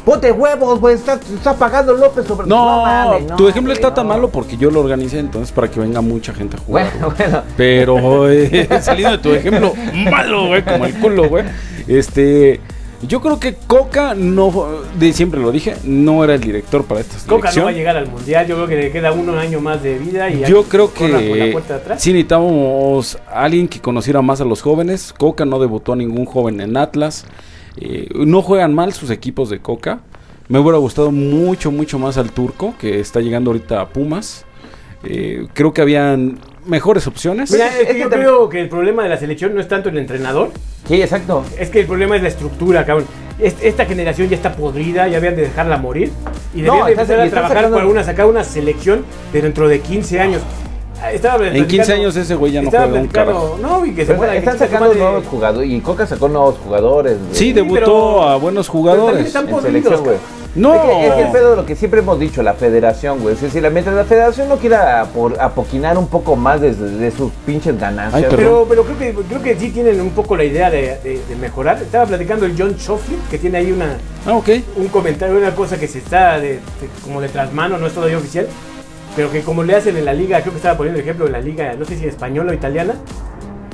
ponte 0.06 0.32
huevos, 0.32 0.80
güey. 0.80 0.96
Está, 0.96 1.14
está 1.16 1.54
pagando 1.54 1.94
López 1.94 2.26
sobre 2.26 2.48
No, 2.48 2.84
mames, 2.84 3.24
no, 3.28 3.36
tu 3.36 3.48
ejemplo 3.50 3.72
güey, 3.74 3.82
está 3.82 3.94
tan 3.94 4.08
no. 4.08 4.14
malo 4.14 4.30
porque 4.30 4.56
yo 4.58 4.72
lo 4.72 4.80
organicé 4.80 5.20
entonces 5.20 5.52
para 5.52 5.68
que 5.68 5.80
venga 5.80 6.02
mucha 6.02 6.34
gente 6.34 6.56
a 6.58 6.60
jugar. 6.60 6.92
Bueno, 6.92 7.14
bueno. 7.18 7.42
Pero 7.58 8.30
eh, 8.30 8.68
saliendo 8.82 9.18
de 9.18 9.24
tu 9.24 9.34
ejemplo 9.34 9.74
malo, 10.10 10.48
güey, 10.48 10.64
como 10.64 10.86
el 10.86 10.94
culo, 10.96 11.28
güey. 11.28 11.44
Este, 11.88 12.60
yo 13.02 13.22
creo 13.22 13.40
que 13.40 13.54
Coca 13.54 14.16
no, 14.16 14.52
de 14.98 15.14
siempre 15.14 15.40
lo 15.40 15.52
dije, 15.52 15.76
no 15.84 16.24
era 16.24 16.34
el 16.36 16.42
director 16.42 16.84
para 16.84 17.02
esta 17.02 17.16
Coca 17.28 17.52
no 17.56 17.66
va 17.66 17.70
a 17.70 17.74
llegar 17.74 17.96
al 17.96 18.10
mundial. 18.10 18.48
Yo 18.48 18.56
creo 18.56 18.68
que 18.68 18.76
le 18.76 18.92
queda 18.92 19.12
uno 19.12 19.38
año 19.38 19.60
más 19.62 19.84
de 19.84 20.00
vida. 20.00 20.30
Y 20.30 20.44
Yo 20.46 20.64
creo 20.64 20.92
la 21.00 21.20
que 21.20 21.56
atrás. 21.74 22.02
sí 22.02 22.12
necesitábamos 22.12 23.20
a 23.28 23.44
alguien 23.44 23.68
que 23.68 23.80
conociera 23.80 24.22
más 24.22 24.42
a 24.42 24.46
los 24.46 24.62
jóvenes. 24.62 25.14
Coca 25.18 25.46
no 25.46 25.60
debutó 25.60 25.94
a 25.94 25.96
ningún 25.96 26.26
joven 26.26 26.60
en 26.60 26.76
Atlas. 26.76 27.26
Eh, 27.80 28.10
no 28.16 28.42
juegan 28.42 28.74
mal 28.74 28.94
sus 28.94 29.12
equipos 29.12 29.50
de 29.50 29.60
Coca. 29.60 30.00
Me 30.48 30.60
hubiera 30.60 30.78
gustado 30.78 31.12
mucho, 31.12 31.72
mucho 31.72 32.00
más 32.00 32.18
al 32.18 32.32
turco, 32.32 32.74
que 32.80 33.00
está 33.00 33.20
llegando 33.20 33.52
ahorita 33.52 33.82
a 33.82 33.90
Pumas. 33.90 34.46
Eh, 35.04 35.46
creo 35.54 35.74
que 35.74 35.82
habían 35.82 36.40
mejores 36.68 37.08
opciones. 37.08 37.52
Mira, 37.52 37.68
Es 37.68 37.88
es 37.90 37.96
que 37.96 38.00
yo 38.00 38.10
creo 38.10 38.50
que 38.50 38.60
el 38.62 38.70
problema 38.70 39.04
de 39.04 39.10
la 39.10 39.18
selección 39.18 39.54
no 39.56 39.62
es 39.62 39.68
tanto 39.68 39.90
el 39.90 39.98
entrenador, 39.98 40.52
Sí, 40.88 41.02
exacto. 41.02 41.44
es 41.58 41.70
que 41.70 41.82
el 41.82 41.86
problema 41.88 42.16
es 42.16 42.22
la 42.22 42.28
estructura, 42.30 42.86
cabrón. 42.86 43.08
Es- 43.40 43.56
Esta 43.62 43.86
generación 43.86 44.30
ya 44.30 44.36
está 44.36 44.56
podrida, 44.56 45.08
ya 45.08 45.18
habían 45.18 45.36
de 45.36 45.44
dejarla 45.44 45.78
morir 45.78 46.12
y 46.56 46.62
No, 46.62 46.74
debían 46.74 46.86
de 46.86 46.92
empezar 46.94 47.20
a 47.20 47.30
trabajar 47.30 47.58
sacando- 47.58 47.78
para 47.78 47.88
una, 47.90 48.04
sacar 48.04 48.26
una 48.26 48.44
selección 48.44 49.06
de 49.34 49.42
dentro 49.42 49.68
de 49.68 49.80
15 49.80 50.20
años. 50.20 50.42
Estaba 51.14 51.48
en 51.48 51.68
15 51.68 51.94
años 51.94 52.16
ese 52.16 52.34
güey 52.34 52.54
ya 52.54 52.62
no 52.64 52.72
juega 52.72 52.86
un 52.88 53.08
carajo. 53.08 53.60
No, 53.62 53.86
y 53.86 53.92
que 53.94 54.02
se 54.02 54.08
Pero 54.08 54.18
muera. 54.18 54.34
que 54.34 54.40
están 54.40 54.58
sacando 54.58 54.94
nuevos 54.96 55.26
jugadores. 55.28 55.70
Y 55.70 55.80
Coca 55.80 56.08
sacó 56.08 56.28
nuevos 56.28 56.56
jugadores, 56.58 57.20
güey. 57.20 57.30
Sí, 57.34 57.38
Sí, 57.46 57.54
debutó 57.54 57.80
pero- 57.80 58.24
a 58.24 58.36
buenos 58.38 58.66
Pero 58.66 58.72
jugadores. 58.80 59.28
están 59.28 59.46
en 59.46 59.52
podridos, 59.52 59.74
selección, 59.84 60.04
güey. 60.04 60.18
No. 60.56 60.74
Es 60.74 60.82
que, 60.82 61.08
es 61.08 61.14
que 61.14 61.22
el 61.22 61.32
pedo 61.32 61.50
de 61.52 61.56
lo 61.58 61.66
que 61.66 61.76
siempre 61.76 62.00
hemos 62.00 62.20
dicho, 62.20 62.42
la 62.42 62.54
federación, 62.54 63.20
güey. 63.20 63.36
Es 63.36 63.42
decir, 63.42 63.62
mientras 63.72 63.96
la 63.96 64.06
federación 64.06 64.50
no 64.50 64.58
quiera 64.58 65.06
por, 65.14 65.40
apoquinar 65.40 65.98
un 65.98 66.08
poco 66.08 66.36
más 66.36 66.60
de, 66.62 66.74
de 66.74 67.12
sus 67.12 67.32
pinches 67.46 67.80
ganancias. 67.80 68.24
Ay, 68.24 68.36
Pero, 68.36 68.66
pero 68.68 68.84
creo 68.84 68.98
que 68.98 69.14
creo 69.28 69.42
que 69.44 69.56
sí 69.60 69.70
tienen 69.70 70.02
un 70.02 70.10
poco 70.12 70.36
la 70.36 70.44
idea 70.46 70.72
de, 70.72 70.98
de- 71.04 71.22
de 71.28 71.36
mejorar. 71.36 71.80
Estaba 71.82 72.06
platicando 72.06 72.46
el 72.46 72.56
John 72.58 72.74
Shoffley, 72.76 73.18
que 73.30 73.38
tiene 73.38 73.60
ahí 73.60 73.72
una, 73.72 73.98
Ah, 74.26 74.34
ok. 74.36 74.50
un 74.78 74.88
comentario, 74.88 75.38
una 75.38 75.54
cosa 75.54 75.80
que 75.80 75.88
se 75.88 76.00
está 76.00 76.40
de, 76.40 76.54
de- 76.54 76.60
como 77.04 77.22
de 77.22 77.30
trasmano, 77.30 77.78
no 77.78 77.86
es 77.86 77.94
todavía 77.94 78.18
oficial, 78.18 78.48
pero 79.16 79.32
que 79.32 79.42
como 79.42 79.64
le 79.64 79.76
hacen 79.76 79.96
en 79.98 80.06
la 80.06 80.14
liga, 80.14 80.40
creo 80.42 80.54
que 80.54 80.58
estaba 80.58 80.76
poniendo 80.78 81.00
el 81.00 81.04
ejemplo 81.06 81.28
en 81.28 81.34
la 81.34 81.40
liga, 81.42 81.74
no 81.78 81.86
sé 81.86 81.98
si 81.98 82.06
española 82.08 82.52
o 82.52 82.56
italiana, 82.56 82.96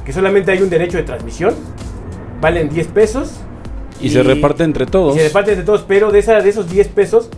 que 0.06 0.12
solamente 0.12 0.52
hay 0.52 0.62
un 0.62 0.70
derecho 0.70 0.98
de 0.98 1.04
transmisión, 1.04 1.54
valen 2.42 2.68
10 2.70 2.88
pesos. 2.88 3.32
Y, 4.04 4.10
se 4.10 4.24
reparte 4.24 4.64
entre 4.64 4.84
y 4.86 4.88
todos. 4.88 5.16
se 5.16 5.24
reparte 5.24 5.52
entre 5.52 5.66
todos, 5.66 5.84
pero 5.88 6.12
de, 6.12 6.20
esa, 6.20 6.42
de 6.42 6.50
esos 6.50 6.70
10 6.70 6.88
pesos, 6.90 7.30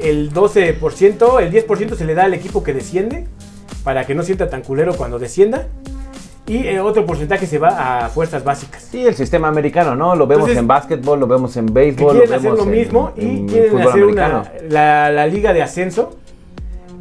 el 0.00 0.32
12%, 0.32 1.40
el 1.42 1.52
10% 1.52 1.94
se 1.94 2.04
le 2.04 2.14
da 2.14 2.24
al 2.24 2.34
equipo 2.34 2.62
que 2.62 2.72
desciende, 2.72 3.26
para 3.82 4.06
que 4.06 4.14
no 4.14 4.22
sienta 4.22 4.48
tan 4.48 4.62
culero 4.62 4.94
cuando 4.96 5.18
descienda, 5.18 5.66
y 6.46 6.58
eh, 6.66 6.78
otro 6.80 7.06
porcentaje 7.06 7.46
se 7.46 7.58
va 7.58 8.04
a 8.04 8.08
fuerzas 8.10 8.44
básicas. 8.44 8.86
Sí, 8.90 9.06
el 9.06 9.14
sistema 9.14 9.48
americano, 9.48 9.94
¿no? 9.96 10.14
Lo 10.14 10.26
vemos 10.26 10.42
Entonces, 10.42 10.58
en 10.58 10.66
básquetbol, 10.66 11.20
lo 11.20 11.26
vemos 11.26 11.56
en 11.56 11.66
béisbol, 11.72 12.12
quieren 12.12 12.30
lo 12.30 12.36
hacer 12.36 12.50
vemos 12.52 12.66
lo 12.66 12.72
en- 12.72 12.78
mismo 12.78 13.12
y 13.16 13.24
en 13.26 13.48
quieren 13.48 13.78
hacer 13.80 14.04
una, 14.04 14.52
la, 14.68 15.10
la 15.10 15.26
liga 15.26 15.52
de 15.54 15.62
ascenso 15.62 16.16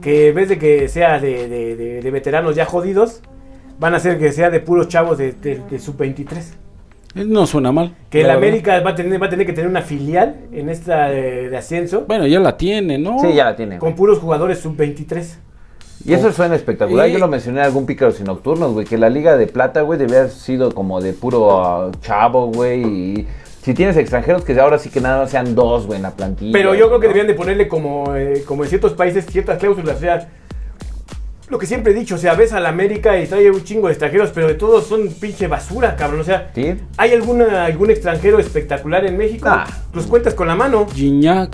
que 0.02 0.30
en 0.30 0.36
vez 0.36 0.50
de 0.50 0.58
que 0.58 0.88
sea 0.88 1.20
de, 1.20 1.48
de- 1.50 1.76
de- 1.76 2.02
de 2.02 2.12
veteranos 2.12 2.56
ya 2.56 2.66
jodidos 2.66 3.22
van 3.80 3.94
a 3.94 3.98
hacer 3.98 4.18
que 4.18 4.32
sea 4.32 4.50
de 4.50 4.60
puros 4.62 4.88
chavos 4.88 5.18
de, 5.18 5.34
de- 5.34 5.62
de 5.70 5.80
sub-23 5.80 6.38
Eh, 6.38 6.44
No 7.16 7.46
suena 7.46 7.72
mal. 7.72 7.94
que 8.10 8.20
verdad. 8.20 8.38
América 8.38 8.80
va 8.80 8.92
a 8.92 8.96
tener 8.96 9.22
va 9.22 9.28
a 9.28 9.30
tener 9.30 9.46
que 9.46 9.54
tener 9.54 9.70
una 9.70 9.82
filial 9.82 10.36
en 10.52 10.70
esta 10.70 11.10
de, 11.10 11.50
de 11.50 11.58
ascenso 11.58 12.06
Bueno, 12.08 12.26
ya 12.26 12.40
la 12.40 12.58
tiene, 12.58 12.98
¿no? 12.98 13.20
Sí, 13.20 13.34
ya 13.34 13.46
la 13.46 13.56
tiene. 13.56 13.78
con 13.78 13.96
puros 13.96 14.18
jugadores 14.20 14.60
sub-23 14.60 15.24
Y 16.06 16.14
eso 16.14 16.32
suena 16.32 16.56
espectacular. 16.56 17.08
Y- 17.08 17.14
Yo 17.14 17.20
lo 17.20 17.28
mencioné 17.28 17.60
en 17.60 17.66
algún 17.66 17.86
pícaros 17.86 18.20
y 18.20 18.24
nocturnos, 18.24 18.74
güey. 18.74 18.86
Que 18.86 18.98
la 18.98 19.10
Liga 19.10 19.38
de 19.38 19.48
Plata, 19.48 19.82
güey, 19.82 20.00
debía 20.00 20.20
haber 20.22 20.32
sido 20.32 20.74
como 20.74 21.02
de 21.02 21.14
puro 21.14 21.64
ah, 21.64 21.92
chavo, 22.02 22.48
güey. 22.48 22.82
Y 22.84 23.28
si 23.62 23.74
tienes 23.74 23.96
extranjeros, 23.96 24.44
que 24.44 24.60
ahora 24.60 24.80
sí 24.80 24.90
que 24.90 25.00
nada 25.00 25.22
más 25.22 25.30
sean 25.32 25.54
dos, 25.56 25.86
güey, 25.86 25.98
en 25.98 26.04
la 26.04 26.12
plantilla. 26.12 26.52
pero 26.52 26.74
yo 26.76 26.88
creo 26.88 27.00
que 27.00 27.08
debían 27.08 27.28
de 27.28 27.36
ponerle 27.36 27.68
como 27.68 28.16
eh, 28.16 28.44
como 28.46 28.64
en 28.64 28.70
ciertos 28.70 28.94
países 28.94 29.26
ciertas 29.28 29.60
cláusulas 29.60 29.98
o 29.98 30.00
sea 30.00 30.30
lo 31.50 31.60
que 31.60 31.66
siempre 31.68 31.92
he 31.92 31.96
dicho, 31.96 32.16
o 32.16 32.18
sea, 32.18 32.34
ves 32.36 32.54
a 32.54 32.60
la 32.60 32.70
América 32.70 33.20
y 33.20 33.28
trae 33.28 33.52
un 33.52 33.64
chingo 33.64 33.88
de 33.88 33.94
extranjeros, 33.94 34.32
pero 34.34 34.48
de 34.48 34.56
todos 34.56 34.88
son 34.88 35.08
pinche 35.20 35.48
basura, 35.48 35.96
cabrón. 35.96 36.22
O 36.22 36.24
sea, 36.24 36.52
Sí. 36.56 36.74
¿Hay 36.98 37.12
alguna, 37.12 37.66
algún 37.66 37.92
extranjero 37.92 38.40
espectacular 38.40 39.06
en 39.06 39.18
México? 39.18 39.48
Nah. 39.50 39.66
Los 39.94 40.06
cuentas 40.08 40.34
con 40.34 40.48
la 40.48 40.56
mano. 40.56 40.88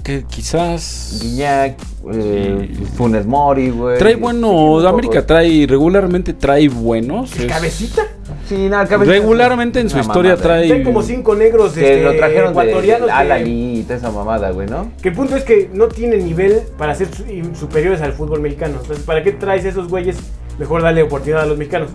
Que 0.03 0.23
quizás. 0.29 1.19
Guiñac, 1.21 1.75
eh, 2.13 2.69
Sí. 2.73 2.85
Funes 2.95 3.25
Mori, 3.25 3.69
güey. 3.71 3.97
Trae 3.97 4.15
bueno, 4.15 4.47
poco. 4.49 4.87
América 4.87 5.25
trae, 5.25 5.65
regularmente 5.67 6.33
trae 6.33 6.69
buenos. 6.69 7.35
¿El 7.35 7.43
es- 7.43 7.51
cabecita? 7.51 8.03
Sí, 8.49 8.67
nada, 8.67 8.87
cabeza- 8.87 9.11
Regularmente 9.11 9.79
en 9.79 9.89
su 9.91 9.99
historia 9.99 10.31
mamada. 10.35 10.43
trae- 10.65 10.83
como 10.83 11.03
cinco 11.03 11.35
negros 11.35 11.73
Que 11.73 11.81
este, 11.81 12.03
lo 12.03 12.15
trajeron 12.15 12.53
de 12.55 12.61
ecuatorianos. 12.61 13.09
Que- 13.43 13.43
y 13.47 13.83
toda 13.83 13.95
esa 13.95 14.11
mamada, 14.11 14.49
güey, 14.51 14.67
¿no? 14.67 14.91
que 15.01 15.09
el 15.09 15.15
punto 15.15 15.35
es 15.35 15.43
que 15.43 15.69
no 15.71 15.87
tienen 15.87 16.25
nivel 16.25 16.61
para 16.77 16.95
ser 16.95 17.09
superiores 17.53 18.01
al 18.01 18.13
fútbol 18.13 18.41
mexicano. 18.41 18.79
Entonces, 18.81 19.05
¿para 19.05 19.21
qué 19.23 19.31
traes 19.33 19.65
esos 19.65 19.87
güeyes? 19.87 20.17
Mejor 20.57 20.81
darle 20.81 21.03
oportunidad 21.03 21.43
a 21.43 21.45
los 21.45 21.57
mexicanos. 21.59 21.91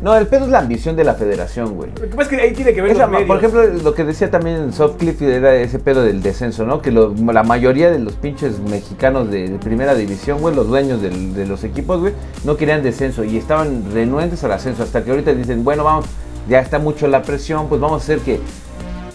No, 0.00 0.16
el 0.16 0.26
pedo 0.28 0.44
es 0.44 0.50
la 0.52 0.60
ambición 0.60 0.94
de 0.94 1.02
la 1.04 1.14
federación, 1.14 1.74
güey. 1.74 1.90
Lo 1.90 2.02
que 2.02 2.06
pasa 2.16 2.22
es 2.22 2.28
que 2.28 2.40
ahí 2.40 2.52
tiene 2.52 2.72
que 2.72 2.80
ver 2.82 2.96
los 2.96 3.10
medios. 3.10 3.26
por 3.26 3.36
ejemplo, 3.38 3.64
lo 3.82 3.94
que 3.94 4.04
decía 4.04 4.30
también 4.30 4.56
en 4.56 4.72
Softcliffe 4.72 5.34
era 5.34 5.54
ese 5.56 5.78
pedo 5.80 6.02
del 6.02 6.22
descenso, 6.22 6.64
¿no? 6.64 6.80
Que 6.80 6.92
lo- 6.92 7.12
la 7.32 7.42
mayoría 7.42 7.90
de 7.90 7.98
los 7.98 8.12
pinches 8.14 8.60
mexicanos 8.60 9.30
de, 9.30 9.48
de 9.48 9.58
primera 9.58 9.94
división, 9.96 10.40
güey, 10.40 10.54
los 10.54 10.68
dueños 10.68 11.02
del- 11.02 11.34
de 11.34 11.46
los 11.46 11.64
equipos, 11.64 12.00
güey, 12.00 12.12
no 12.44 12.56
querían 12.56 12.82
descenso 12.82 13.24
y 13.24 13.36
estaban 13.36 13.84
renuentes 13.92 14.44
al 14.44 14.52
ascenso. 14.52 14.84
Hasta 14.84 15.02
que 15.02 15.10
ahorita 15.10 15.32
dicen, 15.34 15.64
bueno, 15.64 15.82
vamos, 15.82 16.06
ya 16.48 16.60
está 16.60 16.78
mucho 16.78 17.08
la 17.08 17.22
presión, 17.22 17.68
pues 17.68 17.80
vamos 17.80 18.00
a 18.00 18.04
hacer 18.04 18.20
que 18.20 18.38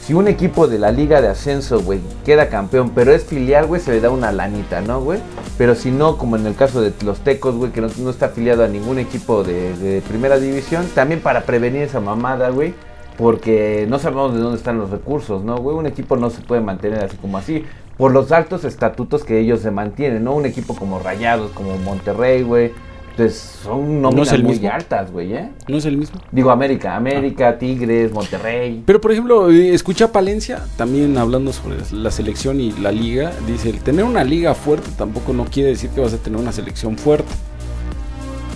si 0.05 0.13
un 0.13 0.27
equipo 0.27 0.67
de 0.67 0.79
la 0.79 0.91
liga 0.91 1.21
de 1.21 1.29
ascenso, 1.29 1.81
güey, 1.81 2.01
queda 2.25 2.49
campeón, 2.49 2.91
pero 2.93 3.13
es 3.13 3.23
filial, 3.23 3.67
güey, 3.67 3.79
se 3.79 3.91
le 3.91 4.01
da 4.01 4.09
una 4.09 4.33
lanita, 4.33 4.81
¿no, 4.81 4.99
güey? 4.99 5.21
Pero 5.57 5.75
si 5.75 5.91
no, 5.91 6.17
como 6.17 6.35
en 6.35 6.45
el 6.45 6.55
caso 6.55 6.81
de 6.81 6.91
los 7.05 7.21
Tecos, 7.21 7.55
güey, 7.55 7.71
que 7.71 7.79
no, 7.79 7.87
está 7.87 8.25
afiliado 8.25 8.65
a 8.65 8.67
ningún 8.67 8.99
equipo 8.99 9.45
de, 9.45 9.77
de 9.77 10.01
primera 10.01 10.39
división, 10.39 10.85
también 10.93 11.21
para 11.21 11.43
prevenir 11.43 11.83
esa 11.83 12.01
mamada, 12.01 12.49
güey, 12.49 12.73
porque 13.17 13.85
no 13.87 13.97
sabemos 13.97 14.33
de 14.33 14.41
dónde 14.41 14.57
están 14.57 14.77
los 14.77 14.89
recursos, 14.89 15.41
¿no, 15.41 15.55
güey? 15.55 15.77
Un 15.77 15.85
equipo 15.85 16.17
no 16.17 16.29
se 16.29 16.41
puede 16.41 16.59
mantener 16.59 17.05
así 17.05 17.15
como 17.15 17.37
así, 17.37 17.63
por 17.95 18.11
los 18.11 18.33
altos 18.33 18.65
estatutos 18.65 19.23
que 19.23 19.39
ellos 19.39 19.61
se 19.61 19.71
mantienen, 19.71 20.25
¿no? 20.25 20.33
Un 20.33 20.45
equipo 20.45 20.75
como 20.75 20.99
Rayados, 20.99 21.51
como 21.51 21.77
Monterrey, 21.77 22.43
güey, 22.43 22.73
entonces 23.13 23.59
son 23.63 24.01
nóminas 24.01 24.31
el 24.31 24.41
muy 24.41 24.53
mismo. 24.53 24.71
altas, 24.71 25.11
güey, 25.11 25.33
¿eh? 25.33 25.51
No 25.67 25.77
es 25.77 25.85
el 25.85 25.97
mismo. 25.97 26.19
Digo 26.31 26.49
América, 26.49 26.95
América, 26.95 27.59
Tigres, 27.59 28.11
Monterrey. 28.11 28.81
Pero 28.87 28.99
por 28.99 29.11
ejemplo, 29.11 29.51
eh, 29.51 29.71
escucha 29.71 30.05
a 30.05 30.11
Palencia 30.11 30.63
también 30.77 31.15
hablando 31.19 31.53
sobre 31.53 31.75
la 31.91 32.09
selección 32.09 32.59
y 32.59 32.71
la 32.71 32.91
liga. 32.91 33.31
Dice, 33.45 33.69
el 33.69 33.81
tener 33.81 34.03
una 34.03 34.23
liga 34.23 34.55
fuerte 34.55 34.89
tampoco 34.97 35.31
no 35.31 35.45
quiere 35.45 35.69
decir 35.69 35.91
que 35.91 36.01
vas 36.01 36.13
a 36.13 36.17
tener 36.17 36.39
una 36.39 36.51
selección 36.51 36.97
fuerte. 36.97 37.31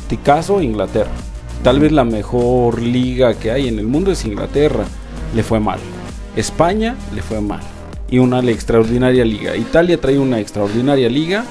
Te 0.10 0.18
caso 0.18 0.60
Inglaterra. 0.60 1.12
Tal 1.62 1.80
vez 1.80 1.92
la 1.92 2.04
mejor 2.04 2.82
liga 2.82 3.36
que 3.36 3.52
hay 3.52 3.68
en 3.68 3.78
el 3.78 3.86
mundo 3.86 4.12
es 4.12 4.26
Inglaterra. 4.26 4.86
Le 5.36 5.44
fue 5.44 5.60
mal. 5.60 5.78
España 6.36 6.96
le 7.14 7.22
fue 7.22 7.42
mal. 7.42 7.62
Y 8.10 8.18
una 8.18 8.40
extraordinaria 8.40 9.24
liga. 9.24 9.56
Italia 9.56 10.02
trae 10.02 10.18
una 10.18 10.40
extraordinaria 10.40 11.10
liga. 11.10 11.46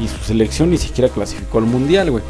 Y 0.00 0.08
su 0.08 0.18
selección 0.24 0.70
ni 0.70 0.78
siquiera 0.78 1.12
clasificó 1.12 1.58
al 1.58 1.64
mundial, 1.64 2.10
güey. 2.10 2.24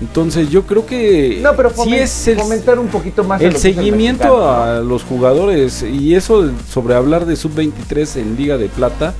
Entonces 0.00 0.50
yo 0.50 0.66
creo 0.66 0.84
que 0.84 1.38
No, 1.42 1.56
pero 1.56 1.70
sí 1.70 1.94
es 1.94 2.28
el, 2.28 2.38
fomentar 2.38 2.78
un 2.78 2.88
poquito 2.88 3.24
más 3.24 3.40
el 3.40 3.56
seguimiento 3.56 4.24
mexicano, 4.24 4.38
¿no? 4.38 4.62
a 4.62 4.80
los 4.80 5.04
jugadores 5.04 5.82
y 5.82 6.14
eso 6.14 6.50
sobre 6.68 6.94
hablar 6.94 7.24
de 7.24 7.34
sub-23 7.34 8.20
en 8.20 8.36
Liga 8.36 8.58
de 8.58 8.68
Plata 8.68 9.14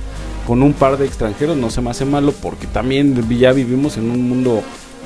con 0.45 0.61
un 0.61 0.73
par 0.73 0.97
de 0.97 1.07
extranjeros 1.07 1.57
no 1.57 1.71
se 1.71 1.81
me 1.81 1.89
hace 1.89 2.05
malo 2.05 2.31
porque 2.31 2.67
también 2.67 3.27
ya 3.39 3.53
vivimos 3.53 3.97
en 3.97 4.11
un 4.11 4.29
mundo 4.29 4.61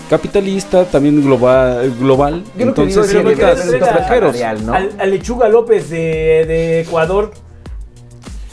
capitalista, 0.10 0.84
también 0.84 1.24
global, 1.24 1.96
global 1.98 2.44
Yo 2.58 2.66
lo 2.66 2.74
que 2.74 2.86
digo 2.86 3.02
entonces 3.02 3.08
sí 3.08 3.18
que 3.18 3.24
pero 3.24 3.30
debería 3.30 3.48
¿por 3.48 3.56
qué 3.56 3.66
necesitas 3.66 3.90
haber 4.10 4.24
un 4.26 4.32
no 4.34 4.36
tope 4.36 4.42
extranjeros. 4.42 4.96
Al, 4.98 5.00
a 5.00 5.06
Lechuga 5.06 5.48
López 5.48 5.90
de, 5.90 5.98
de 5.98 6.82
Ecuador. 6.82 7.32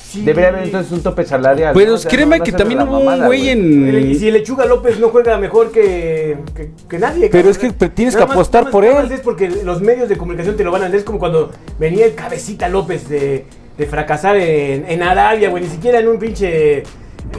Sí. 0.09 0.23
Debería 0.23 0.49
haber 0.51 0.65
entonces 0.65 0.91
un 0.93 1.03
tope 1.03 1.25
salarial. 1.25 1.73
Pero 1.75 1.91
¿no? 1.91 1.95
O 1.97 1.99
sea, 1.99 2.11
créeme 2.11 2.37
no- 2.37 2.39
no 2.39 2.45
que 2.45 2.53
también 2.53 2.81
hubo 2.83 2.99
un 2.99 3.25
güey 3.27 3.49
en... 3.51 4.11
Y 4.11 4.15
si 4.15 4.31
Lechuga 4.31 4.65
López 4.65 4.99
no 4.99 5.09
juega 5.11 5.37
mejor 5.39 5.71
que, 5.71 6.37
que, 6.55 6.71
que 6.89 6.99
nadie. 6.99 7.29
Pero 7.31 7.49
cabrón. 7.51 7.51
es 7.51 7.59
que 7.59 7.89
tienes 7.91 8.15
Nada 8.15 8.27
que 8.27 8.33
apostar 8.33 8.65
más- 8.65 8.73
por 8.73 8.85
él. 8.85 9.13
Es 9.13 9.21
porque 9.21 9.49
los 9.65 9.81
medios 9.83 10.09
de 10.09 10.17
comunicación 10.17 10.57
te 10.57 10.65
lo 10.65 10.71
van 10.71 10.83
a 10.83 10.85
vender. 10.87 11.01
Es 11.01 11.05
como 11.05 11.19
cuando 11.19 11.51
venía 11.79 12.07
el 12.07 12.15
Cabecita 12.15 12.69
López 12.69 13.09
de, 13.09 13.45
de 13.77 13.87
fracasar 13.87 14.37
en, 14.37 14.87
en 14.89 15.03
Arabia, 15.03 15.51
güey, 15.51 15.63
ni 15.65 15.69
siquiera 15.69 15.99
en 16.01 16.09
un 16.09 16.19
pinche. 16.19 16.83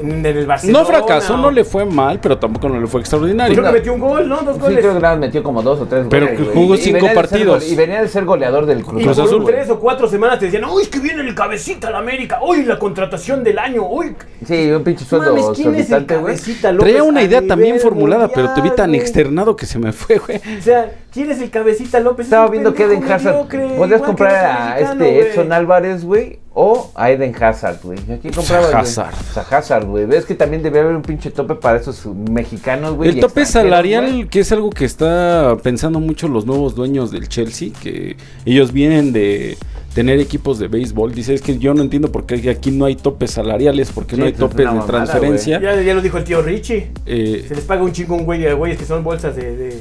En, 0.02 0.12
en 0.12 0.26
el 0.26 0.46
Barcelona. 0.46 0.80
No 0.80 0.86
fracasó, 0.86 1.38
no 1.38 1.52
le 1.52 1.64
fue 1.64 1.86
mal, 1.86 2.20
pero 2.22 2.38
tampoco 2.38 2.70
no 2.70 2.80
le 2.80 2.88
fue 2.88 3.02
extraordinario. 3.02 3.56
Creo 3.56 3.68
que 3.72 3.78
metió 3.80 3.94
un 3.94 4.00
gol, 4.00 4.30
¿no? 4.30 4.38
Dos 4.42 4.56
Sí, 4.56 4.62
goles. 4.62 4.80
creo 4.80 4.94
que 4.94 5.00
nada 5.00 5.16
metió 5.16 5.44
como 5.44 5.62
dos 5.62 5.80
o 5.82 5.86
tres 5.86 6.06
Pero 6.10 6.28
goles, 6.28 6.42
güey. 6.42 6.54
jugó 6.56 6.76
y 6.76 6.78
cinco 6.78 7.08
partidos. 7.14 7.64
gole- 7.64 7.72
y 7.72 7.76
venía 7.76 8.02
de 8.02 8.08
ser 8.08 8.26
goleador 8.26 8.66
del 8.66 8.84
Cruz, 8.84 9.02
Y 9.02 9.06
Cruz 9.06 9.18
por 9.18 9.26
Azul, 9.26 9.46
tres 9.46 9.70
o 9.70 9.80
cuatro 9.80 10.08
semanas 10.08 10.40
te 10.40 10.46
decían, 10.46 10.66
uy, 10.66 10.86
que 10.88 11.00
viene 11.00 11.22
el 11.22 11.34
cabecita 11.36 11.88
a 11.88 11.92
la 11.92 11.98
América, 12.00 12.40
uy, 12.44 12.64
la 12.64 12.78
contratación 12.80 13.44
del 13.44 13.60
año, 13.60 13.88
uy. 13.90 14.16
Sí, 14.46 14.72
un 14.72 14.84
pinche 14.84 15.06
sueldo 15.06 15.36
Mames, 15.36 15.58
¿quién 15.58 15.76
es 15.76 15.92
el 15.92 16.06
cabecita 16.06 16.72
López 16.72 16.88
Traía 16.90 17.04
una 17.04 17.22
idea 17.24 17.42
también 17.46 17.80
formulada, 17.80 18.28
pero 18.30 18.54
te 18.54 18.62
vi 18.62 18.70
tan 18.72 18.96
externado 18.96 19.56
que 19.56 19.66
se 19.66 19.80
me 19.80 19.92
fue, 19.92 20.18
güey. 20.18 20.40
O 20.60 20.62
sea, 20.62 20.92
¿quién 21.12 21.30
es 21.32 21.42
el 21.42 21.50
cabecita 21.50 22.00
López? 22.00 22.26
Estaba 22.28 22.46
Es 22.46 22.52
viendo 22.52 22.74
que 22.74 22.84
Eden 22.84 23.04
Hazard. 23.12 23.48
que 23.48 24.00
comprar 24.06 24.34
a 24.46 24.80
este. 24.80 25.32
Edson 25.32 25.52
Álvarez, 25.52 26.04
güey. 26.06 26.40
O 26.54 26.92
a 26.96 27.12
Eden 27.12 27.34
Hazard, 27.42 27.78
güey. 27.84 28.00
¿A 28.00 28.18
quién 28.18 28.34
comprabas? 28.34 28.72
güey? 28.72 28.82
Hazard. 28.82 29.14
A 29.36 29.58
Hazard, 29.58 29.86
güey. 29.86 30.06
Ves 30.06 30.26
que 30.26 30.34
también 30.36 30.64
debe 30.64 30.80
haber 30.80 30.96
un 30.96 31.04
pinche 31.04 31.30
tope 31.30 31.56
para 31.56 31.78
esos 31.78 32.06
mexicanos, 32.06 32.96
güey. 32.96 33.10
El 33.12 33.20
tope 33.20 33.46
salarial, 33.46 34.28
que 34.30 34.40
es 34.40 34.52
algo 34.52 34.72
que 34.72 34.86
está 34.86 35.58
pensando 35.62 36.00
mucho 36.00 36.28
los 36.28 36.46
nuevos 36.46 36.74
dueños 36.76 37.12
del 37.12 37.30
Chelsea, 37.30 37.70
que 37.82 38.18
ellos 38.46 38.72
vienen 38.74 39.14
de 39.14 39.58
tener 39.94 40.20
equipos 40.20 40.60
de 40.60 40.68
béisbol. 40.68 41.14
Dice, 41.14 41.34
es 41.34 41.42
que 41.42 41.58
yo 41.60 41.74
no 41.74 41.82
entiendo 41.84 42.12
por 42.12 42.26
qué 42.26 42.50
aquí 42.50 42.72
no 42.72 42.86
hay 42.86 42.96
topes 42.96 43.32
salariales, 43.32 43.92
porque 43.92 44.16
Sí, 44.16 44.22
no 44.22 44.26
hay 44.26 44.34
pues 44.34 44.42
es 44.44 44.50
topes 44.50 44.58
de 44.58 44.66
mamada, 44.66 44.88
transferencia. 44.88 45.62
Ya, 45.62 45.82
ya 45.82 45.94
lo 45.94 46.02
dijo 46.02 46.18
el 46.18 46.24
tío 46.24 46.42
Richie. 46.42 46.92
Eh, 47.06 47.46
Se 47.48 47.56
les 47.56 47.64
paga 47.64 47.84
un 47.84 47.92
chingo 47.92 48.16
un 48.16 48.26
güey 48.26 48.46
a 48.48 48.54
güeyes 48.54 48.78
que 48.78 48.86
son 48.86 49.04
bolsas 49.04 49.36
de, 49.36 49.56
de, 49.56 49.80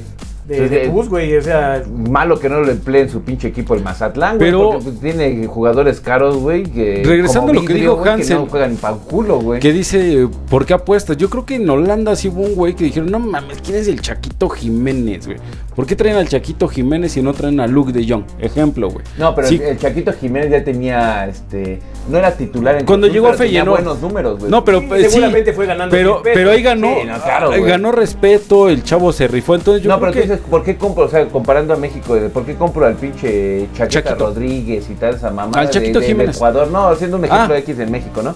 de, 0.57 0.83
sí. 0.85 0.89
pus, 0.89 1.09
güey. 1.09 1.35
O 1.37 1.41
sea, 1.41 1.83
Malo 2.09 2.39
que 2.39 2.49
no 2.49 2.61
lo 2.61 2.71
emplee 2.71 3.01
en 3.01 3.09
su 3.09 3.21
pinche 3.21 3.47
equipo 3.49 3.75
el 3.75 3.83
Mazatlán, 3.83 4.37
güey. 4.37 4.49
Pero- 4.51 4.69
Porque 4.71 4.83
pues, 4.85 4.99
tiene 4.99 5.45
jugadores 5.47 5.99
caros, 5.99 6.37
güey. 6.37 6.63
que 6.63 7.03
Regresando 7.05 7.51
a 7.51 7.55
lo 7.55 7.65
que 7.65 7.73
dijo 7.73 8.01
Hansen. 8.03 8.37
Que 8.37 8.43
no 8.43 8.49
juegan 8.49 8.75
pa' 8.77 8.93
un 8.93 8.99
culo, 8.99 9.39
güey. 9.39 9.59
que 9.59 9.71
dice, 9.73 10.27
¿por 10.49 10.65
qué 10.65 10.73
apuestas? 10.73 11.17
Yo 11.17 11.29
creo 11.29 11.45
que 11.45 11.55
en 11.55 11.69
Holanda 11.69 12.15
sí 12.15 12.27
hubo 12.29 12.41
un 12.41 12.55
güey 12.55 12.73
que 12.75 12.85
dijeron, 12.85 13.11
no 13.11 13.19
mames, 13.19 13.59
¿quién 13.63 13.77
es 13.77 13.87
el 13.87 14.01
Chaquito 14.01 14.49
Jiménez, 14.49 15.25
güey? 15.25 15.37
¿Por 15.75 15.85
qué 15.85 15.95
traen 15.95 16.17
al 16.17 16.27
Chaquito 16.27 16.67
Jiménez 16.67 17.15
y 17.15 17.21
no 17.21 17.33
traen 17.33 17.59
a 17.59 17.67
Luke 17.67 17.93
de 17.93 18.05
Jong? 18.07 18.23
Ejemplo, 18.39 18.89
güey. 18.89 19.05
No, 19.17 19.33
pero 19.33 19.47
Sí. 19.47 19.61
el, 19.63 19.77
Chaquito 19.77 20.11
Jiménez 20.11 20.51
ya 20.51 20.63
tenía, 20.63 21.27
este, 21.27 21.79
no 22.09 22.17
era 22.17 22.31
titular 22.35 22.75
en 22.79 22.85
Cuando 22.85 23.07
llegó 23.07 23.27
a 23.27 23.33
Feyenoord- 23.35 23.69
buenos 23.69 24.01
números, 24.01 24.39
güey. 24.39 24.51
No, 24.51 24.65
pero 24.65 24.79
Sí, 24.79 24.85
eh, 24.91 25.03
sí, 25.03 25.09
seguramente 25.11 25.53
fue 25.53 25.65
ganando 25.67 25.91
pero, 25.91 26.15
respeto. 26.15 26.33
pero 26.35 26.51
ahí 26.51 26.61
ganó, 26.61 26.87
Sí, 27.01 27.07
no, 27.07 27.21
claro, 27.21 27.53
eh, 27.53 27.59
güey. 27.59 27.71
ganó 27.71 27.91
respeto, 27.93 28.67
el 28.69 28.83
chavo 28.83 29.13
se 29.13 29.27
rifó, 29.27 29.55
entonces 29.55 29.81
yo 29.83 29.89
no, 29.89 29.99
creo 29.99 30.11
pero 30.11 30.27
que... 30.27 30.33
dices, 30.39 30.49
¿por 30.49 30.63
qué 30.63 30.77
compro? 30.77 31.05
O 31.05 31.09
sea, 31.09 31.27
comparando 31.27 31.73
a 31.73 31.77
México, 31.77 32.17
¿por 32.33 32.45
qué 32.45 32.55
compro 32.55 32.85
al 32.85 32.95
pinche 32.95 33.67
Chaqueta 33.73 34.09
Chaquito. 34.09 34.25
Rodríguez 34.27 34.89
y 34.89 34.95
tal, 34.95 35.15
esa 35.15 35.29
mamá 35.31 35.51
Al 35.59 35.67
de, 35.67 35.73
Chaquito 35.73 35.99
de-. 35.99 36.11
Ecuador? 36.11 36.67
No, 36.69 36.87
haciendo 36.89 37.17
un 37.17 37.25
ejemplo 37.25 37.55
Ah. 37.55 37.59
X 37.59 37.79
en 37.79 37.91
México, 37.91 38.21
¿no? 38.21 38.35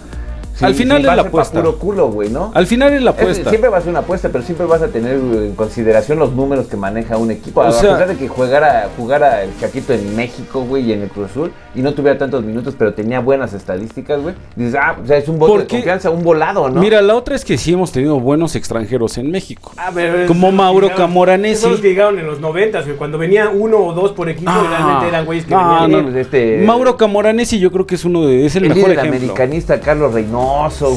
Al 0.63 0.75
final 0.75 0.99
es 0.99 1.05
la 1.05 1.21
apuesta. 1.23 1.59
puro 1.61 1.77
culo, 1.77 2.09
güey, 2.11 2.29
¿no? 2.29 2.51
Al 2.53 2.67
final 2.67 2.93
es 2.93 3.01
la 3.01 3.11
Es- 3.11 3.17
apuesta. 3.17 3.49
siempre 3.49 3.69
va 3.69 3.77
a 3.77 3.81
ser 3.81 3.89
una 3.91 3.99
apuesta, 3.99 4.29
pero 4.29 4.43
siempre 4.43 4.65
vas 4.65 4.81
a 4.81 4.87
tener 4.87 5.13
en 5.15 5.55
consideración 5.55 6.19
los 6.19 6.33
números 6.33 6.67
que 6.67 6.77
maneja 6.77 7.17
un 7.17 7.31
equipo. 7.31 7.61
O 7.61 7.63
a 7.63 7.71
sea- 7.71 7.93
pesar 7.93 8.07
de 8.07 8.15
que 8.17 8.27
jugara, 8.27 8.89
jugara 8.97 9.43
el 9.43 9.49
Chaquito 9.59 9.93
en 9.93 10.15
México, 10.15 10.61
güey, 10.63 10.83
y 10.89 10.93
en 10.93 11.01
el 11.03 11.09
Cruz 11.09 11.31
Azul, 11.31 11.51
y 11.75 11.81
no 11.81 11.93
tuviera 11.93 12.17
tantos 12.17 12.43
minutos, 12.43 12.75
pero 12.77 12.93
tenía 12.93 13.19
buenas 13.19 13.53
estadísticas, 13.53 14.21
güey. 14.21 14.35
Dices, 14.55 14.75
ah, 14.81 14.95
o 15.03 15.05
sea, 15.07 15.17
es 15.17 15.27
un 15.27 15.39
voto 15.39 15.57
de 15.59 15.67
confianza, 15.67 16.09
un 16.09 16.23
volado, 16.23 16.69
¿no? 16.69 16.79
Mira, 16.79 17.01
la 17.01 17.15
otra 17.15 17.35
es 17.35 17.43
que 17.45 17.57
sí 17.57 17.73
hemos 17.73 17.91
tenido 17.91 18.19
buenos 18.19 18.55
extranjeros 18.55 19.17
en 19.17 19.31
México. 19.31 19.71
a 19.77 19.91
ver, 19.91 20.25
Como 20.27 20.51
Mauro 20.51 20.87
llegaron- 20.87 21.07
Camoranesi. 21.07 21.65
esos 21.65 21.79
que 21.81 21.89
llegaron 21.89 22.17
en 22.19 22.25
los 22.27 22.39
noventas, 22.39 22.85
güey. 22.85 22.97
Cuando 22.97 23.17
venía 23.17 23.49
uno 23.49 23.77
o 23.77 23.93
dos 23.93 24.11
por 24.13 24.29
equipo, 24.29 24.49
Ah, 24.51 24.65
realmente 24.69 25.07
eran 25.09 25.25
güeyes 25.25 25.45
que 25.45 25.51
no, 25.53 25.81
venían. 25.81 25.91
no, 25.91 26.03
pues, 26.11 26.15
este, 26.25 26.63
Mauro 26.65 26.95
Camoranesi 26.97 27.59
yo 27.59 27.71
creo 27.71 27.85
que 27.85 27.95
es 27.95 28.05
uno 28.05 28.25
de 28.25 28.45
es 28.45 28.55
el, 28.55 28.63
el 28.63 28.69
mejor 28.69 28.89
líder 28.89 28.99
ejemplo. 29.05 29.17
americanista 29.33 29.79
Carlos 29.79 30.13
Reynoso, 30.13 30.33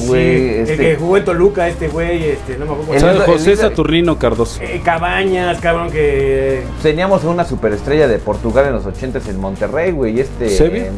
Sí, 0.00 0.07
güey. 0.09 0.54
el 0.54 0.61
este, 0.61 0.76
que 0.76 0.96
jugó 0.96 1.16
en 1.16 1.24
Toluca, 1.24 1.68
este 1.68 1.88
güey, 1.88 2.24
este, 2.30 2.57
no 2.59 2.66
me 2.66 2.72
acuerdo. 2.72 2.92
O 2.92 2.98
sea, 3.00 3.11
El- 3.12 3.16
el 3.16 3.22
José 3.22 3.57
Saturnino 3.57 4.18
Cardoso. 4.18 4.61
Eh, 4.62 4.80
Cabañas, 4.84 5.61
cabrón, 5.61 5.90
que. 5.90 6.62
Teníamos 6.82 7.24
una 7.24 7.44
superestrella 7.44 8.09
de 8.09 8.18
Portugal 8.18 8.66
en 8.66 8.72
los 8.74 8.86
80 8.86 9.20
en 9.28 9.38
Monterrey, 9.40 9.92
güey. 9.92 10.16
y 10.16 10.20
Este. 10.20 10.46
Eh, 10.78 10.90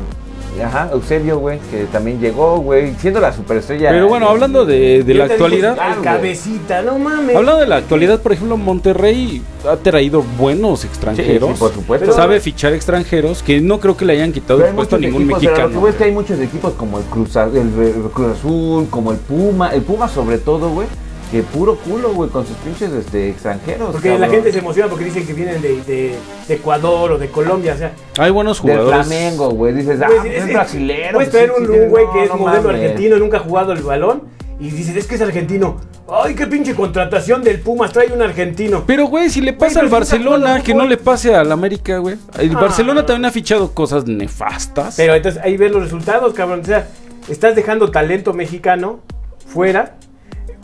Ajá, 0.65 0.91
Eusebio, 0.93 1.39
güey, 1.39 1.61
que 1.71 1.85
también 1.85 2.19
llegó, 2.21 2.59
güey, 2.59 2.95
siendo 2.97 3.21
la 3.21 3.33
superestrella. 3.33 3.91
Pero 3.91 4.09
bueno, 4.09 4.29
hablando 4.29 4.65
de, 4.67 5.05
de 5.05 5.15
la 5.15 5.25
digo, 5.25 5.35
actualidad, 5.35 5.79
Al 5.79 5.93
güey. 5.95 6.05
cabecita, 6.05 6.83
no 6.83 6.99
mames. 6.99 7.37
hablando 7.37 7.61
de 7.61 7.67
la 7.69 7.77
actualidad, 7.77 8.21
por 8.21 8.33
ejemplo, 8.33 8.57
Monterrey 8.57 9.41
ha 9.69 9.77
traído 9.77 10.25
buenos 10.37 10.85
extranjeros. 10.85 11.51
sí, 11.51 11.57
por 11.61 11.73
supuesto. 11.73 12.07
Pero- 12.07 12.17
sabe 12.17 12.41
fichar 12.41 12.73
extranjeros 12.73 13.43
que 13.43 13.61
no 13.61 13.79
creo 13.79 13.97
que 13.97 14.05
le 14.05 14.15
hayan 14.15 14.33
quitado 14.33 14.65
el 14.65 14.75
puesto 14.75 14.97
a 14.97 14.99
ningún 14.99 15.23
equipos, 15.23 15.39
pero 15.41 15.51
mexicano. 15.53 15.75
lo 15.75 15.81
que 15.81 15.85
ves 15.87 15.95
es 15.95 15.99
que 15.99 16.05
hay 16.05 16.13
muchos 16.13 16.41
equipos 16.41 16.73
como 16.73 16.99
el 16.99 17.05
Cruz, 17.05 17.37
el, 17.37 17.57
el 17.57 18.11
Cruz 18.13 18.37
Azul, 18.39 18.87
como 18.91 19.13
el 19.13 19.19
Puma, 19.19 19.69
el 19.75 19.83
Puma 19.83 20.09
sobre 20.09 20.39
todo, 20.39 20.71
güey, 20.71 20.89
que 21.31 21.43
puro 21.43 21.77
culo, 21.77 22.13
güey, 22.15 22.31
con 22.31 22.47
sus 22.47 22.57
pinches 22.59 22.91
este, 22.93 23.31
extranjeros. 23.31 23.91
Porque 23.93 24.19
la 24.19 24.29
gente 24.29 24.51
se 24.53 24.61
emociona 24.61 24.89
porque 24.89 25.05
dicen 25.05 25.27
que 25.27 25.33
vienen 25.35 25.61
de, 25.61 25.83
de- 25.83 26.15
de 26.49 26.55
Ecuador 26.55 27.13
o 27.13 27.19
de 27.19 27.29
Colombia, 27.29 27.75
o 27.75 27.79
sea. 27.79 27.93
Hay 28.19 28.31
buenos 28.31 28.63
Del 28.63 28.77
jugadores. 28.79 29.07
Flamengo, 29.07 29.51
güey, 29.51 29.75
dices, 29.75 30.01
ah, 30.03 30.07
Pues, 30.09 30.25
es- 30.33 30.45
es, 30.45 30.53
brasilero. 30.53 31.13
Puedes 31.19 31.29
pues, 31.29 31.31
traer 31.31 31.51
un 31.53 31.67
sí, 31.67 31.87
güey 31.89 32.07
no, 32.07 32.13
que 32.13 32.23
es 32.25 32.29
no 32.31 32.37
modelo 32.37 32.63
mames. 32.63 32.81
argentino, 32.81 33.19
nunca 33.19 33.37
ha 33.37 33.41
jugado 33.41 33.73
el 33.73 33.83
balón. 33.83 34.23
Y 34.61 34.71
dices, 34.71 34.97
es 34.97 35.07
que 35.07 35.15
es 35.15 35.21
argentino. 35.21 35.77
Ay, 36.11 36.35
qué 36.35 36.47
pinche 36.49 36.75
contratación 36.75 37.45
del 37.45 37.61
Pumas, 37.61 37.93
trae 37.93 38.11
un 38.13 38.21
argentino. 38.23 38.83
Pero, 38.87 39.07
güey, 39.07 39.31
si 39.31 39.41
le 39.41 39.53
pasa 39.53 39.79
al 39.81 39.89
Barcelona, 39.89 40.63
que 40.65 40.75
no 40.75 40.85
le 40.87 40.97
pase 40.97 41.33
al 41.35 41.53
América, 41.53 41.99
güey. 41.99 42.17
El 42.39 42.57
Ah. 42.57 42.61
Barcelona 42.63 43.07
también 43.07 43.27
ha 43.27 43.31
fichado 43.31 43.73
cosas 43.73 44.07
nefastas. 44.07 44.97
Pero 44.97 45.15
entonces 45.15 45.41
ahí 45.45 45.57
ves 45.57 45.71
los 45.71 45.83
resultados, 45.83 46.33
cabrón. 46.35 46.61
O 46.63 46.65
sea, 46.65 46.89
estás 47.29 47.55
dejando 47.55 47.91
talento 47.93 48.33
mexicano 48.33 48.99
fuera. 49.47 49.97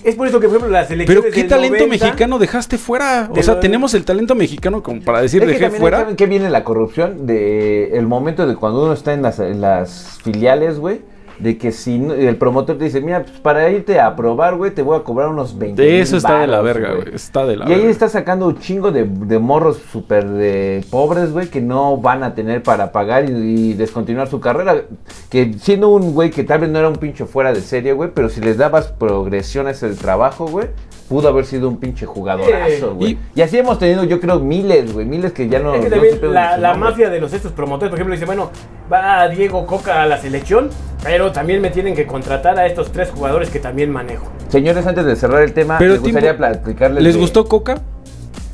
Es 0.05 0.15
por 0.17 0.29
eso 0.29 0.39
que, 0.39 0.47
por 0.49 0.57
ejemplo, 0.57 0.71
las 0.71 0.89
selecciones. 0.89 1.23
Pero 1.25 1.35
qué 1.35 1.41
del 1.41 1.49
talento 1.51 1.85
90, 1.87 2.05
mexicano 2.07 2.39
dejaste 2.39 2.79
fuera. 2.79 3.29
O 3.31 3.43
sea, 3.43 3.55
lo- 3.55 3.61
tenemos 3.61 3.95
el 3.95 4.05
talento 4.05 4.35
mexicano 4.35 4.83
como 4.83 5.01
para 5.01 5.23
decir 5.23 5.43
Es 5.43 5.49
que 5.49 5.55
dejé 5.59 5.71
fuera. 5.79 6.01
¿saben 6.01 6.17
qué 6.17 6.27
viene 6.27 6.51
la 6.51 6.63
corrupción? 6.63 7.27
De 7.27 7.97
el 7.97 8.07
momento 8.07 8.47
de 8.47 8.55
cuando 8.57 8.83
uno 8.85 8.93
está 8.93 9.13
en 9.15 9.23
las, 9.23 9.39
en 9.41 9.61
las 9.61 10.19
filiales, 10.23 10.79
güey. 10.79 11.01
De 11.39 11.59
que 11.59 11.73
si 11.73 11.99
no- 11.99 12.15
el 12.15 12.37
promotor 12.37 12.79
te 12.79 12.85
dice, 12.85 13.01
mira, 13.01 13.23
pues 13.25 13.39
para 13.41 13.69
irte 13.71 13.99
a 14.01 14.15
probar, 14.15 14.57
güey, 14.57 14.71
te 14.73 14.83
voy 14.83 14.97
a 14.99 15.03
cobrar 15.03 15.29
unos 15.29 15.59
20 15.59 15.83
De 15.83 16.01
eso 16.01 16.17
está 16.17 16.41
de 16.41 16.47
la 16.47 16.61
verga, 16.63 16.95
güey. 16.95 17.15
Está 17.15 17.45
de 17.45 17.57
la 17.57 17.69
Y 17.69 17.73
ahí 17.73 17.87
está 17.87 18.09
sacando 18.09 18.47
un 18.47 18.59
chingo 18.59 18.93
de, 18.93 19.05
de 19.05 19.39
morros 19.39 19.79
súper 19.93 20.29
de 20.29 20.85
pobres, 20.91 21.33
güey, 21.33 21.49
que 21.49 21.61
no 21.61 21.97
van 21.97 22.23
a 22.23 22.35
tener 22.35 22.63
para 22.63 22.93
pagar 22.93 23.29
y, 23.29 23.33
y 23.33 23.73
descontinuar 23.75 24.29
su 24.29 24.41
carrera. 24.41 24.83
Que 25.29 25.55
siendo 25.59 25.89
un 25.89 26.15
güey 26.15 26.31
que 26.31 26.45
tal 26.45 26.61
vez 26.61 26.71
no 26.71 26.79
era 26.79 26.89
un 26.89 26.97
pinche 26.97 27.25
fuera 27.25 27.53
de 27.53 27.61
serie, 27.61 27.93
güey, 27.93 28.11
pero 28.15 28.29
si 28.29 28.41
les 28.41 28.57
dabas 28.57 28.87
progresiones 28.89 29.83
el 29.83 29.97
trabajo, 29.97 30.47
güey, 30.47 30.69
pudo 31.09 31.29
haber 31.29 31.45
sido 31.45 31.69
un 31.69 31.77
pinche 31.77 32.07
jugadorazo, 32.07 32.71
Sí. 32.91 32.95
güey. 32.95 33.11
Y- 33.13 33.19
Y, 33.37 33.43
así 33.43 33.59
hemos 33.59 33.79
tenido, 33.79 34.05
yo 34.05 34.21
creo, 34.21 34.41
miles, 34.41 34.93
güey, 34.93 35.05
miles 35.07 35.33
que 35.33 35.49
ya 35.49 35.59
no... 35.59 35.75
Es 35.75 35.83
que 35.85 35.91
también 35.91 36.19
la, 36.33 36.75
mafia 36.75 37.11
de 37.11 37.21
los 37.21 37.33
estos 37.33 37.53
promotores, 37.53 37.91
por 37.91 37.99
ejemplo, 37.99 38.15
dice, 38.15 38.25
bueno, 38.27 38.51
va 38.93 39.29
Diego 39.29 39.67
Coca 39.67 40.03
a 40.03 40.07
la 40.07 40.19
selección, 40.19 40.71
pero 41.03 41.31
también 41.33 41.61
me 41.61 41.71
tienen 41.71 41.95
que 41.95 42.07
contratar 42.07 42.59
a 42.59 42.67
estos 42.67 42.91
tres 42.91 43.11
jugadores 43.11 43.51
que 43.51 43.59
también 43.59 43.91
manejo. 43.91 44.27
Señores, 44.49 44.87
antes 44.87 45.05
de 45.05 45.15
cerrar 45.17 45.43
el 45.43 45.53
tema, 45.53 45.77
Pero 45.79 45.95
me 45.95 45.99
gustaría 45.99 46.37
platicarles... 46.37 47.03
¿Les 47.03 47.15
de- 47.15 47.21
gustó 47.21 47.45
Coca? 47.47 47.83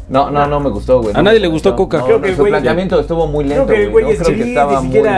No, 0.08 0.28
no, 0.30 0.44
no 0.48 0.58
me 0.58 0.70
gustó, 0.70 1.00
güey. 1.02 1.14
A 1.14 1.18
no 1.18 1.22
nadie 1.22 1.38
le 1.38 1.46
gustó 1.46 1.76
Coca. 1.76 1.98
No, 1.98 2.04
Creo 2.04 2.18
no, 2.18 2.24
que 2.24 2.34
su 2.34 2.42
güey- 2.42 2.48
planteamiento 2.48 2.98
estuvo 2.98 3.28
muy 3.28 3.44
lento, 3.44 3.66
Creo 3.66 3.76
que 3.76 3.84
el 3.84 3.90
güey. 3.90 4.04
güey 4.04 4.16
No 4.16 4.22
es 4.22 4.26
creo 4.28 4.38
que 4.42 4.48
estaba 4.48 4.80
ni 4.82 4.88
muy... 4.88 5.08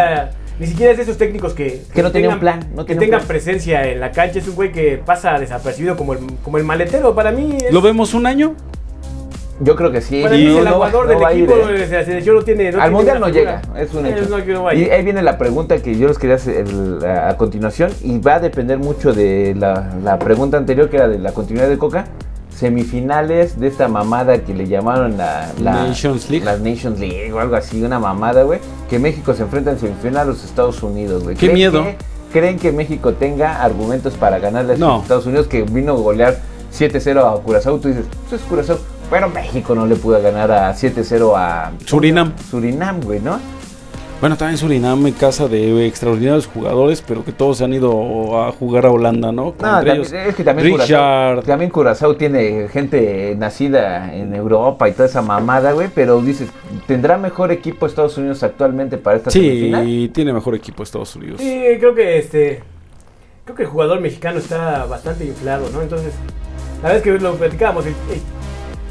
ni 0.62 0.68
siquiera 0.68 0.92
es 0.92 0.96
de 0.96 1.02
esos 1.02 1.18
técnicos 1.18 1.54
que, 1.54 1.82
Que 1.92 2.04
no 2.04 2.12
tenía 2.12 2.28
un 2.30 2.38
plan, 2.38 2.60
no 2.76 2.86
que 2.86 2.94
tengan 2.94 3.18
plan. 3.18 3.26
presencia 3.28 3.84
en 3.90 3.98
la 3.98 4.12
cancha. 4.12 4.38
Es 4.38 4.46
un 4.46 4.54
güey 4.54 4.70
que 4.70 4.96
pasa 5.04 5.36
desapercibido 5.40 5.96
como 5.96 6.12
el, 6.12 6.20
como 6.44 6.56
el 6.56 6.62
maletero. 6.62 7.16
Para 7.16 7.32
mí 7.32 7.58
es, 7.66 7.72
¿Lo 7.72 7.82
vemos 7.82 8.14
un 8.14 8.26
año? 8.26 8.54
Yo 9.58 9.74
creo 9.74 9.90
que 9.90 10.00
sí. 10.00 10.22
para 10.22 10.36
Y 10.36 10.38
mí 10.38 10.46
es 10.46 10.52
no- 10.54 10.60
el 10.60 10.66
aguador 10.68 11.06
no 11.06 11.18
del 11.18 11.22
equipo. 11.36 11.52
eh. 11.68 11.82
o 11.82 11.86
sea, 11.88 11.98
La 11.98 12.04
selección 12.04 12.36
no 12.36 12.42
tiene. 12.42 12.68
Al 12.68 12.74
tiene 12.74 12.90
mundial 12.90 13.20
no 13.20 13.28
llega, 13.28 13.60
es 13.76 13.92
un 13.92 14.06
Eh, 14.06 14.14
hecho. 14.16 14.72
y 14.72 14.90
ahí 14.90 15.02
viene 15.02 15.20
la 15.22 15.36
pregunta 15.36 15.76
que 15.78 15.98
yo 15.98 16.06
les 16.06 16.16
quería 16.18 16.36
hacer 16.36 16.58
el- 16.68 17.04
a, 17.04 17.30
a 17.30 17.36
continuación 17.36 17.90
y 18.04 18.20
va 18.20 18.36
a 18.36 18.40
depender 18.40 18.78
mucho 18.78 19.12
de 19.12 19.56
la, 19.56 19.90
la 20.04 20.16
pregunta 20.20 20.58
anterior 20.58 20.88
que 20.88 20.96
era 20.96 21.08
de 21.08 21.18
la 21.18 21.32
continuidad 21.32 21.68
de 21.68 21.76
Coca. 21.76 22.04
Semifinales 22.56 23.58
de 23.58 23.66
esta 23.68 23.88
mamada 23.88 24.38
que 24.44 24.54
le 24.54 24.66
llamaron 24.66 25.16
la, 25.16 25.50
la 25.60 25.72
Nations 25.88 26.30
League. 26.30 26.44
La 26.44 26.56
Nations 26.56 26.98
League 26.98 27.32
o 27.32 27.38
algo 27.40 27.56
así, 27.56 27.82
una 27.82 27.98
mamada, 27.98 28.42
güey. 28.44 28.60
Que 28.88 28.98
México 28.98 29.34
se 29.34 29.42
enfrenta 29.42 29.70
en 29.72 29.78
semifinal 29.78 30.22
a 30.22 30.24
los 30.26 30.44
Estados 30.44 30.82
Unidos, 30.82 31.22
güey. 31.24 31.34
Qué 31.36 31.46
¿Creen 31.46 31.54
miedo. 31.54 31.82
que- 31.82 31.96
¿Creen 32.32 32.58
que 32.58 32.72
México 32.72 33.12
tenga 33.12 33.62
argumentos 33.62 34.14
para 34.14 34.38
ganarle 34.38 34.74
a 34.74 34.76
No. 34.78 34.88
los 34.94 35.02
Estados 35.02 35.26
Unidos 35.26 35.48
que 35.48 35.62
vino 35.64 35.92
a 35.92 35.96
golear 35.96 36.38
7-0 36.70 37.26
a 37.26 37.42
Curazao? 37.42 37.78
Tú 37.78 37.88
dices, 37.88 38.06
eso 38.26 38.36
es 38.36 38.42
Curazao. 38.42 38.78
Pero 39.10 39.28
México 39.28 39.74
no 39.74 39.84
le 39.84 39.96
pudo 39.96 40.22
ganar 40.22 40.50
a 40.50 40.72
7-0 40.74 41.36
a 41.36 41.72
Surinam. 41.84 42.32
Surinam, 42.50 43.00
güey, 43.02 43.20
¿no? 43.20 43.38
Bueno, 44.22 44.36
también 44.36 44.56
Surinam, 44.56 45.10
casa 45.14 45.48
de 45.48 45.84
extraordinarios 45.84 46.46
jugadores, 46.46 47.02
pero 47.02 47.24
que 47.24 47.32
todos 47.32 47.58
se 47.58 47.64
han 47.64 47.74
ido 47.74 48.40
a 48.40 48.52
jugar 48.52 48.86
a 48.86 48.90
Holanda, 48.92 49.32
¿no? 49.32 49.42
No, 49.42 49.48
Entre 49.50 49.66
también- 49.68 49.96
ellos, 49.96 50.12
es 50.12 50.36
que 50.36 50.44
también 50.44 50.68
Richard. 50.68 50.86
Curazao, 50.86 51.42
también 51.42 51.70
Curazao 51.72 52.14
tiene 52.16 52.68
gente 52.68 53.34
nacida 53.36 54.14
en 54.14 54.32
Europa 54.32 54.88
y 54.88 54.92
toda 54.92 55.06
esa 55.06 55.22
mamada, 55.22 55.72
güey, 55.72 55.88
pero 55.92 56.22
dices, 56.22 56.50
¿tendrá 56.86 57.18
mejor 57.18 57.50
equipo 57.50 57.84
Estados 57.84 58.16
Unidos 58.16 58.44
actualmente 58.44 58.96
para 58.96 59.16
esta 59.16 59.32
semifinal? 59.32 59.84
Sí, 59.84 60.08
tiene 60.14 60.32
mejor 60.32 60.54
equipo 60.54 60.84
Estados 60.84 61.16
Unidos. 61.16 61.40
Sí, 61.40 61.60
creo 61.80 61.92
que 61.92 62.18
este. 62.18 62.62
Creo 63.44 63.56
que 63.56 63.64
el 63.64 63.68
jugador 63.70 64.00
mexicano 64.00 64.38
está 64.38 64.84
bastante 64.84 65.24
inflado, 65.24 65.68
¿no? 65.72 65.82
Entonces, 65.82 66.12
la 66.80 66.92
vez 66.92 67.02
que 67.02 67.10
lo 67.18 67.34
platicábamos, 67.34 67.86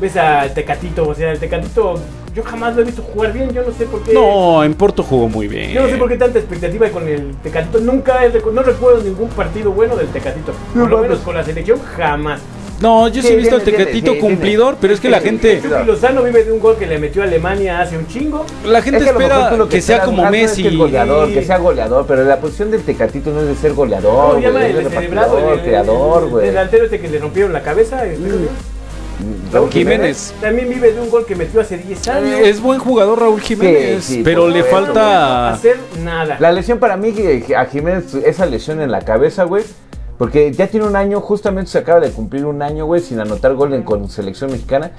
ves 0.01 0.17
al 0.17 0.53
Tecatito, 0.53 1.07
o 1.07 1.15
sea, 1.15 1.31
el 1.31 1.39
Tecatito, 1.39 1.97
yo 2.33 2.43
jamás 2.43 2.75
lo 2.75 2.81
he 2.81 2.85
visto 2.85 3.01
jugar 3.01 3.33
bien, 3.33 3.51
yo 3.51 3.63
no 3.63 3.71
sé 3.73 3.85
por 3.85 4.01
qué. 4.03 4.13
No, 4.13 4.63
en 4.63 4.73
Porto 4.73 5.03
jugó 5.03 5.27
muy 5.27 5.47
bien. 5.47 5.71
Yo 5.71 5.81
no 5.83 5.89
sé 5.89 5.97
por 5.97 6.07
qué 6.09 6.17
tanta 6.17 6.39
expectativa 6.39 6.87
con 6.89 7.07
el 7.07 7.35
Tecatito. 7.43 7.79
Nunca, 7.79 8.25
he 8.25 8.29
no 8.31 8.63
recuerdo 8.63 9.01
ningún 9.03 9.29
partido 9.29 9.71
bueno 9.71 9.95
del 9.95 10.07
Tecatito. 10.07 10.53
Por 10.73 10.89
lo 10.89 10.97
No, 10.97 11.01
menos 11.03 11.19
con 11.19 11.35
la 11.35 11.43
selección, 11.43 11.79
jamás. 11.97 12.41
No, 12.79 13.07
yo 13.09 13.21
sí, 13.21 13.27
Sí, 13.27 13.33
he 13.33 13.37
visto 13.37 13.55
al 13.55 13.61
Tecatito 13.61 14.13
sí, 14.13 14.19
cumplidor, 14.19 14.75
pero 14.81 14.91
es 14.93 14.99
que 14.99 15.07
la 15.07 15.19
gente, 15.19 15.61
Chucky 15.61 15.85
Lozano 15.85 16.23
vive 16.23 16.43
de 16.43 16.51
un 16.51 16.59
gol 16.59 16.77
que 16.77 16.87
le 16.87 16.97
metió 16.97 17.21
a 17.21 17.25
Alemania 17.25 17.79
hace 17.79 17.95
un 17.95 18.07
chingo. 18.07 18.43
la 18.65 18.81
gente 18.81 18.97
Es 18.97 19.03
que 19.03 19.09
espera 19.11 19.51
lo 19.55 19.69
que, 19.69 19.81
sea 19.81 19.97
esperas, 19.97 20.05
como 20.07 20.23
no, 20.23 20.27
es 20.29 20.31
Messi. 20.31 20.63
que 20.63 20.75
goleador, 20.75 21.27
Sí. 21.27 21.33
que 21.35 21.43
sea 21.43 21.57
goleador, 21.59 22.05
pero 22.07 22.23
la 22.23 22.37
posición 22.39 22.71
del 22.71 22.81
Tecatito 22.81 23.29
no 23.29 23.41
es 23.41 23.47
de 23.49 23.55
ser 23.55 23.73
goleador, 23.73 24.11
¿Cómo 24.11 24.27
se 24.29 24.31
güey, 24.39 24.43
llama 24.45 24.59
el 24.65 24.71
El, 24.71 24.77
el- 24.77 24.85
el 26.41 26.41
delantero 26.47 26.85
este 26.85 26.99
que 26.99 27.07
le 27.07 27.19
rompieron 27.19 27.53
la 27.53 27.61
cabeza. 27.61 28.03
este, 28.07 28.29
Raúl 29.51 29.69
Jiménez. 29.71 30.33
También 30.41 30.69
vive 30.69 30.93
de 30.93 31.01
un 31.01 31.09
gol 31.09 31.25
que 31.25 31.35
metió 31.35 31.61
hace 31.61 31.77
10 31.77 32.07
años. 32.07 32.39
Es 32.41 32.61
buen 32.61 32.79
jugador 32.79 33.19
Raúl 33.19 33.41
Jiménez, 33.41 34.03
Sí, 34.03 34.15
sí, 34.15 34.21
pero 34.23 34.47
le. 34.47 34.59
No 34.59 34.65
falta... 34.65 35.49
hacer 35.53 35.77
nada. 36.03 36.37
La 36.39 36.51
lesión 36.51 36.79
para 36.79 36.97
mí, 36.97 37.13
a 37.55 37.65
Jiménez, 37.65 38.13
esa 38.15 38.45
lesión 38.45 38.81
en 38.81 38.91
la 38.91 39.01
cabeza, 39.01 39.43
güey. 39.43 39.63
Porque 40.17 40.51
ya 40.53 40.67
tiene 40.67 40.85
un 40.85 40.95
año, 40.95 41.19
justamente 41.19 41.71
se 41.71 41.79
acaba 41.79 41.99
de 41.99 42.11
cumplir 42.11 42.45
un 42.45 42.61
año, 42.61 42.85
güey, 42.85 43.01
sin 43.01 43.19
anotar 43.19 43.55
gol 43.55 43.73
en- 43.73 43.81
con 43.83 44.07
selección 44.09 44.51
mexicana. 44.51 44.91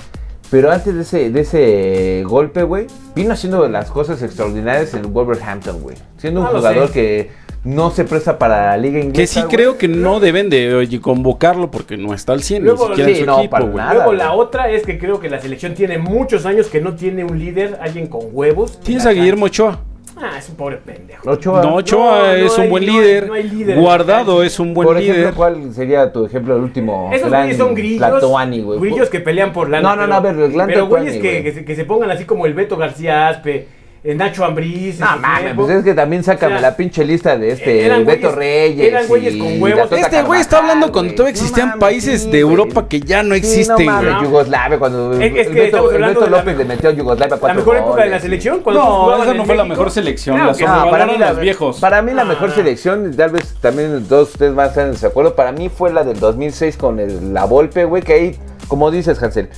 Pero 0.50 0.70
antes 0.70 0.94
de 0.94 1.02
ese, 1.02 1.30
de 1.30 1.40
ese 1.40 2.24
golpe, 2.26 2.62
güey, 2.64 2.86
vino 3.14 3.32
haciendo 3.32 3.66
las 3.68 3.90
cosas 3.90 4.20
extraordinarias 4.22 4.92
en 4.94 5.12
Wolverhampton, 5.12 5.80
güey. 5.80 5.96
Siendo 6.18 6.40
un 6.40 6.46
Ah, 6.46 6.50
jugador 6.56 6.90
que 6.90 7.30
no 7.64 7.90
se 7.90 8.04
presta 8.04 8.38
para 8.38 8.66
la 8.66 8.76
liga 8.76 8.98
inglesa. 8.98 9.20
Que 9.20 9.26
sí 9.26 9.40
güey. 9.40 9.54
creo 9.54 9.78
que 9.78 9.86
no 9.88 10.18
deben 10.20 10.50
de 10.50 10.74
oye, 10.74 11.00
convocarlo 11.00 11.70
porque 11.70 11.96
no 11.96 12.12
está 12.12 12.32
al 12.32 12.42
100 12.42 12.64
Luego, 12.64 12.88
ni 12.88 12.96
siquiera 12.96 13.08
sí, 13.10 13.14
en 13.14 13.20
su 13.20 13.26
no, 13.26 13.38
equipo, 13.38 13.50
para 13.52 13.64
güey. 13.64 13.76
nada. 13.76 13.92
Luego 13.94 14.06
güey. 14.08 14.18
la 14.18 14.32
otra 14.32 14.70
es 14.70 14.84
que 14.84 14.98
creo 14.98 15.20
que 15.20 15.30
la 15.30 15.40
selección 15.40 15.74
tiene 15.74 15.98
muchos 15.98 16.44
años 16.46 16.66
que 16.68 16.80
no 16.80 16.94
tiene 16.96 17.24
un 17.24 17.38
líder, 17.38 17.78
alguien 17.80 18.08
con 18.08 18.22
huevos. 18.32 18.80
Tienes 18.80 19.04
en 19.04 19.10
a 19.10 19.12
Guillermo. 19.14 19.46
Ochoa. 19.46 19.80
Ah, 20.14 20.32
es 20.38 20.48
un 20.50 20.56
pobre 20.56 20.76
pendejo. 20.76 21.28
Ochoa. 21.28 21.62
No, 21.62 21.76
Ochoa 21.76 22.18
no 22.18 22.34
es 22.34 22.56
un 22.58 22.64
hay- 22.64 22.68
buen 22.70 22.86
no 22.86 22.92
hay- 22.92 22.98
líder. 22.98 23.26
no 23.28 23.34
hay 23.34 23.42
líder 23.44 23.78
Guardado 23.80 24.42
es 24.42 24.60
un 24.60 24.74
buen 24.74 24.86
Por 24.86 24.98
ejemplo, 24.98 25.18
líder. 25.20 25.34
¿cuál 25.34 25.72
sería 25.74 26.12
tu 26.12 26.26
ejemplo, 26.26 26.54
el 26.56 26.62
último? 26.62 27.10
Esos 27.12 27.30
güeyes 27.30 27.56
son 27.56 27.74
grillos. 27.74 27.98
Tlatoani, 27.98 28.60
güey. 28.60 28.78
Grillos 28.80 29.08
que 29.08 29.20
pelean 29.20 29.52
por 29.52 29.70
lana. 29.70 29.88
No, 29.90 29.96
no, 29.96 30.06
no, 30.06 30.14
a 30.16 30.20
ver, 30.20 30.36
el 30.38 30.52
Pero 30.66 30.86
güeyes 30.86 31.14
que, 31.14 31.18
güey. 31.20 31.42
que, 31.44 31.52
se, 31.52 31.64
que 31.64 31.74
se 31.76 31.84
pongan 31.84 32.10
así 32.10 32.24
como 32.24 32.44
el 32.46 32.54
Beto 32.54 32.76
García 32.76 33.28
Aspe, 33.28 33.66
Nacho 34.04 34.44
Ambriz. 34.44 34.98
No 34.98 35.14
en 35.14 35.20
mames, 35.20 35.54
pues 35.54 35.70
es 35.70 35.84
que 35.84 35.94
también 35.94 36.24
sácame 36.24 36.56
O 36.56 36.58
sea, 36.58 36.70
la 36.70 36.76
pinche 36.76 37.04
lista 37.04 37.36
de 37.38 37.52
este 37.52 37.84
eran 37.86 38.04
Beto 38.04 38.30
güeyes- 38.30 38.34
Reyes. 38.34 38.88
eran 38.88 39.06
güeyes 39.06 39.36
con 39.36 39.62
huevos. 39.62 39.92
Este 39.92 40.22
güey 40.22 40.40
está 40.40 40.58
hablando 40.58 40.90
cuando 40.90 41.14
todavía 41.14 41.30
existían 41.30 41.68
mames, 41.68 41.80
países 41.80 42.22
sí, 42.24 42.30
de 42.30 42.42
güey. 42.42 42.56
Europa 42.56 42.88
que 42.88 42.98
ya 43.00 43.22
no 43.22 43.34
Sí, 43.36 43.38
existen, 43.38 43.86
no 43.86 44.00
güey. 44.02 44.22
Yugoslavia, 44.24 44.78
cuando 44.80 45.12
Es- 45.12 45.20
es 45.20 45.32
que 45.32 45.40
el 45.40 45.48
Beto, 45.72 45.82
López 46.28 46.46
mejor- 46.46 46.56
le 46.56 46.64
metió 46.64 46.90
a 46.90 46.92
Yugoslavia 46.92 47.36
La 47.40 47.54
mejor 47.54 47.76
época 47.76 48.02
de 48.02 48.10
la 48.10 48.18
selección. 48.20 48.60
Cuando 48.60 48.82
No, 48.82 49.22
esa 49.22 49.30
en 49.30 49.36
no 49.36 49.44
fue 49.44 49.54
la 49.56 49.64
mejor 49.64 49.90
selección, 49.92 50.34
Claro 50.36 50.50
la 50.52 50.58
que 50.58 50.64
No, 50.64 50.84
no. 50.84 50.90
para 50.90 51.06
mí, 51.06 51.18
la, 51.18 51.30
los 51.30 51.38
viejos. 51.40 51.78
para 51.80 52.02
mí 52.02 52.12
la 52.12 52.22
Ah. 52.22 52.24
mejor 52.24 52.50
selección, 52.50 53.14
tal 53.16 53.30
vez 53.30 53.54
también 53.60 54.04
todos 54.08 54.30
ustedes 54.32 54.52
van 54.54 54.66
a 54.66 54.68
estar 54.70 54.84
en 54.86 54.92
desacuerdo, 54.92 55.36
para 55.36 55.52
mí 55.52 55.68
fue 55.68 55.92
la 55.92 56.02
del 56.02 56.18
2006 56.18 56.76
con 56.76 56.98
el, 56.98 57.32
la 57.32 57.44
Volpe, 57.44 57.84
güey, 57.84 58.02
que 58.02 58.12
ahí, 58.14 58.36
como 58.66 58.90
dices, 58.90 59.22
Hansel, 59.22 59.48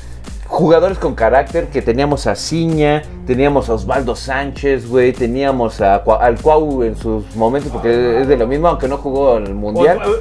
jugadores 0.46 0.98
con 0.98 1.14
carácter, 1.14 1.68
que 1.68 1.82
teníamos 1.82 2.26
a 2.26 2.34
Ciña, 2.34 3.02
teníamos 3.26 3.68
a 3.68 3.74
Osvaldo 3.74 4.14
Sánchez, 4.14 4.88
güey, 4.88 5.12
teníamos 5.12 5.80
a, 5.80 5.96
al 5.96 6.40
Cuau 6.40 6.82
en 6.82 6.96
sus 6.96 7.34
momentos, 7.36 7.72
porque 7.72 8.20
es 8.20 8.28
de 8.28 8.36
lo 8.36 8.46
mismo, 8.46 8.68
aunque 8.68 8.88
no 8.88 8.98
jugó 8.98 9.36
en 9.38 9.46
el 9.46 9.54
Mundial. 9.54 9.98
Os- 10.02 10.20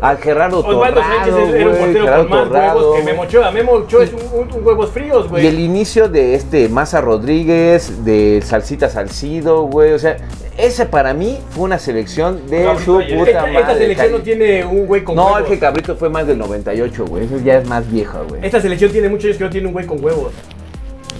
Al 0.00 0.16
Gerardo 0.18 0.60
Osvaldo 0.60 1.00
Sánchez 1.00 1.34
Torrado, 1.34 1.54
era 1.56 1.66
un 1.70 1.76
portero 1.76 2.04
Gerardo 2.04 2.28
con 2.28 2.30
más 2.38 2.48
Torrado, 2.48 2.78
huevos 2.78 2.96
que. 2.98 3.02
Memo 3.04 3.22
Ochoa. 3.22 3.50
Memo 3.50 3.72
Ochoa 3.72 4.04
es 4.04 4.12
un, 4.12 4.54
un- 4.54 4.64
huevos 4.66 4.90
fríos, 4.90 5.26
Y 5.26 5.28
güey. 5.28 5.46
el 5.48 5.58
inicio 5.58 6.08
de 6.08 6.34
este 6.34 6.68
Maza 6.68 7.00
Rodríguez, 7.00 8.04
de 8.04 8.40
Salsita 8.44 8.88
Salcido, 8.88 9.62
güey. 9.62 9.92
O 9.92 9.98
sea, 9.98 10.16
ese 10.56 10.86
para 10.86 11.14
mí 11.14 11.38
fue 11.50 11.64
una 11.64 11.78
selección 11.80 12.48
de 12.48 12.64
Cabrito 12.64 12.84
su 12.84 12.98
puta 13.16 13.30
esta, 13.30 13.40
madre. 13.46 13.58
esta 13.60 13.74
selección 13.78 14.12
no 14.12 14.18
tiene 14.18 14.64
un 14.64 14.86
güey 14.86 15.02
con 15.02 15.16
No, 15.16 15.28
el 15.30 15.34
huevos. 15.34 15.48
que 15.50 15.58
Cabrito 15.58 15.96
fue 15.96 16.08
más 16.08 16.26
del 16.28 16.38
98, 16.38 17.04
güey. 17.06 17.24
Eso 17.24 17.38
ya 17.38 17.58
es 17.58 17.66
más 17.66 17.90
viejo, 17.90 18.18
güey. 18.28 18.44
Esta 18.44 18.60
selección 18.60 18.92
tiene 18.92 19.08
muchos 19.08 19.24
años 19.26 19.38
que 19.38 19.44
no 19.44 19.50
tiene 19.50 19.66
un 19.66 19.72
güey 19.72 19.86
con 19.86 20.02
huevos. 20.04 20.32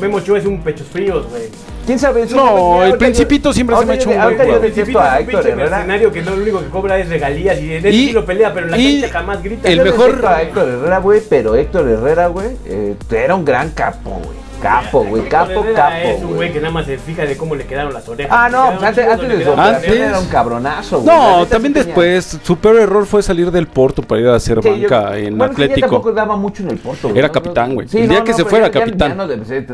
Memo 0.00 0.18
Ochoa 0.18 0.38
es 0.38 0.46
un 0.46 0.60
pechos 0.62 0.86
fríos, 0.86 1.26
güey. 1.28 1.44
¿Quién 1.86 1.98
sabe? 1.98 2.22
Eso 2.22 2.36
No, 2.36 2.84
el 2.84 2.96
Principito 2.98 3.52
siempre 3.52 3.76
se 3.76 3.86
me 3.86 3.92
ha 3.92 3.96
hecho 3.96 4.10
un 4.10 4.18
ahorita 4.18 4.44
buen 4.44 4.48
yo 4.48 4.54
jugador. 4.58 4.74
detesto 4.76 5.00
a 5.00 5.02
un 5.02 5.08
Héctor 5.18 5.26
pinche 5.42 5.48
Herrera. 5.50 5.70
mercenario 5.76 6.12
que 6.12 6.22
no, 6.22 6.30
lo 6.36 6.42
único 6.42 6.60
que 6.60 6.66
cobra 6.68 6.98
es 6.98 7.08
regalías 7.08 7.60
y 7.60 7.72
en 7.74 7.86
Y- 7.86 7.92
sí 7.92 8.12
lo 8.12 8.24
pelea, 8.26 8.52
pero 8.52 8.66
en 8.66 8.70
la 8.72 8.76
cancha 8.76 9.08
jamás 9.18 9.42
grita. 9.42 9.68
el 9.68 9.82
mejor- 9.82 10.10
Héctor 10.42 10.68
Herrera, 10.68 10.98
güey, 10.98 11.22
pero 11.28 11.54
Héctor 11.56 11.88
Herrera, 11.88 12.26
güey, 12.28 12.48
eh, 12.66 12.94
era 13.10 13.34
un 13.34 13.44
gran 13.44 13.70
capo, 13.70 14.10
güey. 14.10 14.47
Capo, 14.60 15.04
güey, 15.04 15.28
capo, 15.28 15.64
capo, 15.74 15.94
Es 16.04 16.22
un 16.22 16.34
güey 16.34 16.52
que 16.52 16.60
nada 16.60 16.72
más 16.72 16.86
se 16.86 16.98
fija 16.98 17.24
de 17.24 17.36
cómo 17.36 17.54
le 17.54 17.64
quedaron 17.64 17.92
las 17.94 18.08
orejas. 18.08 18.32
Ah, 18.36 18.48
no, 18.48 18.72
pues 18.72 18.82
antes, 18.82 19.06
antes 19.08 19.28
le 19.28 19.36
de 19.36 19.52
Antes- 19.52 19.92
era 19.92 20.18
un 20.18 20.26
cabronazo, 20.26 21.00
güey. 21.00 21.16
No, 21.16 21.46
también 21.46 21.72
sí 21.74 21.80
tenía- 21.80 21.84
después, 21.86 22.38
su 22.42 22.56
peor 22.58 22.76
error 22.76 23.06
fue 23.06 23.22
salir 23.22 23.50
del 23.50 23.66
Porto 23.68 24.02
para 24.02 24.20
ir 24.20 24.26
a 24.28 24.34
hacer 24.34 24.60
Sí, 24.62 24.68
yo- 24.80 24.88
banca 24.88 25.16
en 25.18 25.38
bueno, 25.38 25.52
Atlético. 25.52 25.80
tampoco 25.88 26.12
daba 26.12 26.36
mucho 26.36 26.62
en 26.62 26.70
el 26.70 26.78
Porto, 26.78 27.08
güey. 27.08 27.18
Era 27.18 27.28
capitán, 27.30 27.74
güey. 27.74 27.86
El 27.92 28.08
día 28.08 28.24
que 28.24 28.34
se 28.34 28.44
fuera, 28.44 28.66
ya- 28.66 28.72
capitán. 28.80 29.10
ya 29.10 29.14
no 29.14 29.32
este, 29.32 29.72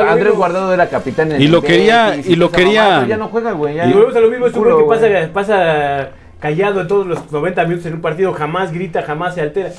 Andrés. 0.00 0.34
Guardado 0.36 0.72
era 0.72 0.88
capitán 0.88 1.32
en 1.32 1.42
Y 1.42 1.46
el 1.46 1.50
lo 1.52 1.62
quería- 1.62 2.16
y 2.16 2.36
lo 2.36 2.50
quería- 2.50 3.04
Ya 3.06 3.16
no 3.16 3.28
juega, 3.28 3.52
güey. 3.52 3.76
Y 3.78 3.92
volvemos 3.92 4.16
a 4.16 4.20
lo 4.20 4.28
mismo, 4.30 4.46
es 4.46 4.54
un 4.54 4.62
güey 4.64 5.00
que 5.00 5.28
pasa 5.28 6.08
callado 6.42 6.80
en 6.80 6.88
todos 6.88 7.06
los 7.06 7.30
90 7.32 7.64
minutos 7.64 7.86
en 7.86 7.94
un 7.94 8.00
partido, 8.00 8.32
jamás 8.34 8.72
grita, 8.72 9.02
jamás 9.02 9.34
se 9.36 9.40
altera. 9.42 9.70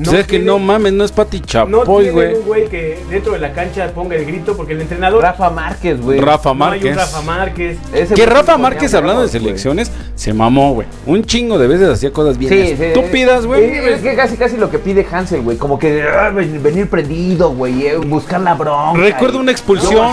o 0.00 0.04
sea, 0.04 0.20
es 0.20 0.26
que 0.26 0.38
no 0.38 0.58
mames, 0.58 0.92
no 0.92 1.02
es 1.04 1.10
Pati 1.12 1.40
No 1.40 1.44
Chapoy, 1.46 2.04
tiene 2.04 2.10
güey. 2.12 2.34
un 2.36 2.42
güey 2.46 2.68
que 2.68 2.98
dentro 3.10 3.32
de 3.32 3.40
la 3.40 3.52
cancha 3.52 3.88
ponga 3.92 4.14
el 4.16 4.24
grito 4.24 4.56
porque 4.56 4.72
el 4.74 4.80
entrenador 4.80 5.20
Rafa 5.22 5.50
Márquez, 5.50 6.00
güey. 6.00 6.20
Rafa 6.20 6.54
no 6.54 6.64
hay 6.66 6.78
un 6.80 6.84
Márquez. 6.84 6.96
Rafa 6.96 7.20
Márquez. 7.22 7.78
Ese 7.92 8.14
Que 8.14 8.24
Rafa 8.24 8.52
ponía 8.52 8.58
Márquez, 8.58 8.94
hablando 8.94 9.22
de 9.22 9.28
selecciones, 9.28 9.90
se 10.14 10.32
mamó, 10.32 10.74
güey. 10.74 10.86
Un 11.06 11.24
chingo 11.24 11.58
de 11.58 11.66
veces 11.66 11.88
hacía 11.88 12.12
cosas 12.12 12.38
bien 12.38 12.52
Sí, 12.52 12.76
sí. 12.76 12.84
estúpidas, 12.84 13.44
güey. 13.44 13.64
Es 13.72 14.00
que 14.00 14.14
casi, 14.14 14.36
casi 14.36 14.56
lo 14.56 14.70
que 14.70 14.78
pide 14.78 15.04
Hansel, 15.10 15.42
güey. 15.42 15.56
Como 15.58 15.78
que 15.78 16.02
ah, 16.02 16.30
ven- 16.30 16.62
venir 16.62 16.88
prendido, 16.88 17.50
güey. 17.52 17.86
eh, 17.86 17.96
buscar 17.96 18.40
la 18.40 18.54
bronca. 18.54 19.00
Recuerdo 19.00 19.38
una 19.40 19.50
expulsión 19.50 20.06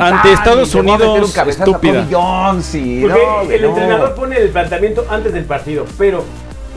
ante 0.00 0.32
Estados 0.32 0.74
Unidos 0.74 1.36
estúpida. 1.48 2.06
Jones 2.10 2.74
y 2.76 3.00
Porque 3.02 3.18
no, 3.18 3.50
el 3.50 3.62
no. 3.62 3.68
entrenador 3.70 4.14
pone 4.14 4.36
el 4.36 4.50
planteamiento 4.50 5.04
antes 5.10 5.32
del 5.32 5.44
partido, 5.48 5.84
pero 5.98 6.24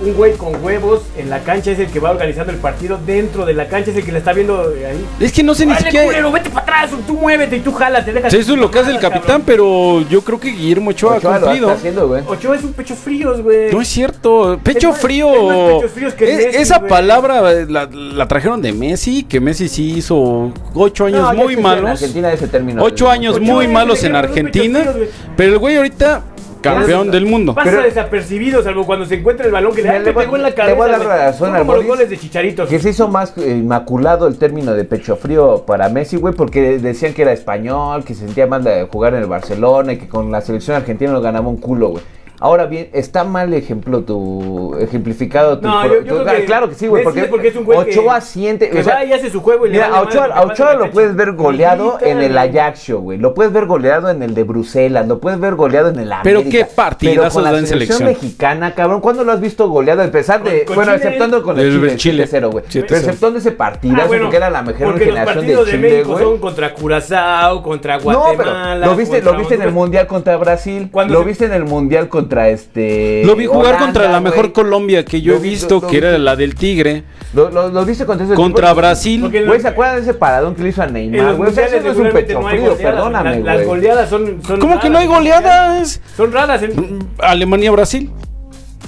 un 0.04 0.16
güey 0.16 0.34
con 0.34 0.64
huevos 0.66 1.02
en 1.16 1.30
la 1.30 1.42
cancha 1.44 1.70
es 1.70 1.78
el 1.78 1.86
que 1.86 2.00
va 2.00 2.10
organizando 2.10 2.52
el 2.52 2.58
partido 2.58 2.98
dentro 3.06 3.46
de 3.46 3.54
la 3.54 3.68
cancha, 3.68 3.92
es 3.92 3.98
el 3.98 4.04
que 4.04 4.12
la 4.12 4.18
está 4.18 4.34
viendo 4.34 4.74
eh, 4.76 4.88
ahí. 4.88 5.06
Es 5.20 5.32
que 5.32 5.44
no 5.44 5.54
sé 5.54 5.64
ni 5.64 5.74
¡Órale, 5.74 5.86
siquiera. 5.86 6.06
culero, 6.08 6.32
vete 6.32 6.50
para 6.50 6.62
atrás, 6.64 6.90
tú 7.06 7.14
muévete 7.14 7.58
y 7.58 7.60
tú 7.60 7.72
jala, 7.72 8.04
te 8.04 8.12
dejas. 8.12 8.32
Sí, 8.34 8.40
eso 8.40 8.54
es 8.54 8.60
lo 8.60 8.72
que 8.72 8.80
hace 8.80 8.90
el 8.90 8.98
capitán, 9.00 9.22
cabrón. 9.28 9.44
pero 9.46 10.02
yo 10.10 10.24
creo 10.24 10.40
que 10.40 10.50
Guillermo 10.50 10.90
Ochoa, 10.90 11.18
Ochoa 11.18 11.36
ha 11.36 11.40
lo 11.40 11.46
cumplido. 11.46 11.68
está 11.68 11.78
haciendo, 11.80 12.08
güey. 12.08 12.24
Ochoa 12.26 12.56
es 12.56 12.64
un 12.64 12.74
pechos 12.74 12.98
fríos, 12.98 13.42
güey. 13.44 13.72
No 13.72 13.80
es 13.80 13.88
cierto, 13.90 14.60
pecho 14.64 14.90
más- 14.90 14.98
frío. 15.02 15.30
es 15.36 15.44
más 15.68 15.76
pechos 15.76 15.92
fríos 15.92 16.14
que 16.16 16.32
Es- 16.32 16.46
Messi, 16.48 16.58
esa 16.64 16.78
güey. 16.80 16.90
palabra 16.90 17.42
la, 17.70 17.86
la 17.92 18.28
trajeron 18.28 18.60
de 18.60 18.74
Messi, 18.74 19.22
que 19.22 19.40
Messi 19.40 19.70
sí 19.70 19.98
hizo 19.98 20.52
ocho 20.74 21.06
años 21.06 21.22
No, 21.22 21.44
muy 21.44 21.54
En 21.54 21.62
malos. 21.62 21.92
Argentina 21.92 22.34
ese 22.34 22.48
término. 22.48 22.82
Ocho 22.84 23.08
años 23.08 23.40
muy 23.40 23.68
malos 23.68 24.04
en 24.04 24.14
pecho 24.14 24.18
Argentina. 24.18 24.80
fríos. 24.84 25.10
Pero 25.38 25.54
el 25.54 25.60
güey 25.60 25.76
ahorita, 25.78 26.24
campeón 26.62 27.12
del 27.12 27.26
mundo. 27.26 27.54
Pasa 27.54 27.70
Pero- 27.72 27.84
desapercibido, 27.84 28.62
salvo 28.64 28.86
cuando 28.86 29.06
se 29.06 29.16
encuentra 29.16 29.46
el 29.46 29.52
balón 29.52 29.72
que 29.74 29.78
le, 29.82 29.90
Mira, 29.90 29.94
ay, 29.94 30.00
le 30.00 30.06
te 30.06 30.12
voy- 30.12 30.24
pegó 30.26 30.36
en 30.38 30.42
la 30.44 30.50
le 30.50 30.56
cabeza. 30.56 30.76
voy 30.78 30.88
a 30.88 30.92
dar 30.92 31.06
güey. 31.06 31.18
razón 31.18 31.40
Son 31.48 31.56
al 31.56 31.62
como 31.62 31.74
los 31.74 31.84
Boris. 31.84 31.90
goles 31.98 32.10
de 32.10 32.18
Chicharito. 32.18 32.68
Que 32.68 32.80
se 32.80 32.90
hizo 32.92 33.08
más 33.08 33.34
eh, 33.38 33.50
inmaculado 33.52 34.28
el 34.28 34.38
término 34.38 34.74
de 34.74 34.84
pecho 34.86 35.16
frío 35.16 35.64
para 35.66 35.90
Messi, 35.90 36.18
güey, 36.18 36.34
porque 36.34 36.80
decían 36.80 37.14
que 37.14 37.24
era 37.24 37.32
español, 37.34 38.04
que 38.04 38.14
se 38.14 38.26
sentía 38.26 38.48
más 38.48 38.64
de 38.64 38.88
jugar 38.92 39.14
en 39.16 39.22
el 39.22 39.28
Barcelona 39.28 39.94
y 39.94 39.98
que 39.98 40.08
con 40.08 40.32
la 40.32 40.42
selección 40.42 40.78
argentina 40.78 41.12
no 41.12 41.22
ganaba 41.22 41.48
un 41.50 41.58
culo, 41.58 41.90
güey. 41.90 42.04
Ahora 42.42 42.66
bien, 42.66 42.90
está 42.92 43.24
mal 43.24 43.54
ejemplo 43.54 44.02
tu 44.02 44.76
ejemplificado 44.80 45.60
tu, 45.60 45.68
No, 45.68 45.82
pro- 45.82 45.94
yo- 45.94 46.02
yo 46.02 46.18
tu- 46.18 46.24
creo 46.24 46.36
que 46.38 46.46
claro 46.46 46.70
que 46.70 46.76
sí, 46.76 46.88
güey, 46.88 47.04
porque, 47.04 47.24
porque 47.26 47.48
es 47.50 47.56
un 47.56 47.66
güey 47.66 47.78
Ochoa 47.78 48.16
que- 48.16 48.22
siente, 48.26 48.70
que 48.70 48.80
o 48.80 48.84
sea, 48.84 48.96
va 48.96 49.06
y 49.06 49.14
hace 49.14 49.30
su 49.30 49.42
juego 49.42 49.66
y 49.68 49.70
le 49.70 49.76
mira, 49.76 49.90
vale 49.90 49.98
a 50.00 50.02
Ochoa, 50.10 50.26
a 50.26 50.42
Ochoa 50.44 50.74
lo 50.74 50.90
puedes 50.92 51.16
ver 51.16 51.34
goleado 51.34 51.98
en 52.02 52.20
el. 52.22 52.38
Ajaxio, 52.38 53.00
güey, 53.00 53.20
lo 53.20 53.34
puedes 53.36 53.54
ver 53.54 53.66
goleado 53.68 54.10
en 54.10 54.24
el 54.24 54.34
de 54.34 54.44
Bruselas, 54.44 55.08
lo 55.08 55.20
puedes 55.20 55.40
ver 55.40 55.54
goleado 55.56 55.90
en 55.90 56.00
el 56.00 56.12
América. 56.12 56.24
Pero 56.24 56.50
qué 56.50 56.66
partidazos 56.66 57.22
Pero 57.22 57.34
con 57.34 57.44
la 57.44 57.52
da 57.52 57.60
en 57.60 57.68
selección 57.68 58.00
selección. 58.00 58.26
mexicana, 58.26 58.74
cabrón, 58.74 59.02
¿cuándo 59.02 59.24
lo 59.24 59.32
has 59.32 59.40
visto 59.40 59.70
goleado? 59.70 60.02
A 60.02 60.08
pesar 60.08 60.44
de, 60.44 60.60
Con- 60.66 60.66
con 60.66 60.76
bueno, 60.78 60.94
Chile. 60.94 61.04
exceptuando 61.04 61.44
con 61.44 61.60
El 61.60 61.66
el 61.68 61.72
Chile, 61.98 61.98
Chile. 61.98 62.24
7-0, 62.28 62.50
güey, 62.52 62.64
7-0. 62.68 62.86
pero 62.88 63.00
exceptuando 63.02 63.38
ese 63.40 63.52
partidazo 63.52 64.02
Ah, 64.04 64.08
bueno, 64.08 64.24
porque 64.24 64.38
era 64.38 64.50
la 64.50 64.62
mejor 64.64 64.98
generación 64.98 65.46
de 65.46 65.56
de, 65.56 65.66
Chile, 65.66 65.78
México 65.78 66.12
güey. 66.14 66.24
son 66.24 66.38
contra 66.40 66.74
Curazao, 66.74 67.62
contra 67.62 67.98
No, 67.98 68.04
Guatemala. 68.04 68.74
pero 68.80 68.92
lo 68.92 68.96
viste, 68.98 69.22
lo 69.22 69.38
viste 69.38 69.54
en 69.56 69.62
el 69.62 69.72
mundial 69.72 70.08
contra 70.08 70.36
Brasil, 70.38 70.90
lo 71.08 71.24
viste 71.24 71.46
en 71.46 71.54
el 71.54 71.66
mundial 71.66 72.10
contra 72.10 72.31
este. 72.50 73.24
Lo 73.26 73.36
vi 73.36 73.46
jugar 73.46 73.76
Holanda, 73.76 73.86
contra 73.86 74.12
la 74.12 74.20
mejor 74.22 74.40
güey. 74.42 74.54
Colombia 74.54 75.04
que 75.06 75.22
yo 75.22 75.34
Lo 75.34 75.40
he 75.40 75.42
vi- 75.42 75.50
visto, 75.50 75.76
lo- 75.76 75.82
lo 75.82 75.88
que 75.88 75.98
era 75.98 76.12
vi- 76.14 76.18
la 76.24 76.36
del 76.36 76.56
Tigre, 76.56 77.04
Lo, 77.34 77.50
lo, 77.50 77.70
lo 77.70 77.86
viste 77.86 78.06
contra 78.06 78.26
ese 78.26 78.36
contra 78.36 78.68
equipo? 78.68 78.78
Brasil. 78.82 79.46
Güey, 79.48 79.60
¿se 79.62 79.68
acuerdan 79.68 79.96
de 79.98 80.02
ese 80.02 80.14
paradón 80.14 80.56
que 80.56 80.64
le 80.64 80.70
hizo 80.70 80.82
a 80.82 80.88
Neymar? 80.88 81.36
Güey, 81.36 81.50
o 81.50 81.54
sea, 81.54 81.64
mundiales 81.66 81.74
eso 81.74 81.84
no 81.84 81.92
es 81.92 81.98
un 81.98 82.10
pecho 82.12 82.42
no 82.42 82.48
frío, 82.50 82.62
goleadas. 82.62 82.82
perdóname, 82.96 83.40
Las- 83.42 83.58
Las 83.58 83.66
goleadas 83.68 84.10
son, 84.10 84.44
son 84.46 84.60
¿Cómo 84.60 84.80
que 84.80 84.90
no 84.90 84.98
hay 84.98 85.06
raras. 85.08 85.18
goleadas? 85.20 86.02
Son 86.18 86.32
raras. 86.32 86.64
En, 86.64 87.00
Alemania-Brasil. 87.20 88.10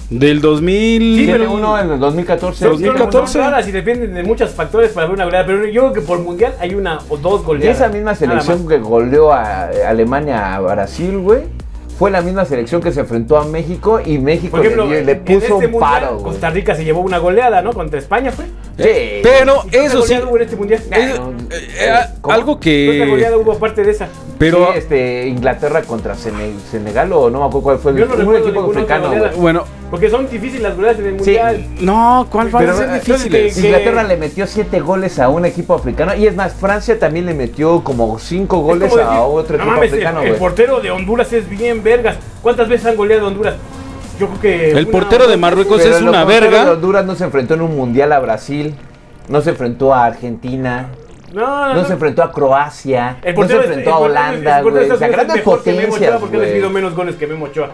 Del 0.10 0.41
2000. 0.41 1.02
Sí, 1.18 1.24
Tiene 1.24 1.39
pero- 1.39 1.54
uno 1.54 1.80
en 1.80 1.89
el 1.91 2.00
2014. 2.00 2.60
son, 2.66 2.72
2014. 2.74 3.34
son 3.34 3.41
raras 3.41 3.68
y 3.68 3.72
dependen 3.72 4.14
de 4.14 4.22
muchos 4.24 4.52
factores 4.52 4.91
para 4.91 5.08
ver 5.08 5.16
una 5.16 5.24
goleada. 5.26 5.46
Pero 5.48 5.66
yo 5.66 5.82
creo 5.82 5.94
que 5.94 6.02
por 6.02 6.20
mundial 6.20 6.54
hay 6.60 6.76
una 6.76 7.00
o 7.10 7.18
dos 7.18 7.41
Y 7.41 7.46
goleadas. 7.46 7.78
esa 7.78 7.88
misma 7.89 8.14
selección 8.14 8.68
que 8.68 8.78
goleó 8.78 9.32
a 9.34 9.70
Alemania 9.88 10.54
a 10.56 10.60
Brasil, 10.60 11.18
güey, 11.18 11.44
fue 11.98 12.12
la 12.12 12.22
misma 12.22 12.46
selección 12.46 12.82
que 12.82 12.91
se 12.91 13.02
enfrentó 13.02 13.38
a 13.38 13.46
México 13.46 14.00
y 14.04 14.18
México 14.18 14.58
ejemplo, 14.58 14.86
le, 14.86 15.16
puso 15.16 15.62
este 15.62 15.68
un 15.68 15.80
paro. 15.80 16.18
Costa 16.18 16.50
Rica 16.50 16.76
se 16.76 16.84
llevó 16.84 17.02
una 17.02 17.18
goleada, 17.20 17.62
¿no? 17.62 17.74
Contra 17.74 18.00
España 18.00 18.32
fue. 18.32 18.46
Sí. 18.78 19.20
Pero 19.24 19.58
¿Y 19.66 19.70
cuánta 19.70 19.78
eso 19.78 20.02
sí. 20.02 20.14
goleada 20.14 20.28
hubo 20.28 20.36
en 20.38 20.41
este 20.44 20.56
mundial? 20.56 20.82
es- 20.91 21.20
no, 21.20 21.30
eh, 21.32 21.68
eh, 21.80 21.94
¿cómo? 22.22 22.34
algo 22.34 22.60
¿Cuánta 22.60 23.06
goleada 23.08 23.36
que. 23.36 23.41
hubo 23.41 23.52
aparte 23.54 23.84
de 23.84 23.91
esa? 23.91 24.08
Pero. 24.38 24.68
Sí, 24.74 24.80
este, 24.80 25.28
Inglaterra 25.28 25.82
contra 25.84 26.16
Sene- 26.16 26.54
Senegal 26.72 27.12
o 27.14 27.30
no 27.30 27.39
me 27.39 27.46
acuerdo 27.46 27.62
cuál 27.64 27.78
fue 27.80 27.91
el 27.91 27.98
Yo 28.00 28.06
no 28.08 28.30
un 28.30 28.36
equipo 28.36 28.72
africano. 28.72 29.12
Bueno, 29.38 29.64
Porque 29.94 30.10
son 30.10 30.28
difíciles 30.28 30.64
las 30.64 30.76
goleadas 30.76 31.00
en 31.02 31.06
el 31.06 31.12
Sí. 31.12 31.18
mundial. 31.18 31.66
no, 31.82 32.26
¿cuál 32.32 32.48
va 32.56 32.58
Pero, 32.62 32.72
a 32.72 32.76
ser 32.78 32.94
difíciles? 32.94 33.54
que- 33.54 33.62
Inglaterra 33.68 34.02
le 34.02 34.18
metió 34.18 34.48
siete 34.48 34.80
goles 34.80 35.20
a 35.20 35.30
un 35.30 35.46
equipo 35.46 35.76
africano 35.76 36.16
y 36.16 36.26
es 36.26 36.36
más, 36.36 36.54
Francia 36.56 36.98
también 36.98 37.28
le 37.28 37.36
metió 37.36 37.84
como 37.84 38.18
cinco 38.18 38.58
Es 38.58 38.64
goles 38.64 38.89
como 38.89 39.04
a 39.04 39.06
decir, 39.06 39.20
otro 39.24 39.58
no 39.58 39.64
equipo 39.66 39.76
mames, 39.76 39.91
africano, 39.94 40.22
el, 40.24 40.34
portero 40.38 40.80
de 40.80 40.89
Honduras 40.89 41.32
es 41.32 41.48
bien 41.48 41.84
vergas. 41.84 42.18
¿Cuántas 42.41 42.70
veces 42.70 42.88
han 42.88 42.96
goleado 42.96 43.26
a 43.26 43.28
Honduras? 43.28 43.54
Yo 44.20 44.30
creo 44.30 44.41
que. 44.41 44.72
El 44.72 44.84
una 44.86 44.91
portero 44.91 45.28
de 45.28 45.38
Marruecos 45.38 45.80
es 45.82 45.86
Pero 45.86 46.10
una 46.10 46.22
el 46.22 46.26
portero 46.26 46.41
verga. 46.50 46.66
de 46.66 46.72
Honduras 46.72 47.06
no 47.06 47.14
se 47.14 47.24
enfrentó 47.26 47.54
en 47.54 47.62
un 47.62 47.78
mundial 47.78 48.14
a 48.14 48.20
Brasil, 48.20 48.74
no 49.30 49.41
se 49.41 49.52
enfrentó 49.52 49.94
a 49.94 50.06
Argentina, 50.06 50.88
No, 51.34 51.46
no, 51.46 51.68
no 51.68 51.82
no. 51.82 51.86
se 51.86 51.94
enfrentó 51.94 52.24
a 52.24 52.32
Croacia, 52.32 53.18
El 53.22 53.36
no 53.36 53.41
se 53.44 53.48
portero 53.48 53.60
es- 53.62 53.66
enfrentó 53.68 53.89
el 53.91 53.94
a 53.94 53.98
es- 54.00 54.04
Holanda, 54.10 54.62
güey. 54.64 54.89
O 54.89 54.98
sea, 54.98 55.08
es 55.08 55.14
grandes 55.14 55.41
potencias, 55.44 56.20
porque 56.20 56.38
ha 56.38 56.39
recibido 56.39 56.72
menos 56.72 56.96
goles 56.96 57.16
que 57.16 57.28
Memo 57.28 57.46
Ochoa. 57.46 57.70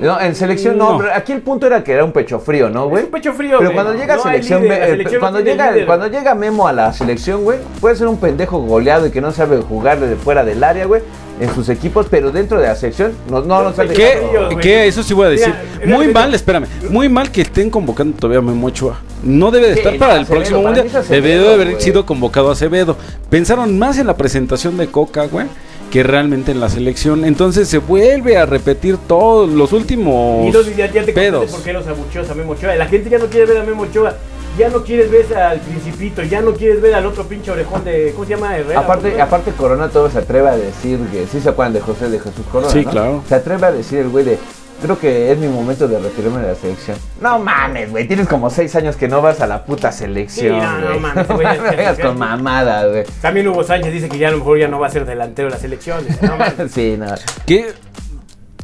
No, 0.00 0.20
en 0.20 0.34
selección 0.34 0.76
no, 0.78 0.92
No. 0.92 0.98
pero 0.98 1.14
aquí 1.14 1.32
el 1.32 1.42
punto 1.42 1.66
era 1.66 1.82
que 1.84 1.92
era 1.92 2.04
un 2.04 2.12
pecho 2.12 2.38
frío, 2.40 2.68
¿no, 2.70 2.88
güey? 2.88 3.02
Es 3.02 3.06
un 3.06 3.12
pecho 3.12 3.32
frío, 3.32 3.58
Pero 3.58 3.70
güey. 3.70 3.74
cuando 3.74 3.94
llega 3.94 4.16
No 4.16 4.22
selección, 4.22 4.62
líder, 4.62 5.18
cuando 5.20 5.40
llega 5.40 5.70
líder. 5.70 5.86
cuando 5.86 6.08
llega 6.08 6.34
Memo 6.34 6.66
a 6.66 6.72
la 6.72 6.92
selección, 6.92 7.44
güey, 7.44 7.58
puede 7.80 7.96
ser 7.96 8.08
un 8.08 8.18
pendejo 8.18 8.58
goleado 8.60 9.06
y 9.06 9.10
que 9.10 9.20
no 9.20 9.30
sabe 9.32 9.58
jugar 9.58 10.00
desde 10.00 10.16
fuera 10.16 10.44
del 10.44 10.62
área, 10.64 10.86
güey, 10.86 11.02
en 11.40 11.54
sus 11.54 11.68
equipos, 11.68 12.06
pero 12.10 12.30
dentro 12.30 12.60
de 12.60 12.66
la 12.68 12.74
selección 12.76 13.12
no 13.30 13.40
no 13.42 13.62
nos 13.62 13.78
han 13.78 13.88
¿Qué? 13.88 13.94
dejado. 14.20 14.56
¿Qué? 14.58 14.86
Eso 14.86 15.02
sí 15.02 15.14
voy 15.14 15.26
a 15.26 15.30
decir. 15.30 15.54
Mira, 15.84 15.96
muy 15.96 16.06
mira, 16.08 16.20
mal, 16.20 16.34
espérame. 16.34 16.66
Muy 16.90 17.08
mal 17.08 17.30
que 17.30 17.42
estén 17.42 17.70
convocando 17.70 18.16
todavía 18.16 18.38
a 18.38 18.42
Memo 18.42 18.66
Ochoa. 18.68 19.00
No 19.22 19.50
debe 19.52 19.68
de 19.68 19.74
estar 19.74 19.96
para 19.98 20.14
el 20.16 20.22
Acevedo, 20.22 20.36
próximo 20.40 20.62
para 20.62 20.74
mundial. 20.82 20.96
Acevedo, 21.02 21.22
Debió 21.22 21.48
de 21.48 21.54
haber 21.54 21.70
güey. 21.72 21.80
sido 21.82 22.04
convocado 22.06 22.48
a 22.50 22.52
Acevedo. 22.52 22.96
Pensaron 23.30 23.78
más 23.78 23.98
en 23.98 24.06
la 24.08 24.16
presentación 24.16 24.76
de 24.76 24.88
Coca, 24.88 25.26
güey, 25.26 25.46
que 25.92 26.02
realmente 26.02 26.50
en 26.52 26.58
la 26.58 26.70
selección. 26.70 27.24
Entonces 27.26 27.68
se 27.68 27.76
vuelve 27.76 28.38
a 28.38 28.46
repetir 28.46 28.96
todos 29.06 29.50
los 29.50 29.72
últimos 29.74 30.42
Y 30.44 30.46
entonces 30.46 30.74
ya, 30.74 30.90
ya 30.90 31.04
te 31.04 31.12
pedos. 31.12 31.50
por 31.50 31.62
qué 31.62 31.72
los 31.74 31.86
abucheos 31.86 32.28
a 32.30 32.34
Memo 32.34 32.52
Ochoa. 32.52 32.74
La 32.76 32.86
gente 32.86 33.10
ya 33.10 33.18
no 33.18 33.26
quiere 33.26 33.44
ver 33.46 33.58
a 33.58 33.64
Memo 33.64 33.82
Ochoa. 33.82 34.14
Ya 34.58 34.68
no 34.70 34.82
quieres 34.82 35.10
ver 35.10 35.34
al 35.36 35.60
Principito. 35.60 36.22
Ya 36.22 36.40
no 36.40 36.54
quieres 36.54 36.80
ver 36.80 36.94
al 36.94 37.04
otro 37.04 37.24
pinche 37.24 37.50
orejón 37.50 37.84
de. 37.84 38.12
¿Cómo 38.14 38.24
se 38.24 38.30
llama? 38.34 38.56
Herrera. 38.56 38.80
Aparte, 38.80 39.14
¿no? 39.16 39.22
aparte 39.22 39.50
Corona 39.52 39.88
todo 39.90 40.10
se 40.10 40.18
atreve 40.18 40.48
a 40.48 40.56
decir 40.56 40.98
que 41.12 41.26
sí 41.26 41.40
se 41.40 41.48
acuerdan 41.50 41.74
de 41.74 41.80
José 41.80 42.08
de 42.08 42.18
Jesús 42.18 42.44
Corona, 42.50 42.72
Sí, 42.72 42.82
¿no? 42.84 42.90
claro. 42.90 43.24
Se 43.28 43.34
atreve 43.34 43.66
a 43.66 43.72
decir 43.72 43.98
el 43.98 44.08
güey 44.08 44.24
de 44.24 44.38
creo 44.82 44.98
que 44.98 45.32
es 45.32 45.38
mi 45.38 45.46
momento 45.48 45.88
de 45.88 45.98
retirarme 45.98 46.40
de 46.42 46.48
la 46.48 46.54
selección. 46.54 46.96
No 47.20 47.38
mames, 47.38 47.90
güey, 47.90 48.06
tienes 48.06 48.28
como 48.28 48.50
seis 48.50 48.74
años 48.76 48.96
que 48.96 49.08
no 49.08 49.22
vas 49.22 49.40
a 49.40 49.46
la 49.46 49.64
puta 49.64 49.90
selección, 49.92 50.60
Sí, 50.60 50.66
no, 50.66 50.80
no 50.94 50.98
mames, 51.00 51.28
No 51.28 51.34
güey, 51.36 51.46
que- 51.70 51.76
vengas 51.76 51.98
con 51.98 52.18
mamada, 52.18 52.86
güey. 52.88 53.04
También 53.20 53.48
Hugo 53.48 53.64
Sánchez 53.64 53.92
dice 53.92 54.08
que 54.08 54.18
ya 54.18 54.28
a 54.28 54.30
lo 54.32 54.38
mejor 54.38 54.58
ya 54.58 54.68
no 54.68 54.78
va 54.80 54.88
a 54.88 54.90
ser 54.90 55.06
delantero 55.06 55.48
de 55.48 55.54
la 55.54 55.60
selección. 55.60 56.04
No, 56.20 56.36
mames. 56.36 56.54
sí, 56.72 56.96
no. 56.98 57.06
Que 57.46 57.72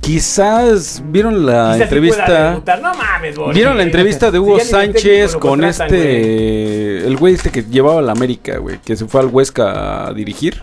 quizás 0.00 1.02
vieron 1.06 1.44
la 1.46 1.72
Quizás 1.74 1.82
entrevista. 1.82 2.60
No 2.80 2.94
mames, 2.94 3.36
Borgi. 3.36 3.54
¿Vieron 3.54 3.76
la 3.76 3.82
entrevista 3.82 4.30
de 4.30 4.38
Hugo 4.38 4.58
Sánchez 4.60 5.36
con 5.36 5.58
güey. 5.60 5.70
este. 5.70 7.06
El 7.06 7.16
güey 7.16 7.34
este 7.34 7.50
que 7.50 7.62
llevaba 7.64 7.98
a 8.00 8.02
la 8.02 8.12
América, 8.12 8.58
güey, 8.58 8.78
que 8.84 8.96
se 8.96 9.06
fue 9.06 9.20
al 9.20 9.26
Huesca 9.28 10.06
a 10.08 10.12
dirigir? 10.12 10.62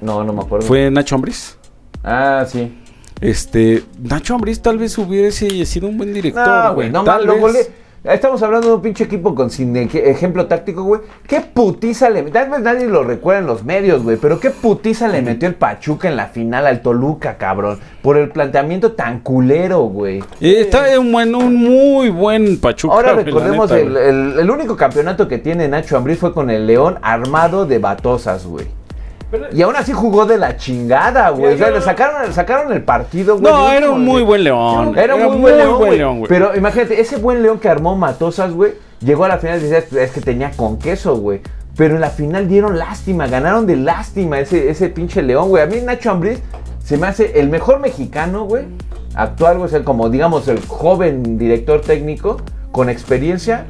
No, 0.00 0.24
no 0.24 0.32
me 0.32 0.40
acuerdo. 0.42 0.66
Fue 0.66 0.90
Nacho 0.90 1.14
Ambriz. 1.14 1.56
Ah, 2.02 2.44
sí. 2.50 2.76
Este. 3.20 3.82
Nacho 4.02 4.34
Ambriz 4.34 4.60
tal 4.60 4.78
vez 4.78 4.96
hubiese 4.98 5.64
sido 5.66 5.88
un 5.88 5.98
buen 5.98 6.12
director, 6.12 6.46
No, 6.46 6.74
güey. 6.74 6.90
no 6.90 7.04
tal 7.04 7.26
lo 7.26 7.34
vez. 7.40 7.70
Estamos 8.02 8.42
hablando 8.42 8.68
de 8.68 8.74
un 8.76 8.80
pinche 8.80 9.04
equipo 9.04 9.34
con 9.34 9.50
sin 9.50 9.76
ej- 9.76 9.94
ejemplo 9.94 10.46
táctico, 10.46 10.84
güey. 10.84 11.02
¿Qué 11.26 11.42
putiza 11.42 12.08
le 12.08 12.22
Tal 12.22 12.48
vez 12.48 12.60
nadie 12.60 12.86
lo 12.86 13.04
recuerda 13.04 13.40
en 13.40 13.46
los 13.46 13.62
medios, 13.62 14.02
güey. 14.02 14.16
Pero 14.16 14.40
qué 14.40 14.48
putiza 14.48 15.06
le 15.06 15.20
metió 15.20 15.46
el 15.46 15.54
Pachuca 15.54 16.08
en 16.08 16.16
la 16.16 16.28
final 16.28 16.66
al 16.66 16.80
Toluca, 16.80 17.36
cabrón. 17.36 17.78
Por 18.00 18.16
el 18.16 18.30
planteamiento 18.30 18.92
tan 18.92 19.20
culero, 19.20 19.80
güey. 19.82 20.20
Eh, 20.40 20.60
está 20.62 20.98
un, 20.98 21.12
buen, 21.12 21.34
un 21.34 21.54
muy 21.54 22.08
buen 22.08 22.58
Pachuca. 22.58 22.94
Ahora 22.94 23.12
recordemos, 23.12 23.70
neta, 23.70 23.82
el, 23.82 23.94
el- 23.98 24.38
el 24.38 24.50
único 24.50 24.78
campeonato 24.78 25.28
que 25.28 25.36
tiene 25.36 25.68
Nacho 25.68 25.98
Ambriz 25.98 26.18
fue 26.18 26.32
con 26.32 26.48
el 26.48 26.66
León 26.66 26.98
armado 27.02 27.66
de 27.66 27.80
batosas, 27.80 28.46
güey. 28.46 28.64
Pero- 29.30 29.46
Y 29.52 29.62
aún 29.62 29.76
así 29.76 29.92
jugó 29.92 30.26
de 30.26 30.38
la 30.38 30.56
chingada, 30.56 31.30
güey. 31.30 31.54
O 31.54 31.58
sea, 31.58 31.70
le 31.70 31.80
sacaron, 31.80 32.32
sacaron 32.32 32.72
el 32.72 32.82
partido, 32.82 33.38
güey. 33.38 33.52
No, 33.52 33.72
era 33.72 33.90
un 33.90 34.04
muy 34.04 34.22
buen 34.22 34.42
León. 34.44 34.98
Era 34.98 35.14
un 35.14 35.22
muy 35.32 35.40
buen 35.40 35.56
león, 35.56 36.18
güey. 36.18 36.28
Pero 36.28 36.56
imagínate, 36.56 37.00
ese 37.00 37.16
buen 37.16 37.42
león 37.42 37.58
que 37.58 37.68
armó 37.68 37.96
Matosas, 37.96 38.52
güey, 38.52 38.72
llegó 39.00 39.24
a 39.24 39.28
la 39.28 39.38
final 39.38 39.58
y 39.58 39.68
decías, 39.68 39.92
es 39.92 40.10
que 40.10 40.20
tenía 40.20 40.50
con 40.56 40.78
queso, 40.78 41.16
güey. 41.16 41.40
Pero 41.76 41.94
en 41.94 42.00
la 42.00 42.10
final 42.10 42.48
dieron 42.48 42.78
lástima, 42.78 43.26
ganaron 43.28 43.66
de 43.66 43.76
lástima 43.76 44.38
ese, 44.40 44.68
ese 44.70 44.88
pinche 44.88 45.22
león, 45.22 45.48
güey. 45.48 45.62
A 45.62 45.66
mí 45.66 45.80
Nacho 45.80 46.10
Ambriz 46.10 46.40
se 46.84 46.98
me 46.98 47.06
hace 47.06 47.38
el 47.40 47.48
mejor 47.48 47.78
mexicano, 47.80 48.44
güey. 48.44 48.64
Actual, 49.14 49.58
güey, 49.58 49.66
o 49.66 49.68
sea, 49.70 49.84
como 49.84 50.08
digamos 50.10 50.48
el 50.48 50.60
joven 50.66 51.38
director 51.38 51.80
técnico 51.80 52.38
con 52.72 52.88
experiencia 52.88 53.64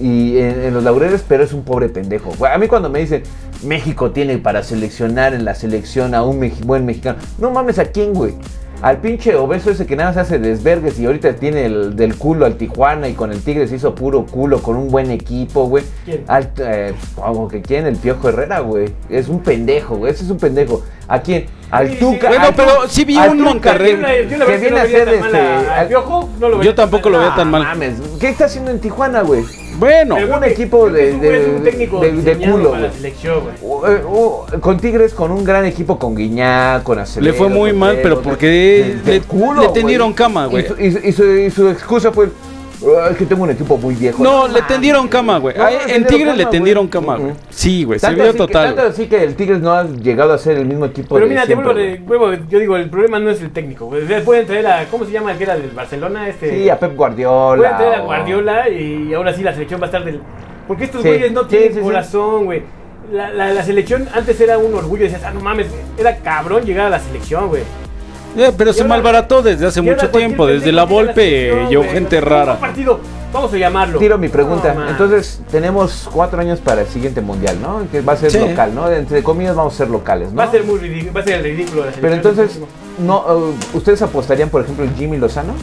y 0.00 0.38
en, 0.38 0.62
en 0.64 0.74
los 0.74 0.82
laureles, 0.84 1.24
pero 1.26 1.44
es 1.44 1.52
un 1.52 1.62
pobre 1.64 1.88
pendejo. 1.88 2.32
A 2.46 2.58
mí 2.58 2.66
cuando 2.68 2.88
me 2.90 3.00
dicen, 3.00 3.22
México 3.64 4.10
tiene 4.10 4.38
para 4.38 4.62
seleccionar 4.62 5.34
en 5.34 5.44
la 5.44 5.54
selección 5.54 6.14
a 6.14 6.22
un 6.24 6.50
buen 6.64 6.86
mexicano, 6.86 7.18
no 7.38 7.50
mames, 7.50 7.78
¿a 7.78 7.86
quién, 7.86 8.12
güey? 8.14 8.34
Al 8.80 8.98
pinche 8.98 9.34
obeso 9.34 9.72
ese 9.72 9.86
que 9.86 9.96
nada 9.96 10.10
más 10.10 10.18
hace 10.18 10.38
desvergues 10.38 11.00
y 11.00 11.06
ahorita 11.06 11.32
tiene 11.34 11.66
el, 11.66 11.96
del 11.96 12.14
culo 12.16 12.46
al 12.46 12.54
Tijuana 12.54 13.08
y 13.08 13.14
con 13.14 13.32
el 13.32 13.40
Tigre 13.42 13.66
se 13.66 13.74
hizo 13.74 13.92
puro 13.96 14.24
culo 14.24 14.62
con 14.62 14.76
un 14.76 14.88
buen 14.88 15.10
equipo, 15.10 15.64
güey. 15.66 15.82
¿Quién? 16.04 16.22
Al, 16.28 16.52
eh, 16.58 16.94
como 17.16 17.48
que 17.48 17.60
quién, 17.60 17.86
el 17.86 17.96
Piojo 17.96 18.28
Herrera, 18.28 18.60
güey. 18.60 18.90
Es 19.10 19.28
un 19.28 19.40
pendejo, 19.40 19.96
güey. 19.96 20.12
Ese 20.12 20.22
es 20.22 20.30
un 20.30 20.36
pendejo. 20.38 20.84
¿A 21.08 21.20
quién? 21.22 21.46
Al 21.72 21.88
Sí, 21.88 21.94
sí. 21.94 21.98
Tuca. 21.98 22.28
Bueno, 22.28 22.44
al 22.44 22.54
pero 22.54 22.70
sí 22.88 23.04
vi 23.04 23.18
un 23.18 23.40
Monterrey. 23.40 23.96
Que 23.96 24.58
viene 24.58 24.70
no 24.70 24.76
a 24.76 24.86
ser 24.86 25.04
tan 25.06 25.20
mal 25.22 25.26
este. 25.26 25.38
a- 25.40 25.58
al 25.58 25.66
al- 25.80 25.88
Piojo, 25.88 26.28
no 26.38 26.48
lo 26.48 26.62
Yo 26.62 26.74
tampoco 26.76 27.10
lo 27.10 27.18
veo 27.18 27.34
tan 27.34 27.50
mal. 27.50 27.62
mames, 27.64 27.94
¿qué 28.20 28.28
está 28.28 28.44
haciendo 28.44 28.70
en 28.70 28.78
Tijuana, 28.78 29.22
güey? 29.22 29.42
Bueno, 29.78 30.16
Pero 30.16 30.36
un 30.38 30.44
equipo 30.44 30.90
de- 30.90 31.12
de- 31.18 31.60
culo, 32.50 32.70
para 32.70 32.82
la 32.82 32.92
selección. 32.92 33.38
Uh, 33.62 33.86
eh, 33.86 34.02
uh, 34.04 34.60
con 34.60 34.78
Tigres, 34.78 35.14
con 35.14 35.30
un 35.30 35.44
gran 35.44 35.64
equipo, 35.66 35.98
con 35.98 36.16
Guiñac, 36.16 36.82
con 36.82 36.98
Acevedo. 36.98 37.30
Le 37.30 37.36
fue 37.36 37.48
muy 37.48 37.72
mal, 37.72 37.98
pero 38.02 38.20
porque 38.20 38.46
de- 38.46 38.94
de 39.12 39.12
le- 39.18 39.20
culo, 39.20 39.62
le 39.62 39.68
cama, 40.12 40.46
güey. 40.46 40.64
Y 40.78 40.86
y 40.86 40.90
su- 40.92 40.98
y 41.06 41.12
su- 41.12 41.36
y 41.38 41.50
su 41.50 41.68
excusa 41.68 42.10
fue, 42.10 42.28
"Ah, 42.86 43.08
es 43.10 43.16
que 43.16 43.26
tengo 43.26 43.42
un 43.42 43.50
equipo 43.50 43.76
muy 43.76 43.94
viejo. 43.94 44.22
no, 44.22 44.46
le 44.48 44.62
tendieron 44.62 45.08
cama, 45.08 45.38
güey. 45.38 45.56
No, 45.56 45.68
en 45.68 45.78
tendieron 45.78 46.06
Tigre 46.06 46.36
le 46.36 46.46
tendieron 46.46 46.88
cama, 46.88 47.16
güey. 47.16 47.32
Sí, 47.50 47.84
güey, 47.84 47.98
se 47.98 48.14
vio 48.14 48.32
que- 48.32 48.38
total. 48.38 48.74
tanto 48.74 48.90
así 48.90 49.06
que 49.06 49.22
el 49.22 49.34
Tigres 49.34 49.60
no 49.60 49.72
ha 49.72 49.84
llegado 49.84 50.32
a 50.32 50.38
ser 50.38 50.56
el 50.58 50.66
mismo 50.66 50.84
equipo 50.84 51.14
Pero 51.16 51.26
de 51.26 51.30
mira, 51.30 51.46
te 51.46 51.54
vuelvo, 51.54 52.30
de- 52.30 52.42
yo 52.48 52.58
digo, 52.58 52.76
el 52.76 52.88
problema 52.90 53.18
no 53.18 53.30
es 53.30 53.40
el 53.40 53.50
técnico. 53.50 53.86
güey. 53.86 54.02
Pueden 54.24 54.46
traer 54.46 54.66
a, 54.66 54.84
¿cómo 54.90 55.04
se 55.04 55.10
llama 55.12 55.32
el 55.32 55.38
que 55.38 55.44
era 55.44 55.56
del 55.56 55.70
Barcelona? 55.70 56.28
Este, 56.28 56.50
Sí, 56.50 56.68
a 56.70 56.78
Pep 56.78 56.94
Guardiola. 56.96 57.56
Pueden 57.56 57.76
traer 57.76 57.94
a 57.94 58.00
Guardiola 58.00 58.68
y 58.68 59.12
ahora 59.14 59.32
sí 59.34 59.42
la 59.42 59.52
selección 59.52 59.80
va 59.80 59.84
a 59.84 59.86
estar 59.86 60.04
del... 60.04 60.20
Porque 60.66 60.84
estos 60.84 61.02
Sí, 61.02 61.08
güeyes 61.08 61.32
no 61.32 61.42
sí, 61.42 61.48
tienen 61.48 61.74
sí. 61.74 61.80
corazón, 61.80 62.44
güey. 62.44 62.62
La, 63.12 63.30
la, 63.30 63.54
la 63.54 63.62
selección 63.62 64.06
antes 64.14 64.38
era 64.40 64.58
un 64.58 64.74
orgullo, 64.74 65.04
decías, 65.04 65.22
ah, 65.24 65.30
no 65.32 65.40
mames, 65.40 65.66
era 65.96 66.16
cabrón 66.18 66.64
llegar 66.66 66.86
a 66.86 66.90
la 66.90 67.00
selección, 67.00 67.48
güey. 67.48 67.62
Eh, 68.36 68.52
pero 68.56 68.70
Y 68.70 68.74
se 68.74 68.82
ahora- 68.82 68.94
malbarató 68.94 69.42
desde 69.42 69.66
hace 69.66 69.80
mucho 69.82 70.10
tiempo, 70.10 70.46
desde 70.46 70.70
la 70.72 70.84
Volpe 70.84 71.66
güey. 71.72 71.88
gente 71.88 72.20
rara. 72.20 72.58
partido, 72.58 73.00
vamos 73.32 73.52
a 73.52 73.56
llamarlo. 73.56 73.98
Tiro 73.98 74.16
mi 74.18 74.28
pregunta. 74.28 74.74
No. 74.74 74.88
Entonces, 74.88 75.40
tenemos 75.50 76.08
cuatro 76.12 76.40
años 76.40 76.60
para 76.60 76.82
el 76.82 76.86
siguiente 76.88 77.20
mundial, 77.20 77.56
¿no? 77.60 77.82
Que 77.90 78.00
va 78.00 78.12
a 78.12 78.16
ser 78.16 78.30
Sí. 78.30 78.38
local, 78.38 78.74
¿no? 78.74 78.90
Entre 78.90 79.22
comillas, 79.22 79.56
vamos 79.56 79.74
a 79.74 79.76
ser 79.78 79.88
locales, 79.90 80.30
¿no? 80.30 80.36
Va 80.38 80.44
a 80.44 80.50
ser 80.50 80.64
muy 80.64 80.78
ridículo, 80.78 81.12
va 81.14 81.20
a 81.20 81.24
ser 81.24 81.34
el 81.34 81.42
ridículo 81.44 81.82
de 81.84 81.90
la 81.90 81.96
Pero 82.00 82.14
entonces, 82.14 82.60
no, 82.98 83.18
uh, 83.20 83.76
¿ustedes 83.76 84.02
apostarían, 84.02 84.50
por 84.50 84.62
ejemplo, 84.62 84.84
en 84.84 84.94
Jimmy 84.96 85.16
Lozano? 85.16 85.54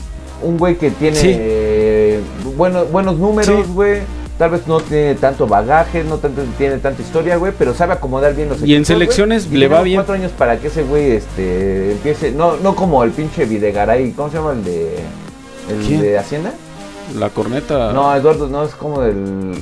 Un 0.42 0.58
güey 0.58 0.76
que 0.76 0.92
tiene 0.92 1.16
Sí. 1.16 1.32
eh, 1.34 2.20
buenos, 2.58 2.92
buenos 2.92 3.18
números, 3.18 3.66
Sí. 3.66 3.72
güey. 3.74 4.02
Tal 4.38 4.50
vez 4.50 4.68
no 4.68 4.82
tiene 4.82 5.16
tanto 5.16 5.48
bagaje, 5.48 6.04
no 6.04 6.18
tanto, 6.18 6.42
tiene 6.58 6.78
tanta 6.80 7.02
historia, 7.02 7.38
güey, 7.38 7.54
pero 7.58 7.74
sabe 7.74 7.94
acomodar 7.94 8.36
bien 8.36 8.50
los 8.50 8.60
Y 8.60 8.64
en 8.64 8.82
equipos, 8.82 8.88
selecciones 8.88 9.50
le 9.50 9.68
va 9.70 9.82
bien. 9.82 9.96
cuatro 9.98 10.14
años 10.14 10.32
para 10.38 10.58
que 10.58 10.68
ese 10.68 10.84
güey 10.84 11.12
este, 11.12 11.94
empiece, 11.94 12.32
no, 12.34 12.58
no 12.58 12.76
como 12.76 13.02
el 13.06 13.12
pinche 13.12 13.46
Videgaray, 13.46 14.12
¿cómo 14.12 14.30
se 14.30 14.38
llama 14.38 14.52
el 14.52 14.64
de, 14.66 14.96
el 15.70 15.88
¿Quién? 15.88 16.02
de 16.02 16.18
Hacienda? 16.20 16.52
La 17.18 17.30
corneta. 17.30 17.94
No, 17.94 18.14
Eduardo, 18.14 18.48
no, 18.50 18.66
es 18.66 18.72
como 18.76 19.04
el, 19.04 19.54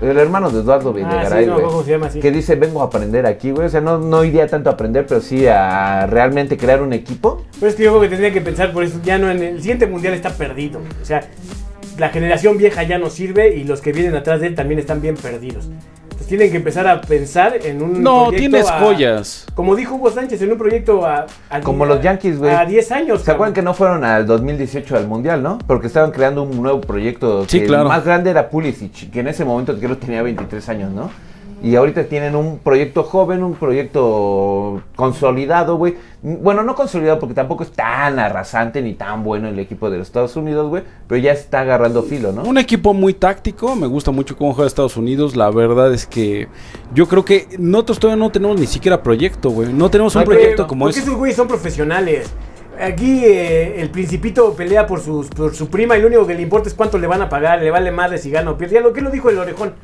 el 0.00 0.18
hermano 0.18 0.50
de 0.50 0.60
Eduardo 0.60 0.90
Ah, 0.90 0.92
Videgaray, 0.92 1.44
sí, 1.44 1.50
no, 1.50 1.54
güey. 1.54 1.66
¿cómo 1.66 1.82
se 1.82 1.90
llama 1.90 2.06
así? 2.06 2.20
que 2.20 2.30
dice, 2.30 2.54
vengo 2.54 2.82
a 2.82 2.84
aprender 2.84 3.26
aquí, 3.26 3.50
güey. 3.50 3.66
O 3.66 3.70
sea, 3.70 3.80
no, 3.80 3.98
no 3.98 4.22
iría 4.22 4.46
tanto 4.46 4.70
a 4.70 4.74
aprender, 4.74 5.04
pero 5.06 5.20
sí 5.20 5.48
a 5.48 6.06
realmente 6.06 6.56
crear 6.56 6.80
un 6.80 6.92
equipo. 6.92 7.42
Pero 7.58 7.70
es 7.70 7.74
que 7.74 7.82
yo 7.82 7.90
creo 7.90 8.02
que 8.02 8.08
tendría 8.10 8.32
que 8.32 8.40
pensar 8.40 8.72
por 8.72 8.84
eso, 8.84 9.00
ya 9.02 9.18
no 9.18 9.28
en 9.32 9.42
el 9.42 9.58
siguiente 9.60 9.88
mundial 9.88 10.14
está 10.14 10.30
perdido. 10.30 10.78
O 11.02 11.04
sea, 11.04 11.22
la 11.98 12.08
generación 12.10 12.58
vieja 12.58 12.82
ya 12.82 12.98
no 12.98 13.10
sirve 13.10 13.54
y 13.56 13.64
los 13.64 13.80
que 13.80 13.92
vienen 13.92 14.14
atrás 14.14 14.40
de 14.40 14.48
él 14.48 14.54
también 14.54 14.78
están 14.80 15.00
bien 15.00 15.16
perdidos. 15.16 15.68
Entonces 16.04 16.28
tienen 16.28 16.50
que 16.50 16.56
empezar 16.56 16.86
a 16.88 17.00
pensar 17.02 17.58
en 17.64 17.82
un 17.82 18.02
No, 18.02 18.24
proyecto 18.28 18.38
tienes 18.38 18.70
a- 18.70 18.78
joyas. 18.80 19.46
Como 19.54 19.76
dijo 19.76 19.96
Hugo 19.96 20.10
Sánchez, 20.10 20.40
en 20.42 20.52
un 20.52 20.58
proyecto 20.58 21.04
a... 21.04 21.26
a- 21.50 21.60
Como 21.60 21.84
los 21.84 22.00
Yankees, 22.00 22.38
güey. 22.38 22.54
A 22.54 22.64
10 22.64 22.92
años. 22.92 23.22
¿Se 23.22 23.30
acuerdan 23.30 23.52
que 23.52 23.62
no 23.62 23.74
fueron 23.74 24.02
al 24.04 24.26
2018 24.26 24.96
al 24.96 25.06
Mundial, 25.06 25.42
no? 25.42 25.58
Porque 25.66 25.86
estaban 25.88 26.10
creando 26.12 26.42
un 26.42 26.62
nuevo 26.62 26.80
proyecto. 26.80 27.44
Sí, 27.48 27.60
que 27.60 27.66
claro. 27.66 27.82
El 27.82 27.88
más 27.88 28.04
grande 28.04 28.30
era 28.30 28.48
Pulisic, 28.48 29.10
que 29.10 29.20
en 29.20 29.28
ese 29.28 29.44
momento 29.44 29.78
creo 29.78 29.98
tenía 29.98 30.22
23 30.22 30.68
años, 30.70 30.90
¿no? 30.92 31.10
Y 31.66 31.74
ahorita 31.74 32.04
tienen 32.04 32.36
un 32.36 32.60
proyecto 32.60 33.02
joven, 33.02 33.42
un 33.42 33.54
proyecto 33.54 34.82
consolidado, 34.94 35.76
güey. 35.76 35.96
Bueno, 36.22 36.62
no 36.62 36.76
consolidado 36.76 37.18
porque 37.18 37.34
tampoco 37.34 37.64
es 37.64 37.72
tan 37.72 38.20
arrasante 38.20 38.80
ni 38.82 38.94
tan 38.94 39.24
bueno 39.24 39.48
el 39.48 39.58
equipo 39.58 39.90
de 39.90 39.98
los 39.98 40.06
Estados 40.06 40.36
Unidos, 40.36 40.68
güey. 40.68 40.84
Pero 41.08 41.20
ya 41.20 41.32
está 41.32 41.62
agarrando 41.62 42.04
filo, 42.04 42.30
¿no? 42.30 42.44
Un 42.44 42.58
equipo 42.58 42.94
muy 42.94 43.14
táctico, 43.14 43.74
me 43.74 43.88
gusta 43.88 44.12
mucho 44.12 44.36
cómo 44.36 44.54
juega 44.54 44.68
Estados 44.68 44.96
Unidos. 44.96 45.34
La 45.34 45.50
verdad 45.50 45.92
es 45.92 46.06
que 46.06 46.46
yo 46.94 47.08
creo 47.08 47.24
que 47.24 47.48
nosotros 47.58 47.98
todavía 47.98 48.22
no 48.24 48.30
tenemos 48.30 48.60
ni 48.60 48.68
siquiera 48.68 49.02
proyecto, 49.02 49.50
güey. 49.50 49.72
No 49.72 49.90
tenemos 49.90 50.14
un 50.14 50.20
Ay, 50.20 50.26
proyecto 50.26 50.68
como 50.68 50.84
Porque 50.84 51.00
ese. 51.00 51.08
esos 51.08 51.18
güeyes 51.18 51.36
son 51.36 51.48
profesionales. 51.48 52.32
Aquí 52.80 53.24
eh, 53.24 53.80
el 53.80 53.90
principito 53.90 54.54
pelea 54.54 54.86
por, 54.86 55.00
sus, 55.00 55.26
por 55.30 55.52
su 55.52 55.68
prima 55.68 55.98
y 55.98 56.00
lo 56.00 56.06
único 56.06 56.28
que 56.28 56.34
le 56.34 56.42
importa 56.42 56.68
es 56.68 56.76
cuánto 56.76 56.96
le 56.96 57.08
van 57.08 57.22
a 57.22 57.28
pagar, 57.28 57.60
le 57.60 57.72
vale 57.72 57.90
madre 57.90 58.18
si 58.18 58.30
gana 58.30 58.52
o 58.52 58.56
pierde. 58.56 58.76
Ya 58.76 58.80
lo 58.82 58.92
que 58.92 59.00
lo 59.00 59.10
dijo 59.10 59.30
el 59.30 59.38
orejón. 59.38 59.74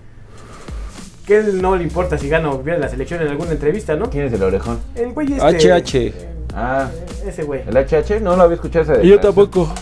Que 1.26 1.38
él 1.38 1.62
no 1.62 1.76
le 1.76 1.84
importa 1.84 2.18
si 2.18 2.28
gana 2.28 2.50
o 2.50 2.60
pierde 2.62 2.80
la 2.80 2.88
selección 2.88 3.22
en 3.22 3.28
alguna 3.28 3.52
entrevista, 3.52 3.94
¿no? 3.94 4.10
¿Quién 4.10 4.26
es 4.26 4.32
el 4.32 4.42
orejón? 4.42 4.78
El 4.94 5.12
güey 5.12 5.28
este. 5.34 5.72
HH. 5.72 6.12
Ah, 6.54 6.88
Ese 7.26 7.44
güey. 7.44 7.62
el 7.66 7.76
HH, 7.76 8.20
no 8.20 8.36
lo 8.36 8.42
había 8.42 8.56
escuchado 8.56 8.92
esa 8.92 9.02
Y 9.02 9.08
yo 9.08 9.20
tampoco. 9.20 9.72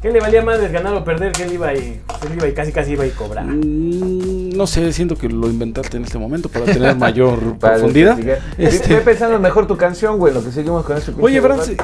Que 0.00 0.10
le 0.10 0.20
valía 0.20 0.42
madre 0.42 0.68
ganar 0.68 0.94
o 0.94 1.04
perder, 1.04 1.32
que 1.32 1.42
él 1.42 1.52
iba 1.52 1.74
y, 1.74 1.78
él 1.78 2.34
iba 2.34 2.48
y 2.48 2.52
casi 2.52 2.72
casi 2.72 2.92
iba 2.92 3.04
y 3.06 3.10
cobrar. 3.10 3.44
Mm, 3.44 4.50
no 4.56 4.66
sé, 4.66 4.92
siento 4.94 5.16
que 5.16 5.28
lo 5.28 5.46
inventaste 5.48 5.96
en 5.98 6.04
este 6.04 6.16
momento 6.18 6.48
para 6.48 6.64
tener 6.66 6.96
mayor 6.96 7.38
Para 7.58 7.74
profundidad. 7.74 8.18
Este- 8.58 8.76
Estoy 8.76 8.96
pensando 9.04 9.38
mejor 9.38 9.66
tu 9.66 9.76
canción, 9.76 10.18
güey, 10.18 10.32
lo 10.32 10.42
que 10.42 10.52
seguimos 10.52 10.84
con 10.86 10.96
este 10.96 11.12
Oye, 11.20 11.40
Francis, 11.42 11.76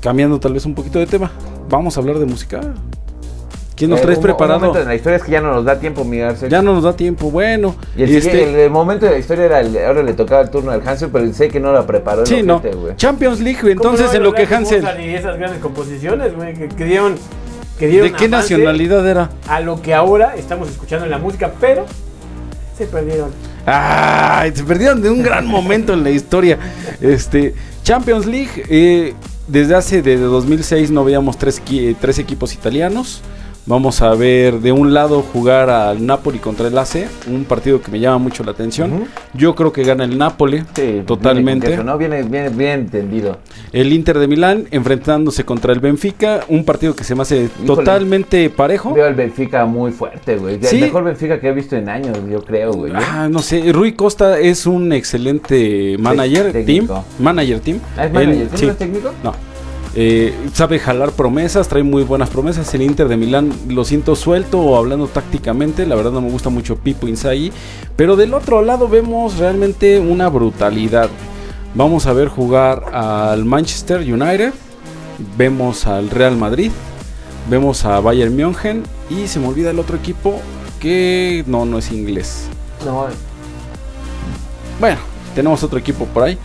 cambiando 0.00 0.40
tal 0.40 0.52
vez 0.52 0.66
un 0.66 0.74
poquito 0.74 0.98
de 0.98 1.06
tema, 1.06 1.30
vamos 1.68 1.96
a 1.96 2.00
hablar 2.00 2.18
de 2.18 2.24
música. 2.26 2.60
¿Quién 3.76 3.90
nos 3.90 4.00
Eh, 4.00 4.02
traes 4.04 4.18
un 4.18 4.24
mo- 4.24 4.30
Un 4.30 4.36
preparado? 4.36 4.58
momento 4.60 4.80
en 4.80 4.88
la 4.88 4.94
historia 4.94 5.16
es 5.18 5.22
que 5.22 5.30
ya 5.32 5.40
no 5.42 5.52
nos 5.52 5.64
da 5.64 5.78
tiempo, 5.78 6.02
mi 6.02 6.20
Arcel. 6.20 6.48
Ya 6.48 6.62
no 6.62 6.72
nos 6.72 6.82
da 6.82 6.96
tiempo, 6.96 7.30
bueno. 7.30 7.76
Y 7.96 8.04
el, 8.04 8.16
este- 8.16 8.42
el- 8.48 8.54
el 8.56 8.70
momento 8.70 9.04
de 9.06 9.12
la 9.12 9.18
historia 9.18 9.44
era 9.44 9.60
el, 9.60 9.76
ahora 9.84 10.02
le 10.02 10.14
tocaba 10.14 10.40
el 10.40 10.50
turno 10.50 10.70
al 10.72 10.80
Hansel, 10.88 11.10
pero 11.12 11.30
sé 11.34 11.48
que 11.48 11.60
no 11.60 11.72
la 11.72 11.86
preparó 11.86 12.22
el 12.22 12.26
Sí, 12.26 12.42
no. 12.42 12.60
güey. 12.60 12.96
Champions 12.96 13.38
League, 13.40 13.60
güey, 13.60 13.74
¿Cómo 13.74 13.90
entonces 13.90 14.12
no 14.12 14.16
en 14.16 14.22
lo 14.24 14.32
que 14.32 14.42
Hansel... 14.52 14.82
Y 15.00 15.14
esas 15.14 15.36
grandes 15.38 15.60
composiciones, 15.60 16.34
güey, 16.34 16.54
que, 16.54 16.68
que 16.68 16.84
dieron. 16.86 17.16
Que 17.78 17.88
dieron 17.88 18.10
¿De 18.10 18.16
qué 18.16 18.26
nacionalidad 18.28 19.06
era? 19.06 19.28
A 19.46 19.60
lo 19.60 19.82
que 19.82 19.92
ahora 19.92 20.34
estamos 20.36 20.70
escuchando 20.70 21.04
en 21.04 21.10
la 21.10 21.18
música, 21.18 21.52
pero 21.60 21.84
se 22.78 22.86
perdieron. 22.86 23.28
¡Ay! 23.66 24.52
Se 24.54 24.64
perdieron 24.64 25.02
de 25.02 25.10
un 25.10 25.22
gran 25.22 25.46
momento 25.48 25.92
en 25.92 26.02
la 26.02 26.08
historia. 26.10 26.58
Este, 27.02 27.54
Champions 27.82 28.24
League, 28.24 28.62
eh, 28.70 29.12
desde 29.48 29.74
hace 29.74 30.00
de 30.00 30.16
2006 30.16 30.90
no 30.90 31.04
veíamos 31.04 31.36
tres, 31.36 31.60
tres 32.00 32.18
equipos 32.18 32.54
italianos. 32.54 33.20
Vamos 33.68 34.00
a 34.00 34.14
ver 34.14 34.60
de 34.60 34.70
un 34.70 34.94
lado 34.94 35.22
jugar 35.22 35.70
al 35.70 36.06
Napoli 36.06 36.38
contra 36.38 36.68
el 36.68 36.78
AC, 36.78 37.08
un 37.28 37.44
partido 37.44 37.82
que 37.82 37.90
me 37.90 37.98
llama 37.98 38.18
mucho 38.18 38.44
la 38.44 38.52
atención. 38.52 39.06
Yo 39.34 39.56
creo 39.56 39.72
que 39.72 39.82
gana 39.82 40.04
el 40.04 40.16
Napoli, 40.16 40.62
Sí, 40.76 41.02
totalmente. 41.04 41.66
viene 41.66 41.82
¿no? 41.82 41.98
Viene, 41.98 42.22
viene 42.22 42.48
bien 42.50 42.70
entendido. 42.80 43.38
El 43.72 43.92
Inter 43.92 44.20
de 44.20 44.28
Milán 44.28 44.68
enfrentándose 44.70 45.44
contra 45.44 45.72
el 45.72 45.80
Benfica, 45.80 46.44
un 46.46 46.64
partido 46.64 46.94
que 46.94 47.02
se 47.02 47.16
me 47.16 47.22
hace 47.22 47.48
totalmente 47.66 48.48
parejo. 48.50 48.94
Veo 48.94 49.08
el 49.08 49.16
Benfica 49.16 49.64
muy 49.66 49.90
fuerte, 49.90 50.36
güey. 50.36 50.60
Sí. 50.62 50.76
El 50.76 50.82
mejor 50.82 51.02
Benfica 51.02 51.40
que 51.40 51.48
he 51.48 51.52
visto 51.52 51.74
en 51.74 51.88
años, 51.88 52.16
yo 52.30 52.44
creo, 52.44 52.72
güey. 52.72 52.92
¿eh? 52.92 52.96
Ah, 53.00 53.28
no 53.28 53.40
sé, 53.40 53.72
Rui 53.72 53.94
Costa 53.94 54.38
es 54.38 54.66
un 54.66 54.92
excelente 54.92 55.96
manager 55.98 56.52
team, 56.52 56.64
técnico. 56.66 57.04
manager 57.18 57.58
team. 57.58 57.80
Ah, 57.96 58.06
¿Es 58.06 58.12
manager? 58.12 58.48
¿Tú 58.48 58.56
sí. 58.58 58.66
no 58.66 58.74
técnico? 58.76 59.10
No. 59.24 59.34
Eh, 59.98 60.34
sabe 60.52 60.78
jalar 60.78 61.12
promesas, 61.12 61.68
trae 61.68 61.82
muy 61.82 62.04
buenas 62.04 62.28
promesas. 62.28 62.72
El 62.74 62.82
Inter 62.82 63.08
de 63.08 63.16
Milán 63.16 63.50
lo 63.68 63.82
siento 63.82 64.14
suelto 64.14 64.60
o 64.60 64.76
hablando 64.76 65.08
tácticamente. 65.08 65.86
La 65.86 65.94
verdad 65.94 66.12
no 66.12 66.20
me 66.20 66.30
gusta 66.30 66.50
mucho 66.50 66.76
Pipo 66.76 67.08
Inzaghi. 67.08 67.50
Pero 67.96 68.14
del 68.14 68.34
otro 68.34 68.60
lado 68.60 68.88
vemos 68.88 69.38
realmente 69.38 69.98
una 69.98 70.28
brutalidad. 70.28 71.08
Vamos 71.74 72.06
a 72.06 72.12
ver 72.12 72.28
jugar 72.28 72.94
al 72.94 73.46
Manchester 73.46 74.00
United. 74.00 74.52
Vemos 75.38 75.86
al 75.86 76.10
Real 76.10 76.36
Madrid. 76.36 76.70
Vemos 77.48 77.86
a 77.86 77.98
Bayern 78.00 78.36
München. 78.36 78.82
Y 79.08 79.28
se 79.28 79.40
me 79.40 79.48
olvida 79.48 79.70
el 79.70 79.78
otro 79.78 79.96
equipo 79.96 80.42
que 80.78 81.42
no, 81.46 81.64
no 81.64 81.78
es 81.78 81.90
inglés. 81.90 82.48
No, 82.84 83.06
Bueno, 84.78 84.98
tenemos 85.34 85.62
otro 85.62 85.78
equipo 85.78 86.04
por 86.04 86.24
ahí. 86.24 86.36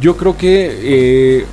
Yo 0.00 0.16
creo 0.16 0.36
que 0.36 1.38
eh, 1.40 1.46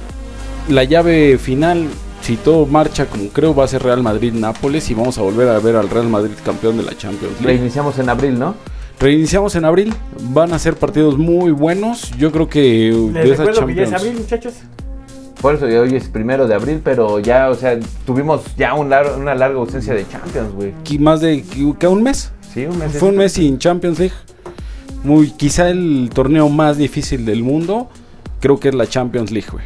la 0.70 0.84
llave 0.84 1.38
final, 1.38 1.88
si 2.22 2.38
todo 2.38 2.66
marcha 2.66 3.06
como 3.08 3.30
creo, 3.30 3.54
va 3.56 3.66
a 3.66 3.68
ser 3.68 3.84
Real 3.84 4.02
Madrid-Nápoles 4.04 4.90
y 4.90 4.94
vamos 4.94 5.18
a 5.18 5.22
volver 5.22 5.50
a 5.50 5.60
ver 5.60 5.76
al 5.76 5.90
Real 5.90 6.08
Madrid 6.08 6.32
campeón 6.46 6.78
de 6.78 6.84
la 6.84 6.96
Champions 6.98 7.34
League. 7.42 7.58
reiniciamos 7.58 7.98
en 8.00 8.10
abril, 8.10 8.38
¿no? 8.40 8.56
Reiniciamos 9.00 9.56
en 9.56 9.66
abril, 9.66 9.94
van 10.30 10.54
a 10.54 10.60
ser 10.60 10.76
partidos 10.76 11.18
muy 11.18 11.52
buenos. 11.52 12.12
Yo 12.18 12.32
creo 12.32 12.48
que 12.48 12.92
Les 13.14 13.24
de 13.26 13.32
esa 13.34 13.44
recuerdo 13.46 13.66
que 13.68 13.76
ya 13.76 13.84
es 13.84 13.90
Champions. 13.90 13.94
abril, 14.12 14.22
muchachos. 14.22 14.54
Por 15.42 15.56
eso 15.56 15.66
hoy 15.66 15.96
es 15.96 16.08
primero 16.08 16.48
de 16.48 16.54
abril, 16.54 16.82
pero 16.84 17.18
ya, 17.18 17.50
o 17.50 17.56
sea, 17.56 17.80
tuvimos 18.06 18.42
ya 18.58 18.76
un 18.76 18.90
lar- 18.92 19.18
una 19.18 19.34
larga 19.34 19.58
ausencia 19.58 19.96
de 19.96 20.08
Champions, 20.08 20.54
güey. 20.54 20.74
Más 21.00 21.20
de 21.22 21.44
que 21.80 21.88
un 21.88 22.04
mes. 22.04 22.32
Sí, 22.54 22.66
un 22.68 22.78
mes. 22.78 22.92
Fue 22.92 23.10
un 23.10 23.18
mes 23.18 23.32
sin 23.34 23.58
Champions 23.58 23.98
League. 23.98 24.14
Muy, 25.04 25.32
quizá 25.32 25.70
el 25.70 26.12
torneo 26.14 26.48
más 26.50 26.78
difícil 26.78 27.26
del 27.26 27.42
mundo. 27.42 27.90
Creo 28.40 28.60
que 28.60 28.70
es 28.70 28.76
la 28.76 28.86
Champions 28.86 29.32
League, 29.32 29.48
güey. 29.52 29.66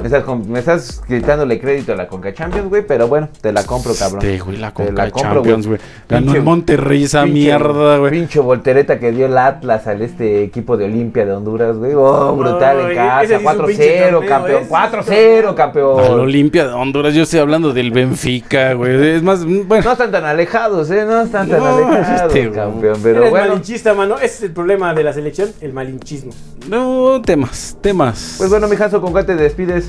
Me 0.00 0.06
estás, 0.06 0.24
me 0.46 0.58
estás 0.60 1.02
quitándole 1.08 1.58
crédito 1.58 1.92
a 1.92 1.96
la 1.96 2.06
Conca 2.06 2.32
Champions, 2.32 2.68
güey, 2.68 2.86
pero 2.86 3.08
bueno, 3.08 3.28
te 3.40 3.52
la 3.52 3.64
compro, 3.64 3.92
cabrón. 3.98 4.20
Este, 4.22 4.38
güey, 4.38 4.56
la 4.56 4.68
Te 4.70 4.74
Conca 4.86 5.04
la 5.06 5.10
compro, 5.10 5.32
Champions, 5.34 5.66
güey. 5.66 5.80
Ganó 6.08 6.26
Pinche- 6.32 6.36
el 6.36 6.42
Monterrey 6.44 7.02
esa 7.02 7.24
pinche- 7.24 7.32
mierda, 7.32 7.98
güey. 7.98 8.12
Pinche 8.12 8.38
voltereta 8.38 9.00
que 9.00 9.10
dio 9.10 9.26
el 9.26 9.36
Atlas 9.36 9.88
al 9.88 10.00
este 10.02 10.44
equipo 10.44 10.76
de 10.76 10.84
Olimpia 10.84 11.26
de 11.26 11.32
Honduras, 11.32 11.76
güey. 11.78 11.94
Oh, 11.96 12.36
brutal 12.36 12.78
en 12.90 12.94
casa. 12.96 13.22
ese 13.24 13.38
sí 13.38 13.44
es 13.44 13.56
un 13.58 13.66
pinche 13.66 13.98
4-0, 13.98 14.10
torneo, 14.12 14.28
campeón. 14.28 14.62
ese 14.62 14.70
4-0, 14.70 15.48
Al 15.48 15.54
campeón. 15.56 16.20
Olimpia 16.20 16.66
de 16.68 16.72
Honduras, 16.74 17.14
yo 17.14 17.24
estoy 17.24 17.40
hablando 17.40 17.72
del 17.72 17.90
Benfica, 17.90 18.74
güey. 18.74 19.16
Es 19.16 19.22
más, 19.24 19.44
bueno. 19.44 19.82
No 19.84 19.92
están 19.92 20.12
tan 20.12 20.24
alejados, 20.24 20.90
¿eh? 20.92 21.04
No 21.04 21.22
están 21.22 21.48
tan 21.48 21.58
No, 21.58 21.66
alejados, 21.66 22.34
este, 22.34 22.50
campeón. 22.52 23.00
Pero 23.02 23.18
Eres 23.18 23.30
bueno. 23.30 23.48
malinchista, 23.48 23.94
mano. 23.94 24.14
Ese 24.16 24.26
es 24.26 24.42
el 24.44 24.52
problema 24.52 24.94
de 24.94 25.02
la 25.02 25.12
selección, 25.12 25.50
el 25.60 25.72
malinchismo. 25.72 26.30
No, 26.68 27.20
temas, 27.22 27.76
temas. 27.80 28.36
Pues 28.38 28.48
bueno, 28.48 28.68
mi 28.68 28.76
Hanso, 28.76 29.00
¿con 29.00 29.10
cuál 29.10 29.26
te 29.26 29.34
despides? 29.34 29.87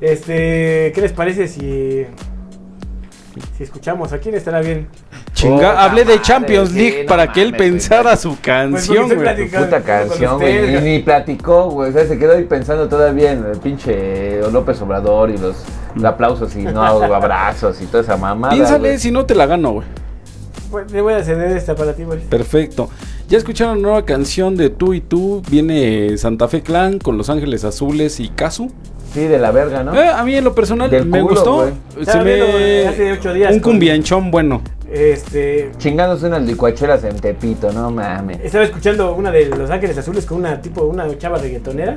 Este, 0.00 0.92
¿qué 0.94 1.00
les 1.00 1.12
parece 1.12 1.48
si 1.48 2.06
si 3.56 3.64
escuchamos 3.64 4.12
a 4.12 4.18
quién 4.18 4.34
estará 4.34 4.60
bien? 4.60 4.86
Chinga, 5.32 5.82
hablé 5.82 6.02
de 6.04 6.12
madre, 6.12 6.22
Champions 6.22 6.70
sí, 6.70 6.78
League 6.78 7.02
no 7.02 7.08
para 7.08 7.32
que 7.32 7.42
él 7.42 7.50
güey. 7.50 7.58
pensara 7.58 8.16
su 8.16 8.30
Pues 8.30 8.40
canción, 8.40 9.08
porque 9.08 9.34
güey. 9.34 9.48
Puta 9.50 9.80
canción, 9.82 10.38
güey. 10.38 10.80
Ni, 10.80 10.80
ni 10.80 10.98
platicó, 11.00 11.70
güey. 11.70 11.90
O 11.90 11.92
sea, 11.92 12.06
se 12.06 12.18
quedó 12.18 12.34
ahí 12.34 12.44
pensando 12.44 12.88
todavía 12.88 13.32
en 13.32 13.44
el 13.44 13.58
pinche 13.58 14.40
López 14.52 14.80
Obrador 14.82 15.30
y 15.30 15.38
los 15.38 15.56
aplausos 16.04 16.54
y 16.54 16.62
no 16.62 16.82
abrazos 17.14 17.80
y 17.82 17.86
toda 17.86 18.04
esa 18.04 18.16
mamada. 18.16 18.54
Piénsale 18.54 18.90
güey. 18.90 18.98
si 18.98 19.10
no 19.10 19.26
te 19.26 19.34
la 19.34 19.46
gano, 19.46 19.72
güey. 19.72 19.86
Pues, 20.70 20.90
le 20.92 21.00
voy 21.00 21.14
a 21.14 21.22
ceder 21.24 21.56
esta 21.56 21.74
para 21.74 21.94
ti, 21.94 22.04
güey. 22.04 22.20
Perfecto. 22.20 22.88
Ya 23.28 23.38
escucharon 23.38 23.78
la 23.78 23.82
nueva 23.82 24.04
canción 24.04 24.56
de 24.56 24.70
Tú 24.70 24.94
y 24.94 25.00
Tú. 25.00 25.42
Viene 25.50 26.16
Santa 26.18 26.46
Fe 26.46 26.62
Clan 26.62 26.98
con 26.98 27.16
Los 27.18 27.30
Ángeles 27.30 27.64
Azules 27.64 28.20
y 28.20 28.28
Casu. 28.28 28.70
Sí, 29.14 29.26
de 29.28 29.38
la 29.38 29.52
verga, 29.52 29.82
¿no? 29.84 29.94
Eh, 29.94 30.08
a 30.08 30.22
mí 30.24 30.34
en 30.34 30.42
lo 30.44 30.54
personal 30.54 30.90
Del 30.90 31.06
me 31.06 31.20
culo, 31.20 31.34
gustó. 31.34 31.54
güey. 31.94 32.04
Se 32.04 32.20
me... 32.20 32.86
hace 32.88 33.12
ocho 33.12 33.32
días 33.32 33.52
Un 33.54 33.60
con- 33.60 33.72
cumbianchón 33.72 34.30
bueno. 34.32 34.60
Este. 34.92 35.70
Chingándose 35.78 36.26
unas 36.26 36.42
licuachuelas 36.42 37.02
en 37.04 37.16
Tepito, 37.20 37.72
no 37.72 37.90
mames. 37.90 38.38
Estaba 38.42 38.64
escuchando 38.64 39.14
una 39.14 39.30
de 39.30 39.46
Los 39.46 39.70
Ángeles 39.70 39.96
Azules 39.98 40.26
con 40.26 40.38
una 40.38 40.60
tipo, 40.60 40.82
una 40.82 41.16
chava 41.16 41.38
reggaetonera. 41.38 41.96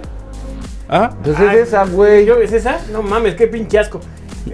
Ah, 0.89 1.10
Pues 1.23 1.38
Ay, 1.39 1.57
es 1.57 1.68
esa, 1.69 1.85
güey. 1.85 2.26
¿Yo 2.26 2.35
es 2.38 2.53
esa? 2.53 2.80
No 2.91 3.02
mames, 3.02 3.35
qué 3.35 3.48
pinche 3.48 3.77
asco. 3.80 3.99
De 4.48 4.53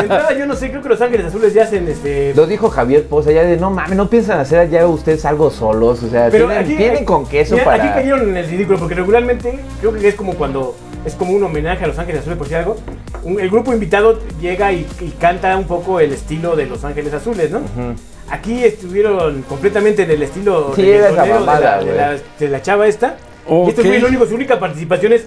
entrada, 0.00 0.32
yo 0.36 0.44
no 0.44 0.56
sé, 0.56 0.70
creo 0.70 0.82
que 0.82 0.88
Los 0.88 1.00
Ángeles 1.00 1.26
Azules 1.26 1.54
ya 1.54 1.62
hacen 1.62 1.86
este. 1.86 2.34
Lo 2.34 2.46
dijo 2.46 2.68
Javier 2.68 3.04
Poza, 3.06 3.30
ya 3.30 3.44
de 3.44 3.56
no 3.56 3.70
mames, 3.70 3.96
no 3.96 4.10
piensan 4.10 4.40
hacer 4.40 4.68
ya 4.70 4.86
ustedes 4.88 5.24
algo 5.24 5.50
solos, 5.50 6.02
o 6.02 6.08
sea, 6.08 6.30
tienen, 6.30 6.66
tienen 6.76 7.04
con 7.04 7.24
queso 7.24 7.54
mira, 7.54 7.64
para... 7.64 7.84
Aquí 7.84 7.94
cayeron 7.94 8.28
en 8.30 8.36
el 8.38 8.46
ridículo, 8.48 8.78
porque 8.80 8.96
regularmente 8.96 9.60
creo 9.80 9.92
que 9.92 10.08
es 10.08 10.14
como 10.16 10.34
cuando. 10.34 10.76
Es 11.04 11.14
como 11.14 11.32
un 11.32 11.42
homenaje 11.42 11.84
a 11.84 11.88
Los 11.88 11.98
Ángeles 11.98 12.22
Azules, 12.22 12.38
por 12.38 12.48
si 12.48 12.54
algo. 12.54 12.76
Un- 13.24 13.38
el 13.40 13.50
grupo 13.50 13.72
invitado 13.72 14.18
llega 14.40 14.72
y, 14.72 14.86
y 15.00 15.10
canta 15.20 15.56
un 15.56 15.64
poco 15.64 16.00
el 16.00 16.12
estilo 16.12 16.56
de 16.56 16.66
Los 16.66 16.84
Ángeles 16.84 17.12
Azules, 17.12 17.50
¿no? 17.50 17.58
Ujú. 17.58 17.94
Aquí 18.30 18.64
estuvieron 18.64 19.42
completamente 19.42 20.04
en 20.04 20.10
el 20.10 20.22
estilo 20.22 20.72
Sí, 20.74 20.88
era 20.88 21.10
esa 21.10 21.22
reggaetonero 21.24 21.40
de, 21.40 21.46
mamada, 21.46 21.76
la, 21.76 21.84
de, 21.84 21.94
la, 21.96 22.16
de 22.38 22.48
la 22.48 22.62
chava 22.62 22.86
esta. 22.86 23.16
Ok. 23.46 23.66
Y 23.66 23.70
este 23.70 23.82
fue 23.82 23.96
el 23.98 24.04
único, 24.06 24.26
su 24.26 24.34
única 24.34 24.58
participación 24.58 25.12
es 25.12 25.26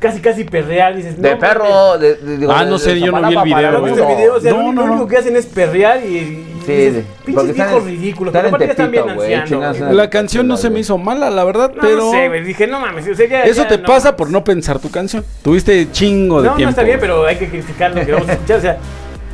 casi 0.00 0.20
casi 0.20 0.44
perrear. 0.44 0.96
Dices, 0.96 1.20
De 1.20 1.32
no, 1.32 1.38
perro, 1.38 1.98
de, 1.98 2.14
de- 2.16 2.46
Ah, 2.50 2.64
de- 2.64 2.70
no 2.70 2.78
sé, 2.78 2.94
de 2.94 3.00
yo 3.00 3.12
no 3.12 3.28
vi 3.28 3.34
el 3.36 3.42
video, 3.44 3.72
¿No 3.72 3.86
el 3.86 3.94
video? 4.16 4.34
O 4.36 4.40
sea, 4.40 4.52
No, 4.52 4.58
lo, 4.60 4.64
único- 4.68 4.72
no, 4.74 4.80
lo 4.80 4.86
no. 4.86 4.92
único 4.94 5.08
que 5.08 5.16
hacen 5.18 5.36
es 5.36 5.44
perrear 5.44 6.02
y, 6.02 6.16
y 6.16 6.57
Sí, 6.76 6.86
dices, 6.86 7.04
pinches 7.24 7.34
porque 7.34 7.50
están 7.50 7.66
viejos 7.68 7.84
ridículos. 7.84 8.34
están 8.34 8.50
Pero 8.52 8.64
en 8.70 8.76
Tepito, 8.76 9.14
güey, 9.14 9.94
La 9.94 10.10
canción 10.10 10.46
no 10.46 10.56
se 10.56 10.70
me 10.70 10.80
hizo 10.80 10.98
mala, 10.98 11.30
la 11.30 11.44
verdad, 11.44 11.72
No, 11.74 11.80
pero... 11.80 11.96
no 11.98 12.10
sé, 12.12 12.28
güey. 12.28 12.44
Dije, 12.44 12.66
no 12.66 12.80
mames. 12.80 13.08
O 13.08 13.14
sea, 13.14 13.26
ya, 13.28 13.42
Eso 13.44 13.62
ya 13.62 13.68
te 13.68 13.78
no 13.78 13.84
pasa 13.84 14.08
mames. 14.08 14.18
por 14.18 14.30
no 14.30 14.44
pensar 14.44 14.78
tu 14.78 14.90
canción. 14.90 15.24
Tuviste 15.42 15.90
chingo 15.92 16.42
de 16.42 16.48
No, 16.48 16.54
tiempo. 16.56 16.66
no 16.66 16.70
está 16.70 16.82
bien, 16.82 16.98
pero 17.00 17.26
hay 17.26 17.36
que 17.36 17.48
criticar 17.48 17.94
lo 17.94 18.04
que 18.04 18.12
vamos 18.12 18.28
a 18.28 18.32
escuchar. 18.34 18.58
O 18.58 18.60
sea, 18.60 18.78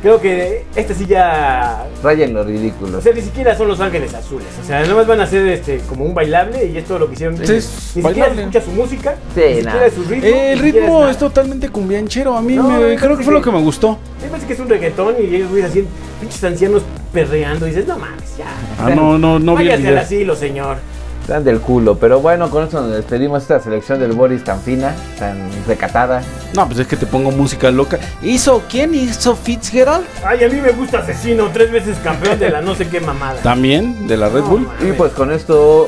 creo 0.05 0.21
que 0.21 0.65
este 0.75 0.93
sí 0.93 1.07
ya. 1.07 1.83
Rayen 2.03 2.31
lo 2.31 2.43
ridículo. 2.43 2.99
O 2.99 3.01
sea, 3.01 3.11
ni 3.11 3.21
siquiera 3.21 3.57
son 3.57 3.67
los 3.67 3.79
ángeles 3.79 4.13
azules. 4.13 4.45
O 4.61 4.63
sea, 4.63 4.85
nomás 4.85 5.07
van 5.07 5.19
a 5.19 5.23
hacer 5.23 5.47
este 5.47 5.79
como 5.89 6.05
un 6.05 6.13
bailable 6.13 6.63
y 6.63 6.77
es 6.77 6.85
todo 6.85 6.99
lo 6.99 7.07
que 7.07 7.15
hicieron. 7.15 7.35
Sí, 7.37 7.43
ni 7.51 7.57
es 7.57 7.65
siquiera 7.65 8.09
bailable. 8.09 8.35
se 8.35 8.41
escucha 8.43 8.61
su 8.61 8.71
música, 8.71 9.15
Sí, 9.33 9.41
ni 9.41 9.61
nah. 9.63 9.71
siquiera 9.71 9.89
su 9.95 10.03
ritmo. 10.03 10.25
Eh, 10.27 10.51
el 10.53 10.61
ni 10.61 10.71
ritmo 10.71 10.99
nada. 10.99 11.11
es 11.11 11.17
totalmente 11.17 11.69
cumbianchero. 11.69 12.37
A 12.37 12.41
mí 12.43 12.55
No, 12.55 12.69
me, 12.69 12.95
creo 12.97 13.17
que 13.17 13.23
fue 13.23 13.33
lo 13.33 13.41
que- 13.41 13.49
me 13.51 13.61
gustó. 13.61 13.97
Me 14.21 14.27
parece 14.27 14.45
que 14.45 14.53
es 14.53 14.59
un 14.59 14.69
reggaetón 14.69 15.15
y 15.19 15.35
ellos 15.37 15.49
güeyes 15.49 15.71
así, 15.71 15.87
pinches 16.21 16.43
ancianos 16.43 16.83
perreando. 17.11 17.65
Y 17.65 17.71
dices, 17.71 17.87
no 17.87 17.97
mames, 17.97 18.37
ya. 18.37 18.45
Ah, 18.79 18.91
no, 18.91 19.17
no, 19.17 19.39
no 19.39 19.51
el 19.53 19.67
Váyase 19.69 19.87
al 19.87 19.97
asilo, 19.97 20.35
señor. 20.35 20.77
Están 21.25 21.43
del 21.43 21.59
culo, 21.59 21.97
pero 21.97 22.19
bueno, 22.19 22.51
con 22.51 22.67
eso 22.67 22.81
nos 22.81 22.91
despedimos 22.91 23.41
esta 23.41 23.59
selección 23.59 23.99
del 23.99 24.11
Boris 24.11 24.43
tan 24.43 24.61
fina, 24.61 24.93
tan 25.17 25.35
recatada. 25.65 26.21
No, 26.53 26.67
pues 26.67 26.77
es 26.77 26.85
que 26.85 26.95
te 26.95 27.07
pongo 27.07 27.31
música 27.31 27.71
loca. 27.71 27.97
¿Hizo 28.21 28.61
quién? 28.69 28.93
¿Hizo 28.93 29.35
Fitzgerald? 29.35 30.05
Ay, 30.23 30.43
a 30.43 30.49
mí 30.49 30.61
me 30.61 30.69
gusta 30.69 30.99
Asesino, 30.99 31.49
tres 31.51 31.71
veces 31.71 31.97
campeón 32.03 32.37
de 32.37 32.51
la 32.51 32.61
no 32.61 32.75
sé 32.75 32.87
qué 32.89 32.99
mamada. 32.99 33.41
También, 33.41 34.07
de 34.07 34.17
la 34.17 34.29
Red 34.29 34.41
No, 34.41 34.49
Bull. 34.49 34.69
Y 34.87 34.91
pues 34.91 35.13
con 35.13 35.31
esto 35.31 35.87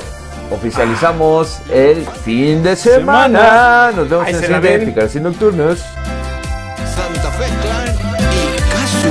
oficializamos 0.50 1.60
el 1.72 2.04
fin 2.26 2.64
de 2.64 2.76
semana. 2.76 3.28
Semana. 3.28 3.92
Nos 3.96 4.10
vemos 4.10 4.28
en 4.30 4.44
el 4.44 4.60
ven. 4.60 4.86
Picardía 4.86 5.22
Nocturnos. 5.22 5.78
Santa 6.96 7.30
Fe 7.34 7.46
Clan 7.62 7.96
y 8.34 8.58
Casu. 8.72 9.10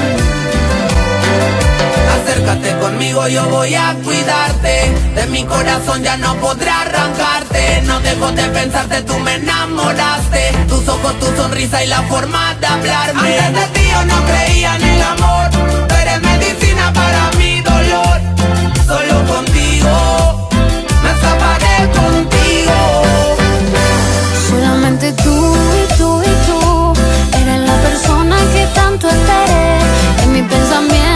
Acércate 2.21 2.79
conmigo, 2.81 3.29
yo 3.29 3.49
voy 3.49 3.77
a 3.77 3.95
cuidarte. 4.03 5.06
De 5.17 5.27
mi 5.29 5.43
corazón 5.45 6.03
ya 6.03 6.19
no 6.19 6.37
podré 6.37 6.69
arrancarte. 6.69 7.83
No 7.87 7.99
dejo 8.01 8.31
de 8.33 8.43
pensarte, 8.49 9.01
tú 9.01 9.19
me 9.21 9.37
enamoraste. 9.37 10.53
Tus 10.69 10.87
ojos, 10.87 11.19
tu 11.19 11.27
sonrisa 11.35 11.83
y 11.83 11.87
la 11.87 12.03
forma 12.03 12.55
de 12.61 12.67
hablarme. 12.67 13.39
Antes 13.39 13.55
de 13.55 13.67
ti 13.81 13.89
yo 13.91 14.05
no 14.05 14.25
creía 14.27 14.77
en 14.77 14.85
el 14.85 15.03
amor. 15.03 15.51
Tú 15.89 15.95
eres 15.95 16.21
medicina 16.21 16.93
para 16.93 17.31
mi 17.39 17.63
dolor. 17.63 18.21
Solo 18.87 19.25
contigo, 19.35 20.49
me 21.03 21.11
escaparé 21.11 21.77
contigo. 22.01 22.77
Solamente 24.51 25.13
tú 25.25 25.57
y 25.81 25.97
tú 25.97 26.23
y 26.23 26.35
tú 26.47 26.93
eres 27.41 27.61
la 27.61 27.77
persona 27.89 28.37
que 28.53 28.67
tanto 28.75 29.09
esperé. 29.09 29.79
En 30.25 30.33
mis 30.33 30.43
pensamientos 30.45 31.16